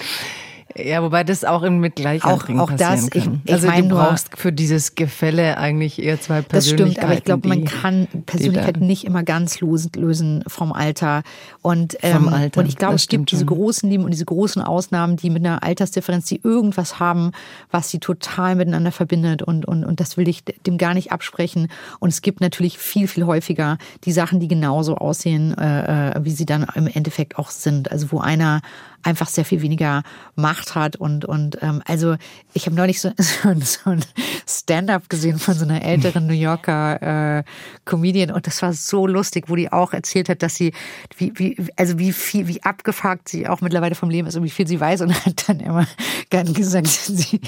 ja, 0.83 1.01
wobei 1.03 1.23
das 1.23 1.43
auch 1.43 1.67
mit 1.69 1.95
Gleichaltrigen 1.95 2.59
auch, 2.59 2.71
auch 2.71 2.77
das, 2.77 3.07
ich, 3.13 3.29
ich 3.43 3.53
also 3.53 3.67
mein, 3.67 3.89
du 3.89 3.95
brauchst 3.95 4.37
für 4.37 4.51
dieses 4.51 4.95
Gefälle 4.95 5.57
eigentlich 5.57 6.01
eher 6.01 6.19
zwei 6.19 6.41
Persönlichkeiten. 6.41 6.51
Das 6.51 6.95
stimmt, 6.95 7.03
aber 7.03 7.13
ich 7.17 7.23
glaube, 7.23 7.47
man 7.47 7.65
kann 7.65 8.07
Persönlichkeit 8.25 8.77
nicht 8.77 9.05
immer 9.05 9.23
ganz 9.23 9.59
lösen 9.61 10.43
vom 10.47 10.71
Alter. 10.71 11.23
Und, 11.61 11.97
ähm, 12.01 12.23
vom 12.23 12.33
Alter, 12.33 12.61
und 12.61 12.67
ich 12.67 12.75
glaube, 12.75 12.95
es 12.95 13.07
gibt 13.07 13.31
diese 13.31 13.45
großen 13.45 13.89
Lieben 13.89 14.03
und 14.03 14.11
diese 14.11 14.25
großen 14.25 14.61
Ausnahmen, 14.61 15.17
die 15.17 15.29
mit 15.29 15.45
einer 15.45 15.63
Altersdifferenz, 15.63 16.25
die 16.25 16.41
irgendwas 16.43 16.99
haben, 16.99 17.31
was 17.71 17.89
sie 17.89 17.99
total 17.99 18.55
miteinander 18.55 18.91
verbindet. 18.91 19.41
Und, 19.41 19.65
und, 19.65 19.83
und 19.83 19.99
das 19.99 20.17
will 20.17 20.27
ich 20.27 20.43
dem 20.43 20.77
gar 20.77 20.93
nicht 20.93 21.11
absprechen. 21.11 21.69
Und 21.99 22.09
es 22.09 22.21
gibt 22.21 22.41
natürlich 22.41 22.77
viel, 22.77 23.07
viel 23.07 23.25
häufiger 23.25 23.77
die 24.03 24.11
Sachen, 24.11 24.39
die 24.39 24.47
genauso 24.47 24.95
aussehen, 24.95 25.57
äh, 25.57 26.11
äh 26.11 26.23
wie 26.23 26.31
sie 26.31 26.45
dann 26.45 26.65
im 26.75 26.87
Endeffekt 26.87 27.37
auch 27.37 27.49
sind. 27.49 27.91
Also 27.91 28.11
wo 28.11 28.19
einer 28.19 28.61
einfach 29.03 29.27
sehr 29.27 29.45
viel 29.45 29.61
weniger 29.61 30.03
Macht 30.35 30.75
hat 30.75 30.95
und 30.95 31.25
und 31.25 31.57
ähm, 31.61 31.81
also 31.85 32.15
ich 32.53 32.65
habe 32.65 32.75
neulich 32.75 33.01
so, 33.01 33.11
so, 33.17 33.53
so 33.59 33.89
ein 33.89 34.03
Stand-up 34.47 35.09
gesehen 35.09 35.39
von 35.39 35.53
so 35.53 35.65
einer 35.65 35.83
älteren 35.83 36.27
New 36.27 36.33
Yorker 36.33 37.39
äh, 37.39 37.43
Comedian 37.85 38.31
und 38.31 38.47
das 38.47 38.61
war 38.61 38.73
so 38.73 39.07
lustig, 39.07 39.45
wo 39.47 39.55
die 39.55 39.71
auch 39.71 39.93
erzählt 39.93 40.29
hat, 40.29 40.43
dass 40.43 40.55
sie 40.55 40.73
wie 41.17 41.31
wie 41.35 41.57
also 41.75 41.99
wie 41.99 42.11
viel 42.11 42.47
wie 42.47 42.61
abgefuckt 42.63 43.29
sie 43.29 43.47
auch 43.47 43.61
mittlerweile 43.61 43.95
vom 43.95 44.09
Leben 44.09 44.27
ist 44.27 44.35
und 44.35 44.43
wie 44.43 44.49
viel 44.49 44.67
sie 44.67 44.79
weiß 44.79 45.01
und 45.01 45.25
hat 45.25 45.47
dann 45.47 45.59
immer 45.59 45.87
gern 46.29 46.53
gesagt 46.53 46.87
sie, 46.87 47.39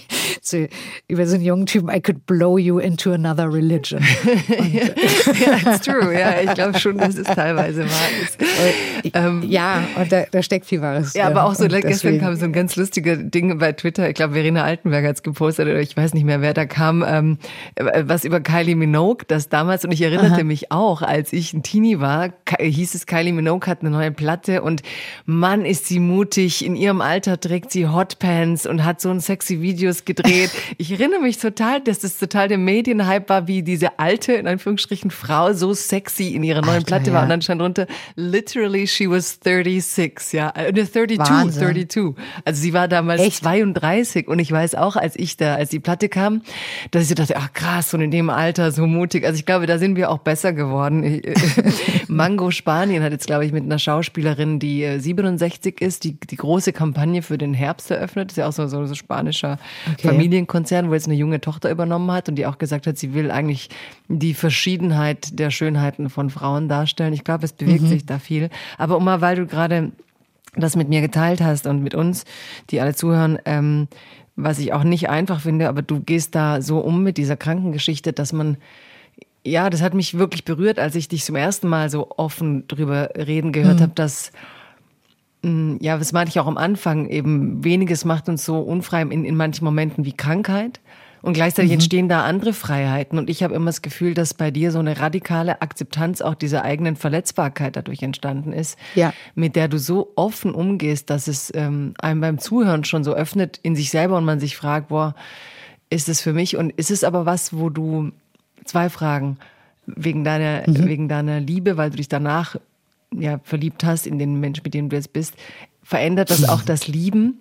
so, 0.42 0.66
über 1.08 1.28
so 1.28 1.36
einen 1.36 1.44
jungen 1.44 1.66
Typen 1.66 1.90
I 1.90 2.00
could 2.00 2.26
blow 2.26 2.58
you 2.58 2.80
into 2.80 3.12
another 3.12 3.52
religion. 3.52 4.00
Und, 4.00 4.74
ja, 5.40 5.74
it's 5.74 5.82
true. 5.82 6.18
Ja, 6.18 6.42
ich 6.42 6.54
glaube 6.54 6.80
schon, 6.80 6.98
dass 6.98 7.16
es 7.16 7.28
teilweise 7.28 7.86
wahr 7.86 8.10
ist. 8.24 8.38
Ähm, 9.14 9.44
ja, 9.48 9.84
und 9.96 10.12
da, 10.12 10.24
da 10.32 10.44
steckt 10.44 10.66
viel 10.66 10.82
Wahres. 10.82 11.14
Ja, 11.14 11.28
aber 11.40 11.50
auch 11.50 11.56
so, 11.56 11.68
gestern 11.68 12.20
kam 12.20 12.36
so 12.36 12.46
ein 12.46 12.54
ganz 12.54 12.76
lustiges 12.76 13.20
Ding 13.22 13.58
bei 13.58 13.72
Twitter. 13.74 14.10
Ich 14.10 14.16
glaube, 14.16 14.34
Verena 14.34 14.64
Altenberg 14.64 15.06
hat 15.06 15.16
es 15.16 15.24
gepostet 15.24 15.68
oder 15.68 15.80
ich 15.80 15.96
weiß 15.96 16.14
nicht 16.14 16.26
mehr, 16.26 16.42
wer 16.42 16.54
da 16.54 16.66
kam, 16.66 17.04
ähm, 17.08 17.38
was 17.78 18.24
über 18.24 18.40
Kylie 18.42 18.76
Minogue, 18.76 19.26
das 19.28 19.50
damals, 19.50 19.86
und 19.86 19.92
ich 19.92 20.02
erinnerte 20.02 20.36
Aha. 20.36 20.44
mich 20.44 20.72
auch, 20.72 21.02
als 21.02 21.34
ich 21.34 21.54
ein 21.54 21.64
Teenie 21.64 22.00
war, 22.00 22.34
hieß 22.60 22.96
es, 22.96 23.06
Kylie 23.06 23.34
Minogue 23.34 23.68
hat 23.68 23.82
eine 23.82 23.90
neue 23.90 24.12
Platte 24.12 24.62
und 24.62 24.82
Mann, 25.26 25.66
ist 25.66 25.88
sie 25.88 26.00
mutig. 26.00 26.66
In 26.66 26.76
ihrem 26.76 27.02
Alter 27.02 27.40
trägt 27.40 27.72
sie 27.72 27.88
Hotpants 27.88 28.66
und 28.66 28.84
hat 28.84 29.02
so 29.02 29.10
ein 29.10 29.20
sexy 29.20 29.62
Videos 29.62 30.06
gedreht. 30.06 30.52
ich 30.78 30.92
erinnere 30.92 31.22
mich 31.22 31.38
total, 31.38 31.82
dass 31.82 32.00
das 32.00 32.18
total 32.18 32.48
der 32.48 32.58
Medienhype 32.58 33.30
war, 33.30 33.48
wie 33.48 33.64
diese 33.64 34.00
alte, 34.00 34.34
in 34.34 34.48
Anführungsstrichen, 34.48 35.12
Frau 35.12 35.54
so 35.54 35.74
sexy 35.74 36.30
in 36.36 36.44
ihrer 36.44 36.62
neuen 36.62 36.78
Alter, 36.78 36.86
Platte 36.86 37.14
war. 37.14 37.24
Und 37.24 37.30
dann 37.30 37.42
stand 37.42 37.62
drunter, 37.62 37.88
literally 38.16 38.88
she 38.88 39.10
was 39.10 39.40
36, 39.44 40.34
ja, 40.34 40.52
äh, 40.56 40.74
32, 40.74 41.18
Wahnsinn. 41.30 41.64
32. 41.64 42.16
Also 42.46 42.62
sie 42.62 42.74
war 42.74 42.88
damals 42.88 43.22
Echt? 43.22 43.44
32 43.44 44.28
und 44.28 44.40
ich 44.40 44.52
weiß 44.52 44.76
auch, 44.76 44.96
als 44.96 45.16
ich 45.18 45.38
da, 45.38 45.56
als 45.56 45.70
die 45.70 45.80
Platte 45.80 46.10
kam, 46.10 46.42
dass 46.92 47.04
ich 47.04 47.10
so 47.10 47.16
dachte, 47.16 47.36
ach 47.38 47.54
krass, 47.54 47.94
und 47.94 48.02
in 48.02 48.12
dem 48.12 48.30
Alter 48.30 48.72
so 48.72 48.88
mutig. 48.88 49.26
Also 49.26 49.38
ich 49.38 49.46
glaube, 49.46 49.66
da 49.66 49.78
sind 49.78 49.96
wir 49.96 50.10
auch 50.10 50.20
besser 50.20 50.54
geworden. 50.54 51.22
Mango 52.08 52.52
Spanien 52.52 53.04
hat 53.04 53.12
jetzt, 53.12 53.28
glaube 53.28 53.46
ich, 53.46 53.52
mit 53.52 53.64
einer 53.64 53.80
Schauspielerin, 53.80 54.60
die 54.60 55.00
67 55.00 55.82
äh, 55.82 55.86
ist, 55.86 56.04
die, 56.04 56.20
die 56.20 56.36
große 56.36 56.74
Kampagne 56.74 57.22
für 57.22 57.38
den 57.38 57.54
Herbst 57.54 57.92
eröffnet. 57.92 58.30
Das 58.30 58.34
ist 58.34 58.38
ja 58.38 58.48
auch 58.48 58.54
so, 58.54 58.68
so, 58.68 58.86
so 58.86 58.96
spanischer 58.96 59.60
okay. 59.92 60.08
Familienkonzern, 60.08 60.90
wo 60.90 60.94
jetzt 60.94 61.08
eine 61.08 61.16
junge 61.16 61.42
Tochter 61.42 61.70
übernommen 61.72 62.12
hat 62.12 62.30
und 62.30 62.36
die 62.36 62.46
auch 62.46 62.58
gesagt 62.58 62.88
hat, 62.88 62.98
sie 62.98 63.14
will 63.14 63.32
eigentlich 63.32 63.70
die 64.08 64.34
Verschiedenheit 64.34 65.40
der 65.40 65.52
Schönheiten 65.52 66.10
von 66.10 66.30
Frauen 66.30 66.68
darstellen. 66.68 67.14
Ich 67.14 67.24
glaube, 67.24 67.46
es 67.46 67.54
bewegt 67.54 67.84
mhm. 67.84 67.88
sich 67.88 68.06
da 68.06 68.20
viel. 68.20 68.50
Aber 68.78 68.98
Oma, 68.98 69.22
weil 69.22 69.36
du 69.36 69.46
gerade 69.46 69.92
das 70.56 70.76
mit 70.76 70.90
mir 70.90 71.02
geteilt 71.02 71.42
hast 71.42 71.68
und 71.68 71.84
mit 71.84 71.96
uns, 71.96 72.26
die 72.70 72.82
alle 72.82 72.96
zuhören, 72.96 73.40
ähm, 73.46 73.88
was 74.36 74.60
ich 74.60 74.74
auch 74.74 74.84
nicht 74.84 75.10
einfach 75.10 75.42
finde, 75.42 75.68
aber 75.68 75.82
du 75.82 76.00
gehst 76.00 76.34
da 76.36 76.62
so 76.62 76.80
um 76.80 77.04
mit 77.04 77.18
dieser 77.18 77.36
Krankengeschichte, 77.36 78.14
dass 78.14 78.34
man 78.34 78.58
ja, 79.44 79.70
das 79.70 79.82
hat 79.82 79.94
mich 79.94 80.18
wirklich 80.18 80.44
berührt, 80.44 80.80
als 80.80 80.96
ich 80.96 81.08
dich 81.08 81.24
zum 81.24 81.36
ersten 81.36 81.68
Mal 81.68 81.90
so 81.90 82.12
offen 82.18 82.68
drüber 82.68 83.12
reden 83.16 83.52
gehört 83.52 83.78
mhm. 83.78 83.84
habe, 83.84 83.94
dass 83.96 84.32
mm, 85.44 85.78
ja, 85.80 85.98
das 85.98 86.12
meinte 86.12 86.30
ich 86.30 86.40
auch 86.40 86.48
am 86.48 86.58
Anfang, 86.58 87.08
eben 87.08 87.64
weniges 87.64 88.06
macht 88.06 88.30
uns 88.30 88.46
so 88.46 88.60
unfrei 88.60 89.02
in, 89.02 89.26
in 89.26 89.38
manchen 89.38 89.64
Momenten 89.64 90.06
wie 90.06 90.14
Krankheit. 90.14 90.80
Und 91.22 91.34
gleichzeitig 91.34 91.72
mhm. 91.72 91.76
entstehen 91.76 92.10
da 92.10 92.24
andere 92.24 92.54
Freiheiten. 92.54 93.18
Und 93.18 93.30
ich 93.30 93.44
habe 93.44 93.54
immer 93.54 93.68
das 93.68 93.82
Gefühl, 93.82 94.14
dass 94.14 94.34
bei 94.34 94.52
dir 94.52 94.72
so 94.72 94.80
eine 94.80 95.00
radikale 95.00 95.62
Akzeptanz 95.62 96.22
auch 96.22 96.36
dieser 96.36 96.64
eigenen 96.64 96.96
Verletzbarkeit 96.96 97.76
dadurch 97.76 98.02
entstanden 98.04 98.54
ist, 98.54 98.78
ja. 98.96 99.14
mit 99.36 99.56
der 99.56 99.68
du 99.68 99.78
so 99.78 100.14
offen 100.16 100.54
umgehst, 100.54 101.10
dass 101.10 101.28
es 101.28 101.52
ähm, 101.56 101.94
einem 102.00 102.22
beim 102.22 102.38
Zuhören 102.40 102.84
schon 102.84 103.04
so 103.04 103.14
öffnet 103.14 103.60
in 103.64 103.76
sich 103.76 103.90
selber 103.90 104.18
und 104.18 104.26
man 104.26 104.40
sich 104.40 104.56
fragt, 104.56 104.90
boah, 104.90 105.16
ist 105.90 106.08
es 106.08 106.22
für 106.22 106.34
mich? 106.34 106.56
Und 106.56 106.72
ist 106.72 106.92
es 106.92 107.04
aber 107.04 107.26
was, 107.26 107.54
wo 107.54 107.70
du 107.70 108.12
zwei 108.64 108.90
Fragen 108.90 109.38
wegen 109.86 110.24
deiner, 110.24 110.64
mhm. 110.68 110.86
wegen 110.88 111.10
deiner 111.10 111.40
Liebe, 111.40 111.78
weil 111.78 111.90
du 111.90 111.98
dich 111.98 112.10
danach 112.10 112.56
ja 113.12 113.40
verliebt 113.44 113.84
hast 113.84 114.08
in 114.08 114.20
den 114.20 114.40
Menschen, 114.40 114.62
mit 114.64 114.74
dem 114.74 114.90
du 114.90 114.96
jetzt 114.96 115.14
bist, 115.14 115.34
verändert 115.84 116.30
das 116.30 116.48
auch 116.48 116.62
das 116.66 116.88
Lieben? 116.88 117.40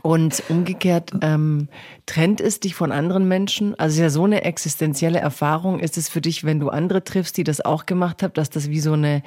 Und 0.00 0.42
umgekehrt, 0.48 1.12
ähm, 1.20 1.68
trennt 2.06 2.40
es 2.40 2.60
dich 2.60 2.74
von 2.74 2.92
anderen 2.92 3.28
Menschen? 3.28 3.78
Also 3.78 4.00
ja 4.00 4.08
so 4.08 4.24
eine 4.24 4.42
existenzielle 4.42 5.18
Erfahrung 5.18 5.80
ist 5.80 5.98
es 5.98 6.08
für 6.08 6.22
dich, 6.22 6.44
wenn 6.44 6.60
du 6.60 6.70
andere 6.70 7.04
triffst, 7.04 7.36
die 7.36 7.44
das 7.44 7.62
auch 7.62 7.84
gemacht 7.84 8.22
haben, 8.22 8.32
dass 8.32 8.48
das 8.48 8.70
wie 8.70 8.80
so 8.80 8.94
eine 8.94 9.22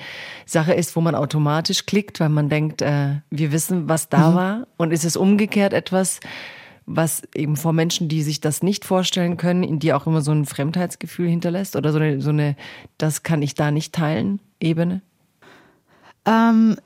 Sache 0.48 0.74
ist, 0.74 0.96
wo 0.96 1.02
man 1.02 1.14
automatisch 1.14 1.86
klickt, 1.86 2.20
weil 2.20 2.30
man 2.30 2.50
denkt, 2.50 2.82
äh, 2.82 3.18
wir 3.30 3.52
wissen, 3.52 3.88
was 3.88 4.10
da 4.10 4.32
mhm. 4.32 4.36
war? 4.36 4.68
Und 4.78 4.92
ist 4.92 5.06
es 5.06 5.16
umgekehrt 5.16 5.72
etwas, 5.72 6.20
was 6.88 7.22
eben 7.36 7.58
vor 7.58 7.72
Menschen, 7.72 8.10
die 8.10 8.24
sich 8.24 8.42
das 8.42 8.64
nicht 8.64 8.86
vorstellen 8.86 9.38
können, 9.38 9.62
in 9.62 9.78
dir 9.78 9.96
auch 9.96 10.08
immer 10.08 10.22
so 10.22 10.32
ein 10.32 10.46
Fremdheitsgefühl 10.46 11.30
hinterlässt? 11.30 11.76
Oder 11.76 11.92
so 11.92 12.00
eine, 12.00 12.22
so 12.22 12.32
eine 12.32 12.56
das 12.98 13.22
kann 13.22 13.44
ich 13.44 13.54
da 13.54 13.70
nicht 13.70 13.94
teilen, 13.94 14.40
Ebene? 14.60 15.02
Ähm, 16.26 16.78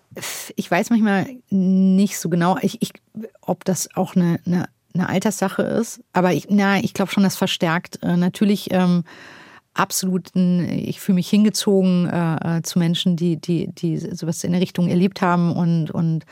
ich 0.56 0.70
weiß 0.70 0.90
manchmal 0.90 1.28
nicht 1.50 2.18
so 2.18 2.30
genau, 2.30 2.58
ich, 2.62 2.82
ich, 2.82 2.92
ob 3.42 3.64
das 3.66 3.96
auch 3.96 4.16
eine, 4.16 4.40
eine, 4.46 4.70
eine 4.94 5.10
Alterssache 5.10 5.62
ist. 5.62 6.02
Aber 6.14 6.34
ich, 6.34 6.48
na, 6.50 6.80
ich 6.80 6.94
glaube 6.94 7.12
schon, 7.12 7.24
das 7.24 7.38
verstärkt. 7.38 8.02
Äh, 8.02 8.18
natürlich 8.18 8.70
ähm, 8.72 9.04
absolut, 9.74 10.36
ich 10.36 11.00
fühle 11.00 11.16
mich 11.16 11.30
hingezogen 11.30 12.08
äh, 12.08 12.58
äh, 12.58 12.62
zu 12.64 12.80
Menschen, 12.80 13.16
die, 13.16 13.38
die, 13.38 13.70
die 13.74 13.98
sowas 13.98 14.44
in 14.44 14.52
der 14.52 14.62
Richtung 14.62 14.88
erlebt 14.88 15.22
haben 15.22 15.54
und, 15.56 15.92
und, 15.92 16.26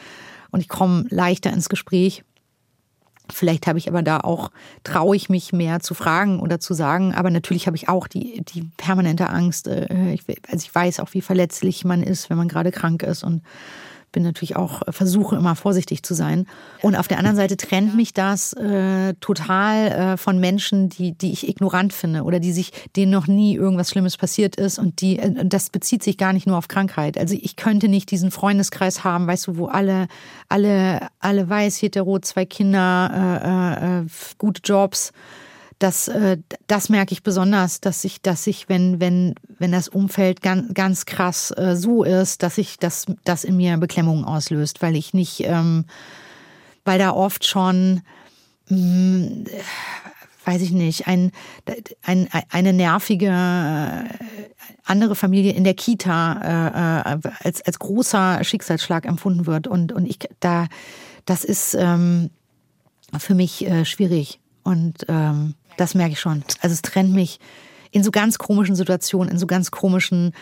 und 0.51 0.59
ich 0.59 0.67
komme 0.67 1.05
leichter 1.09 1.53
ins 1.53 1.69
Gespräch. 1.69 2.23
Vielleicht 3.31 3.67
habe 3.67 3.77
ich 3.77 3.87
aber 3.87 4.01
da 4.01 4.19
auch, 4.19 4.51
traue 4.83 5.15
ich 5.15 5.29
mich 5.29 5.53
mehr 5.53 5.79
zu 5.79 5.93
fragen 5.93 6.39
oder 6.39 6.59
zu 6.59 6.73
sagen. 6.73 7.13
Aber 7.13 7.29
natürlich 7.29 7.67
habe 7.67 7.77
ich 7.77 7.89
auch 7.89 8.07
die, 8.07 8.43
die 8.43 8.63
permanente 8.77 9.29
Angst. 9.29 9.67
Äh, 9.67 10.17
also 10.49 10.65
ich 10.65 10.73
weiß 10.73 10.99
auch, 10.99 11.13
wie 11.13 11.21
verletzlich 11.21 11.85
man 11.85 12.03
ist, 12.03 12.29
wenn 12.29 12.37
man 12.37 12.47
gerade 12.47 12.71
krank 12.71 13.03
ist 13.03 13.23
und 13.23 13.41
bin 14.11 14.23
natürlich 14.23 14.55
auch, 14.55 14.81
versuche 14.89 15.35
immer 15.35 15.55
vorsichtig 15.55 16.03
zu 16.03 16.13
sein. 16.13 16.47
Und 16.81 16.95
auf 16.95 17.07
der 17.07 17.17
anderen 17.17 17.35
Seite 17.35 17.57
trennt 17.57 17.95
mich 17.95 18.13
das 18.13 18.53
äh, 18.53 19.13
total 19.19 19.87
äh, 19.87 20.17
von 20.17 20.39
Menschen, 20.39 20.89
die, 20.89 21.11
die 21.11 21.31
ich 21.31 21.47
ignorant 21.47 21.93
finde 21.93 22.23
oder 22.23 22.39
die 22.39 22.51
sich, 22.51 22.71
denen 22.95 23.11
noch 23.11 23.27
nie 23.27 23.55
irgendwas 23.55 23.91
Schlimmes 23.91 24.17
passiert 24.17 24.55
ist 24.55 24.79
und 24.79 25.01
die, 25.01 25.19
äh, 25.19 25.45
das 25.45 25.69
bezieht 25.69 26.03
sich 26.03 26.17
gar 26.17 26.33
nicht 26.33 26.47
nur 26.47 26.57
auf 26.57 26.67
Krankheit. 26.67 27.17
Also 27.17 27.35
ich 27.39 27.55
könnte 27.55 27.87
nicht 27.87 28.09
diesen 28.11 28.31
Freundeskreis 28.31 29.03
haben, 29.03 29.27
weißt 29.27 29.47
du, 29.47 29.57
wo 29.57 29.65
alle, 29.67 30.07
alle, 30.49 31.07
alle 31.19 31.49
weiß, 31.49 31.81
hetero, 31.81 32.19
zwei 32.19 32.45
Kinder, 32.45 33.11
äh, 33.43 33.99
äh, 33.99 34.05
gute 34.37 34.61
Jobs 34.63 35.11
das, 35.79 36.07
äh, 36.07 36.37
das 36.67 36.89
merke 36.89 37.13
ich 37.13 37.23
besonders, 37.23 37.81
dass 37.81 38.03
ich, 38.03 38.21
dass 38.21 38.47
ich, 38.47 38.67
wenn, 38.69 38.99
wenn, 38.99 39.35
wenn 39.59 39.71
das 39.71 39.87
Umfeld 39.87 40.41
ganz, 40.41 40.73
ganz 40.73 41.05
krass 41.05 41.51
äh, 41.51 41.75
so 41.75 42.03
ist, 42.03 42.43
dass 42.43 42.57
ich 42.57 42.77
das, 42.79 43.05
das 43.23 43.43
in 43.43 43.57
mir 43.57 43.77
Beklemmungen 43.77 44.25
auslöst, 44.25 44.81
weil 44.81 44.95
ich 44.95 45.13
nicht, 45.13 45.41
ähm, 45.41 45.85
weil 46.83 46.97
da 46.97 47.11
oft 47.11 47.45
schon, 47.45 48.01
mh, 48.69 48.77
mm, 48.77 49.45
weiß 50.45 50.61
ich 50.61 50.71
nicht, 50.71 51.07
ein, 51.07 51.31
ein, 52.03 52.29
eine 52.49 52.71
nervige 52.71 53.27
äh, 53.27 54.03
andere 54.85 55.15
Familie 55.15 55.51
in 55.51 55.65
der 55.65 55.73
Kita 55.73 57.19
äh, 57.21 57.29
als, 57.43 57.61
als 57.61 57.79
großer 57.79 58.43
Schicksalsschlag 58.45 59.05
empfunden 59.05 59.45
wird. 59.45 59.67
Und, 59.67 59.91
und 59.91 60.05
ich 60.05 60.19
da, 60.39 60.67
das 61.25 61.43
ist 61.43 61.75
ähm, 61.77 62.29
für 63.19 63.35
mich 63.35 63.67
äh, 63.67 63.83
schwierig. 63.83 64.39
Und 64.63 65.05
ähm, 65.09 65.55
das 65.77 65.95
merke 65.95 66.13
ich 66.13 66.19
schon. 66.19 66.43
Also 66.61 66.73
es 66.73 66.81
trennt 66.81 67.13
mich 67.13 67.39
in 67.91 68.03
so 68.03 68.11
ganz 68.11 68.37
komischen 68.37 68.75
Situationen, 68.75 69.31
in 69.31 69.39
so 69.39 69.47
ganz 69.47 69.71
komischen 69.71 70.33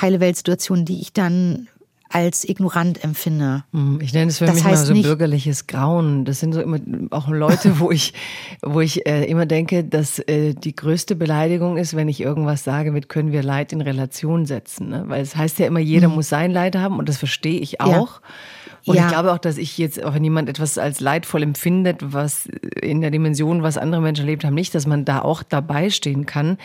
heile 0.00 0.20
Welt-Situationen, 0.20 0.84
die 0.84 1.00
ich 1.00 1.12
dann 1.12 1.68
als 2.12 2.46
ignorant 2.46 3.04
empfinde. 3.04 3.62
Mhm. 3.70 4.00
Ich 4.00 4.12
nenne 4.12 4.30
es 4.30 4.38
für 4.38 4.46
das 4.46 4.56
mich 4.56 4.64
mal 4.64 4.76
so 4.76 4.92
bürgerliches 4.94 5.68
Grauen. 5.68 6.24
Das 6.24 6.40
sind 6.40 6.52
so 6.52 6.60
immer 6.60 6.80
auch 7.10 7.28
Leute, 7.28 7.78
wo 7.78 7.92
ich, 7.92 8.14
wo 8.62 8.80
ich 8.80 9.06
äh, 9.06 9.24
immer 9.26 9.46
denke, 9.46 9.84
dass 9.84 10.18
äh, 10.18 10.54
die 10.54 10.74
größte 10.74 11.14
Beleidigung 11.14 11.76
ist, 11.76 11.94
wenn 11.94 12.08
ich 12.08 12.20
irgendwas 12.20 12.64
sage, 12.64 12.90
mit 12.90 13.08
können 13.08 13.30
wir 13.30 13.44
Leid 13.44 13.72
in 13.72 13.80
Relation 13.80 14.44
setzen. 14.44 14.88
Ne? 14.88 15.04
Weil 15.06 15.22
es 15.22 15.36
heißt 15.36 15.60
ja 15.60 15.68
immer, 15.68 15.78
jeder 15.78 16.08
mhm. 16.08 16.16
muss 16.16 16.28
sein 16.28 16.50
Leid 16.50 16.74
haben 16.74 16.98
und 16.98 17.08
das 17.08 17.16
verstehe 17.16 17.60
ich 17.60 17.80
auch. 17.80 18.20
Ja. 18.20 18.28
Und 18.86 18.96
ja. 18.96 19.06
ich 19.06 19.12
glaube 19.12 19.32
auch, 19.32 19.38
dass 19.38 19.58
ich 19.58 19.78
jetzt, 19.78 20.02
auch 20.02 20.14
wenn 20.14 20.24
jemand 20.24 20.48
etwas 20.48 20.78
als 20.78 21.00
leidvoll 21.00 21.42
empfindet, 21.42 21.98
was 22.00 22.46
in 22.80 23.00
der 23.00 23.10
Dimension, 23.10 23.62
was 23.62 23.76
andere 23.76 24.00
Menschen 24.00 24.22
erlebt 24.22 24.44
haben, 24.44 24.54
nicht, 24.54 24.74
dass 24.74 24.86
man 24.86 25.04
da 25.04 25.20
auch 25.22 25.42
dabei 25.42 25.90
stehen 25.90 26.26
kann. 26.26 26.58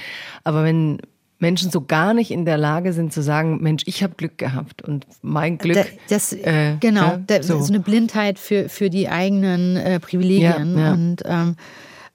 Aber 0.44 0.64
wenn 0.64 1.00
Menschen 1.40 1.70
so 1.70 1.82
gar 1.82 2.14
nicht 2.14 2.32
in 2.32 2.46
der 2.46 2.58
Lage 2.58 2.94
sind 2.94 3.12
zu 3.12 3.22
sagen, 3.22 3.62
Mensch, 3.62 3.84
ich 3.86 4.04
habe 4.04 4.16
Glück 4.16 4.38
gehabt 4.38 4.82
und 4.82 5.06
mein 5.22 5.58
Glück. 5.58 5.86
Das, 6.08 6.32
äh, 6.32 6.78
genau, 6.80 7.20
ja, 7.30 7.44
so. 7.44 7.62
so. 7.62 7.74
eine 7.74 7.82
Blindheit 7.82 8.40
für, 8.40 8.70
für 8.70 8.90
die 8.90 9.10
eigenen 9.10 9.76
äh, 9.76 10.00
Privilegien. 10.00 10.78
Ja, 10.78 10.86
ja. 10.86 10.94
Und 10.94 11.18
ähm, 11.26 11.56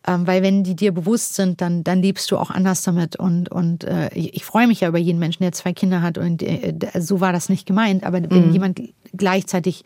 ähm, 0.07 0.27
weil 0.27 0.43
wenn 0.43 0.65
die 0.65 0.75
dir 0.75 0.93
bewusst 0.93 1.35
sind, 1.35 1.61
dann, 1.61 1.85
dann 1.85 2.01
lebst 2.01 2.31
du 2.31 2.39
auch 2.39 2.51
anders 2.51 2.83
damit. 2.83 3.17
Und, 3.17 3.51
und 3.51 3.85
äh, 3.85 4.09
ich, 4.15 4.35
ich 4.35 4.45
freue 4.45 4.67
mich 4.67 4.81
ja 4.81 4.89
über 4.89 4.99
jeden 4.99 5.19
Menschen, 5.19 5.43
der 5.43 5.53
zwei 5.53 5.73
Kinder 5.73 6.01
hat. 6.01 6.17
Und 6.17 6.43
äh, 6.43 6.75
so 6.99 7.21
war 7.21 7.33
das 7.33 7.49
nicht 7.49 7.67
gemeint. 7.67 8.05
Aber 8.05 8.23
wenn 8.31 8.49
mhm. 8.49 8.53
jemand 8.53 8.81
gleichzeitig 9.13 9.85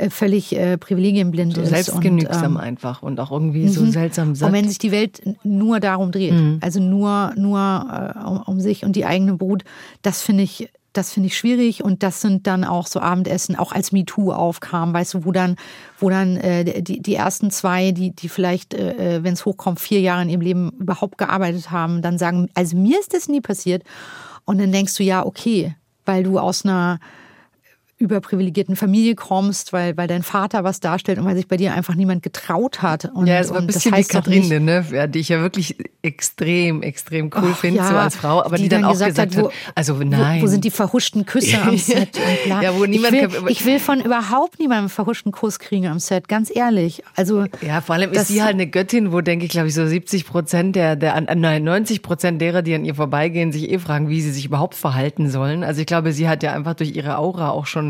äh, 0.00 0.08
völlig 0.08 0.56
äh, 0.56 0.78
privilegienblind 0.78 1.54
so 1.54 1.60
ist. 1.60 1.70
Selbstgenügsam 1.70 2.52
und, 2.52 2.52
ähm, 2.52 2.56
einfach 2.56 3.02
und 3.02 3.20
auch 3.20 3.30
irgendwie 3.30 3.68
so 3.68 3.82
mhm. 3.82 3.90
seltsam 3.90 4.34
satt. 4.34 4.48
Und 4.48 4.54
wenn 4.54 4.68
sich 4.68 4.78
die 4.78 4.92
Welt 4.92 5.20
nur 5.42 5.80
darum 5.80 6.10
dreht, 6.10 6.32
mhm. 6.32 6.58
also 6.60 6.80
nur, 6.80 7.32
nur 7.36 8.14
äh, 8.16 8.26
um, 8.26 8.42
um, 8.42 8.60
sich 8.60 8.84
und 8.84 8.96
die 8.96 9.04
eigene 9.04 9.34
Brut, 9.34 9.64
das 10.02 10.22
finde 10.22 10.44
ich 10.44 10.70
das 10.92 11.12
finde 11.12 11.28
ich 11.28 11.36
schwierig 11.36 11.84
und 11.84 12.02
das 12.02 12.20
sind 12.20 12.46
dann 12.46 12.64
auch 12.64 12.86
so 12.86 13.00
Abendessen, 13.00 13.56
auch 13.56 13.72
als 13.72 13.92
MeToo 13.92 14.32
aufkam, 14.32 14.92
weißt 14.92 15.14
du, 15.14 15.24
wo 15.24 15.32
dann, 15.32 15.56
wo 15.98 16.10
dann 16.10 16.36
äh, 16.36 16.82
die, 16.82 17.00
die 17.00 17.14
ersten 17.14 17.50
zwei, 17.50 17.92
die, 17.92 18.10
die 18.10 18.28
vielleicht, 18.28 18.74
äh, 18.74 19.16
äh 19.16 19.24
wenn 19.24 19.34
es 19.34 19.44
hochkommt, 19.44 19.78
vier 19.78 20.00
Jahre 20.00 20.22
in 20.22 20.28
ihrem 20.30 20.40
Leben 20.40 20.70
überhaupt 20.78 21.18
gearbeitet 21.18 21.70
haben, 21.70 22.02
dann 22.02 22.18
sagen, 22.18 22.48
also 22.54 22.76
mir 22.76 22.98
ist 22.98 23.14
das 23.14 23.28
nie 23.28 23.40
passiert. 23.40 23.84
Und 24.44 24.58
dann 24.58 24.72
denkst 24.72 24.96
du, 24.96 25.04
ja, 25.04 25.24
okay, 25.24 25.76
weil 26.06 26.24
du 26.24 26.38
aus 26.38 26.64
einer 26.64 26.98
überprivilegierten 28.00 28.76
Familie 28.76 29.14
kommst, 29.14 29.74
weil, 29.74 29.96
weil 29.96 30.08
dein 30.08 30.22
Vater 30.22 30.64
was 30.64 30.80
darstellt 30.80 31.18
und 31.18 31.26
weil 31.26 31.36
sich 31.36 31.46
bei 31.46 31.58
dir 31.58 31.74
einfach 31.74 31.94
niemand 31.94 32.22
getraut 32.22 32.80
hat. 32.80 33.04
Und, 33.04 33.26
ja, 33.26 33.38
es 33.38 33.50
war 33.50 33.58
ein 33.58 33.66
bisschen 33.66 33.92
das 33.92 33.98
heißt 33.98 34.10
wie 34.10 34.14
Kathrine, 34.14 34.60
ne? 34.60 35.08
Die 35.08 35.18
ich 35.18 35.28
ja 35.28 35.40
wirklich 35.42 35.76
extrem, 36.00 36.82
extrem 36.82 37.30
cool 37.36 37.52
finde, 37.54 37.80
ja, 37.80 37.88
so 37.88 37.96
als 37.96 38.16
Frau, 38.16 38.42
aber 38.42 38.56
die, 38.56 38.64
die 38.64 38.68
dann, 38.70 38.82
dann, 38.82 38.90
auch 38.90 38.92
gesagt, 38.94 39.10
gesagt 39.10 39.36
hat, 39.36 39.44
wo, 39.44 39.50
also 39.74 39.94
nein. 39.94 40.40
Wo, 40.40 40.44
wo, 40.44 40.48
sind 40.48 40.64
die 40.64 40.70
verhuschten 40.70 41.26
Küsse 41.26 41.60
am 41.60 41.76
Set? 41.76 42.18
Ja, 42.46 42.74
wo 42.74 42.86
niemand 42.86 43.14
ich, 43.14 43.20
will, 43.20 43.42
ich 43.48 43.66
will 43.66 43.78
von 43.78 44.00
überhaupt 44.00 44.58
niemandem 44.58 44.84
einen 44.84 44.88
verhuschten 44.88 45.30
Kuss 45.30 45.58
kriegen 45.58 45.86
am 45.86 45.98
Set, 45.98 46.26
ganz 46.26 46.50
ehrlich. 46.54 47.02
Also 47.16 47.44
Ja, 47.60 47.82
vor 47.82 47.96
allem 47.96 48.12
ist 48.12 48.28
sie 48.28 48.42
halt 48.42 48.54
eine 48.54 48.66
Göttin, 48.66 49.12
wo 49.12 49.20
denke 49.20 49.44
ich, 49.44 49.50
glaube 49.50 49.68
ich, 49.68 49.74
so 49.74 49.86
70 49.86 50.24
Prozent 50.26 50.74
der, 50.74 50.96
der, 50.96 51.20
nein, 51.20 51.64
90 51.64 52.00
Prozent 52.00 52.40
derer, 52.40 52.62
die 52.62 52.74
an 52.74 52.86
ihr 52.86 52.94
vorbeigehen, 52.94 53.52
sich 53.52 53.70
eh 53.70 53.78
fragen, 53.78 54.08
wie 54.08 54.22
sie 54.22 54.32
sich 54.32 54.46
überhaupt 54.46 54.74
verhalten 54.74 55.28
sollen. 55.28 55.64
Also 55.64 55.82
ich 55.82 55.86
glaube, 55.86 56.12
sie 56.12 56.30
hat 56.30 56.42
ja 56.42 56.54
einfach 56.54 56.74
durch 56.74 56.96
ihre 56.96 57.18
Aura 57.18 57.50
auch 57.50 57.66
schon 57.66 57.89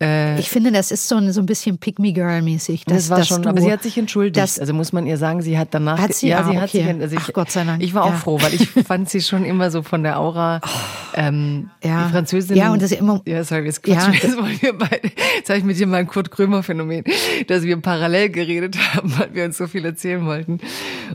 äh, 0.00 0.38
ich 0.38 0.48
finde, 0.48 0.70
das 0.70 0.92
ist 0.92 1.08
so 1.08 1.16
ein, 1.16 1.32
so 1.32 1.40
ein 1.40 1.46
bisschen 1.46 1.78
Pick-Me-Girl-mäßig. 1.78 2.84
Das 2.84 3.10
war 3.10 3.24
schon, 3.24 3.42
du, 3.42 3.48
aber 3.48 3.60
sie 3.60 3.72
hat 3.72 3.82
sich 3.82 3.98
entschuldigt. 3.98 4.36
Das, 4.36 4.58
also 4.58 4.72
muss 4.72 4.92
man 4.92 5.06
ihr 5.06 5.16
sagen, 5.16 5.42
sie 5.42 5.58
hat 5.58 5.68
danach. 5.72 5.98
Hat 5.98 6.14
sie? 6.14 6.28
Ja, 6.28 6.40
ah, 6.40 6.44
sie 6.44 6.50
okay. 6.50 6.60
hat 6.60 6.70
sich. 6.70 6.86
Also 6.86 7.16
ich, 7.16 7.22
Ach 7.22 7.32
Gott 7.32 7.50
sei 7.50 7.64
Dank. 7.64 7.82
Ich 7.82 7.94
war 7.94 8.04
auch 8.04 8.10
ja. 8.10 8.16
froh, 8.16 8.38
weil 8.40 8.54
ich 8.54 8.68
fand 8.86 9.10
sie 9.10 9.20
schon 9.20 9.44
immer 9.44 9.70
so 9.70 9.82
von 9.82 10.04
der 10.04 10.20
Aura. 10.20 10.60
Oh, 10.64 10.68
ähm, 11.14 11.70
ja. 11.82 12.06
Die 12.06 12.12
Französin. 12.12 12.56
Ja, 12.56 12.72
und 12.72 12.80
das 12.80 12.92
ist 12.92 13.00
immer. 13.00 13.20
Ja, 13.26 13.42
sorry, 13.42 13.64
jetzt 13.64 13.86
ja, 13.86 14.10
jetzt 14.12 14.36
wollen 14.36 14.60
wir 14.60 14.78
beide. 14.78 15.10
Jetzt 15.36 15.48
habe 15.48 15.58
ich 15.58 15.64
mit 15.64 15.78
dir 15.78 15.86
mal 15.86 15.98
ein 15.98 16.06
Kurt 16.06 16.30
Krömer-Phänomen, 16.30 17.04
dass 17.48 17.64
wir 17.64 17.76
parallel 17.80 18.30
geredet 18.30 18.76
haben, 18.94 19.12
weil 19.18 19.34
wir 19.34 19.44
uns 19.46 19.56
so 19.56 19.66
viel 19.66 19.84
erzählen 19.84 20.24
wollten. 20.24 20.60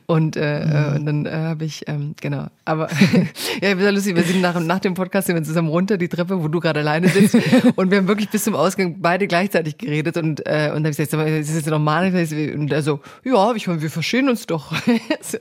Und, 0.08 0.36
äh, 0.36 0.66
mhm. 0.66 0.96
und 0.96 1.06
dann 1.06 1.26
äh, 1.26 1.32
habe 1.32 1.66
ich, 1.66 1.88
ähm, 1.88 2.16
genau. 2.20 2.48
Aber 2.66 2.90
ja, 3.62 3.78
sehr 3.78 3.92
lustig, 3.92 4.16
wir 4.16 4.24
sind 4.24 4.42
nach, 4.42 4.60
nach 4.60 4.80
dem 4.80 4.94
Podcast 4.94 5.28
sind 5.28 5.36
wir 5.36 5.44
zusammen 5.44 5.70
runter 5.70 5.98
die 5.98 6.08
Treppe, 6.08 6.42
wo 6.42 6.48
du 6.48 6.60
gerade 6.60 6.82
alleine 6.82 7.08
sitzt. 7.10 7.36
und 7.76 7.92
wir 7.92 7.98
haben 7.98 8.08
wirklich 8.08 8.30
bis 8.30 8.44
zum 8.44 8.56
Ausgang 8.74 8.96
beide 9.00 9.28
gleichzeitig 9.28 9.78
geredet. 9.78 10.18
Und, 10.18 10.40
äh, 10.48 10.72
und 10.74 10.84
dann 10.84 10.86
habe 10.86 10.90
ich 10.90 10.98
gesagt, 10.98 11.14
ist 11.14 11.50
das 11.50 11.56
jetzt 11.58 11.70
normal? 11.70 12.08
Und 12.08 12.72
er 12.72 12.82
so, 12.82 13.02
ja, 13.24 13.54
ich 13.54 13.68
meine, 13.68 13.82
wir 13.82 13.92
verstehen 13.92 14.30
uns 14.30 14.48
doch. 14.48 14.74
so. 15.22 15.38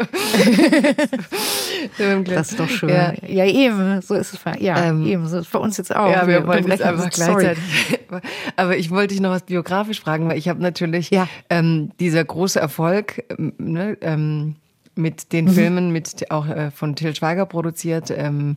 das 2.24 2.50
ist 2.50 2.60
doch 2.60 2.68
schön. 2.68 2.90
Ja, 2.90 3.14
ja 3.26 3.46
eben, 3.46 4.02
so 4.02 4.14
ist 4.14 4.34
es. 4.34 4.40
Ja, 4.60 4.84
ähm, 4.84 5.06
eben, 5.06 5.26
so 5.26 5.38
ist 5.38 5.46
es 5.46 5.52
bei 5.52 5.58
uns 5.58 5.78
jetzt 5.78 5.96
auch. 5.96 6.10
Ja, 6.10 6.26
wir, 6.26 6.40
wir 6.40 6.46
wollen 6.46 6.68
jetzt 6.68 6.82
einfach 6.82 7.08
gleichzeitig. 7.08 7.62
Aber 8.56 8.76
ich 8.76 8.90
wollte 8.90 9.14
dich 9.14 9.22
noch 9.22 9.30
was 9.30 9.44
biografisch 9.44 10.00
fragen, 10.00 10.28
weil 10.28 10.36
ich 10.36 10.48
habe 10.48 10.60
natürlich 10.60 11.10
ja. 11.10 11.26
ähm, 11.48 11.92
dieser 12.00 12.24
große 12.24 12.60
Erfolg, 12.60 13.24
ähm, 13.30 13.54
ne, 13.56 13.96
ähm, 14.02 14.56
mit 14.94 15.32
den 15.32 15.46
mhm. 15.46 15.50
Filmen, 15.50 15.92
mit 15.92 16.30
auch 16.30 16.46
äh, 16.48 16.70
von 16.70 16.96
Till 16.96 17.14
Schweiger 17.14 17.46
produziert, 17.46 18.10
ähm, 18.10 18.56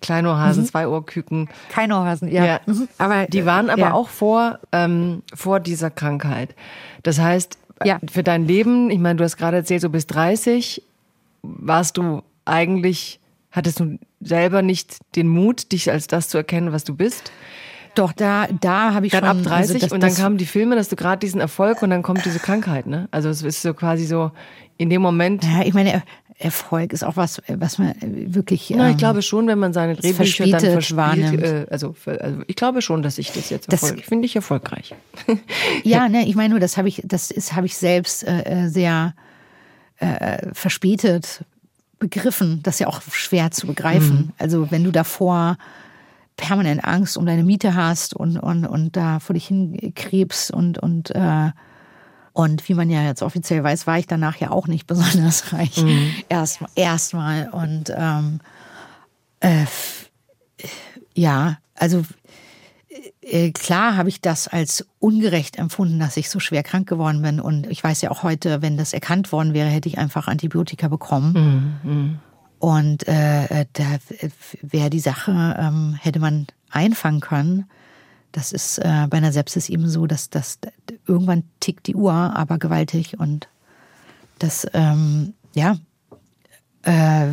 Kleinohrhasen, 0.00 0.64
mhm. 0.64 0.68
Zweiohrküken. 0.68 1.48
Keinohrhasen, 1.70 2.30
ja. 2.30 2.44
ja. 2.44 2.60
Mhm. 2.66 2.88
Aber 2.98 3.26
die 3.26 3.46
waren 3.46 3.70
aber 3.70 3.80
ja. 3.80 3.92
auch 3.92 4.08
vor 4.08 4.58
ähm, 4.72 5.22
vor 5.34 5.60
dieser 5.60 5.90
Krankheit. 5.90 6.54
Das 7.02 7.18
heißt, 7.18 7.58
ja. 7.84 7.98
für 8.10 8.22
dein 8.22 8.46
Leben, 8.46 8.90
ich 8.90 8.98
meine, 8.98 9.16
du 9.16 9.24
hast 9.24 9.36
gerade 9.36 9.58
erzählt, 9.58 9.82
so 9.82 9.90
bis 9.90 10.06
30 10.06 10.82
warst 11.42 11.96
du 11.96 12.22
eigentlich, 12.44 13.20
hattest 13.50 13.80
du 13.80 13.98
selber 14.20 14.62
nicht 14.62 14.98
den 15.14 15.28
Mut, 15.28 15.72
dich 15.72 15.90
als 15.90 16.06
das 16.06 16.28
zu 16.28 16.38
erkennen, 16.38 16.72
was 16.72 16.84
du 16.84 16.94
bist? 16.94 17.30
Doch, 17.96 18.12
da, 18.12 18.46
da 18.60 18.94
habe 18.94 19.06
ich 19.06 19.12
dann 19.12 19.24
schon. 19.24 19.38
ab 19.38 19.42
30 19.42 19.74
also 19.74 19.78
das, 19.78 19.92
und 19.92 20.02
dann 20.02 20.14
kamen 20.14 20.36
die 20.36 20.46
Filme, 20.46 20.76
dass 20.76 20.88
du 20.88 20.96
gerade 20.96 21.18
diesen 21.18 21.40
Erfolg 21.40 21.82
und 21.82 21.90
dann 21.90 22.02
kommt 22.02 22.24
diese 22.24 22.38
Krankheit, 22.38 22.86
ne? 22.86 23.08
Also 23.10 23.30
es 23.30 23.42
ist 23.42 23.62
so 23.62 23.74
quasi 23.74 24.04
so 24.04 24.30
in 24.76 24.90
dem 24.90 25.00
Moment. 25.00 25.44
Ja, 25.44 25.62
ich 25.64 25.72
meine, 25.72 26.02
Erfolg 26.38 26.92
ist 26.92 27.02
auch 27.02 27.16
was, 27.16 27.40
was 27.48 27.78
man 27.78 27.94
wirklich. 28.02 28.70
Na, 28.76 28.88
ich 28.88 28.92
ähm, 28.92 28.96
glaube 28.98 29.22
schon, 29.22 29.46
wenn 29.46 29.58
man 29.58 29.72
seine 29.72 29.96
Drehbücher 29.96 30.46
dann 30.46 30.60
verspielt. 30.60 31.42
Äh, 31.42 31.66
also, 31.70 31.94
also, 32.04 32.42
ich 32.46 32.56
glaube 32.56 32.82
schon, 32.82 33.02
dass 33.02 33.16
ich 33.16 33.32
das 33.32 33.48
jetzt 33.48 33.72
das, 33.72 33.90
finde 34.02 34.26
ich 34.26 34.36
erfolgreich. 34.36 34.94
ja, 35.82 36.10
ne, 36.10 36.28
ich 36.28 36.36
meine 36.36 36.50
nur, 36.50 36.60
das 36.60 36.76
habe 36.76 36.88
ich, 36.88 37.00
das 37.06 37.30
ist, 37.30 37.54
habe 37.54 37.64
ich 37.64 37.76
selbst 37.78 38.28
äh, 38.28 38.68
sehr 38.68 39.14
äh, 39.98 40.48
verspätet 40.52 41.44
begriffen. 41.98 42.60
Das 42.62 42.74
ist 42.74 42.80
ja 42.80 42.88
auch 42.88 43.00
schwer 43.10 43.50
zu 43.50 43.66
begreifen. 43.66 44.16
Mhm. 44.16 44.32
Also 44.36 44.70
wenn 44.70 44.84
du 44.84 44.90
davor 44.90 45.56
permanent 46.36 46.84
Angst 46.84 47.16
um 47.16 47.26
deine 47.26 47.44
Miete 47.44 47.74
hast 47.74 48.14
und, 48.14 48.38
und, 48.38 48.66
und 48.66 48.96
da 48.96 49.20
vor 49.20 49.34
dich 49.34 49.46
hinkrebst 49.48 50.50
und, 50.50 50.78
und 50.78 51.10
äh, 51.14 51.50
und 52.32 52.68
wie 52.68 52.74
man 52.74 52.90
ja 52.90 53.02
jetzt 53.02 53.22
offiziell 53.22 53.64
weiß, 53.64 53.86
war 53.86 53.98
ich 53.98 54.06
danach 54.06 54.36
ja 54.36 54.50
auch 54.50 54.66
nicht 54.66 54.86
besonders 54.86 55.54
reich. 55.54 55.82
Mhm. 55.82 56.10
Erst 56.28 56.60
erstmal. 56.74 57.48
Und 57.48 57.90
ähm, 57.96 58.40
äh, 59.40 59.64
ja, 61.14 61.56
also 61.74 62.02
äh, 63.22 63.52
klar 63.52 63.96
habe 63.96 64.10
ich 64.10 64.20
das 64.20 64.48
als 64.48 64.86
ungerecht 64.98 65.56
empfunden, 65.56 65.98
dass 65.98 66.18
ich 66.18 66.28
so 66.28 66.38
schwer 66.38 66.62
krank 66.62 66.86
geworden 66.86 67.22
bin. 67.22 67.40
Und 67.40 67.66
ich 67.68 67.82
weiß 67.82 68.02
ja 68.02 68.10
auch 68.10 68.22
heute, 68.22 68.60
wenn 68.60 68.76
das 68.76 68.92
erkannt 68.92 69.32
worden 69.32 69.54
wäre, 69.54 69.68
hätte 69.68 69.88
ich 69.88 69.96
einfach 69.96 70.28
Antibiotika 70.28 70.88
bekommen. 70.88 71.80
Mhm. 71.82 72.18
Und 72.58 73.06
äh, 73.06 73.66
da 73.72 73.84
wäre 74.62 74.90
die 74.90 75.00
Sache, 75.00 75.56
ähm, 75.58 75.94
hätte 76.00 76.20
man 76.20 76.46
einfangen 76.70 77.20
können 77.20 77.68
Das 78.32 78.52
ist 78.52 78.78
äh, 78.78 79.06
bei 79.08 79.18
einer 79.18 79.32
Sepsis 79.32 79.68
eben 79.68 79.88
so, 79.88 80.06
dass 80.06 80.30
das 80.30 80.58
irgendwann 81.06 81.44
tickt 81.60 81.86
die 81.86 81.94
Uhr, 81.94 82.12
aber 82.12 82.58
gewaltig 82.58 83.18
und 83.18 83.48
das, 84.38 84.66
ähm, 84.74 85.34
ja, 85.54 85.78
äh, 86.82 87.28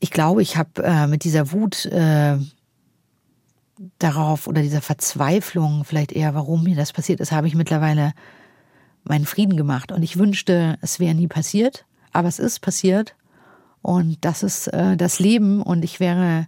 ich 0.00 0.10
glaube, 0.10 0.42
ich 0.42 0.56
habe 0.56 0.82
äh, 0.82 1.06
mit 1.06 1.24
dieser 1.24 1.52
Wut 1.52 1.86
äh, 1.86 2.36
darauf 3.98 4.46
oder 4.46 4.62
dieser 4.62 4.80
Verzweiflung 4.80 5.84
vielleicht 5.84 6.12
eher, 6.12 6.34
warum 6.34 6.64
mir 6.64 6.76
das 6.76 6.92
passiert 6.92 7.20
ist, 7.20 7.32
habe 7.32 7.46
ich 7.46 7.54
mittlerweile 7.54 8.12
meinen 9.04 9.26
Frieden 9.26 9.56
gemacht. 9.56 9.92
Und 9.92 10.02
ich 10.02 10.18
wünschte, 10.18 10.78
es 10.80 11.00
wäre 11.00 11.14
nie 11.14 11.28
passiert, 11.28 11.86
aber 12.12 12.28
es 12.28 12.38
ist 12.38 12.60
passiert. 12.60 13.14
Und 13.82 14.24
das 14.24 14.42
ist 14.42 14.68
äh, 14.68 14.96
das 14.96 15.18
Leben. 15.18 15.60
Und 15.60 15.84
ich 15.84 16.00
wäre 16.00 16.46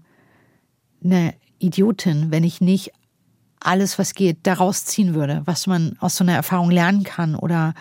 eine 1.02 1.34
Idiotin, 1.58 2.30
wenn 2.30 2.44
ich 2.44 2.60
nicht 2.60 2.92
alles, 3.60 3.98
was 3.98 4.14
geht, 4.14 4.38
daraus 4.46 4.84
ziehen 4.84 5.14
würde, 5.14 5.42
was 5.44 5.66
man 5.66 5.96
aus 6.00 6.16
so 6.16 6.24
einer 6.24 6.34
Erfahrung 6.34 6.70
lernen 6.70 7.02
kann 7.02 7.34
oder 7.34 7.74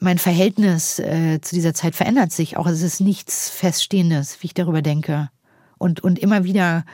mein 0.00 0.18
Verhältnis 0.18 0.98
äh, 0.98 1.40
zu 1.40 1.54
dieser 1.54 1.74
Zeit 1.74 1.94
verändert 1.94 2.32
sich 2.32 2.56
auch. 2.56 2.66
Es 2.66 2.82
ist 2.82 3.00
nichts 3.00 3.50
Feststehendes, 3.50 4.42
wie 4.42 4.46
ich 4.46 4.54
darüber 4.54 4.80
denke. 4.80 5.30
Und, 5.76 6.00
und 6.00 6.18
immer 6.18 6.44
wieder, 6.44 6.84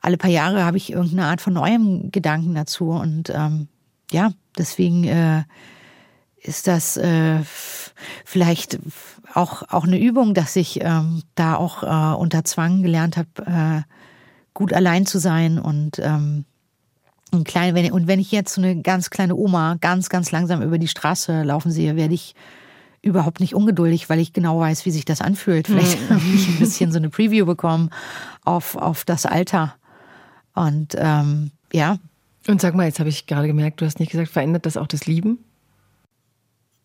alle 0.00 0.16
paar 0.16 0.30
Jahre 0.30 0.64
habe 0.64 0.76
ich 0.76 0.92
irgendeine 0.92 1.26
Art 1.26 1.40
von 1.40 1.52
neuem 1.52 2.12
Gedanken 2.12 2.54
dazu. 2.54 2.90
Und 2.90 3.30
ähm, 3.30 3.68
ja, 4.12 4.32
deswegen 4.56 5.04
äh, 5.04 5.42
ist 6.42 6.68
das 6.68 6.96
äh, 6.96 7.40
vielleicht 8.24 8.78
auch, 9.34 9.62
auch 9.68 9.84
eine 9.84 9.98
Übung, 9.98 10.34
dass 10.34 10.56
ich 10.56 10.80
ähm, 10.82 11.22
da 11.34 11.56
auch 11.56 11.82
äh, 11.82 12.16
unter 12.16 12.44
Zwang 12.44 12.82
gelernt 12.82 13.16
habe, 13.16 13.28
äh, 13.46 13.82
gut 14.54 14.72
allein 14.72 15.06
zu 15.06 15.18
sein 15.18 15.58
und 15.58 15.98
ähm, 15.98 16.44
und, 17.32 17.44
klein, 17.44 17.76
wenn, 17.76 17.92
und 17.92 18.08
wenn 18.08 18.18
ich 18.18 18.32
jetzt 18.32 18.54
so 18.54 18.60
eine 18.60 18.82
ganz 18.82 19.08
kleine 19.10 19.36
Oma 19.36 19.76
ganz, 19.80 20.08
ganz 20.08 20.32
langsam 20.32 20.62
über 20.62 20.78
die 20.78 20.88
Straße 20.88 21.44
laufen 21.44 21.70
sehe, 21.70 21.94
werde 21.94 22.14
ich 22.14 22.34
überhaupt 23.02 23.40
nicht 23.40 23.54
ungeduldig, 23.54 24.10
weil 24.10 24.18
ich 24.18 24.32
genau 24.32 24.60
weiß, 24.60 24.84
wie 24.84 24.90
sich 24.90 25.04
das 25.04 25.20
anfühlt. 25.20 25.68
Vielleicht 25.68 26.00
mhm. 26.10 26.14
habe 26.14 26.22
ich 26.34 26.48
ein 26.48 26.58
bisschen 26.58 26.92
so 26.92 26.98
eine 26.98 27.08
Preview 27.08 27.46
bekommen 27.46 27.90
auf, 28.44 28.76
auf 28.76 29.04
das 29.04 29.26
Alter. 29.26 29.74
Und 30.54 30.96
ähm, 30.98 31.52
ja. 31.72 31.98
Und 32.46 32.60
sag 32.60 32.74
mal, 32.74 32.86
jetzt 32.86 32.98
habe 32.98 33.08
ich 33.08 33.26
gerade 33.26 33.46
gemerkt, 33.46 33.80
du 33.80 33.86
hast 33.86 34.00
nicht 34.00 34.10
gesagt, 34.10 34.30
verändert 34.30 34.66
das 34.66 34.76
auch 34.76 34.86
das 34.86 35.06
Lieben? 35.06 35.38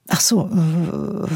Ach 0.07 0.21
so. 0.21 0.47
Äh, 0.47 1.27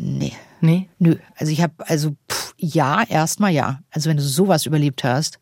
nee. 0.00 0.32
Nee? 0.60 0.88
Nö. 0.98 1.16
Also 1.36 1.52
ich 1.52 1.62
habe, 1.62 1.72
also 1.78 2.16
pff, 2.30 2.54
ja, 2.58 3.02
erstmal 3.02 3.52
ja. 3.52 3.80
Also 3.90 4.10
wenn 4.10 4.16
du 4.16 4.22
sowas 4.22 4.66
überlebt 4.66 5.04
hast, 5.04 5.38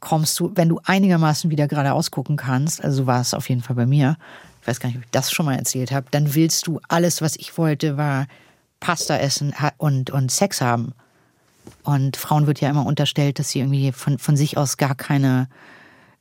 kommst 0.00 0.38
du, 0.38 0.52
wenn 0.54 0.68
du 0.68 0.80
einigermaßen 0.84 1.50
wieder 1.50 1.68
geradeaus 1.68 2.10
gucken 2.10 2.36
kannst, 2.36 2.82
also 2.84 2.98
so 2.98 3.06
war 3.06 3.20
es 3.20 3.34
auf 3.34 3.48
jeden 3.48 3.62
Fall 3.62 3.76
bei 3.76 3.86
mir, 3.86 4.16
ich 4.60 4.68
weiß 4.68 4.80
gar 4.80 4.88
nicht, 4.88 4.98
ob 4.98 5.04
ich 5.04 5.10
das 5.10 5.32
schon 5.32 5.46
mal 5.46 5.56
erzählt 5.56 5.90
habe, 5.90 6.06
dann 6.10 6.34
willst 6.34 6.66
du 6.66 6.80
alles, 6.88 7.22
was 7.22 7.36
ich 7.36 7.56
wollte, 7.58 7.96
war 7.96 8.26
Pasta 8.80 9.16
essen 9.16 9.54
und, 9.78 10.10
und 10.10 10.30
Sex 10.30 10.60
haben. 10.60 10.92
Und 11.82 12.16
Frauen 12.16 12.46
wird 12.46 12.60
ja 12.60 12.70
immer 12.70 12.86
unterstellt, 12.86 13.38
dass 13.38 13.50
sie 13.50 13.60
irgendwie 13.60 13.92
von, 13.92 14.18
von 14.18 14.36
sich 14.36 14.56
aus 14.56 14.76
gar 14.76 14.94
keine 14.94 15.48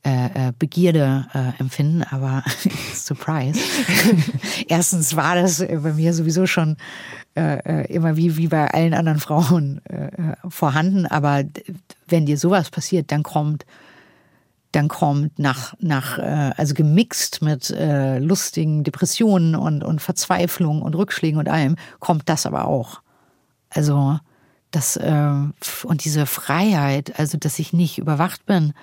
äh, 0.06 0.50
äh 0.50 0.54
Begierde 0.58 1.28
äh, 1.34 1.60
empfinden, 1.60 2.04
aber 2.04 2.44
Surprise. 2.94 3.60
Erstens 4.68 5.16
war 5.16 5.36
das 5.36 5.60
bei 5.60 5.94
mir 5.94 6.14
sowieso 6.14 6.46
schon 6.46 6.78
äh, 7.36 7.58
äh, 7.84 7.94
immer 7.94 8.16
wie, 8.16 8.38
wie 8.38 8.48
bei 8.48 8.72
allen 8.72 8.94
anderen 8.94 9.20
Frauen 9.20 9.84
äh, 9.86 10.36
vorhanden, 10.48 11.06
aber 11.06 11.44
wenn 12.08 12.26
dir 12.26 12.38
sowas 12.38 12.70
passiert, 12.70 13.12
dann 13.12 13.24
kommt 13.24 13.66
dann 14.72 14.90
kommt 14.90 15.40
nach, 15.40 15.74
nach 15.80 16.20
also 16.20 16.74
gemixt 16.74 17.42
mit 17.42 17.70
äh, 17.70 18.20
lustigen 18.20 18.84
Depressionen 18.84 19.56
und, 19.56 19.86
und 19.86 20.02
Verzweiflung 20.02 20.82
und 20.82 20.98
Rückschlägen 20.98 21.40
und 21.40 21.48
allem, 21.48 21.78
kommt 22.02 22.28
das 22.28 22.46
aber 22.46 22.66
auch. 22.66 23.00
Also 23.70 24.20
das 24.72 24.98
äh, 24.98 25.32
und 25.84 26.04
diese 26.04 26.26
Freiheit, 26.26 27.18
also 27.20 27.38
dass 27.38 27.60
ich 27.60 27.74
nicht 27.74 27.98
überwacht 27.98 28.46
bin, 28.46 28.74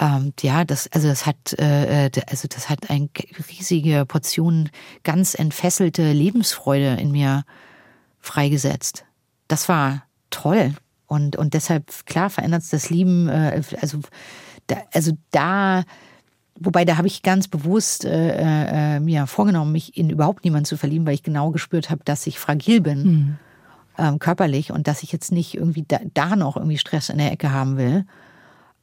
ähm, 0.00 0.32
ja, 0.40 0.64
das, 0.64 0.88
also 0.92 1.08
das 1.08 1.26
hat, 1.26 1.52
äh, 1.58 2.06
äh 2.06 2.10
also 2.28 2.48
das 2.48 2.70
hat 2.70 2.88
eine 2.88 3.10
riesige 3.50 4.06
Portion 4.06 4.70
ganz 5.04 5.34
entfesselte 5.34 6.12
Lebensfreude 6.12 6.94
in 6.94 7.12
mir 7.12 7.44
freigesetzt. 8.18 9.04
Das 9.46 9.68
war 9.68 10.04
toll. 10.30 10.72
Und, 11.06 11.36
und 11.36 11.52
deshalb, 11.52 12.06
klar, 12.06 12.30
verändert 12.30 12.62
es 12.62 12.70
das 12.70 12.88
Leben, 12.88 13.28
äh, 13.28 13.62
also, 13.80 14.00
da, 14.68 14.76
also 14.94 15.12
da, 15.32 15.82
wobei 16.58 16.86
da 16.86 16.96
habe 16.96 17.08
ich 17.08 17.22
ganz 17.22 17.48
bewusst 17.48 18.06
äh, 18.06 18.96
äh, 18.96 19.00
mir 19.00 19.26
vorgenommen, 19.26 19.72
mich 19.72 19.98
in 19.98 20.08
überhaupt 20.08 20.44
niemanden 20.44 20.64
zu 20.64 20.78
verlieben, 20.78 21.04
weil 21.04 21.14
ich 21.14 21.22
genau 21.22 21.50
gespürt 21.50 21.90
habe, 21.90 22.02
dass 22.04 22.26
ich 22.26 22.38
fragil 22.38 22.80
bin. 22.80 23.02
Mhm. 23.02 23.36
Ähm, 23.98 24.18
körperlich 24.18 24.70
und 24.70 24.86
dass 24.86 25.02
ich 25.02 25.12
jetzt 25.12 25.30
nicht 25.30 25.56
irgendwie 25.56 25.84
da, 25.86 25.98
da, 26.14 26.36
noch 26.36 26.56
irgendwie 26.56 26.78
Stress 26.78 27.10
in 27.10 27.18
der 27.18 27.32
Ecke 27.32 27.52
haben 27.52 27.76
will. 27.76 28.06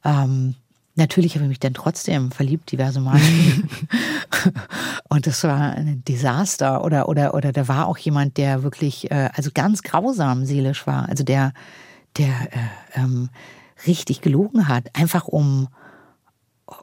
Ähm, 0.04 0.54
Natürlich 0.98 1.36
habe 1.36 1.44
ich 1.44 1.48
mich 1.48 1.60
dann 1.60 1.74
trotzdem 1.74 2.32
verliebt, 2.32 2.72
diverse 2.72 2.98
Mal. 3.00 3.20
und 5.08 5.28
das 5.28 5.44
war 5.44 5.74
ein 5.74 6.02
Desaster. 6.08 6.84
Oder, 6.84 7.08
oder, 7.08 7.34
oder 7.34 7.52
da 7.52 7.68
war 7.68 7.86
auch 7.86 7.96
jemand, 7.98 8.36
der 8.36 8.64
wirklich, 8.64 9.08
äh, 9.12 9.30
also 9.32 9.50
ganz 9.54 9.84
grausam 9.84 10.44
seelisch 10.44 10.88
war. 10.88 11.08
Also 11.08 11.22
der, 11.22 11.52
der 12.16 12.26
äh, 12.26 12.96
ähm, 13.00 13.28
richtig 13.86 14.22
gelogen 14.22 14.66
hat. 14.66 14.86
Einfach 14.96 15.28
um, 15.28 15.68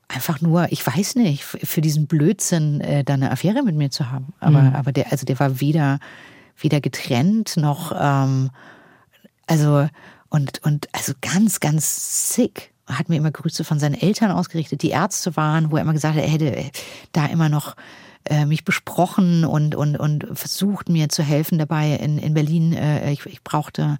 einfach 0.07 0.39
nur, 0.39 0.71
ich 0.71 0.87
weiß 0.87 1.15
nicht, 1.15 1.43
für 1.43 1.81
diesen 1.81 2.07
Blödsinn 2.07 2.79
äh, 2.79 3.03
da 3.03 3.15
eine 3.15 3.31
Affäre 3.31 3.63
mit 3.63 3.75
mir 3.75 3.91
zu 3.91 4.11
haben. 4.11 4.33
Aber, 4.39 4.61
mhm. 4.61 4.75
aber 4.75 4.93
der, 4.93 5.11
also 5.11 5.25
der 5.25 5.37
war 5.41 5.59
weder, 5.59 5.99
weder 6.57 6.79
getrennt 6.79 7.57
noch, 7.57 7.91
ähm, 7.99 8.49
also, 9.45 9.89
und, 10.29 10.63
und, 10.63 10.87
also 10.93 11.11
ganz, 11.21 11.59
ganz 11.59 12.33
sick 12.33 12.73
hat 12.87 13.09
mir 13.09 13.15
immer 13.15 13.31
Grüße 13.31 13.63
von 13.63 13.79
seinen 13.79 13.95
Eltern 13.95 14.31
ausgerichtet, 14.31 14.81
die 14.81 14.89
Ärzte 14.89 15.35
waren, 15.35 15.71
wo 15.71 15.77
er 15.77 15.81
immer 15.81 15.93
gesagt 15.93 16.15
hat, 16.15 16.23
er 16.23 16.29
hätte 16.29 16.71
da 17.11 17.25
immer 17.25 17.49
noch 17.49 17.75
äh, 18.25 18.45
mich 18.45 18.63
besprochen 18.63 19.45
und, 19.45 19.75
und, 19.75 19.97
und 19.97 20.25
versucht 20.33 20.89
mir 20.89 21.09
zu 21.09 21.23
helfen 21.23 21.57
dabei 21.57 21.95
in, 21.95 22.17
in 22.17 22.33
Berlin. 22.33 22.73
Äh, 22.73 23.11
ich, 23.11 23.25
ich 23.25 23.43
brauchte, 23.43 23.97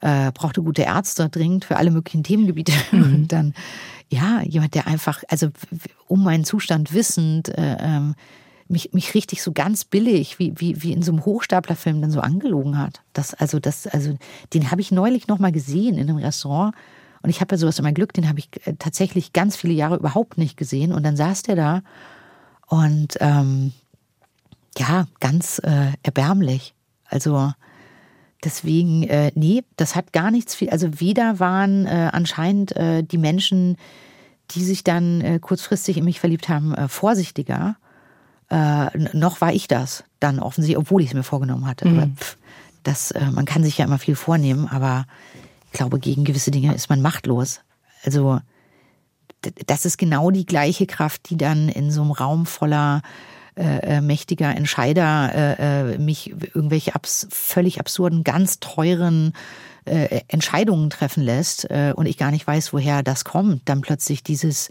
äh, 0.00 0.32
brauchte 0.32 0.62
gute 0.62 0.82
Ärzte 0.82 1.28
dringend 1.28 1.64
für 1.64 1.76
alle 1.76 1.90
möglichen 1.90 2.22
Themengebiete. 2.22 2.72
Mhm. 2.92 3.02
Und 3.02 3.32
dann, 3.32 3.54
ja, 4.08 4.40
jemand, 4.42 4.74
der 4.74 4.86
einfach, 4.86 5.22
also 5.28 5.48
um 6.06 6.24
meinen 6.24 6.44
Zustand 6.44 6.94
wissend, 6.94 7.48
äh, 7.48 7.76
ähm, 7.80 8.14
mich, 8.68 8.92
mich 8.92 9.14
richtig 9.14 9.42
so 9.42 9.52
ganz 9.52 9.84
billig, 9.84 10.38
wie, 10.38 10.52
wie, 10.56 10.82
wie 10.82 10.92
in 10.92 11.02
so 11.02 11.12
einem 11.12 11.24
Hochstaplerfilm 11.24 12.00
dann 12.00 12.10
so 12.10 12.20
angelogen 12.20 12.78
hat. 12.78 13.02
Das, 13.12 13.34
also, 13.34 13.58
das, 13.58 13.86
also, 13.86 14.16
den 14.54 14.70
habe 14.70 14.80
ich 14.80 14.92
neulich 14.92 15.26
nochmal 15.26 15.52
gesehen 15.52 15.96
in 15.96 16.08
einem 16.08 16.18
Restaurant 16.18 16.74
und 17.22 17.30
ich 17.30 17.40
habe 17.40 17.54
ja 17.54 17.58
sowas 17.58 17.78
immer 17.78 17.92
Glück, 17.92 18.12
den 18.12 18.28
habe 18.28 18.38
ich 18.38 18.48
äh, 18.66 18.74
tatsächlich 18.78 19.32
ganz 19.32 19.56
viele 19.56 19.74
Jahre 19.74 19.96
überhaupt 19.96 20.38
nicht 20.38 20.56
gesehen. 20.56 20.92
Und 20.92 21.02
dann 21.04 21.16
saß 21.16 21.42
der 21.42 21.56
da 21.56 21.82
und 22.66 23.16
ähm, 23.20 23.72
ja, 24.76 25.06
ganz 25.20 25.58
äh, 25.64 25.92
erbärmlich. 26.02 26.74
Also 27.06 27.52
deswegen, 28.44 29.02
äh, 29.04 29.32
nee, 29.34 29.64
das 29.76 29.96
hat 29.96 30.12
gar 30.12 30.30
nichts 30.30 30.54
viel. 30.54 30.70
Also 30.70 31.00
weder 31.00 31.40
waren 31.40 31.86
äh, 31.86 32.10
anscheinend 32.12 32.76
äh, 32.76 33.02
die 33.02 33.18
Menschen, 33.18 33.76
die 34.52 34.64
sich 34.64 34.84
dann 34.84 35.20
äh, 35.20 35.38
kurzfristig 35.40 35.96
in 35.96 36.04
mich 36.04 36.20
verliebt 36.20 36.48
haben, 36.48 36.74
äh, 36.74 36.88
vorsichtiger. 36.88 37.76
Äh, 38.50 38.86
noch 39.12 39.40
war 39.40 39.52
ich 39.52 39.68
das 39.68 40.04
dann 40.20 40.38
offensichtlich, 40.38 40.78
obwohl 40.78 41.02
ich 41.02 41.08
es 41.08 41.14
mir 41.14 41.22
vorgenommen 41.22 41.66
hatte. 41.66 41.88
Mhm. 41.88 41.98
Aber, 41.98 42.10
pff, 42.16 42.36
das, 42.82 43.10
äh, 43.10 43.30
man 43.30 43.44
kann 43.44 43.64
sich 43.64 43.78
ja 43.78 43.84
immer 43.84 43.98
viel 43.98 44.16
vornehmen, 44.16 44.68
aber 44.68 45.06
ich 45.70 45.78
glaube, 45.78 45.98
gegen 45.98 46.24
gewisse 46.24 46.50
Dinge 46.50 46.74
ist 46.74 46.88
man 46.88 47.02
machtlos. 47.02 47.60
Also 48.04 48.40
das 49.66 49.84
ist 49.84 49.98
genau 49.98 50.30
die 50.30 50.46
gleiche 50.46 50.86
Kraft, 50.86 51.30
die 51.30 51.36
dann 51.36 51.68
in 51.68 51.90
so 51.90 52.02
einem 52.02 52.10
Raum 52.10 52.46
voller 52.46 53.02
äh, 53.56 53.96
äh 53.96 54.00
mächtiger 54.00 54.54
Entscheider 54.54 55.32
äh, 55.34 55.92
äh, 55.94 55.98
mich 55.98 56.30
irgendwelche 56.30 56.94
abs 56.94 57.28
völlig 57.30 57.80
absurden, 57.80 58.24
ganz 58.24 58.60
teuren 58.60 59.32
äh, 59.84 60.22
Entscheidungen 60.28 60.90
treffen 60.90 61.22
lässt 61.22 61.70
äh, 61.70 61.92
und 61.94 62.06
ich 62.06 62.16
gar 62.16 62.30
nicht 62.30 62.46
weiß, 62.46 62.72
woher 62.72 63.02
das 63.02 63.24
kommt. 63.24 63.68
Dann 63.68 63.80
plötzlich 63.80 64.22
dieses 64.22 64.70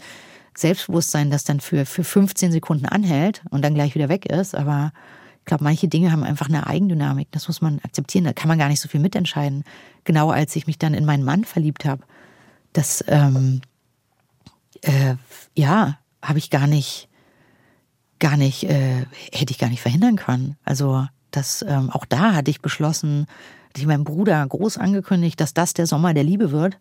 Selbstbewusstsein, 0.56 1.30
das 1.30 1.44
dann 1.44 1.60
für, 1.60 1.86
für 1.86 2.04
15 2.04 2.52
Sekunden 2.52 2.86
anhält 2.86 3.42
und 3.50 3.64
dann 3.64 3.74
gleich 3.74 3.94
wieder 3.94 4.08
weg 4.08 4.26
ist. 4.26 4.54
Aber 4.54 4.92
glaube, 5.48 5.64
manche 5.64 5.88
Dinge 5.88 6.12
haben 6.12 6.22
einfach 6.22 6.48
eine 6.48 6.66
Eigendynamik. 6.66 7.28
Das 7.32 7.48
muss 7.48 7.60
man 7.60 7.80
akzeptieren. 7.82 8.24
Da 8.24 8.32
kann 8.32 8.48
man 8.48 8.58
gar 8.58 8.68
nicht 8.68 8.80
so 8.80 8.88
viel 8.88 9.00
mitentscheiden 9.00 9.64
genau 10.08 10.30
als 10.30 10.56
ich 10.56 10.66
mich 10.66 10.78
dann 10.78 10.94
in 10.94 11.04
meinen 11.04 11.22
Mann 11.22 11.44
verliebt 11.44 11.84
habe, 11.84 12.02
das, 12.72 13.04
ähm, 13.08 13.60
äh, 14.80 15.16
ja, 15.54 15.98
habe 16.22 16.38
ich 16.38 16.48
gar 16.48 16.66
nicht, 16.66 17.10
gar 18.18 18.38
nicht, 18.38 18.64
äh, 18.64 19.04
hätte 19.32 19.50
ich 19.50 19.58
gar 19.58 19.68
nicht 19.68 19.82
verhindern 19.82 20.16
können. 20.16 20.56
Also 20.64 21.06
das, 21.30 21.62
ähm, 21.68 21.90
auch 21.90 22.06
da 22.06 22.32
hatte 22.32 22.50
ich 22.50 22.62
beschlossen, 22.62 23.26
hatte 23.68 23.80
ich 23.80 23.86
meinem 23.86 24.04
Bruder 24.04 24.46
groß 24.46 24.78
angekündigt, 24.78 25.38
dass 25.40 25.52
das 25.52 25.74
der 25.74 25.86
Sommer 25.86 26.14
der 26.14 26.24
Liebe 26.24 26.50
wird. 26.52 26.78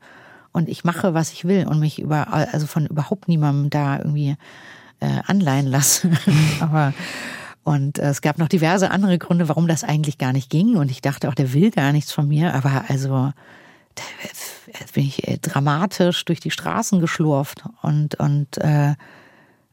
und 0.53 0.69
ich 0.69 0.85
mache, 0.85 1.13
was 1.13 1.33
ich 1.33 1.43
will 1.43 1.67
und 1.67 1.79
mich 1.79 1.99
über, 1.99 2.33
also 2.33 2.65
von 2.65 2.87
überhaupt 2.87 3.27
niemandem 3.27 3.69
da 3.69 3.97
irgendwie 3.97 4.37
äh, 5.01 5.19
anleihen 5.25 5.67
lasse. 5.67 6.09
Aber 6.61 6.93
und 7.67 7.99
äh, 7.99 8.07
es 8.07 8.21
gab 8.21 8.37
noch 8.37 8.47
diverse 8.47 8.91
andere 8.91 9.17
Gründe, 9.17 9.49
warum 9.49 9.67
das 9.67 9.83
eigentlich 9.83 10.17
gar 10.17 10.31
nicht 10.31 10.49
ging. 10.49 10.77
Und 10.77 10.89
ich 10.89 11.01
dachte 11.01 11.27
auch, 11.27 11.33
der 11.33 11.51
will 11.51 11.69
gar 11.69 11.91
nichts 11.91 12.13
von 12.13 12.25
mir. 12.25 12.53
Aber 12.53 12.85
also 12.87 13.33
da 13.93 14.03
bin 14.93 15.03
ich 15.03 15.27
äh, 15.27 15.37
dramatisch 15.37 16.23
durch 16.23 16.39
die 16.39 16.49
Straßen 16.49 17.01
geschlurft 17.01 17.65
und 17.81 18.15
und 18.21 18.57
äh, 18.59 18.95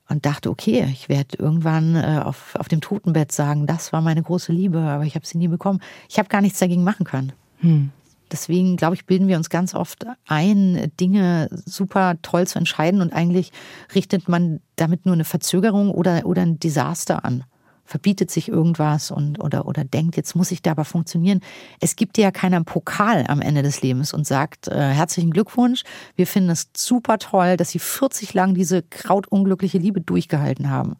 und 0.09 0.27
dachte, 0.27 0.51
okay, 0.51 0.89
ich 0.91 1.09
werde 1.09 1.39
irgendwann 1.39 1.95
äh, 1.95 2.21
auf, 2.25 2.57
auf 2.57 2.67
dem 2.67 2.81
Totenbett 2.81 3.31
sagen, 3.31 3.69
das 3.69 3.93
war 3.93 4.01
meine 4.01 4.23
große 4.23 4.53
Liebe, 4.53 4.81
aber 4.81 5.05
ich 5.05 5.15
habe 5.15 5.25
sie 5.25 5.39
nie 5.39 5.49
bekommen. 5.49 5.81
Ich 6.09 6.19
habe 6.19 6.29
gar 6.29 6.41
nichts 6.41 6.59
dagegen 6.59 6.83
machen 6.83 7.07
können. 7.07 7.33
Hm. 7.61 7.91
Deswegen, 8.33 8.77
glaube 8.77 8.97
ich, 8.97 9.07
bilden 9.07 9.29
wir 9.29 9.37
uns 9.37 9.51
ganz 9.51 9.73
oft 9.73 10.05
ein, 10.27 10.91
Dinge 10.99 11.49
super 11.65 12.17
toll 12.23 12.49
zu 12.49 12.59
entscheiden 12.59 13.01
und 13.01 13.13
eigentlich 13.13 13.53
richtet 13.95 14.29
man 14.29 14.61
damit 14.75 15.07
nur 15.07 15.15
eine 15.15 15.25
Verzögerung 15.25 15.93
oder, 15.93 16.27
oder 16.27 16.43
ein 16.43 16.59
Desaster 16.59 17.25
an. 17.25 17.45
Verbietet 17.85 18.31
sich 18.31 18.49
irgendwas 18.49 19.11
und, 19.11 19.43
oder, 19.43 19.67
oder 19.67 19.85
denkt, 19.85 20.17
jetzt 20.17 20.35
muss 20.35 20.51
ich 20.51 20.63
da 20.63 20.71
aber 20.71 20.85
funktionieren. 20.85 21.41
Es 21.81 21.97
gibt 21.97 22.17
dir 22.17 22.23
ja 22.23 22.31
keinen 22.31 22.65
Pokal 22.65 23.25
am 23.29 23.41
Ende 23.41 23.63
des 23.63 23.83
Lebens 23.83 24.15
und 24.15 24.27
sagt, 24.27 24.69
äh, 24.69 24.93
herzlichen 24.93 25.31
Glückwunsch, 25.31 25.83
wir 26.17 26.27
finden 26.27 26.51
es 26.51 26.71
super 26.77 27.19
toll, 27.19 27.57
dass 27.57 27.71
Sie 27.71 27.79
40 27.79 28.33
lang 28.35 28.55
diese 28.55 28.83
krautunglückliche 28.83 29.79
Liebe 29.79 30.01
durchgehalten 30.01 30.71
haben. 30.71 30.97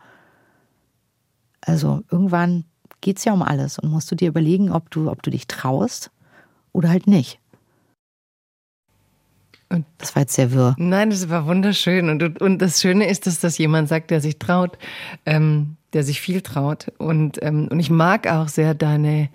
Also 1.63 2.03
irgendwann 2.11 2.65
geht 3.01 3.19
es 3.19 3.25
ja 3.25 3.33
um 3.33 3.43
alles 3.43 3.79
und 3.79 3.91
musst 3.91 4.11
du 4.11 4.15
dir 4.15 4.29
überlegen, 4.29 4.71
ob 4.71 4.91
du, 4.91 5.11
ob 5.11 5.23
du 5.23 5.31
dich 5.31 5.47
traust 5.47 6.11
oder 6.73 6.91
halt 6.91 7.07
nicht. 7.07 7.39
Und 9.69 9.87
das 9.99 10.15
war 10.15 10.23
jetzt 10.23 10.35
sehr 10.35 10.53
wirr. 10.53 10.77
Nein, 10.79 11.11
das 11.11 11.29
war 11.29 11.47
wunderschön. 11.47 12.09
Und, 12.09 12.41
und 12.41 12.59
das 12.59 12.81
Schöne 12.81 13.09
ist, 13.09 13.27
dass 13.27 13.41
das 13.41 13.59
jemand 13.59 13.89
sagt, 13.89 14.11
der 14.11 14.21
sich 14.21 14.39
traut, 14.39 14.79
ähm, 15.27 15.77
der 15.95 16.03
sich 16.03 16.21
viel 16.21 16.43
traut. 16.43 16.93
Und, 16.99 17.43
ähm, 17.43 17.69
und 17.71 17.81
ich 17.81 17.91
mag 17.91 18.27
auch 18.27 18.49
sehr 18.49 18.75
deine, 18.75 19.29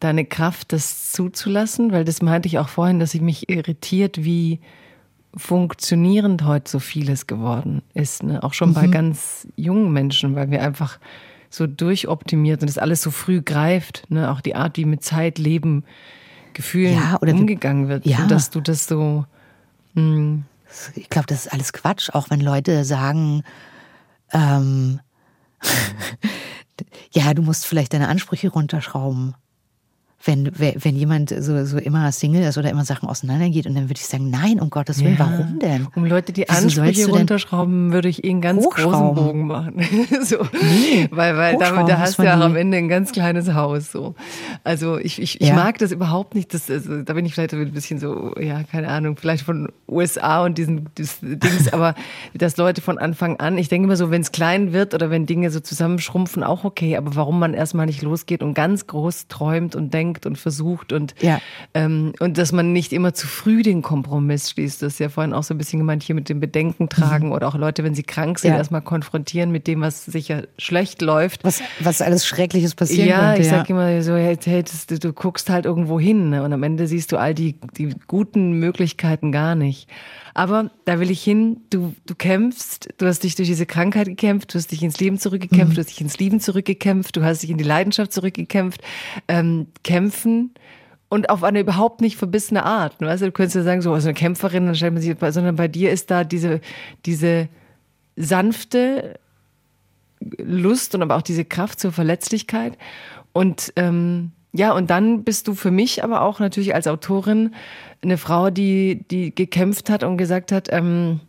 deine 0.00 0.24
Kraft, 0.24 0.72
das 0.72 1.12
zuzulassen, 1.12 1.92
weil 1.92 2.04
das 2.04 2.22
meinte 2.22 2.48
ich 2.48 2.58
auch 2.58 2.68
vorhin, 2.68 2.98
dass 2.98 3.14
ich 3.14 3.20
mich 3.20 3.48
irritiert, 3.48 4.24
wie 4.24 4.60
funktionierend 5.36 6.44
heute 6.44 6.70
so 6.70 6.78
vieles 6.78 7.26
geworden 7.26 7.82
ist. 7.92 8.22
Ne? 8.22 8.42
Auch 8.42 8.54
schon 8.54 8.70
mhm. 8.70 8.74
bei 8.74 8.86
ganz 8.86 9.46
jungen 9.56 9.92
Menschen, 9.92 10.34
weil 10.34 10.50
wir 10.50 10.62
einfach 10.62 10.98
so 11.50 11.66
durchoptimiert 11.66 12.62
und 12.62 12.68
das 12.68 12.78
alles 12.78 13.02
so 13.02 13.10
früh 13.10 13.42
greift. 13.42 14.04
Ne? 14.08 14.30
Auch 14.30 14.40
die 14.40 14.54
Art, 14.54 14.76
wie 14.76 14.84
mit 14.84 15.04
Zeit, 15.04 15.38
Leben, 15.38 15.84
Gefühlen 16.52 16.94
ja, 16.94 17.16
umgegangen 17.16 17.88
wird. 17.88 18.06
Ja. 18.06 18.26
dass 18.26 18.50
du 18.50 18.60
das 18.60 18.86
so. 18.86 19.24
Mh. 19.94 20.02
Hm. 20.02 20.44
Ich 20.96 21.08
glaube, 21.08 21.26
das 21.28 21.46
ist 21.46 21.52
alles 21.52 21.72
Quatsch, 21.72 22.10
auch 22.10 22.30
wenn 22.30 22.40
Leute 22.40 22.84
sagen, 22.84 23.44
ähm, 24.32 24.98
ja, 27.12 27.34
du 27.34 27.42
musst 27.42 27.66
vielleicht 27.66 27.92
deine 27.92 28.08
Ansprüche 28.08 28.48
runterschrauben 28.48 29.34
wenn, 30.24 30.50
wenn 30.56 30.96
jemand 30.96 31.30
so, 31.30 31.64
so 31.64 31.78
immer 31.78 32.10
Single 32.12 32.42
ist 32.42 32.58
oder 32.58 32.70
immer 32.70 32.84
Sachen 32.84 33.08
auseinandergeht 33.08 33.66
und 33.66 33.74
dann 33.74 33.84
würde 33.84 34.00
ich 34.00 34.06
sagen, 34.06 34.30
nein, 34.30 34.60
um 34.60 34.70
Gottes 34.70 35.02
Willen, 35.02 35.16
ja. 35.18 35.30
warum 35.30 35.58
denn? 35.58 35.86
Um 35.94 36.04
Leute 36.04 36.32
die 36.32 36.46
Wieso 36.48 36.64
Ansprüche 36.64 37.10
runterschrauben, 37.10 37.92
würde 37.92 38.08
ich 38.08 38.24
ihnen 38.24 38.40
ganz 38.40 38.68
großen 38.68 39.14
Bogen 39.14 39.46
machen. 39.46 39.82
so. 40.22 40.36
Nee, 40.52 41.08
weil 41.10 41.36
weil 41.36 41.58
da, 41.58 41.82
da 41.82 41.98
hast 41.98 42.18
du 42.18 42.22
ja 42.22 42.40
am 42.40 42.56
Ende 42.56 42.78
ein 42.78 42.88
ganz 42.88 43.12
kleines 43.12 43.54
Haus. 43.54 43.92
So. 43.92 44.14
Also 44.62 44.98
ich, 44.98 45.20
ich, 45.20 45.40
ich 45.40 45.48
ja. 45.48 45.54
mag 45.54 45.78
das 45.78 45.92
überhaupt 45.92 46.34
nicht. 46.34 46.54
Das, 46.54 46.70
also, 46.70 47.02
da 47.02 47.12
bin 47.14 47.26
ich 47.26 47.34
vielleicht 47.34 47.52
ein 47.54 47.72
bisschen 47.72 47.98
so, 47.98 48.34
ja, 48.40 48.62
keine 48.62 48.88
Ahnung, 48.88 49.16
vielleicht 49.16 49.44
von 49.44 49.68
USA 49.88 50.44
und 50.44 50.58
diesen 50.58 50.88
Dings, 50.96 51.72
aber 51.72 51.94
dass 52.34 52.56
Leute 52.56 52.80
von 52.80 52.98
Anfang 52.98 53.38
an, 53.40 53.58
ich 53.58 53.68
denke 53.68 53.86
immer 53.86 53.96
so, 53.96 54.10
wenn 54.10 54.22
es 54.22 54.32
klein 54.32 54.72
wird 54.72 54.94
oder 54.94 55.10
wenn 55.10 55.26
Dinge 55.26 55.50
so 55.50 55.60
zusammenschrumpfen, 55.60 56.42
auch 56.42 56.64
okay, 56.64 56.96
aber 56.96 57.14
warum 57.14 57.38
man 57.38 57.54
erstmal 57.54 57.86
nicht 57.86 58.02
losgeht 58.02 58.42
und 58.42 58.54
ganz 58.54 58.86
groß 58.86 59.28
träumt 59.28 59.76
und 59.76 59.92
denkt, 59.92 60.13
denkt 60.14 60.26
und 60.26 60.38
versucht 60.38 60.92
und, 60.92 61.14
ja. 61.20 61.40
ähm, 61.74 62.12
und 62.20 62.38
dass 62.38 62.52
man 62.52 62.72
nicht 62.72 62.92
immer 62.92 63.14
zu 63.14 63.26
früh 63.26 63.62
den 63.62 63.82
Kompromiss 63.82 64.50
schließt. 64.50 64.82
Das 64.82 64.94
ist 64.94 64.98
ja 64.98 65.08
vorhin 65.08 65.32
auch 65.32 65.42
so 65.42 65.54
ein 65.54 65.58
bisschen 65.58 65.80
gemeint, 65.80 66.02
hier 66.02 66.14
mit 66.14 66.28
dem 66.28 66.40
Bedenken 66.40 66.88
tragen 66.88 67.26
mhm. 67.26 67.32
oder 67.32 67.48
auch 67.48 67.56
Leute, 67.56 67.84
wenn 67.84 67.94
sie 67.94 68.02
krank 68.02 68.38
sind, 68.38 68.52
ja. 68.52 68.56
erstmal 68.56 68.82
konfrontieren 68.82 69.50
mit 69.50 69.66
dem, 69.66 69.80
was 69.80 70.04
sicher 70.04 70.44
schlecht 70.58 71.02
läuft. 71.02 71.44
Was, 71.44 71.60
was 71.80 72.00
alles 72.00 72.26
Schreckliches 72.26 72.74
passiert. 72.74 73.08
Ja, 73.08 73.28
könnte, 73.28 73.42
ich 73.42 73.48
ja. 73.48 73.58
sag 73.58 73.70
immer 73.70 74.02
so, 74.02 74.14
hey, 74.14 74.36
hey 74.42 74.64
du, 74.88 74.98
du, 74.98 75.12
guckst 75.12 75.50
halt 75.50 75.66
irgendwo 75.66 75.98
hin 75.98 76.30
ne? 76.30 76.42
und 76.42 76.52
am 76.52 76.62
Ende 76.62 76.86
siehst 76.86 77.12
du 77.12 77.16
all 77.16 77.34
die, 77.34 77.56
die 77.76 77.94
guten 78.06 78.52
Möglichkeiten 78.52 79.32
gar 79.32 79.54
nicht. 79.54 79.88
Aber 80.34 80.70
da 80.84 80.98
will 80.98 81.10
ich 81.10 81.22
hin, 81.22 81.60
du, 81.70 81.94
du 82.06 82.14
kämpfst, 82.16 82.88
du 82.98 83.06
hast 83.06 83.22
dich 83.22 83.36
durch 83.36 83.48
diese 83.48 83.66
Krankheit 83.66 84.08
gekämpft, 84.08 84.52
du 84.52 84.58
hast 84.58 84.72
dich 84.72 84.82
ins 84.82 84.98
Leben 84.98 85.18
zurückgekämpft, 85.18 85.70
mhm. 85.70 85.74
du 85.74 85.80
hast 85.80 85.90
dich 85.90 86.00
ins 86.00 86.18
Lieben 86.18 86.40
zurückgekämpft, 86.40 87.16
du 87.16 87.22
hast 87.22 87.42
dich 87.44 87.50
in 87.50 87.58
die 87.58 87.64
Leidenschaft 87.64 88.12
zurückgekämpft. 88.12 88.82
Ähm, 89.28 89.68
kämpfen 89.84 90.50
und 91.08 91.30
auf 91.30 91.44
eine 91.44 91.60
überhaupt 91.60 92.00
nicht 92.00 92.16
verbissene 92.16 92.64
Art. 92.64 93.00
Weißt 93.00 93.22
du, 93.22 93.26
du 93.26 93.32
könntest 93.32 93.54
ja 93.54 93.62
sagen, 93.62 93.80
so, 93.80 93.92
also 93.92 94.08
eine 94.08 94.14
Kämpferin, 94.14 94.66
dann 94.66 94.74
stellt 94.74 94.92
man 94.92 95.02
sich, 95.02 95.14
sondern 95.18 95.54
bei 95.54 95.68
dir 95.68 95.92
ist 95.92 96.10
da 96.10 96.24
diese, 96.24 96.60
diese 97.06 97.48
sanfte 98.16 99.20
Lust 100.38 100.94
und 100.94 101.02
aber 101.02 101.14
auch 101.14 101.22
diese 101.22 101.44
Kraft 101.44 101.78
zur 101.78 101.92
Verletzlichkeit. 101.92 102.76
Und 103.32 103.72
ähm, 103.76 104.32
ja, 104.56 104.72
und 104.72 104.88
dann 104.88 105.24
bist 105.24 105.48
du 105.48 105.54
für 105.54 105.72
mich 105.72 106.04
aber 106.04 106.22
auch 106.22 106.38
natürlich 106.38 106.76
als 106.76 106.86
Autorin 106.86 107.54
eine 108.02 108.18
Frau, 108.18 108.50
die, 108.50 109.04
die 109.10 109.34
gekämpft 109.34 109.90
hat 109.90 110.04
und 110.04 110.16
gesagt 110.16 110.52
hat, 110.52 110.68
ähm, 110.70 111.20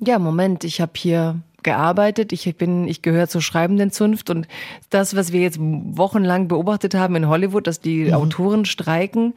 ja, 0.00 0.18
Moment, 0.18 0.64
ich 0.64 0.80
habe 0.80 0.92
hier 0.96 1.40
gearbeitet. 1.62 2.32
Ich 2.32 2.56
bin, 2.56 2.88
ich 2.88 3.02
gehöre 3.02 3.28
zur 3.28 3.42
schreibenden 3.42 3.90
Zunft 3.90 4.30
und 4.30 4.48
das, 4.88 5.14
was 5.14 5.32
wir 5.32 5.42
jetzt 5.42 5.58
wochenlang 5.60 6.48
beobachtet 6.48 6.94
haben 6.94 7.16
in 7.16 7.28
Hollywood, 7.28 7.66
dass 7.66 7.80
die 7.80 8.06
mhm. 8.06 8.14
Autoren 8.14 8.64
streiken, 8.64 9.34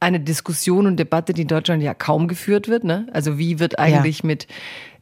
eine 0.00 0.18
Diskussion 0.18 0.88
und 0.88 0.96
Debatte, 0.96 1.34
die 1.34 1.42
in 1.42 1.48
Deutschland 1.48 1.80
ja 1.80 1.94
kaum 1.94 2.26
geführt 2.26 2.66
wird. 2.66 2.82
Ne? 2.82 3.06
Also 3.12 3.38
wie 3.38 3.60
wird 3.60 3.78
eigentlich 3.78 4.22
ja. 4.22 4.26
mit 4.26 4.48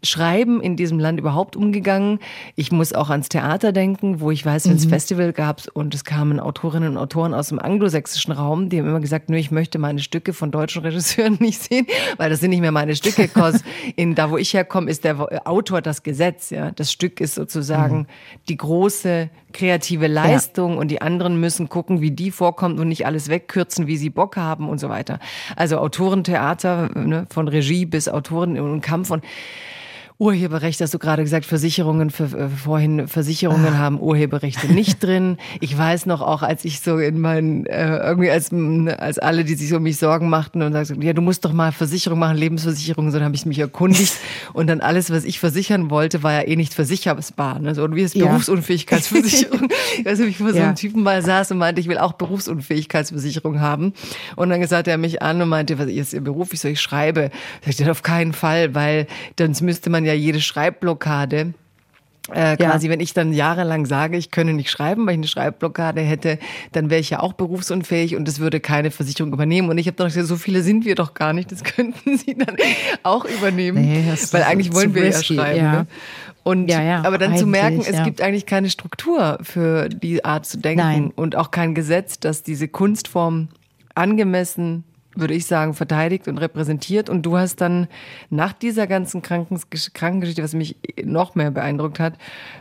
Schreiben 0.03 0.61
in 0.61 0.77
diesem 0.77 0.99
Land 0.99 1.19
überhaupt 1.19 1.57
umgegangen. 1.57 2.19
Ich 2.55 2.73
muss 2.73 2.93
auch 2.93 3.11
ans 3.11 3.29
Theater 3.29 3.73
denken, 3.73 4.21
wo 4.21 4.31
ich 4.31 4.45
weiß, 4.45 4.69
wenn 4.69 4.77
es 4.77 4.87
mhm. 4.87 4.91
Festival 4.91 5.33
gab 5.33 5.63
und 5.73 5.95
es 5.95 6.05
kamen 6.05 6.39
Autorinnen 6.39 6.91
und 6.93 6.97
Autoren 6.99 7.35
aus 7.35 7.49
dem 7.49 7.59
anglosächsischen 7.59 8.33
Raum, 8.33 8.69
die 8.69 8.79
haben 8.79 8.89
immer 8.89 9.01
gesagt, 9.01 9.31
nur 9.31 9.39
ich 9.39 9.51
möchte 9.51 9.79
meine 9.79 10.01
Stücke 10.01 10.33
von 10.33 10.51
deutschen 10.51 10.83
Regisseuren 10.83 11.37
nicht 11.41 11.63
sehen, 11.63 11.87
weil 12.17 12.31
das 12.31 12.41
sind 12.41 12.51
nicht 12.51 12.61
mehr 12.61 12.73
meine 12.73 12.95
Stücke. 12.95 13.29
in 13.97 14.15
da, 14.15 14.31
wo 14.31 14.37
ich 14.37 14.55
herkomme, 14.55 14.91
ist 14.91 15.05
der 15.05 15.47
Autor 15.47 15.83
das 15.83 16.03
Gesetz. 16.03 16.51
Ja, 16.51 16.71
das 16.71 16.93
Stück 16.93 17.21
ist 17.21 17.35
sozusagen 17.35 17.99
mhm. 17.99 18.07
die 18.49 18.57
große 18.57 19.31
kreative 19.53 20.07
Leistung 20.07 20.75
ja. 20.75 20.81
und 20.81 20.91
die 20.91 21.01
anderen 21.01 21.41
müssen 21.41 21.69
gucken, 21.69 22.01
wie 22.01 22.11
die 22.11 22.31
vorkommt 22.31 22.79
und 22.79 22.89
nicht 22.89 23.07
alles 23.07 23.29
wegkürzen, 23.29 23.87
wie 23.87 23.97
sie 23.97 24.11
Bock 24.11 24.37
haben 24.37 24.69
und 24.69 24.79
so 24.79 24.89
weiter. 24.89 25.19
Also 25.57 25.79
Autorentheater, 25.79 26.91
ne, 26.95 27.27
von 27.31 27.49
Regie 27.49 27.87
bis 27.87 28.09
Autoren 28.09 28.59
und 28.59 28.81
Kampf 28.83 29.11
und 29.11 29.25
Urheberrecht, 30.19 30.81
hast 30.81 30.95
du 30.95 30.99
gerade 30.99 31.23
gesagt, 31.23 31.45
Versicherungen, 31.45 32.09
für, 32.09 32.25
äh, 32.25 32.49
vorhin 32.49 33.07
Versicherungen 33.07 33.75
ah. 33.75 33.79
haben 33.79 34.01
Urheberrechte 34.01 34.73
nicht 34.73 35.03
drin. 35.03 35.37
Ich 35.61 35.77
weiß 35.77 36.07
noch 36.07 36.23
auch, 36.23 36.43
als 36.43 36.65
ich 36.65 36.81
so 36.81 36.97
in 36.97 37.21
meinen, 37.21 37.67
äh, 37.67 37.99
irgendwie 37.99 38.31
als, 38.31 38.51
als 38.99 39.19
alle, 39.19 39.45
die 39.45 39.55
sich 39.57 39.75
um 39.75 39.83
mich 39.83 39.99
Sorgen 39.99 40.31
machten 40.31 40.63
und 40.63 40.73
sagten, 40.73 41.03
ja, 41.03 41.13
du 41.13 41.21
musst 41.21 41.45
doch 41.45 41.53
mal 41.53 41.71
Versicherung 41.71 42.19
machen, 42.19 42.39
Lebensversicherung, 42.39 43.11
so 43.11 43.19
dann 43.19 43.27
habe 43.27 43.35
ich 43.35 43.45
mich 43.45 43.59
erkundigt 43.59 44.15
und 44.55 44.69
dann 44.69 44.81
alles, 44.81 45.11
was 45.11 45.25
ich 45.25 45.39
versichern 45.39 45.91
wollte, 45.91 46.23
war 46.23 46.33
ja 46.33 46.49
eh 46.49 46.57
nicht 46.57 46.73
versicherbar. 46.73 47.59
Ne? 47.59 47.75
So, 47.75 47.95
wie 47.95 48.01
ist 48.01 48.15
ja. 48.15 48.25
Berufsunfähigkeitsversicherung? 48.25 49.69
ich 49.99 50.05
weiß 50.07 50.19
nicht, 50.21 50.29
ich 50.31 50.39
vor 50.39 50.53
so 50.55 50.61
einem 50.61 50.77
Typen 50.77 51.03
mal 51.03 51.21
saß 51.21 51.51
und 51.51 51.59
meinte, 51.59 51.83
ich 51.83 51.89
will 51.89 51.99
auch 51.99 52.15
Berufsunfähigkeitsversicherung 52.15 53.61
haben. 53.61 53.93
Und 54.35 54.49
dann 54.49 54.63
gesagt 54.63 54.89
er 54.89 54.97
mich 54.97 55.21
an 55.21 55.43
und 55.43 55.51
meinte, 55.51 55.79
was 55.79 55.89
ist 55.89 56.15
Ihr 56.15 56.23
Beruf? 56.23 56.55
Ich 56.55 56.61
so, 56.61 56.69
ich 56.69 56.81
schreibe. 56.81 57.31
Ich 57.67 57.77
sagte, 57.77 57.91
auf 57.91 58.03
keinen 58.03 58.33
Fall, 58.33 58.75
weil 58.75 59.07
sonst 59.39 59.61
müsste 59.61 59.91
man 59.91 60.06
ja 60.07 60.15
jede 60.15 60.41
Schreibblockade 60.41 61.55
äh, 62.33 62.57
quasi, 62.57 62.87
ja. 62.87 62.93
wenn 62.93 63.01
ich 63.01 63.15
dann 63.15 63.33
jahrelang 63.33 63.87
sage, 63.87 64.17
ich 64.17 64.33
könne 64.33 64.53
nicht 64.53 64.71
schreiben, 64.71 65.07
weil 65.07 65.13
ich 65.13 65.19
eine 65.19 65.29
Schreibblockade 65.29 66.01
hätte, 66.01 66.39
dann 66.73 66.91
wäre 66.91 67.01
ich 67.01 67.11
ja 67.11 67.21
auch 67.21 67.35
berufsunfähig 67.35 68.17
und 68.17 68.27
es 68.27 68.41
würde 68.41 68.59
keine 68.59 68.91
Versicherung 68.91 69.33
übernehmen. 69.33 69.69
Und 69.69 69.79
ich 69.79 69.87
habe 69.87 69.97
doch 69.97 70.07
gesagt, 70.07 70.27
so 70.27 70.37
viele 70.37 70.63
sind 70.63 70.85
wir 70.85 70.97
doch 70.97 71.15
gar 71.15 71.33
nicht, 71.33 71.53
das 71.53 71.63
könnten 71.65 72.19
sie 72.19 72.35
dann 72.35 72.57
auch 73.05 73.25
übernehmen. 73.25 73.85
Nee, 73.85 74.13
weil 74.33 74.43
eigentlich 74.43 74.75
wollen 74.75 74.95
wir 74.95 75.05
risky, 75.05 75.35
ja 75.35 75.43
schreiben. 75.43 75.59
Ja. 75.59 75.73
Ne? 75.73 75.87
Und 76.43 76.69
ja, 76.69 76.83
ja, 76.83 77.05
aber 77.05 77.19
dann 77.19 77.37
zu 77.37 77.47
merken, 77.47 77.81
es 77.81 78.05
gibt 78.05 78.21
eigentlich 78.21 78.47
keine 78.47 78.71
Struktur 78.71 79.39
für 79.43 79.89
die 79.89 80.25
Art 80.25 80.47
zu 80.47 80.59
denken 80.59 80.81
Nein. 80.81 81.13
und 81.15 81.35
auch 81.35 81.51
kein 81.51 81.75
Gesetz, 81.75 82.21
dass 82.21 82.45
diese 82.45 82.69
Kunstform 82.69 83.49
angemessen 83.97 84.85
würde 85.19 85.35
ich 85.35 85.47
sagen, 85.47 85.75
verteidigt 85.75 86.29
und 86.29 86.39
repräsentiert. 86.39 87.09
Und 87.09 87.23
du 87.23 87.37
hast 87.37 87.61
dann 87.61 87.89
nach 88.31 88.53
dieser 88.53 88.87
ganzen 88.87 89.23
Krankengeschichte, 89.23 90.43
was 90.43 90.55
mich 90.55 90.77
noch 91.03 91.35
mehr 91.35 91.51
beeindruckt 91.51 92.01
hat, 92.01 92.15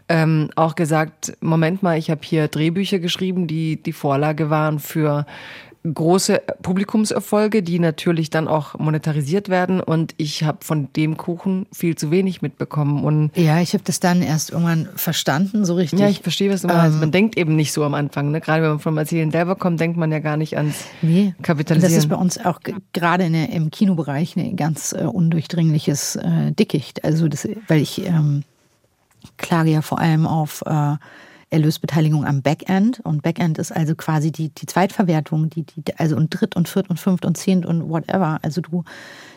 ähm, 0.10 0.50
auch 0.56 0.76
gesagt, 0.76 1.38
Moment 1.42 1.84
mal, 1.84 1.98
ich 1.98 2.10
habe 2.10 2.22
hier 2.24 2.48
Drehbücher 2.48 3.00
geschrieben, 3.00 3.48
die 3.48 3.82
die 3.82 3.94
Vorlage 3.94 4.50
waren 4.50 4.80
für 4.80 5.26
große 5.94 6.42
Publikumserfolge, 6.62 7.62
die 7.62 7.80
natürlich 7.80 8.30
dann 8.30 8.48
auch 8.48 8.78
monetarisiert 8.78 9.50
werden. 9.50 9.80
Und 9.80 10.14
ich 10.18 10.44
habe 10.44 10.60
von 10.62 10.90
dem 10.96 11.18
Kuchen 11.18 11.68
viel 11.72 11.96
zu 11.96 12.12
wenig 12.12 12.42
mitbekommen. 12.42 13.04
Und 13.04 13.32
ja, 13.36 13.60
ich 13.62 13.74
habe 13.74 13.84
das 13.84 14.00
dann 14.00 14.22
erst 14.22 14.52
irgendwann 14.52 14.90
verstanden, 14.96 15.66
so 15.66 15.76
richtig. 15.76 16.00
Ja, 16.00 16.10
ich 16.10 16.22
verstehe, 16.22 16.52
was 16.52 16.62
du 16.62 16.68
meinst. 16.68 16.96
Ähm, 16.96 17.00
man 17.00 17.12
denkt 17.12 17.38
eben 17.38 17.56
nicht 17.56 17.72
so 17.72 17.84
am 17.84 17.94
Anfang. 17.94 18.32
Ne? 18.32 18.42
Gerade 18.42 18.64
wenn 18.64 18.70
man 18.70 18.80
vom 18.80 18.98
Erzählen 18.98 19.32
selber 19.32 19.56
kommt, 19.56 19.80
denkt 19.80 19.98
man 19.98 20.12
ja 20.12 20.20
gar 20.20 20.38
nicht 20.38 20.58
ans 20.58 20.86
nee, 21.02 21.36
Kapitalisieren. 21.42 21.94
Das 21.94 22.04
ist 22.04 22.10
bei 22.10 22.16
uns 22.16 22.44
auch 22.44 22.60
gerade 22.94 23.26
im 23.26 23.72
Kinobereich 23.72 24.36
ein 24.36 24.56
ganz 24.56 24.94
äh, 24.94 25.04
undurchdringliches 25.04 26.16
äh, 26.16 26.52
Dickicht. 26.52 27.04
Also 27.04 27.28
das, 27.28 27.48
weil 27.68 27.82
ich 27.82 28.06
ähm, 28.06 28.44
klage 29.38 29.72
ja 29.72 29.82
vor 29.82 30.00
allem 30.00 30.26
auf 30.26 30.64
äh, 30.66 30.96
Erlösbeteiligung 31.56 32.26
am 32.26 32.42
Backend. 32.42 33.00
Und 33.00 33.24
Backend 33.24 33.58
ist 33.58 33.72
also 33.72 33.96
quasi 33.96 34.32
die, 34.32 34.50
die 34.50 34.66
Zweitverwertung, 34.66 35.50
die, 35.50 35.64
die, 35.64 35.84
also 35.98 36.16
und 36.18 36.30
Dritt 36.30 36.56
und 36.56 36.68
Viert 36.68 36.90
und 36.90 37.00
Fünft 37.00 37.26
und 37.26 37.38
Zehnt 37.38 37.66
und 37.66 37.90
whatever. 37.90 38.40
Also 38.42 38.62
du, 38.62 38.84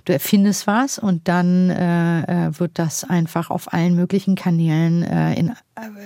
du 0.05 0.13
erfindest 0.13 0.67
was 0.67 0.99
und 0.99 1.29
dann 1.29 1.71
äh, 1.71 2.49
äh 2.49 2.59
wird 2.59 2.79
das 2.79 3.05
einfach 3.05 3.51
auf 3.51 3.73
allen 3.73 3.95
möglichen 3.95 4.35
Kanälen 4.35 5.05
äh, 5.05 5.35
in, 5.35 5.51
äh, 5.51 5.55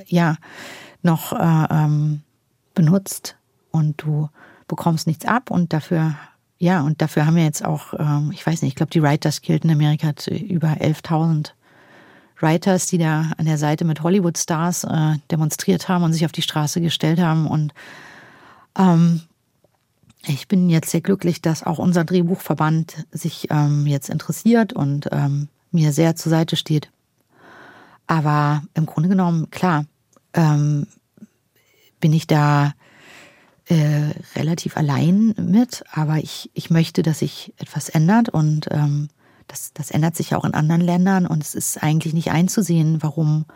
ja, 0.07 0.37
noch 1.03 1.33
äh, 1.33 1.67
ähm, 1.71 2.21
benutzt 2.75 3.37
und 3.71 4.03
du 4.03 4.29
bekommst 4.69 5.07
nichts 5.07 5.25
ab 5.25 5.51
und 5.51 5.73
dafür 5.73 6.15
ja, 6.59 6.83
und 6.83 7.03
dafür 7.03 7.27
haben 7.27 7.35
wir 7.35 7.43
jetzt 7.43 7.65
auch, 7.65 7.93
ähm, 7.99 8.31
ich 8.33 8.47
weiß 8.47 8.63
nicht, 8.63 8.71
ich 8.71 8.77
glaube, 8.77 8.91
die 8.91 9.03
Writers 9.03 9.43
Guild 9.43 9.65
in 9.65 9.73
Amerika 9.73 10.07
hat 10.07 10.29
über 10.29 10.69
11.000 10.69 11.55
Writers, 12.43 12.87
die 12.87 12.99
da 12.99 13.33
an 13.37 13.47
der 13.47 13.59
Seite 13.59 13.85
mit 13.85 14.03
Hollywood-Stars 14.03 14.85
äh, 14.85 15.15
demonstriert 15.31 15.89
haben 15.89 16.05
und 16.05 16.13
sich 16.13 16.25
auf 16.25 16.33
die 16.33 16.43
Straße 16.43 16.81
gestellt 16.81 17.21
haben. 17.21 17.47
Und 17.47 17.73
ähm, 18.79 19.23
ich 20.27 20.49
bin 20.49 20.69
jetzt 20.69 20.91
sehr 20.91 21.01
glücklich, 21.01 21.43
dass 21.43 21.63
auch 21.63 21.79
unser 21.79 22.05
Drehbuchverband 22.05 23.07
sich 23.11 23.49
ähm, 23.51 23.87
jetzt 23.87 24.11
interessiert 24.11 24.73
und 24.73 25.09
ähm, 25.13 25.49
mir 25.71 25.93
sehr 25.93 26.17
zur 26.17 26.31
Seite 26.31 26.57
steht. 26.57 26.91
Aber 28.07 28.63
im 28.75 28.87
Grunde 28.87 29.09
genommen, 29.09 29.51
klar, 29.51 29.87
ähm, 30.35 30.87
bin 32.01 32.13
ich 32.13 32.27
da 32.27 32.75
äh, 33.67 34.11
relativ 34.37 34.77
allein 34.77 35.35
mit, 35.39 35.85
aber 35.93 36.19
ich, 36.19 36.51
ich 36.53 36.71
möchte, 36.71 37.03
dass 37.03 37.21
sich 37.21 37.55
etwas 37.59 37.89
ändert 37.89 38.29
und 38.29 38.69
ähm, 38.71 39.09
das, 39.47 39.73
das 39.73 39.91
ändert 39.91 40.17
sich 40.17 40.35
auch 40.35 40.45
in 40.45 40.55
anderen 40.55 40.81
Ländern 40.81 41.27
und 41.27 41.43
es 41.43 41.55
ist 41.55 41.83
eigentlich 41.83 42.15
nicht 42.15 42.31
einzusehen, 42.31 43.03
warum 43.03 43.47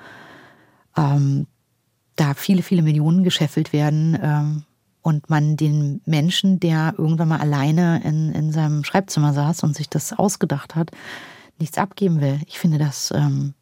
ähm, 0.97 1.47
da 2.17 2.35
viele, 2.35 2.63
viele 2.63 2.83
Millionen 2.83 3.25
gescheffelt 3.25 3.73
werden 3.73 4.19
ähm, 4.21 4.65
und 5.03 5.31
man 5.31 5.57
den 5.57 6.01
Menschen, 6.07 6.59
der 6.59 6.95
irgendwann 6.99 7.29
mal 7.29 7.41
alleine 7.41 8.03
in, 8.05 8.33
in 8.33 8.53
seinem 8.53 8.85
Schreibzimmer 8.85 9.33
saß 9.33 9.63
und 9.63 9.77
sich 9.77 9.89
das 9.89 10.13
ausgedacht 10.13 10.75
hat, 10.75 10.91
nichts 11.59 11.79
abgeben 11.79 12.21
will. 12.21 12.41
Ich 12.47 12.59
finde 12.59 12.79
das 12.79 13.13
ähm, 13.15 13.55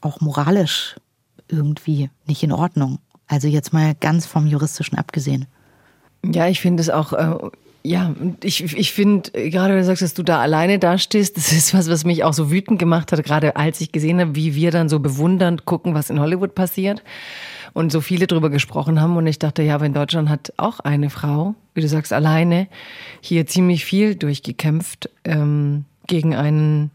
auch 0.00 0.20
moralisch 0.20 0.96
irgendwie 1.48 2.10
nicht 2.26 2.42
in 2.42 2.52
Ordnung. 2.52 2.98
Also 3.26 3.48
jetzt 3.48 3.72
mal 3.72 3.94
ganz 3.94 4.26
vom 4.26 4.46
juristischen 4.46 4.98
abgesehen. 4.98 5.46
Ja, 6.24 6.48
ich 6.48 6.60
finde 6.60 6.80
es 6.80 6.90
auch 6.90 7.12
äh, 7.12 7.36
ja, 7.88 8.14
ich, 8.42 8.76
ich 8.76 8.92
finde, 8.92 9.30
gerade 9.30 9.72
wenn 9.72 9.80
du 9.80 9.84
sagst, 9.84 10.02
dass 10.02 10.12
du 10.12 10.22
da 10.22 10.40
alleine 10.40 10.78
dastehst, 10.78 11.36
das 11.38 11.52
ist 11.52 11.72
was, 11.72 11.88
was 11.88 12.04
mich 12.04 12.22
auch 12.22 12.34
so 12.34 12.50
wütend 12.50 12.78
gemacht 12.78 13.10
hat, 13.12 13.24
gerade 13.24 13.56
als 13.56 13.80
ich 13.80 13.92
gesehen 13.92 14.20
habe, 14.20 14.34
wie 14.34 14.54
wir 14.54 14.70
dann 14.70 14.90
so 14.90 15.00
bewundernd 15.00 15.64
gucken, 15.64 15.94
was 15.94 16.10
in 16.10 16.20
Hollywood 16.20 16.54
passiert 16.54 17.02
und 17.72 17.90
so 17.90 18.02
viele 18.02 18.26
drüber 18.26 18.50
gesprochen 18.50 19.00
haben. 19.00 19.16
Und 19.16 19.26
ich 19.26 19.38
dachte, 19.38 19.62
ja, 19.62 19.76
aber 19.76 19.86
in 19.86 19.94
Deutschland 19.94 20.28
hat 20.28 20.52
auch 20.58 20.80
eine 20.80 21.08
Frau, 21.08 21.54
wie 21.72 21.80
du 21.80 21.88
sagst, 21.88 22.12
alleine 22.12 22.68
hier 23.22 23.46
ziemlich 23.46 23.86
viel 23.86 24.14
durchgekämpft 24.16 25.08
ähm, 25.24 25.86
gegen 26.06 26.34
einen 26.34 26.90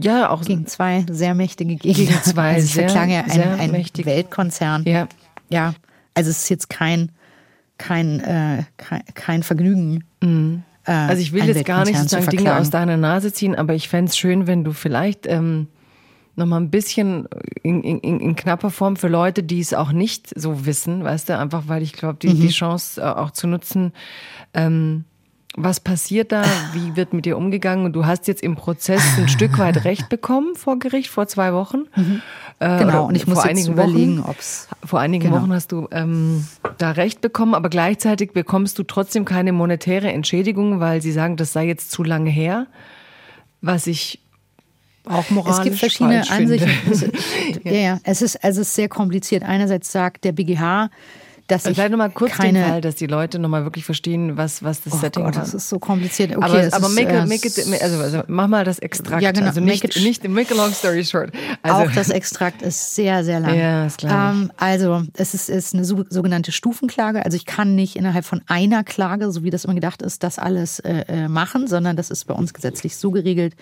ja, 0.00 0.30
auch 0.30 0.42
gegen 0.42 0.66
zwei 0.66 1.06
sehr 1.08 1.34
mächtige 1.34 1.76
Gegner. 1.76 2.06
Gegen 2.06 2.22
zwei 2.24 2.54
also 2.54 2.66
sehr, 2.66 2.88
ja 2.88 3.22
ein, 3.22 3.72
ein 3.72 3.86
Weltkonzern. 4.04 4.82
Ja. 4.84 5.06
Ja, 5.48 5.74
also 6.12 6.30
es 6.30 6.40
ist 6.40 6.48
jetzt 6.48 6.68
kein 6.68 7.12
kein, 7.80 8.20
äh, 8.20 8.64
kein, 8.76 9.02
kein, 9.14 9.42
Vergnügen. 9.42 10.04
Mhm. 10.22 10.62
Äh, 10.84 10.92
also 10.92 11.22
ich 11.22 11.32
will 11.32 11.44
jetzt 11.44 11.64
gar 11.64 11.84
nicht 11.84 11.96
sozusagen 11.96 12.28
Dinge 12.28 12.56
aus 12.56 12.70
deiner 12.70 12.98
Nase 12.98 13.32
ziehen, 13.32 13.54
aber 13.54 13.74
ich 13.74 13.88
fände 13.88 14.10
es 14.10 14.18
schön, 14.18 14.46
wenn 14.46 14.64
du 14.64 14.72
vielleicht 14.72 15.26
ähm, 15.26 15.68
noch 16.36 16.46
mal 16.46 16.58
ein 16.58 16.70
bisschen 16.70 17.26
in, 17.62 17.82
in, 17.82 18.20
in, 18.20 18.36
knapper 18.36 18.70
Form 18.70 18.96
für 18.96 19.08
Leute, 19.08 19.42
die 19.42 19.60
es 19.60 19.72
auch 19.72 19.92
nicht 19.92 20.30
so 20.38 20.66
wissen, 20.66 21.02
weißt 21.02 21.30
du, 21.30 21.38
einfach 21.38 21.64
weil 21.66 21.82
ich 21.82 21.94
glaube, 21.94 22.18
die, 22.20 22.28
mhm. 22.28 22.40
die 22.40 22.48
Chance 22.48 23.00
äh, 23.00 23.04
auch 23.04 23.30
zu 23.30 23.46
nutzen, 23.46 23.92
ähm, 24.52 25.04
was 25.56 25.80
passiert 25.80 26.30
da? 26.30 26.44
Wie 26.72 26.94
wird 26.94 27.12
mit 27.12 27.24
dir 27.24 27.36
umgegangen? 27.36 27.84
Und 27.84 27.92
du 27.94 28.06
hast 28.06 28.28
jetzt 28.28 28.42
im 28.42 28.54
Prozess 28.54 29.02
ein 29.18 29.28
Stück 29.28 29.58
weit 29.58 29.84
Recht 29.84 30.08
bekommen 30.08 30.54
vor 30.54 30.78
Gericht 30.78 31.10
vor 31.10 31.26
zwei 31.26 31.52
Wochen. 31.52 31.86
Mhm. 31.96 32.22
Äh, 32.60 32.78
genau. 32.78 33.06
Und 33.06 33.16
ich 33.16 33.26
muss 33.26 33.44
jetzt 33.44 33.66
überlegen, 33.66 34.22
ob 34.22 34.38
es 34.38 34.68
vor 34.84 35.00
einigen 35.00 35.24
genau. 35.24 35.42
Wochen 35.42 35.52
hast 35.52 35.72
du 35.72 35.88
ähm, 35.90 36.46
da 36.78 36.92
Recht 36.92 37.20
bekommen, 37.20 37.54
aber 37.54 37.68
gleichzeitig 37.68 38.32
bekommst 38.32 38.78
du 38.78 38.84
trotzdem 38.84 39.24
keine 39.24 39.52
monetäre 39.52 40.12
Entschädigung, 40.12 40.78
weil 40.78 41.02
sie 41.02 41.10
sagen, 41.10 41.36
das 41.36 41.52
sei 41.52 41.66
jetzt 41.66 41.90
zu 41.90 42.04
lange 42.04 42.30
her. 42.30 42.68
Was 43.60 43.88
ich 43.88 44.20
auch 45.04 45.30
moralisch 45.30 45.58
Es 45.58 45.64
gibt 45.64 45.78
verschiedene 45.78 46.30
Ansichten. 46.30 47.12
ja, 47.64 47.72
ja. 47.72 48.00
Es 48.04 48.22
ist, 48.22 48.42
also 48.44 48.60
es 48.60 48.68
ist 48.68 48.74
sehr 48.76 48.88
kompliziert. 48.88 49.42
Einerseits 49.42 49.90
sagt 49.90 50.24
der 50.24 50.32
BGH, 50.32 50.90
dass 51.50 51.66
ich 51.66 51.74
Vielleicht 51.74 51.90
nochmal 51.90 52.10
kurz 52.10 52.32
keine, 52.32 52.60
den 52.60 52.68
Fall, 52.68 52.80
dass 52.80 52.94
die 52.94 53.06
Leute 53.06 53.38
nochmal 53.38 53.64
wirklich 53.64 53.84
verstehen, 53.84 54.36
was, 54.36 54.62
was 54.62 54.82
das 54.82 54.94
oh 54.94 54.96
Setting 54.98 55.24
Gott, 55.24 55.36
das 55.36 55.54
ist 55.54 55.68
so 55.68 55.78
kompliziert. 55.78 56.36
Okay, 56.36 56.44
aber, 56.44 56.76
aber 56.76 56.88
make, 56.90 57.16
it, 57.16 57.28
make 57.28 57.46
it, 57.46 57.82
also, 57.82 57.98
also, 57.98 58.22
mach 58.28 58.48
mal 58.48 58.64
das 58.64 58.78
Extrakt. 58.78 59.22
Ja, 59.22 59.32
genau. 59.32 59.46
Also 59.46 59.60
nicht, 59.60 59.82
make, 59.82 59.98
it, 59.98 60.04
nicht, 60.04 60.28
make 60.28 60.54
a 60.54 60.56
long 60.56 60.72
story 60.72 61.04
short. 61.04 61.32
Also, 61.62 61.88
auch 61.88 61.92
das 61.92 62.10
Extrakt 62.10 62.62
ist 62.62 62.94
sehr, 62.94 63.24
sehr 63.24 63.40
lang. 63.40 63.58
Ja, 63.58 63.86
ist 63.86 63.98
klar. 63.98 64.32
Ähm, 64.32 64.52
also, 64.56 65.02
es 65.14 65.34
ist, 65.34 65.48
ist 65.48 65.74
eine 65.74 65.84
sogenannte 65.84 66.52
Stufenklage. 66.52 67.24
Also, 67.24 67.36
ich 67.36 67.46
kann 67.46 67.74
nicht 67.74 67.96
innerhalb 67.96 68.24
von 68.24 68.42
einer 68.46 68.84
Klage, 68.84 69.30
so 69.32 69.42
wie 69.42 69.50
das 69.50 69.64
immer 69.64 69.74
gedacht 69.74 70.02
ist, 70.02 70.22
das 70.22 70.38
alles 70.38 70.78
äh, 70.80 71.04
äh, 71.08 71.28
machen, 71.28 71.66
sondern 71.66 71.96
das 71.96 72.10
ist 72.10 72.26
bei 72.26 72.34
uns 72.34 72.54
gesetzlich 72.54 72.96
so 72.96 73.10
geregelt. 73.10 73.54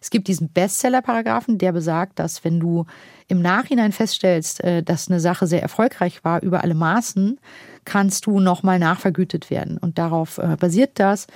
Es 0.00 0.10
gibt 0.10 0.28
diesen 0.28 0.48
Bestseller-Paragraphen, 0.50 1.58
der 1.58 1.72
besagt, 1.72 2.18
dass 2.18 2.44
wenn 2.44 2.60
du 2.60 2.86
im 3.28 3.40
Nachhinein 3.40 3.92
feststellst, 3.92 4.62
äh, 4.62 4.82
dass 4.82 5.10
eine 5.10 5.20
Sache 5.20 5.46
sehr 5.46 5.62
erfolgreich 5.62 6.24
war 6.24 6.42
über 6.42 6.62
alle 6.62 6.74
Maßen, 6.74 7.38
kannst 7.84 8.26
du 8.26 8.40
nochmal 8.40 8.78
nachvergütet 8.78 9.50
werden. 9.50 9.78
Und 9.78 9.98
darauf 9.98 10.38
äh, 10.38 10.56
basiert 10.58 10.92
das. 10.94 11.26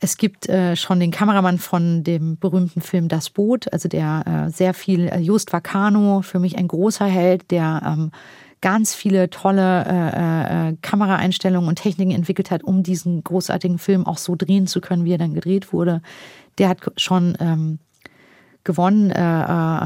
Es 0.00 0.16
gibt 0.16 0.48
äh, 0.48 0.76
schon 0.76 0.98
den 0.98 1.10
Kameramann 1.10 1.58
von 1.58 2.02
dem 2.04 2.38
berühmten 2.38 2.80
Film 2.80 3.08
Das 3.08 3.28
Boot, 3.28 3.70
also 3.72 3.86
der 3.88 4.48
sehr 4.50 4.72
viel, 4.72 5.12
Just 5.20 5.52
Vacano, 5.52 6.22
für 6.22 6.38
mich 6.38 6.56
ein 6.56 6.68
großer 6.68 7.04
Held, 7.04 7.50
der 7.50 7.82
ähm, 7.84 8.10
ganz 8.62 8.94
viele 8.94 9.30
tolle 9.30 10.76
Kameraeinstellungen 10.82 11.68
und 11.68 11.76
Techniken 11.76 12.12
entwickelt 12.12 12.50
hat, 12.50 12.62
um 12.62 12.82
diesen 12.82 13.24
großartigen 13.24 13.78
Film 13.78 14.06
auch 14.06 14.18
so 14.18 14.36
drehen 14.36 14.66
zu 14.66 14.80
können, 14.80 15.04
wie 15.04 15.12
er 15.12 15.18
dann 15.18 15.34
gedreht 15.34 15.72
wurde. 15.72 16.02
Der 16.58 16.68
hat 16.68 16.80
schon 16.96 17.36
ähm, 17.40 17.78
gewonnen. 18.64 19.10
Äh, 19.10 19.18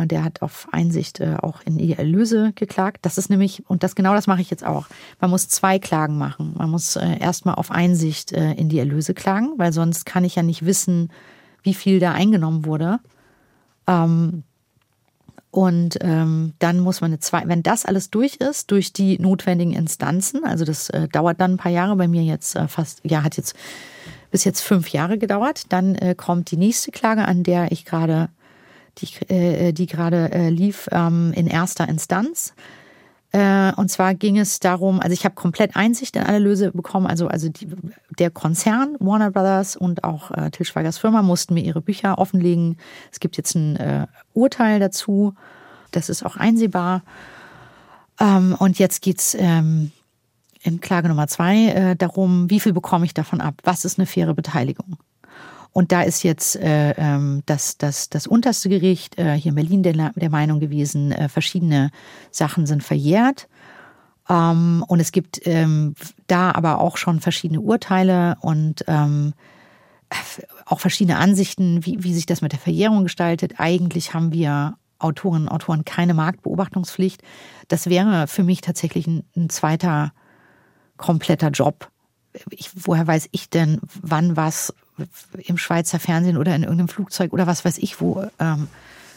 äh, 0.03 0.07
der 0.07 0.25
hat 0.25 0.43
auf 0.43 0.69
Einsicht 0.73 1.21
äh, 1.21 1.37
auch 1.41 1.61
in 1.65 1.79
die 1.79 1.93
Erlöse 1.93 2.53
geklagt. 2.55 2.99
Das 3.03 3.19
ist 3.19 3.31
nämlich, 3.31 3.63
und 3.69 3.83
das 3.83 3.95
genau 3.95 4.15
das 4.15 4.27
mache 4.27 4.41
ich 4.41 4.51
jetzt 4.51 4.65
auch. 4.65 4.87
Man 5.21 5.31
muss 5.31 5.49
zwei 5.49 5.79
Klagen 5.79 6.19
machen. 6.19 6.55
Man 6.57 6.71
muss 6.71 6.97
äh, 6.97 7.19
erstmal 7.19 7.55
auf 7.55 7.71
Einsicht 7.71 8.33
äh, 8.33 8.53
in 8.53 8.69
die 8.69 8.79
Erlöse 8.79 9.15
klagen, 9.15 9.53
weil 9.57 9.73
sonst 9.73 10.07
kann 10.07 10.25
ich 10.25 10.35
ja 10.35 10.43
nicht 10.43 10.67
wissen, 10.67 11.11
wie 11.63 11.75
viel 11.75 12.01
da 12.01 12.13
eingenommen 12.13 12.65
wurde. 12.65 13.01
Ähm, 13.87 14.45
und 15.51 15.99
ähm, 16.01 16.55
dann 16.59 16.81
muss 16.81 17.01
man 17.01 17.13
eine 17.13 17.21
zwei, 17.21 17.43
wenn 17.47 17.63
das 17.63 17.85
alles 17.85 18.11
durch 18.11 18.37
ist, 18.37 18.73
durch 18.73 18.93
die 18.93 19.21
notwendigen 19.21 19.73
Instanzen, 19.73 20.45
also 20.45 20.65
das 20.65 20.91
äh, 20.91 21.07
dauert 21.07 21.41
dann 21.41 21.53
ein 21.53 21.57
paar 21.59 21.71
Jahre, 21.71 21.95
bei 21.95 22.09
mir 22.09 22.25
jetzt 22.25 22.57
äh, 22.57 22.67
fast, 22.67 23.01
ja, 23.05 23.23
hat 23.23 23.37
jetzt 23.37 23.55
bis 24.33 24.43
jetzt 24.43 24.63
fünf 24.63 24.89
Jahre 24.89 25.17
gedauert, 25.17 25.67
dann 25.69 25.95
äh, 25.95 26.17
kommt 26.17 26.51
die 26.51 26.57
nächste 26.57 26.91
Klage, 26.91 27.25
an 27.25 27.45
der 27.45 27.71
ich 27.71 27.85
gerade 27.85 28.31
die, 28.99 29.33
äh, 29.33 29.73
die 29.73 29.87
gerade 29.87 30.33
äh, 30.33 30.51
lief, 30.51 30.89
ähm, 30.93 31.33
in 31.35 31.47
erster 31.47 31.89
Instanz. 31.89 32.55
Äh, 33.35 33.73
und 33.75 33.91
zwar 33.91 34.15
ging 34.15 34.39
es 34.39 34.61
darum, 34.61 35.01
also 35.01 35.13
ich 35.13 35.25
habe 35.25 35.35
komplett 35.35 35.75
Einsicht 35.75 36.15
in 36.15 36.23
alle 36.23 36.39
Löse 36.39 36.71
bekommen. 36.71 37.09
Also, 37.09 37.27
also 37.27 37.49
die, 37.49 37.67
der 38.19 38.31
Konzern 38.31 38.97
Warner 39.01 39.33
Brothers 39.33 39.75
und 39.77 40.05
auch 40.05 40.31
äh, 40.31 40.53
Til 40.53 40.65
Schweigers 40.65 40.99
Firma 40.99 41.21
mussten 41.21 41.55
mir 41.55 41.65
ihre 41.65 41.81
Bücher 41.81 42.19
offenlegen. 42.19 42.77
Es 43.11 43.19
gibt 43.19 43.37
jetzt 43.37 43.57
ein 43.57 43.75
äh, 43.75 44.07
Urteil 44.35 44.79
dazu. 44.79 45.35
Das 45.91 46.09
ist 46.09 46.25
auch 46.25 46.37
einsehbar. 46.37 47.03
Ähm, 48.21 48.55
und 48.57 48.79
jetzt 48.79 49.03
geht's 49.03 49.37
ähm, 49.37 49.91
in 50.63 50.81
Klage 50.81 51.09
Nummer 51.09 51.27
zwei 51.27 51.67
äh, 51.67 51.97
darum, 51.97 52.49
wie 52.51 52.61
viel 52.61 52.73
bekomme 52.73 53.05
ich 53.05 53.15
davon 53.15 53.41
ab? 53.41 53.55
Was 53.65 53.85
ist 53.85 53.99
eine 53.99 54.07
faire 54.07 54.35
Beteiligung? 54.35 54.97
Und 55.75 55.91
da 55.91 56.03
ist 56.03 56.23
jetzt 56.23 56.55
äh, 56.55 56.93
ähm, 56.93 57.43
das, 57.47 57.77
das, 57.77 58.09
das 58.09 58.29
unterste 58.29 58.69
Gericht 58.69 59.19
äh, 59.19 59.35
hier 59.35 59.51
in 59.51 59.57
Berlin 59.57 59.83
der, 59.83 60.13
der 60.15 60.31
Meinung 60.31 60.61
gewesen, 60.61 61.11
äh, 61.11 61.29
verschiedene 61.29 61.91
Sachen 62.31 62.65
sind 62.65 62.85
verjährt. 62.85 63.49
Ähm, 64.29 64.85
und 64.87 65.01
es 65.01 65.11
gibt 65.11 65.45
ähm, 65.47 65.97
da 66.29 66.53
aber 66.53 66.81
auch 66.81 66.97
schon 66.97 67.19
verschiedene 67.19 67.61
Urteile 67.61 68.37
und 68.41 68.85
ähm, 68.87 69.35
auch 70.65 70.79
verschiedene 70.79 71.19
Ansichten, 71.19 71.85
wie, 71.85 72.05
wie 72.05 72.15
sich 72.15 72.27
das 72.27 72.41
mit 72.41 72.53
der 72.53 72.61
Verjährung 72.61 73.03
gestaltet. 73.03 73.55
Eigentlich 73.59 74.15
haben 74.15 74.33
wir 74.33 74.77
Autorinnen 75.01 75.49
und 75.49 75.55
Autoren 75.55 75.85
keine 75.85 76.15
Marktbeobachtungspflicht. 76.15 77.21
Das 77.67 77.91
wäre 77.91 78.29
für 78.29 78.45
mich 78.45 78.61
tatsächlich 78.61 79.09
ein, 79.09 79.25
ein 79.37 79.51
zweiter 79.51 80.13
kompletter 80.99 81.51
Job. 81.51 81.91
Ich, 82.51 82.71
woher 82.75 83.09
weiß 83.09 83.29
ich 83.33 83.51
denn, 83.51 83.81
wann 84.01 84.37
was 84.37 84.73
im 85.39 85.59
Schweizer 85.59 85.99
Fernsehen 85.99 86.37
oder 86.37 86.55
in 86.55 86.63
irgendeinem 86.63 86.89
Flugzeug 86.89 87.33
oder 87.33 87.47
was 87.47 87.65
weiß 87.65 87.79
ich 87.79 88.01
wo 88.01 88.27
ähm, 88.39 88.69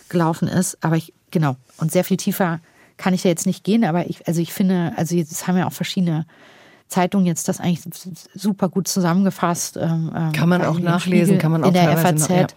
gelaufen 0.10 0.48
ist? 0.48 0.78
Aber 0.84 0.96
ich, 0.96 1.14
genau. 1.32 1.56
Und 1.78 1.92
sehr 1.92 2.04
viel 2.04 2.18
tiefer 2.18 2.60
kann 2.98 3.14
ich 3.14 3.22
da 3.22 3.30
jetzt 3.30 3.46
nicht 3.46 3.64
gehen, 3.64 3.86
aber 3.86 4.10
ich, 4.10 4.28
also 4.28 4.42
ich 4.42 4.54
finde, 4.54 4.94
also 4.96 5.16
jetzt 5.16 5.48
haben 5.48 5.58
ja 5.58 5.68
auch 5.68 5.74
verschiedene 5.74 6.26
Zeitungen 6.88 7.28
jetzt 7.28 7.48
das 7.48 7.60
eigentlich 7.60 7.82
super 8.34 8.70
gut 8.70 8.88
zusammengefasst. 8.88 9.78
Ähm, 9.78 10.12
ähm 10.16 10.32
kann 10.32 10.50
man 10.50 10.64
auch 10.64 10.80
nachlesen, 10.80 11.26
Spiegel, 11.26 11.38
kann 11.38 11.52
man 11.52 11.64
auch 11.64 11.68
in 11.68 11.74
der 11.74 11.98
FAZ. 11.98 12.30
Noch, 12.30 12.38
ja. 12.40 12.48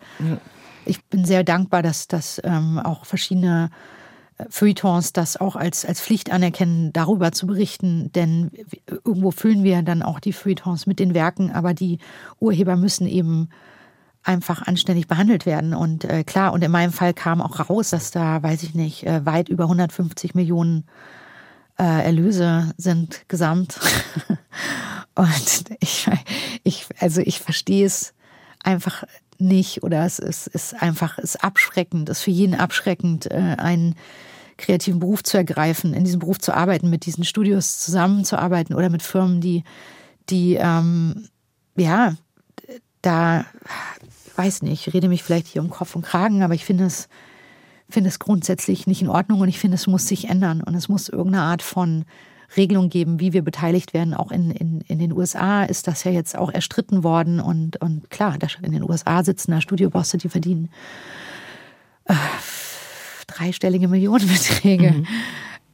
Ich 0.87 1.05
bin 1.05 1.25
sehr 1.25 1.45
dankbar, 1.45 1.83
dass 1.83 2.09
das 2.09 2.41
ähm, 2.45 2.79
auch 2.79 3.05
verschiedene 3.05 3.71
Feuilletons 4.49 5.13
das 5.13 5.37
auch 5.37 5.57
als, 5.57 5.85
als 5.85 6.01
Pflicht 6.01 6.33
anerkennen, 6.33 6.93
darüber 6.93 7.33
zu 7.33 7.47
berichten, 7.47 8.11
denn 8.13 8.51
irgendwo 9.05 9.31
füllen 9.31 9.65
wir 9.65 9.83
dann 9.83 10.03
auch 10.03 10.21
die 10.21 10.33
Feuilletons 10.33 10.87
mit 10.87 10.99
den 10.99 11.15
Werken, 11.15 11.51
aber 11.51 11.75
die 11.75 11.99
Urheber 12.39 12.77
müssen 12.77 13.07
eben 13.07 13.49
einfach 14.23 14.67
anständig 14.67 15.09
behandelt 15.09 15.47
werden. 15.47 15.75
Und 15.75 16.05
äh, 16.05 16.25
klar, 16.25 16.53
und 16.53 16.63
in 16.63 16.71
meinem 16.71 16.93
Fall 16.93 17.15
kam 17.15 17.41
auch 17.41 17.71
raus, 17.71 17.91
dass 17.91 18.11
da, 18.11 18.43
weiß 18.43 18.63
ich 18.63 18.75
nicht, 18.75 19.07
äh, 19.07 19.25
weit 19.25 19.49
über 19.49 19.65
150 19.65 20.35
Millionen 20.35 20.85
äh, 21.79 22.05
Erlöse 22.05 22.73
sind 22.77 23.25
gesamt. 23.29 23.81
und 25.15 25.65
ich, 25.81 26.09
ich, 26.63 26.87
also 26.99 27.23
ich 27.23 27.41
verstehe 27.41 27.87
es 27.87 28.13
einfach 28.63 29.05
nicht 29.39 29.83
oder 29.83 30.05
es 30.05 30.19
ist, 30.19 30.47
ist 30.49 30.81
einfach 30.83 31.19
ist 31.19 31.43
abschreckend, 31.43 32.09
ist 32.11 32.21
für 32.21 32.31
jeden 32.31 32.55
abschreckend, 32.55 33.31
äh, 33.31 33.57
einen 33.59 33.95
kreativen 34.61 35.01
Beruf 35.01 35.23
zu 35.23 35.37
ergreifen, 35.37 35.95
in 35.95 36.05
diesem 36.05 36.21
Beruf 36.21 36.39
zu 36.39 36.55
arbeiten, 36.55 36.91
mit 36.91 37.07
diesen 37.07 37.25
Studios 37.25 37.79
zusammenzuarbeiten 37.81 38.75
oder 38.75 38.91
mit 38.91 39.03
Firmen, 39.03 39.41
die, 39.41 39.65
die 40.29 40.55
ähm, 40.55 41.29
ja, 41.77 42.15
da 43.03 43.45
weiß 44.37 44.63
nicht, 44.63 44.87
ich 44.87 44.95
rede 44.95 45.09
mich 45.09 45.23
vielleicht 45.23 45.47
hier 45.47 45.63
um 45.63 45.71
Kopf 45.71 45.97
und 45.97 46.03
Kragen, 46.03 46.43
aber 46.43 46.55
ich 46.55 46.65
finde 46.65 46.85
es, 46.85 47.09
finde 47.89 48.09
es 48.09 48.19
grundsätzlich 48.19 48.87
nicht 48.87 49.03
in 49.03 49.09
Ordnung 49.09 49.41
und 49.41 49.49
ich 49.49 49.59
finde, 49.59 49.75
es 49.75 49.87
muss 49.87 50.07
sich 50.07 50.29
ändern 50.29 50.63
und 50.63 50.75
es 50.75 50.89
muss 50.89 51.09
irgendeine 51.09 51.45
Art 51.45 51.63
von 51.63 52.05
Regelung 52.57 52.89
geben, 52.89 53.21
wie 53.21 53.33
wir 53.33 53.43
beteiligt 53.43 53.95
werden. 53.95 54.15
Auch 54.15 54.31
in, 54.31 54.51
in, 54.51 54.81
in 54.83 54.99
den 54.99 55.13
USA 55.13 55.65
ist 55.65 55.87
das 55.87 56.05
ja 56.05 56.11
jetzt 56.11 56.37
auch 56.37 56.51
erstritten 56.51 57.05
worden 57.05 57.41
und, 57.41 57.81
und 57.81 58.11
klar, 58.11 58.37
in 58.63 58.73
den 58.73 58.83
USA 58.83 59.23
sitzen 59.23 59.53
da 59.53 59.61
Studiobosse, 59.61 60.19
die 60.19 60.29
verdienen 60.29 60.69
äh, 62.07 62.15
dreistellige 63.31 63.89
Millionenbeträge. 63.89 64.91
Mhm. 64.93 65.07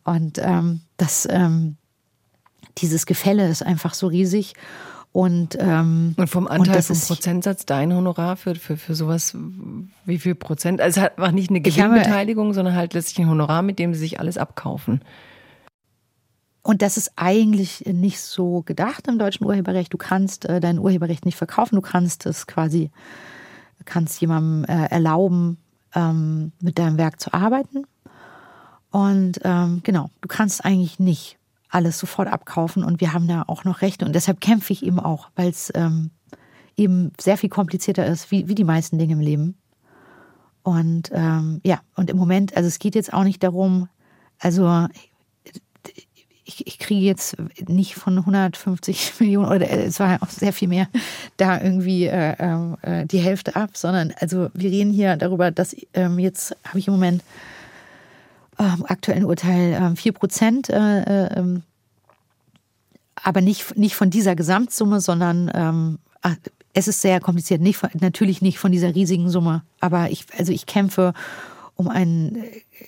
Und 0.05 0.39
ähm, 0.39 0.81
das, 0.97 1.27
ähm, 1.31 1.77
dieses 2.79 3.07
Gefälle 3.07 3.49
ist 3.49 3.63
einfach 3.63 3.95
so 3.95 4.07
riesig. 4.07 4.55
Und, 5.13 5.57
ähm, 5.59 6.15
und 6.19 6.29
vom 6.29 6.47
Anteil, 6.47 6.77
und 6.77 6.83
vom 6.85 7.01
Prozentsatz 7.01 7.65
dein 7.65 7.95
Honorar 7.95 8.37
für, 8.37 8.55
für, 8.55 8.77
für 8.77 8.95
sowas, 8.95 9.35
wie 10.05 10.19
viel 10.19 10.35
Prozent? 10.35 10.81
Also 10.83 11.01
es 11.01 11.11
war 11.17 11.33
nicht 11.33 11.49
eine 11.49 11.63
Gewinnbeteiligung, 11.63 12.53
sondern 12.53 12.75
halt 12.75 12.93
letztlich 12.93 13.25
ein 13.25 13.31
Honorar, 13.31 13.63
mit 13.63 13.79
dem 13.79 13.95
sie 13.95 14.01
sich 14.01 14.21
alles 14.21 14.37
abkaufen. 14.37 15.01
Und 16.63 16.83
das 16.83 16.97
ist 16.99 17.13
eigentlich 17.17 17.85
nicht 17.87 18.21
so 18.21 18.63
gedacht 18.63 19.09
im 19.09 19.19
deutschen 19.19 19.47
Urheberrecht. 19.47 19.93
Du 19.93 19.99
kannst 19.99 20.45
äh, 20.47 20.61
dein 20.61 20.79
Urheberrecht 20.79 21.25
nicht 21.25 21.37
verkaufen, 21.37 21.77
du 21.77 21.81
kannst 21.81 22.27
es 22.27 22.47
quasi, 22.47 22.91
kannst 23.87 24.21
jemandem 24.21 24.65
äh, 24.65 24.87
erlauben, 24.87 25.59
ähm, 25.97 26.53
mit 26.61 26.79
deinem 26.79 26.99
Werk 26.99 27.21
zu 27.21 27.35
arbeiten. 27.35 27.87
Und 28.91 29.41
ähm, 29.43 29.81
genau, 29.83 30.11
du 30.21 30.29
kannst 30.29 30.65
eigentlich 30.65 31.01
nicht 31.01 31.39
alles 31.69 31.99
sofort 31.99 32.29
abkaufen 32.29 32.85
und 32.85 33.01
wir 33.01 33.13
haben 33.13 33.27
da 33.27 33.43
auch 33.47 33.65
noch 33.65 33.83
Rechte. 33.83 34.05
Und 34.05 34.15
deshalb 34.15 34.41
kämpfe 34.41 34.73
ich 34.73 34.85
eben 34.85 35.01
auch, 35.01 35.31
weil 35.35 35.49
es 35.49 35.73
ähm, 35.75 36.11
eben 36.77 37.13
sehr 37.21 37.37
viel 37.37 37.51
komplizierter 37.51 38.07
ist, 38.07 38.31
wie, 38.31 38.49
wie 38.49 38.55
die 38.55 38.65
meisten 38.65 38.99
Dinge 38.99 39.15
im 39.15 39.21
Leben. 39.21 39.59
Und 40.63 41.11
ähm, 41.13 41.61
ja, 41.65 41.81
und 41.95 42.11
im 42.11 42.17
Moment, 42.17 42.57
also 42.57 42.69
es 42.69 42.79
geht 42.79 42.95
jetzt 42.95 43.13
auch 43.13 43.25
nicht 43.25 43.43
darum, 43.43 43.89
also 44.39 44.87
ich, 46.47 46.67
ich 46.67 46.79
kriege 46.79 47.05
jetzt 47.05 47.37
nicht 47.69 47.97
von 47.97 48.17
150 48.19 49.15
Millionen 49.21 49.49
oder 49.49 49.69
äh, 49.69 49.85
es 49.85 50.01
war 50.01 50.23
auch 50.23 50.31
sehr 50.31 50.53
viel 50.53 50.69
mehr 50.69 50.89
da 51.37 51.61
irgendwie 51.61 52.07
äh, 52.07 52.33
äh, 52.83 53.07
die 53.07 53.19
Hälfte 53.19 53.57
ab, 53.57 53.71
sondern 53.75 54.15
also 54.21 54.49
wir 54.55 54.71
reden 54.71 54.93
hier 54.93 55.17
darüber, 55.17 55.51
dass 55.51 55.77
ähm, 55.93 56.19
jetzt 56.19 56.57
habe 56.65 56.79
ich 56.79 56.87
im 56.87 56.95
Moment 56.95 57.23
ähm, 58.59 58.87
aktuellen 58.87 59.25
Urteil 59.25 59.77
ähm, 59.79 59.97
4 59.97 60.13
Prozent, 60.13 60.71
äh, 60.71 61.03
äh, 61.03 61.39
ähm, 61.39 61.63
aber 63.17 63.41
nicht, 63.41 63.77
nicht 63.77 63.97
von 63.97 64.11
dieser 64.11 64.37
Gesamtsumme, 64.37 65.01
sondern 65.01 65.51
ähm, 65.53 65.99
ach, 66.23 66.37
es 66.73 66.89
ist 66.89 67.01
sehr 67.01 67.21
kompliziert, 67.21 67.61
nicht 67.61 67.77
von, 67.77 67.91
natürlich 68.01 68.41
nicht 68.41 68.59
von 68.59 68.71
dieser 68.71 68.95
riesigen 68.95 69.31
Summe, 69.31 69.63
aber 69.81 70.11
ich, 70.11 70.27
also 70.39 70.53
ich 70.53 70.67
kämpfe 70.67 71.13
um 71.75 71.89
einen 71.89 72.45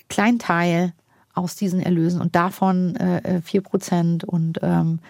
kleinen 0.09 0.39
Teil 0.39 0.93
aus 1.39 1.57
diesen 1.57 1.81
Erlösen 1.81 2.21
und 2.21 2.35
davon 2.35 2.97
äh, 2.97 3.41
4 3.43 3.61
Prozent 3.63 4.25
und, 4.25 4.59
ähm, 4.63 5.01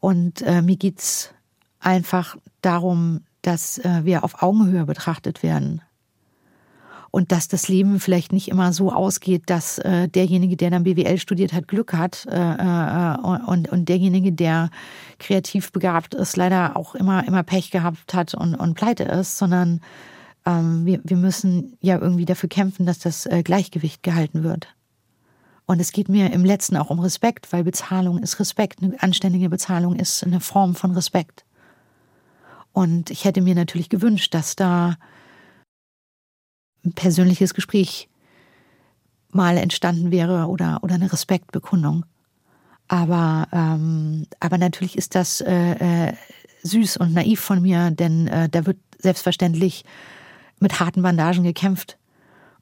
und 0.00 0.42
äh, 0.42 0.62
mir 0.62 0.76
geht's 0.76 1.32
einfach 1.80 2.36
darum, 2.60 3.22
dass 3.42 3.78
äh, 3.78 4.04
wir 4.04 4.24
auf 4.24 4.42
Augenhöhe 4.42 4.84
betrachtet 4.84 5.42
werden 5.42 5.82
und 7.12 7.30
dass 7.30 7.46
das 7.46 7.68
Leben 7.68 8.00
vielleicht 8.00 8.32
nicht 8.32 8.48
immer 8.48 8.72
so 8.72 8.90
ausgeht, 8.90 9.42
dass 9.46 9.78
äh, 9.78 10.08
derjenige, 10.08 10.56
der 10.56 10.70
dann 10.70 10.84
BWL 10.84 11.18
studiert 11.18 11.52
hat, 11.52 11.68
Glück 11.68 11.92
hat 11.92 12.26
äh, 12.26 12.34
äh, 12.34 13.16
und, 13.46 13.70
und 13.70 13.88
derjenige, 13.88 14.32
der 14.32 14.70
kreativ 15.18 15.72
begabt 15.72 16.14
ist, 16.14 16.36
leider 16.36 16.74
auch 16.74 16.94
immer, 16.94 17.26
immer 17.28 17.42
Pech 17.42 17.70
gehabt 17.70 18.14
hat 18.14 18.32
und, 18.32 18.54
und 18.54 18.74
pleite 18.74 19.04
ist, 19.04 19.36
sondern 19.36 19.80
ähm, 20.46 20.86
wir, 20.86 21.00
wir 21.04 21.18
müssen 21.18 21.76
ja 21.80 21.98
irgendwie 21.98 22.24
dafür 22.24 22.48
kämpfen, 22.48 22.86
dass 22.86 22.98
das 22.98 23.26
äh, 23.26 23.42
Gleichgewicht 23.42 24.02
gehalten 24.02 24.42
wird. 24.42 24.74
Und 25.66 25.80
es 25.80 25.92
geht 25.92 26.08
mir 26.08 26.32
im 26.32 26.44
letzten 26.44 26.76
auch 26.76 26.90
um 26.90 26.98
Respekt, 26.98 27.52
weil 27.52 27.64
Bezahlung 27.64 28.18
ist 28.18 28.40
Respekt. 28.40 28.82
Eine 28.82 29.00
anständige 29.02 29.48
Bezahlung 29.48 29.96
ist 29.96 30.24
eine 30.24 30.40
Form 30.40 30.74
von 30.74 30.92
Respekt. 30.92 31.44
Und 32.72 33.10
ich 33.10 33.24
hätte 33.24 33.40
mir 33.40 33.54
natürlich 33.54 33.88
gewünscht, 33.88 34.34
dass 34.34 34.56
da 34.56 34.96
ein 36.84 36.92
persönliches 36.92 37.54
Gespräch 37.54 38.08
mal 39.30 39.56
entstanden 39.56 40.10
wäre 40.10 40.46
oder, 40.46 40.80
oder 40.82 40.94
eine 40.94 41.12
Respektbekundung. 41.12 42.04
Aber, 42.88 43.48
ähm, 43.52 44.26
aber 44.40 44.58
natürlich 44.58 44.98
ist 44.98 45.14
das 45.14 45.40
äh, 45.40 46.08
äh, 46.08 46.12
süß 46.62 46.98
und 46.98 47.14
naiv 47.14 47.40
von 47.40 47.62
mir, 47.62 47.90
denn 47.90 48.26
äh, 48.26 48.48
da 48.48 48.66
wird 48.66 48.78
selbstverständlich 48.98 49.84
mit 50.60 50.80
harten 50.80 51.02
Bandagen 51.02 51.44
gekämpft. 51.44 51.98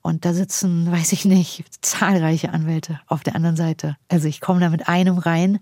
Und 0.02 0.24
da 0.24 0.32
sitzen, 0.32 0.90
weiß 0.90 1.12
ich 1.12 1.24
nicht, 1.24 1.64
zahlreiche 1.84 2.52
Anwälte 2.52 3.00
auf 3.06 3.22
der 3.22 3.34
anderen 3.34 3.56
Seite. 3.56 3.96
Also 4.08 4.28
ich 4.28 4.40
komme 4.40 4.60
da 4.60 4.70
mit 4.70 4.88
einem 4.88 5.18
rein 5.18 5.60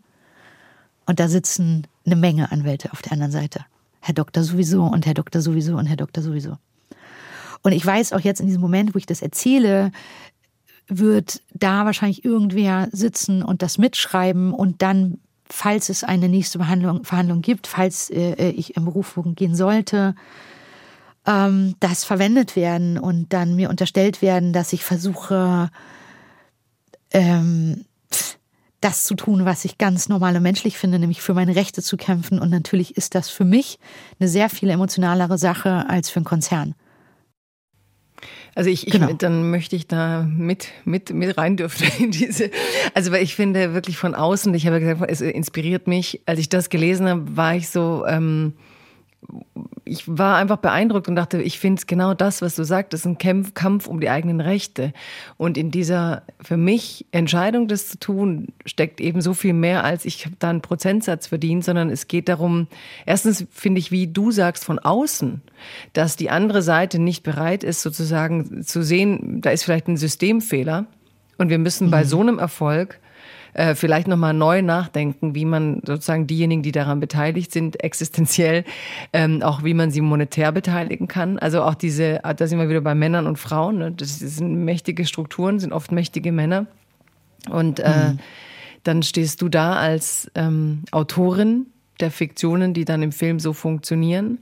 und 1.06 1.20
da 1.20 1.28
sitzen 1.28 1.86
eine 2.06 2.16
Menge 2.16 2.52
Anwälte 2.52 2.92
auf 2.92 3.02
der 3.02 3.12
anderen 3.12 3.32
Seite. 3.32 3.64
Herr 4.00 4.14
Doktor 4.14 4.44
sowieso 4.44 4.84
und 4.84 5.06
Herr 5.06 5.14
Doktor 5.14 5.40
sowieso 5.40 5.76
und 5.76 5.86
Herr 5.86 5.96
Doktor 5.96 6.22
sowieso. 6.22 6.56
Und 7.62 7.72
ich 7.72 7.84
weiß 7.84 8.12
auch 8.12 8.20
jetzt 8.20 8.40
in 8.40 8.46
diesem 8.46 8.60
Moment, 8.60 8.94
wo 8.94 8.98
ich 8.98 9.06
das 9.06 9.22
erzähle, 9.22 9.90
wird 10.86 11.42
da 11.52 11.84
wahrscheinlich 11.84 12.24
irgendwer 12.24 12.88
sitzen 12.92 13.42
und 13.42 13.62
das 13.62 13.76
mitschreiben 13.76 14.54
und 14.54 14.80
dann, 14.82 15.18
falls 15.50 15.88
es 15.88 16.04
eine 16.04 16.28
nächste 16.28 16.58
Behandlung, 16.58 17.04
Verhandlung 17.04 17.42
gibt, 17.42 17.66
falls 17.66 18.08
äh, 18.10 18.32
äh 18.32 18.50
ich 18.50 18.76
in 18.76 18.84
Berufung 18.84 19.34
gehen 19.34 19.54
sollte, 19.54 20.14
ähm, 21.28 21.74
das 21.80 22.04
verwendet 22.04 22.56
werden 22.56 22.98
und 22.98 23.32
dann 23.32 23.54
mir 23.54 23.68
unterstellt 23.68 24.22
werden, 24.22 24.52
dass 24.52 24.72
ich 24.72 24.82
versuche, 24.82 25.70
ähm, 27.12 27.84
das 28.80 29.04
zu 29.04 29.14
tun, 29.14 29.44
was 29.44 29.64
ich 29.64 29.76
ganz 29.76 30.08
normal 30.08 30.36
und 30.36 30.42
menschlich 30.42 30.78
finde, 30.78 30.98
nämlich 30.98 31.20
für 31.20 31.34
meine 31.34 31.54
Rechte 31.54 31.82
zu 31.82 31.96
kämpfen. 31.96 32.38
Und 32.38 32.50
natürlich 32.50 32.96
ist 32.96 33.14
das 33.14 33.28
für 33.28 33.44
mich 33.44 33.78
eine 34.18 34.28
sehr 34.28 34.48
viel 34.48 34.70
emotionalere 34.70 35.36
Sache 35.36 35.84
als 35.88 36.10
für 36.10 36.18
einen 36.18 36.24
Konzern. 36.24 36.74
Also 38.54 38.70
ich, 38.70 38.86
ich 38.86 38.92
genau. 38.92 39.12
dann 39.12 39.50
möchte 39.50 39.76
ich 39.76 39.86
da 39.86 40.22
mit, 40.22 40.68
mit, 40.84 41.12
mit 41.12 41.36
rein 41.36 41.56
dürfen 41.56 41.86
in 41.98 42.10
diese, 42.10 42.50
also 42.94 43.12
weil 43.12 43.22
ich 43.22 43.34
finde 43.34 43.74
wirklich 43.74 43.98
von 43.98 44.14
außen, 44.14 44.54
ich 44.54 44.66
habe 44.66 44.80
gesagt, 44.80 45.02
es 45.08 45.20
inspiriert 45.20 45.86
mich, 45.86 46.22
als 46.26 46.40
ich 46.40 46.48
das 46.48 46.70
gelesen 46.70 47.08
habe, 47.08 47.36
war 47.36 47.54
ich 47.54 47.68
so, 47.68 48.04
ähm, 48.06 48.54
ich 49.88 50.04
war 50.06 50.36
einfach 50.36 50.58
beeindruckt 50.58 51.08
und 51.08 51.16
dachte, 51.16 51.40
ich 51.42 51.58
finde 51.58 51.80
es 51.80 51.86
genau 51.86 52.14
das, 52.14 52.42
was 52.42 52.54
du 52.54 52.64
sagst, 52.64 52.94
ist 52.94 53.06
ein 53.06 53.18
Kampf, 53.18 53.54
Kampf 53.54 53.86
um 53.86 54.00
die 54.00 54.10
eigenen 54.10 54.40
Rechte. 54.40 54.92
Und 55.36 55.56
in 55.56 55.70
dieser, 55.70 56.22
für 56.40 56.56
mich, 56.56 57.06
Entscheidung, 57.10 57.68
das 57.68 57.88
zu 57.88 57.98
tun, 57.98 58.48
steckt 58.66 59.00
eben 59.00 59.20
so 59.20 59.34
viel 59.34 59.52
mehr, 59.52 59.84
als 59.84 60.04
ich 60.04 60.24
habe 60.26 60.36
da 60.38 60.50
einen 60.50 60.62
Prozentsatz 60.62 61.26
verdient, 61.26 61.64
sondern 61.64 61.90
es 61.90 62.08
geht 62.08 62.28
darum, 62.28 62.68
erstens 63.06 63.46
finde 63.50 63.80
ich, 63.80 63.90
wie 63.90 64.06
du 64.06 64.30
sagst, 64.30 64.64
von 64.64 64.78
außen, 64.78 65.42
dass 65.92 66.16
die 66.16 66.30
andere 66.30 66.62
Seite 66.62 66.98
nicht 66.98 67.22
bereit 67.22 67.64
ist, 67.64 67.82
sozusagen 67.82 68.62
zu 68.62 68.82
sehen, 68.82 69.40
da 69.40 69.50
ist 69.50 69.64
vielleicht 69.64 69.88
ein 69.88 69.96
Systemfehler. 69.96 70.86
Und 71.38 71.50
wir 71.50 71.58
müssen 71.58 71.86
mhm. 71.86 71.90
bei 71.92 72.04
so 72.04 72.20
einem 72.20 72.38
Erfolg 72.38 73.00
äh, 73.58 73.74
vielleicht 73.74 74.06
nochmal 74.06 74.34
neu 74.34 74.62
nachdenken, 74.62 75.34
wie 75.34 75.44
man 75.44 75.82
sozusagen 75.84 76.28
diejenigen, 76.28 76.62
die 76.62 76.70
daran 76.70 77.00
beteiligt 77.00 77.50
sind, 77.50 77.82
existenziell, 77.82 78.62
ähm, 79.12 79.42
auch 79.42 79.64
wie 79.64 79.74
man 79.74 79.90
sie 79.90 80.00
monetär 80.00 80.52
beteiligen 80.52 81.08
kann. 81.08 81.40
Also 81.40 81.62
auch 81.62 81.74
diese, 81.74 82.20
da 82.22 82.46
sind 82.46 82.60
wir 82.60 82.68
wieder 82.68 82.82
bei 82.82 82.94
Männern 82.94 83.26
und 83.26 83.36
Frauen. 83.36 83.78
Ne? 83.78 83.90
Das 83.90 84.20
sind 84.20 84.64
mächtige 84.64 85.04
Strukturen, 85.06 85.58
sind 85.58 85.72
oft 85.72 85.90
mächtige 85.90 86.30
Männer. 86.30 86.66
Und 87.50 87.80
äh, 87.80 88.10
mhm. 88.10 88.18
dann 88.84 89.02
stehst 89.02 89.42
du 89.42 89.48
da 89.48 89.72
als 89.72 90.30
ähm, 90.36 90.84
Autorin 90.92 91.66
der 91.98 92.12
Fiktionen, 92.12 92.74
die 92.74 92.84
dann 92.84 93.02
im 93.02 93.10
Film 93.10 93.40
so 93.40 93.52
funktionieren 93.52 94.38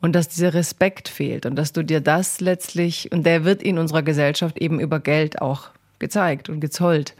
und 0.00 0.16
dass 0.16 0.28
dieser 0.28 0.52
Respekt 0.52 1.08
fehlt 1.08 1.46
und 1.46 1.54
dass 1.54 1.72
du 1.72 1.84
dir 1.84 2.00
das 2.00 2.40
letztlich, 2.40 3.12
und 3.12 3.24
der 3.24 3.44
wird 3.44 3.62
in 3.62 3.78
unserer 3.78 4.02
Gesellschaft 4.02 4.58
eben 4.58 4.80
über 4.80 4.98
Geld 4.98 5.40
auch 5.40 5.70
gezeigt 6.00 6.48
und 6.48 6.58
gezollt 6.58 7.14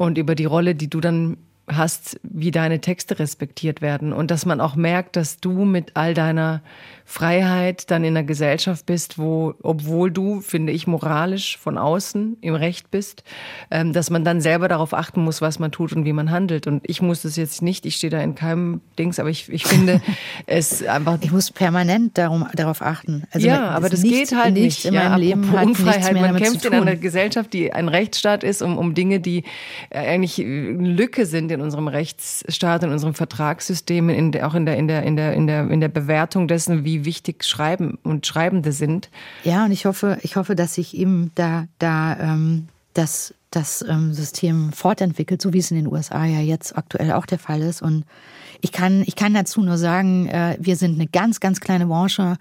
und 0.00 0.16
über 0.16 0.34
die 0.34 0.46
Rolle, 0.46 0.74
die 0.74 0.88
du 0.88 0.98
dann 0.98 1.36
hast, 1.70 2.20
wie 2.22 2.50
deine 2.50 2.80
Texte 2.80 3.18
respektiert 3.18 3.80
werden 3.80 4.12
und 4.12 4.30
dass 4.30 4.46
man 4.46 4.60
auch 4.60 4.76
merkt, 4.76 5.16
dass 5.16 5.38
du 5.38 5.64
mit 5.64 5.96
all 5.96 6.14
deiner 6.14 6.62
Freiheit 7.10 7.90
dann 7.90 8.04
in 8.04 8.16
einer 8.16 8.24
Gesellschaft 8.24 8.86
bist, 8.86 9.18
wo, 9.18 9.54
obwohl 9.62 10.12
du, 10.12 10.40
finde 10.40 10.72
ich, 10.72 10.86
moralisch 10.86 11.58
von 11.58 11.76
außen 11.76 12.36
im 12.40 12.54
Recht 12.54 12.92
bist, 12.92 13.24
ähm, 13.72 13.92
dass 13.92 14.10
man 14.10 14.24
dann 14.24 14.40
selber 14.40 14.68
darauf 14.68 14.94
achten 14.94 15.24
muss, 15.24 15.42
was 15.42 15.58
man 15.58 15.72
tut 15.72 15.92
und 15.92 16.04
wie 16.04 16.12
man 16.12 16.30
handelt. 16.30 16.68
Und 16.68 16.88
ich 16.88 17.02
muss 17.02 17.22
das 17.22 17.34
jetzt 17.34 17.62
nicht, 17.62 17.84
ich 17.84 17.96
stehe 17.96 18.12
da 18.12 18.20
in 18.20 18.36
keinem 18.36 18.80
Dings, 18.96 19.18
aber 19.18 19.28
ich, 19.28 19.48
ich 19.48 19.64
finde 19.64 20.00
es 20.46 20.86
einfach. 20.86 21.18
Ich 21.20 21.32
muss 21.32 21.50
permanent 21.50 22.16
darum, 22.16 22.46
darauf 22.54 22.80
achten. 22.80 23.24
Also 23.32 23.48
ja, 23.48 23.70
aber 23.70 23.88
das 23.88 24.02
geht 24.02 24.30
halt 24.30 24.54
nicht. 24.54 24.64
nicht 24.64 24.84
in 24.84 24.94
meinem 24.94 25.10
ja, 25.10 25.16
Leben 25.16 25.50
hat 25.50 25.66
Unfreiheit. 25.66 26.14
man 26.14 26.36
kämpft 26.36 26.64
in 26.64 26.74
einer 26.74 26.94
Gesellschaft, 26.94 27.52
die 27.52 27.72
ein 27.72 27.88
Rechtsstaat 27.88 28.44
ist, 28.44 28.62
um, 28.62 28.78
um 28.78 28.94
Dinge, 28.94 29.18
die 29.18 29.42
äh, 29.90 29.98
eigentlich 29.98 30.38
eine 30.38 30.88
Lücke 30.88 31.26
sind 31.26 31.50
in 31.50 31.59
unserem 31.60 31.88
Rechtsstaat, 31.88 32.82
in 32.82 32.90
unserem 32.90 33.14
Vertragssystem, 33.14 34.08
in 34.08 34.32
der, 34.32 34.46
auch 34.46 34.54
in 34.54 34.66
der, 34.66 34.76
in 34.76 34.88
der, 34.88 35.02
in 35.02 35.16
der, 35.16 35.32
in 35.34 35.46
der, 35.46 35.70
in 35.70 35.80
der 35.80 35.88
Bewertung 35.88 36.48
dessen, 36.48 36.84
wie 36.84 37.04
wichtig 37.04 37.44
Schreiben 37.44 37.98
und 38.02 38.26
Schreibende 38.26 38.72
sind. 38.72 39.10
Ja, 39.44 39.64
und 39.64 39.72
ich 39.72 39.86
hoffe, 39.86 40.18
ich 40.22 40.36
hoffe, 40.36 40.54
dass 40.54 40.74
sich 40.74 40.96
eben 40.96 41.30
da, 41.34 41.66
da 41.78 42.18
ähm, 42.18 42.68
das, 42.94 43.34
das 43.50 43.84
ähm, 43.88 44.12
System 44.12 44.72
fortentwickelt, 44.72 45.40
so 45.40 45.52
wie 45.52 45.58
es 45.58 45.70
in 45.70 45.76
den 45.76 45.92
USA 45.92 46.24
ja 46.24 46.40
jetzt 46.40 46.76
aktuell 46.76 47.12
auch 47.12 47.26
der 47.26 47.38
Fall 47.38 47.62
ist. 47.62 47.82
Und 47.82 48.04
ich 48.60 48.72
kann, 48.72 49.02
ich 49.06 49.16
kann 49.16 49.34
dazu 49.34 49.62
nur 49.62 49.78
sagen, 49.78 50.28
äh, 50.28 50.56
wir 50.60 50.76
sind 50.76 50.94
eine 50.94 51.06
ganz, 51.06 51.40
ganz 51.40 51.60
kleine 51.60 51.86
Branche. 51.86 52.36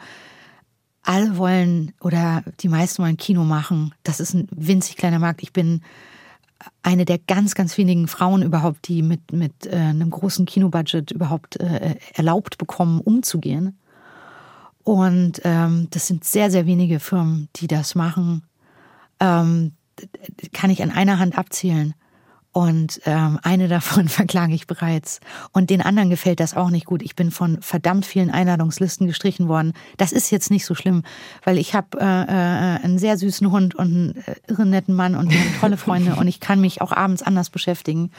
Alle 1.04 1.38
wollen 1.38 1.94
oder 2.02 2.44
die 2.60 2.68
meisten 2.68 3.04
wollen 3.04 3.18
Kino 3.18 3.44
machen. 3.44 3.94
Das 4.04 4.20
ist 4.20 4.34
ein 4.34 4.48
winzig 4.52 4.98
kleiner 4.98 5.20
Markt. 5.20 5.42
Ich 5.42 5.54
bin 5.54 5.82
eine 6.84 7.06
der 7.06 7.18
ganz, 7.20 7.56
ganz 7.56 7.78
wenigen 7.78 8.08
Frauen 8.08 8.42
überhaupt, 8.42 8.88
die 8.88 9.02
mit, 9.02 9.32
mit 9.32 9.66
äh, 9.66 9.76
einem 9.76 10.10
großen 10.10 10.46
Kinobudget 10.46 11.12
überhaupt 11.12 11.60
äh, 11.60 11.96
erlaubt 12.14 12.58
bekommen, 12.58 13.00
umzugehen. 13.00 13.78
Und 14.84 15.42
ähm, 15.44 15.88
das 15.92 16.08
sind 16.08 16.24
sehr, 16.24 16.52
sehr 16.52 16.66
wenige 16.66 17.00
Firmen, 17.00 17.50
die 17.58 17.68
das 17.68 17.96
machen. 17.96 18.44
Ähm, 19.20 19.74
kann 20.54 20.70
ich 20.70 20.82
an 20.82 20.92
einer 20.92 21.20
Hand 21.20 21.38
abzählen. 21.38 21.94
Und 22.52 23.00
ähm, 23.06 23.40
eine 23.44 23.68
davon 23.68 24.08
verklage 24.10 24.54
ich 24.54 24.66
bereits. 24.66 25.20
Und 25.52 25.70
den 25.70 25.82
anderen 25.82 26.10
gefällt 26.10 26.40
das 26.40 26.56
auch 26.56 26.70
nicht 26.70 26.86
gut. 26.86 27.02
Ich 27.02 27.16
bin 27.16 27.32
von 27.32 27.62
verdammt 27.62 28.06
vielen 28.06 28.32
Einladungslisten 28.32 29.08
gestrichen 29.08 29.48
worden. 29.48 29.74
Das 29.98 30.12
ist 30.12 30.32
jetzt 30.32 30.50
nicht 30.50 30.66
so 30.66 30.74
schlimm, 30.74 31.04
weil 31.44 31.58
ich 31.58 31.76
habe 31.76 32.00
äh, 32.00 32.04
äh, 32.04 32.84
einen 32.84 32.98
sehr 32.98 33.18
süßen 33.18 33.52
Hund 33.52 33.76
und 33.76 33.88
einen 33.88 34.16
äh, 34.26 34.36
irren 34.48 34.72
netten 34.72 34.96
Mann 34.96 35.16
und 35.16 35.32
tolle 35.60 35.78
Freunde 35.78 36.16
und 36.16 36.28
ich 36.28 36.40
kann 36.40 36.60
mich 36.60 36.82
auch 36.82 36.92
abends 36.92 37.22
anders 37.22 37.50
beschäftigen. 37.50 38.12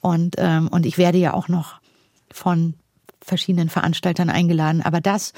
Und, 0.00 0.34
ähm, 0.38 0.68
und 0.68 0.84
ich 0.84 0.98
werde 0.98 1.18
ja 1.18 1.32
auch 1.32 1.48
noch 1.48 1.80
von 2.30 2.74
verschiedenen 3.24 3.68
Veranstaltern 3.68 4.30
eingeladen. 4.30 4.82
Aber 4.82 5.00
das, 5.00 5.32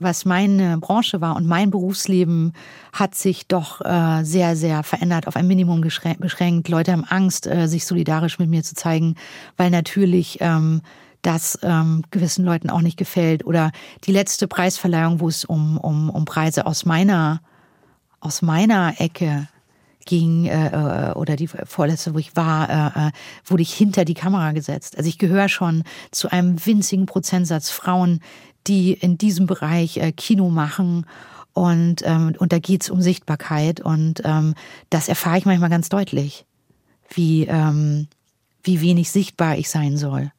was 0.00 0.24
meine 0.24 0.78
Branche 0.78 1.20
war 1.20 1.36
und 1.36 1.46
mein 1.46 1.70
Berufsleben, 1.70 2.52
hat 2.92 3.14
sich 3.14 3.46
doch 3.46 3.80
äh, 3.84 4.24
sehr, 4.24 4.56
sehr 4.56 4.82
verändert, 4.82 5.26
auf 5.26 5.36
ein 5.36 5.46
Minimum 5.46 5.80
beschränkt. 5.80 6.68
Leute 6.68 6.92
haben 6.92 7.04
Angst, 7.04 7.46
äh, 7.46 7.68
sich 7.68 7.86
solidarisch 7.86 8.38
mit 8.38 8.48
mir 8.48 8.62
zu 8.62 8.74
zeigen, 8.74 9.16
weil 9.56 9.70
natürlich 9.70 10.38
ähm, 10.40 10.82
das 11.22 11.58
ähm, 11.62 12.04
gewissen 12.10 12.44
Leuten 12.44 12.70
auch 12.70 12.82
nicht 12.82 12.96
gefällt. 12.96 13.44
Oder 13.44 13.72
die 14.04 14.12
letzte 14.12 14.46
Preisverleihung, 14.46 15.20
wo 15.20 15.28
es 15.28 15.44
um, 15.44 15.76
um, 15.78 16.08
um 16.08 16.24
Preise 16.24 16.66
aus 16.66 16.84
meiner, 16.84 17.40
aus 18.20 18.42
meiner 18.42 19.00
Ecke 19.00 19.48
ging 20.06 20.46
äh, 20.46 20.68
äh, 20.68 21.12
oder 21.12 21.36
die 21.36 21.48
vorletzte, 21.48 22.14
wo 22.14 22.18
ich 22.18 22.34
war, 22.34 22.70
äh, 22.70 23.08
äh, 23.08 23.10
wurde 23.44 23.62
ich 23.62 23.74
hinter 23.74 24.04
die 24.04 24.14
Kamera 24.14 24.52
gesetzt. 24.52 24.96
Also 24.96 25.08
ich 25.08 25.18
gehöre 25.18 25.48
schon 25.48 25.84
zu 26.10 26.30
einem 26.30 26.64
winzigen 26.64 27.04
Prozentsatz 27.04 27.68
Frauen, 27.68 28.20
die 28.66 28.92
in 28.92 29.18
diesem 29.18 29.46
Bereich 29.46 29.98
äh, 29.98 30.12
Kino 30.12 30.48
machen. 30.48 31.06
Und, 31.52 32.02
ähm, 32.04 32.34
und 32.38 32.52
da 32.52 32.58
geht's 32.58 32.90
um 32.90 33.02
Sichtbarkeit. 33.02 33.80
Und 33.80 34.22
ähm, 34.24 34.54
das 34.90 35.08
erfahre 35.08 35.38
ich 35.38 35.44
manchmal 35.46 35.70
ganz 35.70 35.88
deutlich, 35.88 36.46
wie, 37.10 37.46
ähm, 37.46 38.08
wie 38.62 38.80
wenig 38.80 39.10
sichtbar 39.10 39.56
ich 39.56 39.68
sein 39.68 39.96
soll. 39.96 40.32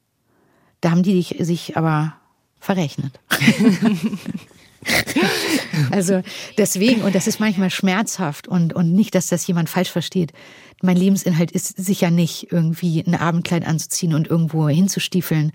Da 0.82 0.92
haben 0.92 1.04
die 1.04 1.22
sich 1.22 1.78
aber 1.78 2.14
verrechnet. 2.60 3.20
also 5.92 6.22
deswegen, 6.58 7.02
und 7.02 7.16
das 7.16 7.28
ist 7.28 7.40
manchmal 7.40 7.70
schmerzhaft 7.70 8.48
und, 8.48 8.74
und 8.74 8.94
nicht, 8.94 9.16
dass 9.16 9.28
das 9.28 9.46
jemand 9.48 9.70
falsch 9.70 9.92
versteht. 9.92 10.34
Mein 10.82 10.98
Lebensinhalt 10.98 11.52
ist 11.52 11.78
sicher 11.78 12.12
nicht, 12.12 12.52
irgendwie 12.52 13.04
ein 13.06 13.16
Abendkleid 13.16 13.66
anzuziehen 13.66 14.14
und 14.14 14.28
irgendwo 14.28 14.68
hinzustiefeln. 14.70 15.52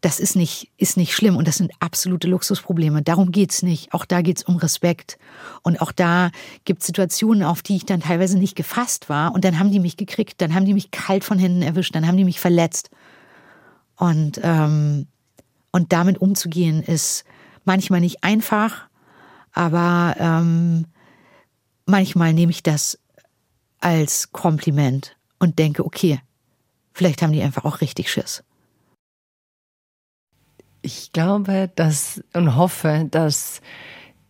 Das 0.00 0.20
ist 0.20 0.36
nicht, 0.36 0.70
ist 0.76 0.98
nicht 0.98 1.14
schlimm 1.14 1.36
und 1.36 1.48
das 1.48 1.56
sind 1.56 1.72
absolute 1.80 2.28
Luxusprobleme. 2.28 3.02
Darum 3.02 3.32
geht's 3.32 3.62
nicht. 3.62 3.94
Auch 3.94 4.04
da 4.04 4.20
geht's 4.20 4.42
um 4.42 4.56
Respekt. 4.56 5.16
Und 5.62 5.80
auch 5.80 5.92
da 5.92 6.30
gibt's 6.66 6.86
Situationen, 6.86 7.42
auf 7.42 7.62
die 7.62 7.76
ich 7.76 7.86
dann 7.86 8.00
teilweise 8.00 8.38
nicht 8.38 8.54
gefasst 8.54 9.08
war. 9.08 9.34
Und 9.34 9.46
dann 9.46 9.58
haben 9.58 9.70
die 9.70 9.80
mich 9.80 9.96
gekriegt, 9.96 10.42
dann 10.42 10.54
haben 10.54 10.66
die 10.66 10.74
mich 10.74 10.90
kalt 10.90 11.24
von 11.24 11.38
hinten 11.38 11.62
erwischt, 11.62 11.94
dann 11.94 12.06
haben 12.06 12.18
die 12.18 12.24
mich 12.24 12.38
verletzt. 12.38 12.90
Und, 13.96 14.40
ähm, 14.42 15.06
und 15.72 15.92
damit 15.92 16.18
umzugehen 16.18 16.82
ist, 16.82 17.24
manchmal 17.64 18.00
nicht 18.00 18.22
einfach, 18.24 18.88
aber 19.52 20.16
ähm, 20.18 20.86
manchmal 21.86 22.32
nehme 22.32 22.50
ich 22.50 22.62
das 22.62 22.98
als 23.80 24.32
Kompliment 24.32 25.16
und 25.38 25.58
denke, 25.58 25.84
okay, 25.84 26.20
vielleicht 26.92 27.22
haben 27.22 27.32
die 27.32 27.42
einfach 27.42 27.64
auch 27.64 27.80
richtig 27.80 28.10
Schiss. 28.10 28.42
Ich 30.82 31.12
glaube, 31.12 31.70
dass 31.74 32.22
und 32.34 32.56
hoffe, 32.56 33.06
dass 33.10 33.60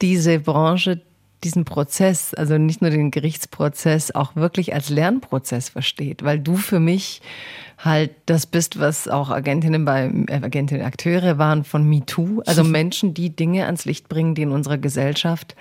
diese 0.01 0.39
Branche 0.41 1.03
diesen 1.45 1.65
Prozess, 1.65 2.35
also 2.35 2.59
nicht 2.59 2.83
nur 2.83 2.91
den 2.91 3.11
Gerichtsprozess, 3.11 4.15
auch 4.15 4.35
wirklich 4.35 4.75
als 4.75 4.89
Lernprozess 4.89 5.69
versteht, 5.69 6.25
weil 6.25 6.39
du 6.41 6.57
für 6.57 6.81
mich 6.81 7.21
halt 7.79 8.13
das 8.27 8.47
bist, 8.47 8.81
was 8.81 9.09
auch 9.09 9.31
Agentinnen 9.31 9.85
bei 9.85 10.11
äh, 10.29 10.35
Agentinnen 10.35 10.85
Akteure 10.85 11.39
waren 11.39 11.65
von 11.65 11.89
MeToo, 11.89 12.43
also 12.47 12.65
Menschen, 12.65 13.15
die 13.15 13.31
Dinge 13.31 13.67
ans 13.67 13.85
Licht 13.85 14.09
bringen, 14.09 14.35
die 14.35 14.43
in 14.43 14.51
unserer 14.51 14.79
Gesellschaft 14.79 15.55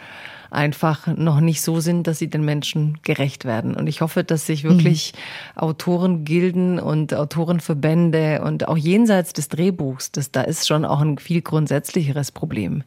einfach 0.49 1.07
noch 1.07 1.39
nicht 1.39 1.61
so 1.61 1.79
sind, 1.79 2.05
dass 2.05 2.19
sie 2.19 2.29
den 2.29 2.45
Menschen 2.45 2.99
gerecht 3.01 3.43
werden. 3.43 3.75
Und 3.75 3.87
ich 3.87 4.01
hoffe, 4.01 4.23
dass 4.23 4.45
sich 4.45 4.63
wirklich 4.63 5.13
mhm. 5.13 5.61
Autorengilden 5.61 6.79
und 6.79 7.13
Autorenverbände 7.13 8.41
und 8.43 8.67
auch 8.67 8.77
jenseits 8.77 9.33
des 9.33 9.49
Drehbuchs, 9.49 10.11
das 10.11 10.31
da 10.31 10.41
ist 10.41 10.67
schon 10.67 10.85
auch 10.85 11.01
ein 11.01 11.17
viel 11.17 11.41
grundsätzlicheres 11.41 12.31
Problem 12.31 12.83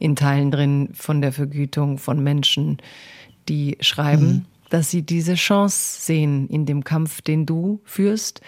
in 0.00 0.16
Teilen 0.16 0.50
drin 0.50 0.88
von 0.94 1.20
der 1.20 1.30
Vergütung 1.30 1.98
von 1.98 2.20
Menschen, 2.20 2.78
die 3.48 3.76
schreiben, 3.80 4.26
mhm. 4.26 4.44
dass 4.70 4.90
sie 4.90 5.02
diese 5.02 5.34
Chance 5.34 6.00
sehen 6.00 6.48
in 6.48 6.66
dem 6.66 6.82
Kampf, 6.82 7.22
den 7.22 7.46
du 7.46 7.80
führst 7.84 8.40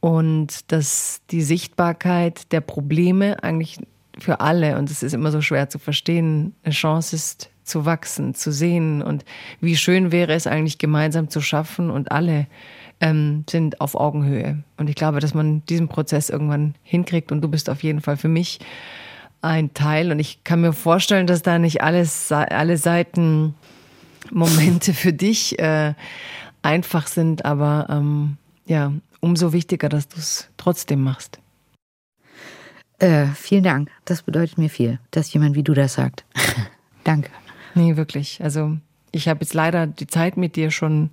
und 0.00 0.70
dass 0.72 1.22
die 1.30 1.42
Sichtbarkeit 1.42 2.52
der 2.52 2.60
Probleme 2.60 3.42
eigentlich 3.42 3.78
für 4.18 4.40
alle, 4.40 4.76
und 4.76 4.90
es 4.90 5.02
ist 5.02 5.14
immer 5.14 5.30
so 5.30 5.40
schwer 5.40 5.70
zu 5.70 5.78
verstehen, 5.78 6.54
eine 6.64 6.74
Chance 6.74 7.16
ist 7.16 7.50
zu 7.62 7.84
wachsen, 7.84 8.34
zu 8.34 8.50
sehen 8.50 9.00
und 9.00 9.24
wie 9.60 9.76
schön 9.76 10.10
wäre 10.10 10.34
es 10.34 10.48
eigentlich 10.48 10.78
gemeinsam 10.78 11.30
zu 11.30 11.40
schaffen 11.40 11.90
und 11.90 12.10
alle 12.10 12.48
ähm, 13.00 13.44
sind 13.48 13.80
auf 13.80 13.94
Augenhöhe. 13.94 14.64
Und 14.76 14.90
ich 14.90 14.96
glaube, 14.96 15.20
dass 15.20 15.34
man 15.34 15.64
diesen 15.66 15.88
Prozess 15.88 16.30
irgendwann 16.30 16.74
hinkriegt 16.82 17.30
und 17.30 17.42
du 17.42 17.48
bist 17.48 17.70
auf 17.70 17.84
jeden 17.84 18.00
Fall 18.00 18.16
für 18.16 18.28
mich 18.28 18.58
ein 19.42 19.74
Teil. 19.74 20.12
Und 20.12 20.18
ich 20.18 20.44
kann 20.44 20.60
mir 20.60 20.72
vorstellen, 20.72 21.26
dass 21.26 21.42
da 21.42 21.58
nicht 21.58 21.82
alles, 21.82 22.30
alle 22.32 22.76
Seiten 22.76 23.54
Momente 24.30 24.94
für 24.94 25.12
dich 25.12 25.58
äh, 25.58 25.94
einfach 26.62 27.06
sind, 27.06 27.44
aber 27.44 27.86
ähm, 27.90 28.36
ja, 28.66 28.92
umso 29.20 29.52
wichtiger, 29.52 29.88
dass 29.88 30.08
du 30.08 30.18
es 30.18 30.48
trotzdem 30.56 31.02
machst. 31.02 31.38
Äh, 32.98 33.28
vielen 33.28 33.64
Dank. 33.64 33.90
Das 34.04 34.22
bedeutet 34.22 34.58
mir 34.58 34.68
viel, 34.68 34.98
dass 35.10 35.32
jemand 35.32 35.56
wie 35.56 35.62
du 35.62 35.72
das 35.72 35.94
sagt. 35.94 36.24
Danke. 37.04 37.30
Nee, 37.74 37.96
wirklich. 37.96 38.42
Also 38.42 38.76
ich 39.10 39.28
habe 39.28 39.40
jetzt 39.40 39.54
leider 39.54 39.86
die 39.86 40.06
Zeit 40.06 40.36
mit 40.36 40.56
dir 40.56 40.70
schon 40.70 41.10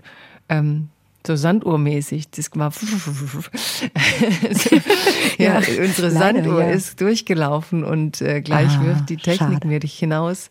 ähm, 0.50 0.90
so 1.28 1.36
Sanduhrmäßig. 1.36 2.32
Das 2.32 2.50
war 2.56 2.72
ja, 5.38 5.60
ja, 5.60 5.84
unsere 5.84 6.10
leider, 6.10 6.42
Sanduhr 6.42 6.62
ja. 6.62 6.70
ist 6.70 7.00
durchgelaufen 7.02 7.84
und 7.84 8.22
äh, 8.22 8.42
gleich 8.42 8.78
ah, 8.80 8.86
wirft 8.86 9.10
die 9.10 9.18
Technik 9.18 9.54
schade. 9.54 9.68
mir 9.68 9.80
dich 9.80 9.94
hinaus. 9.94 10.50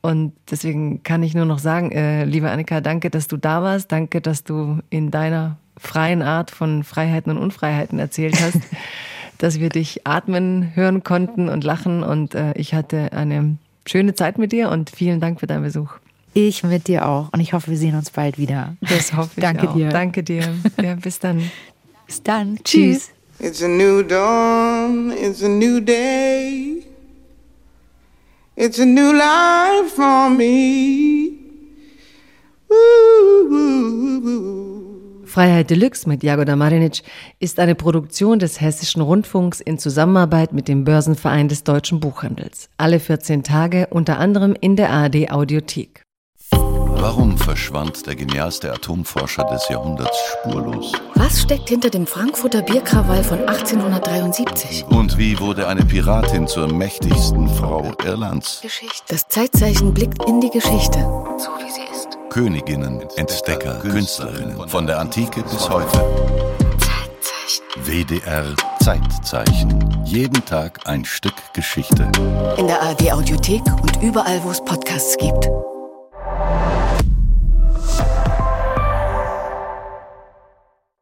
Und 0.00 0.32
deswegen 0.50 1.02
kann 1.02 1.22
ich 1.22 1.34
nur 1.34 1.46
noch 1.46 1.58
sagen, 1.58 1.90
äh, 1.90 2.24
liebe 2.24 2.50
Annika, 2.50 2.80
danke, 2.80 3.10
dass 3.10 3.26
du 3.26 3.36
da 3.36 3.62
warst. 3.62 3.90
Danke, 3.90 4.20
dass 4.20 4.44
du 4.44 4.80
in 4.90 5.10
deiner 5.10 5.58
freien 5.78 6.22
Art 6.22 6.50
von 6.50 6.84
Freiheiten 6.84 7.32
und 7.32 7.38
Unfreiheiten 7.38 7.98
erzählt 7.98 8.40
hast, 8.40 8.60
dass 9.38 9.60
wir 9.60 9.70
dich 9.70 10.06
atmen 10.06 10.72
hören 10.74 11.04
konnten 11.04 11.48
und 11.48 11.64
lachen. 11.64 12.02
Und 12.02 12.34
äh, 12.34 12.52
ich 12.56 12.74
hatte 12.74 13.12
eine 13.12 13.56
schöne 13.86 14.14
Zeit 14.14 14.38
mit 14.38 14.52
dir 14.52 14.70
und 14.70 14.90
vielen 14.90 15.20
Dank 15.20 15.40
für 15.40 15.46
deinen 15.46 15.62
Besuch. 15.62 15.94
Ich 16.34 16.64
mit 16.64 16.88
dir 16.88 17.08
auch. 17.08 17.28
Und 17.32 17.40
ich 17.40 17.52
hoffe, 17.52 17.70
wir 17.70 17.78
sehen 17.78 17.94
uns 17.94 18.10
bald 18.10 18.38
wieder. 18.38 18.76
Das 18.80 19.12
hoffe 19.16 19.30
ich 19.36 19.42
Danke 19.42 19.70
auch. 19.70 19.74
dir. 19.74 19.88
Danke 19.88 20.22
dir. 20.22 20.54
Ja, 20.82 20.96
bis 20.96 21.20
dann. 21.20 21.50
bis 22.06 22.22
dann. 22.22 22.58
Tschüss. 22.62 23.10
It's 23.38 23.62
a 23.62 23.68
new 23.68 24.02
dawn. 24.02 25.12
It's 25.12 25.42
a 25.42 25.48
new 25.48 25.80
day. 25.80 26.84
It's 28.56 28.78
a 28.78 28.84
new 28.84 29.12
life 29.12 29.94
for 29.94 30.30
me. 30.30 31.30
Freiheit 35.26 35.70
Deluxe 35.70 36.08
mit 36.08 36.22
Jagoda 36.22 36.54
Marinic 36.54 37.02
ist 37.40 37.58
eine 37.58 37.74
Produktion 37.74 38.38
des 38.38 38.60
Hessischen 38.60 39.02
Rundfunks 39.02 39.60
in 39.60 39.78
Zusammenarbeit 39.78 40.52
mit 40.52 40.68
dem 40.68 40.84
Börsenverein 40.84 41.48
des 41.48 41.64
deutschen 41.64 41.98
Buchhandels. 41.98 42.68
Alle 42.76 43.00
14 43.00 43.42
Tage 43.42 43.88
unter 43.90 44.18
anderem 44.18 44.56
in 44.60 44.76
der 44.76 44.90
ARD 44.90 45.32
Audiothek. 45.32 46.03
Warum 47.04 47.36
verschwand 47.36 48.06
der 48.06 48.16
genialste 48.16 48.72
Atomforscher 48.72 49.44
des 49.52 49.68
Jahrhunderts 49.68 50.16
spurlos? 50.32 50.92
Was 51.16 51.42
steckt 51.42 51.68
hinter 51.68 51.90
dem 51.90 52.06
Frankfurter 52.06 52.62
Bierkrawall 52.62 53.22
von 53.22 53.40
1873? 53.40 54.86
Und 54.88 55.18
wie 55.18 55.38
wurde 55.38 55.68
eine 55.68 55.84
Piratin 55.84 56.48
zur 56.48 56.66
mächtigsten 56.72 57.46
Frau 57.56 57.92
Irlands? 58.06 58.62
Das 59.08 59.28
Zeitzeichen 59.28 59.92
blickt 59.92 60.26
in 60.26 60.40
die 60.40 60.48
Geschichte. 60.48 60.98
So 61.36 61.50
wie 61.58 61.70
sie 61.70 61.82
ist. 61.92 62.16
Königinnen, 62.30 63.02
Entdecker, 63.16 63.80
Künstlerinnen, 63.80 64.66
von 64.66 64.86
der 64.86 64.98
Antike 64.98 65.42
bis 65.42 65.68
heute. 65.68 66.02
Zeitzeichen. 66.80 67.84
WDR 67.84 68.44
Zeitzeichen. 68.82 70.04
Jeden 70.06 70.42
Tag 70.46 70.80
ein 70.86 71.04
Stück 71.04 71.34
Geschichte. 71.52 72.10
In 72.56 72.66
der 72.66 72.80
ARD 72.80 73.12
Audiothek 73.12 73.62
und 73.82 74.02
überall, 74.02 74.42
wo 74.42 74.50
es 74.50 74.64
Podcasts 74.64 75.18
gibt. 75.18 75.50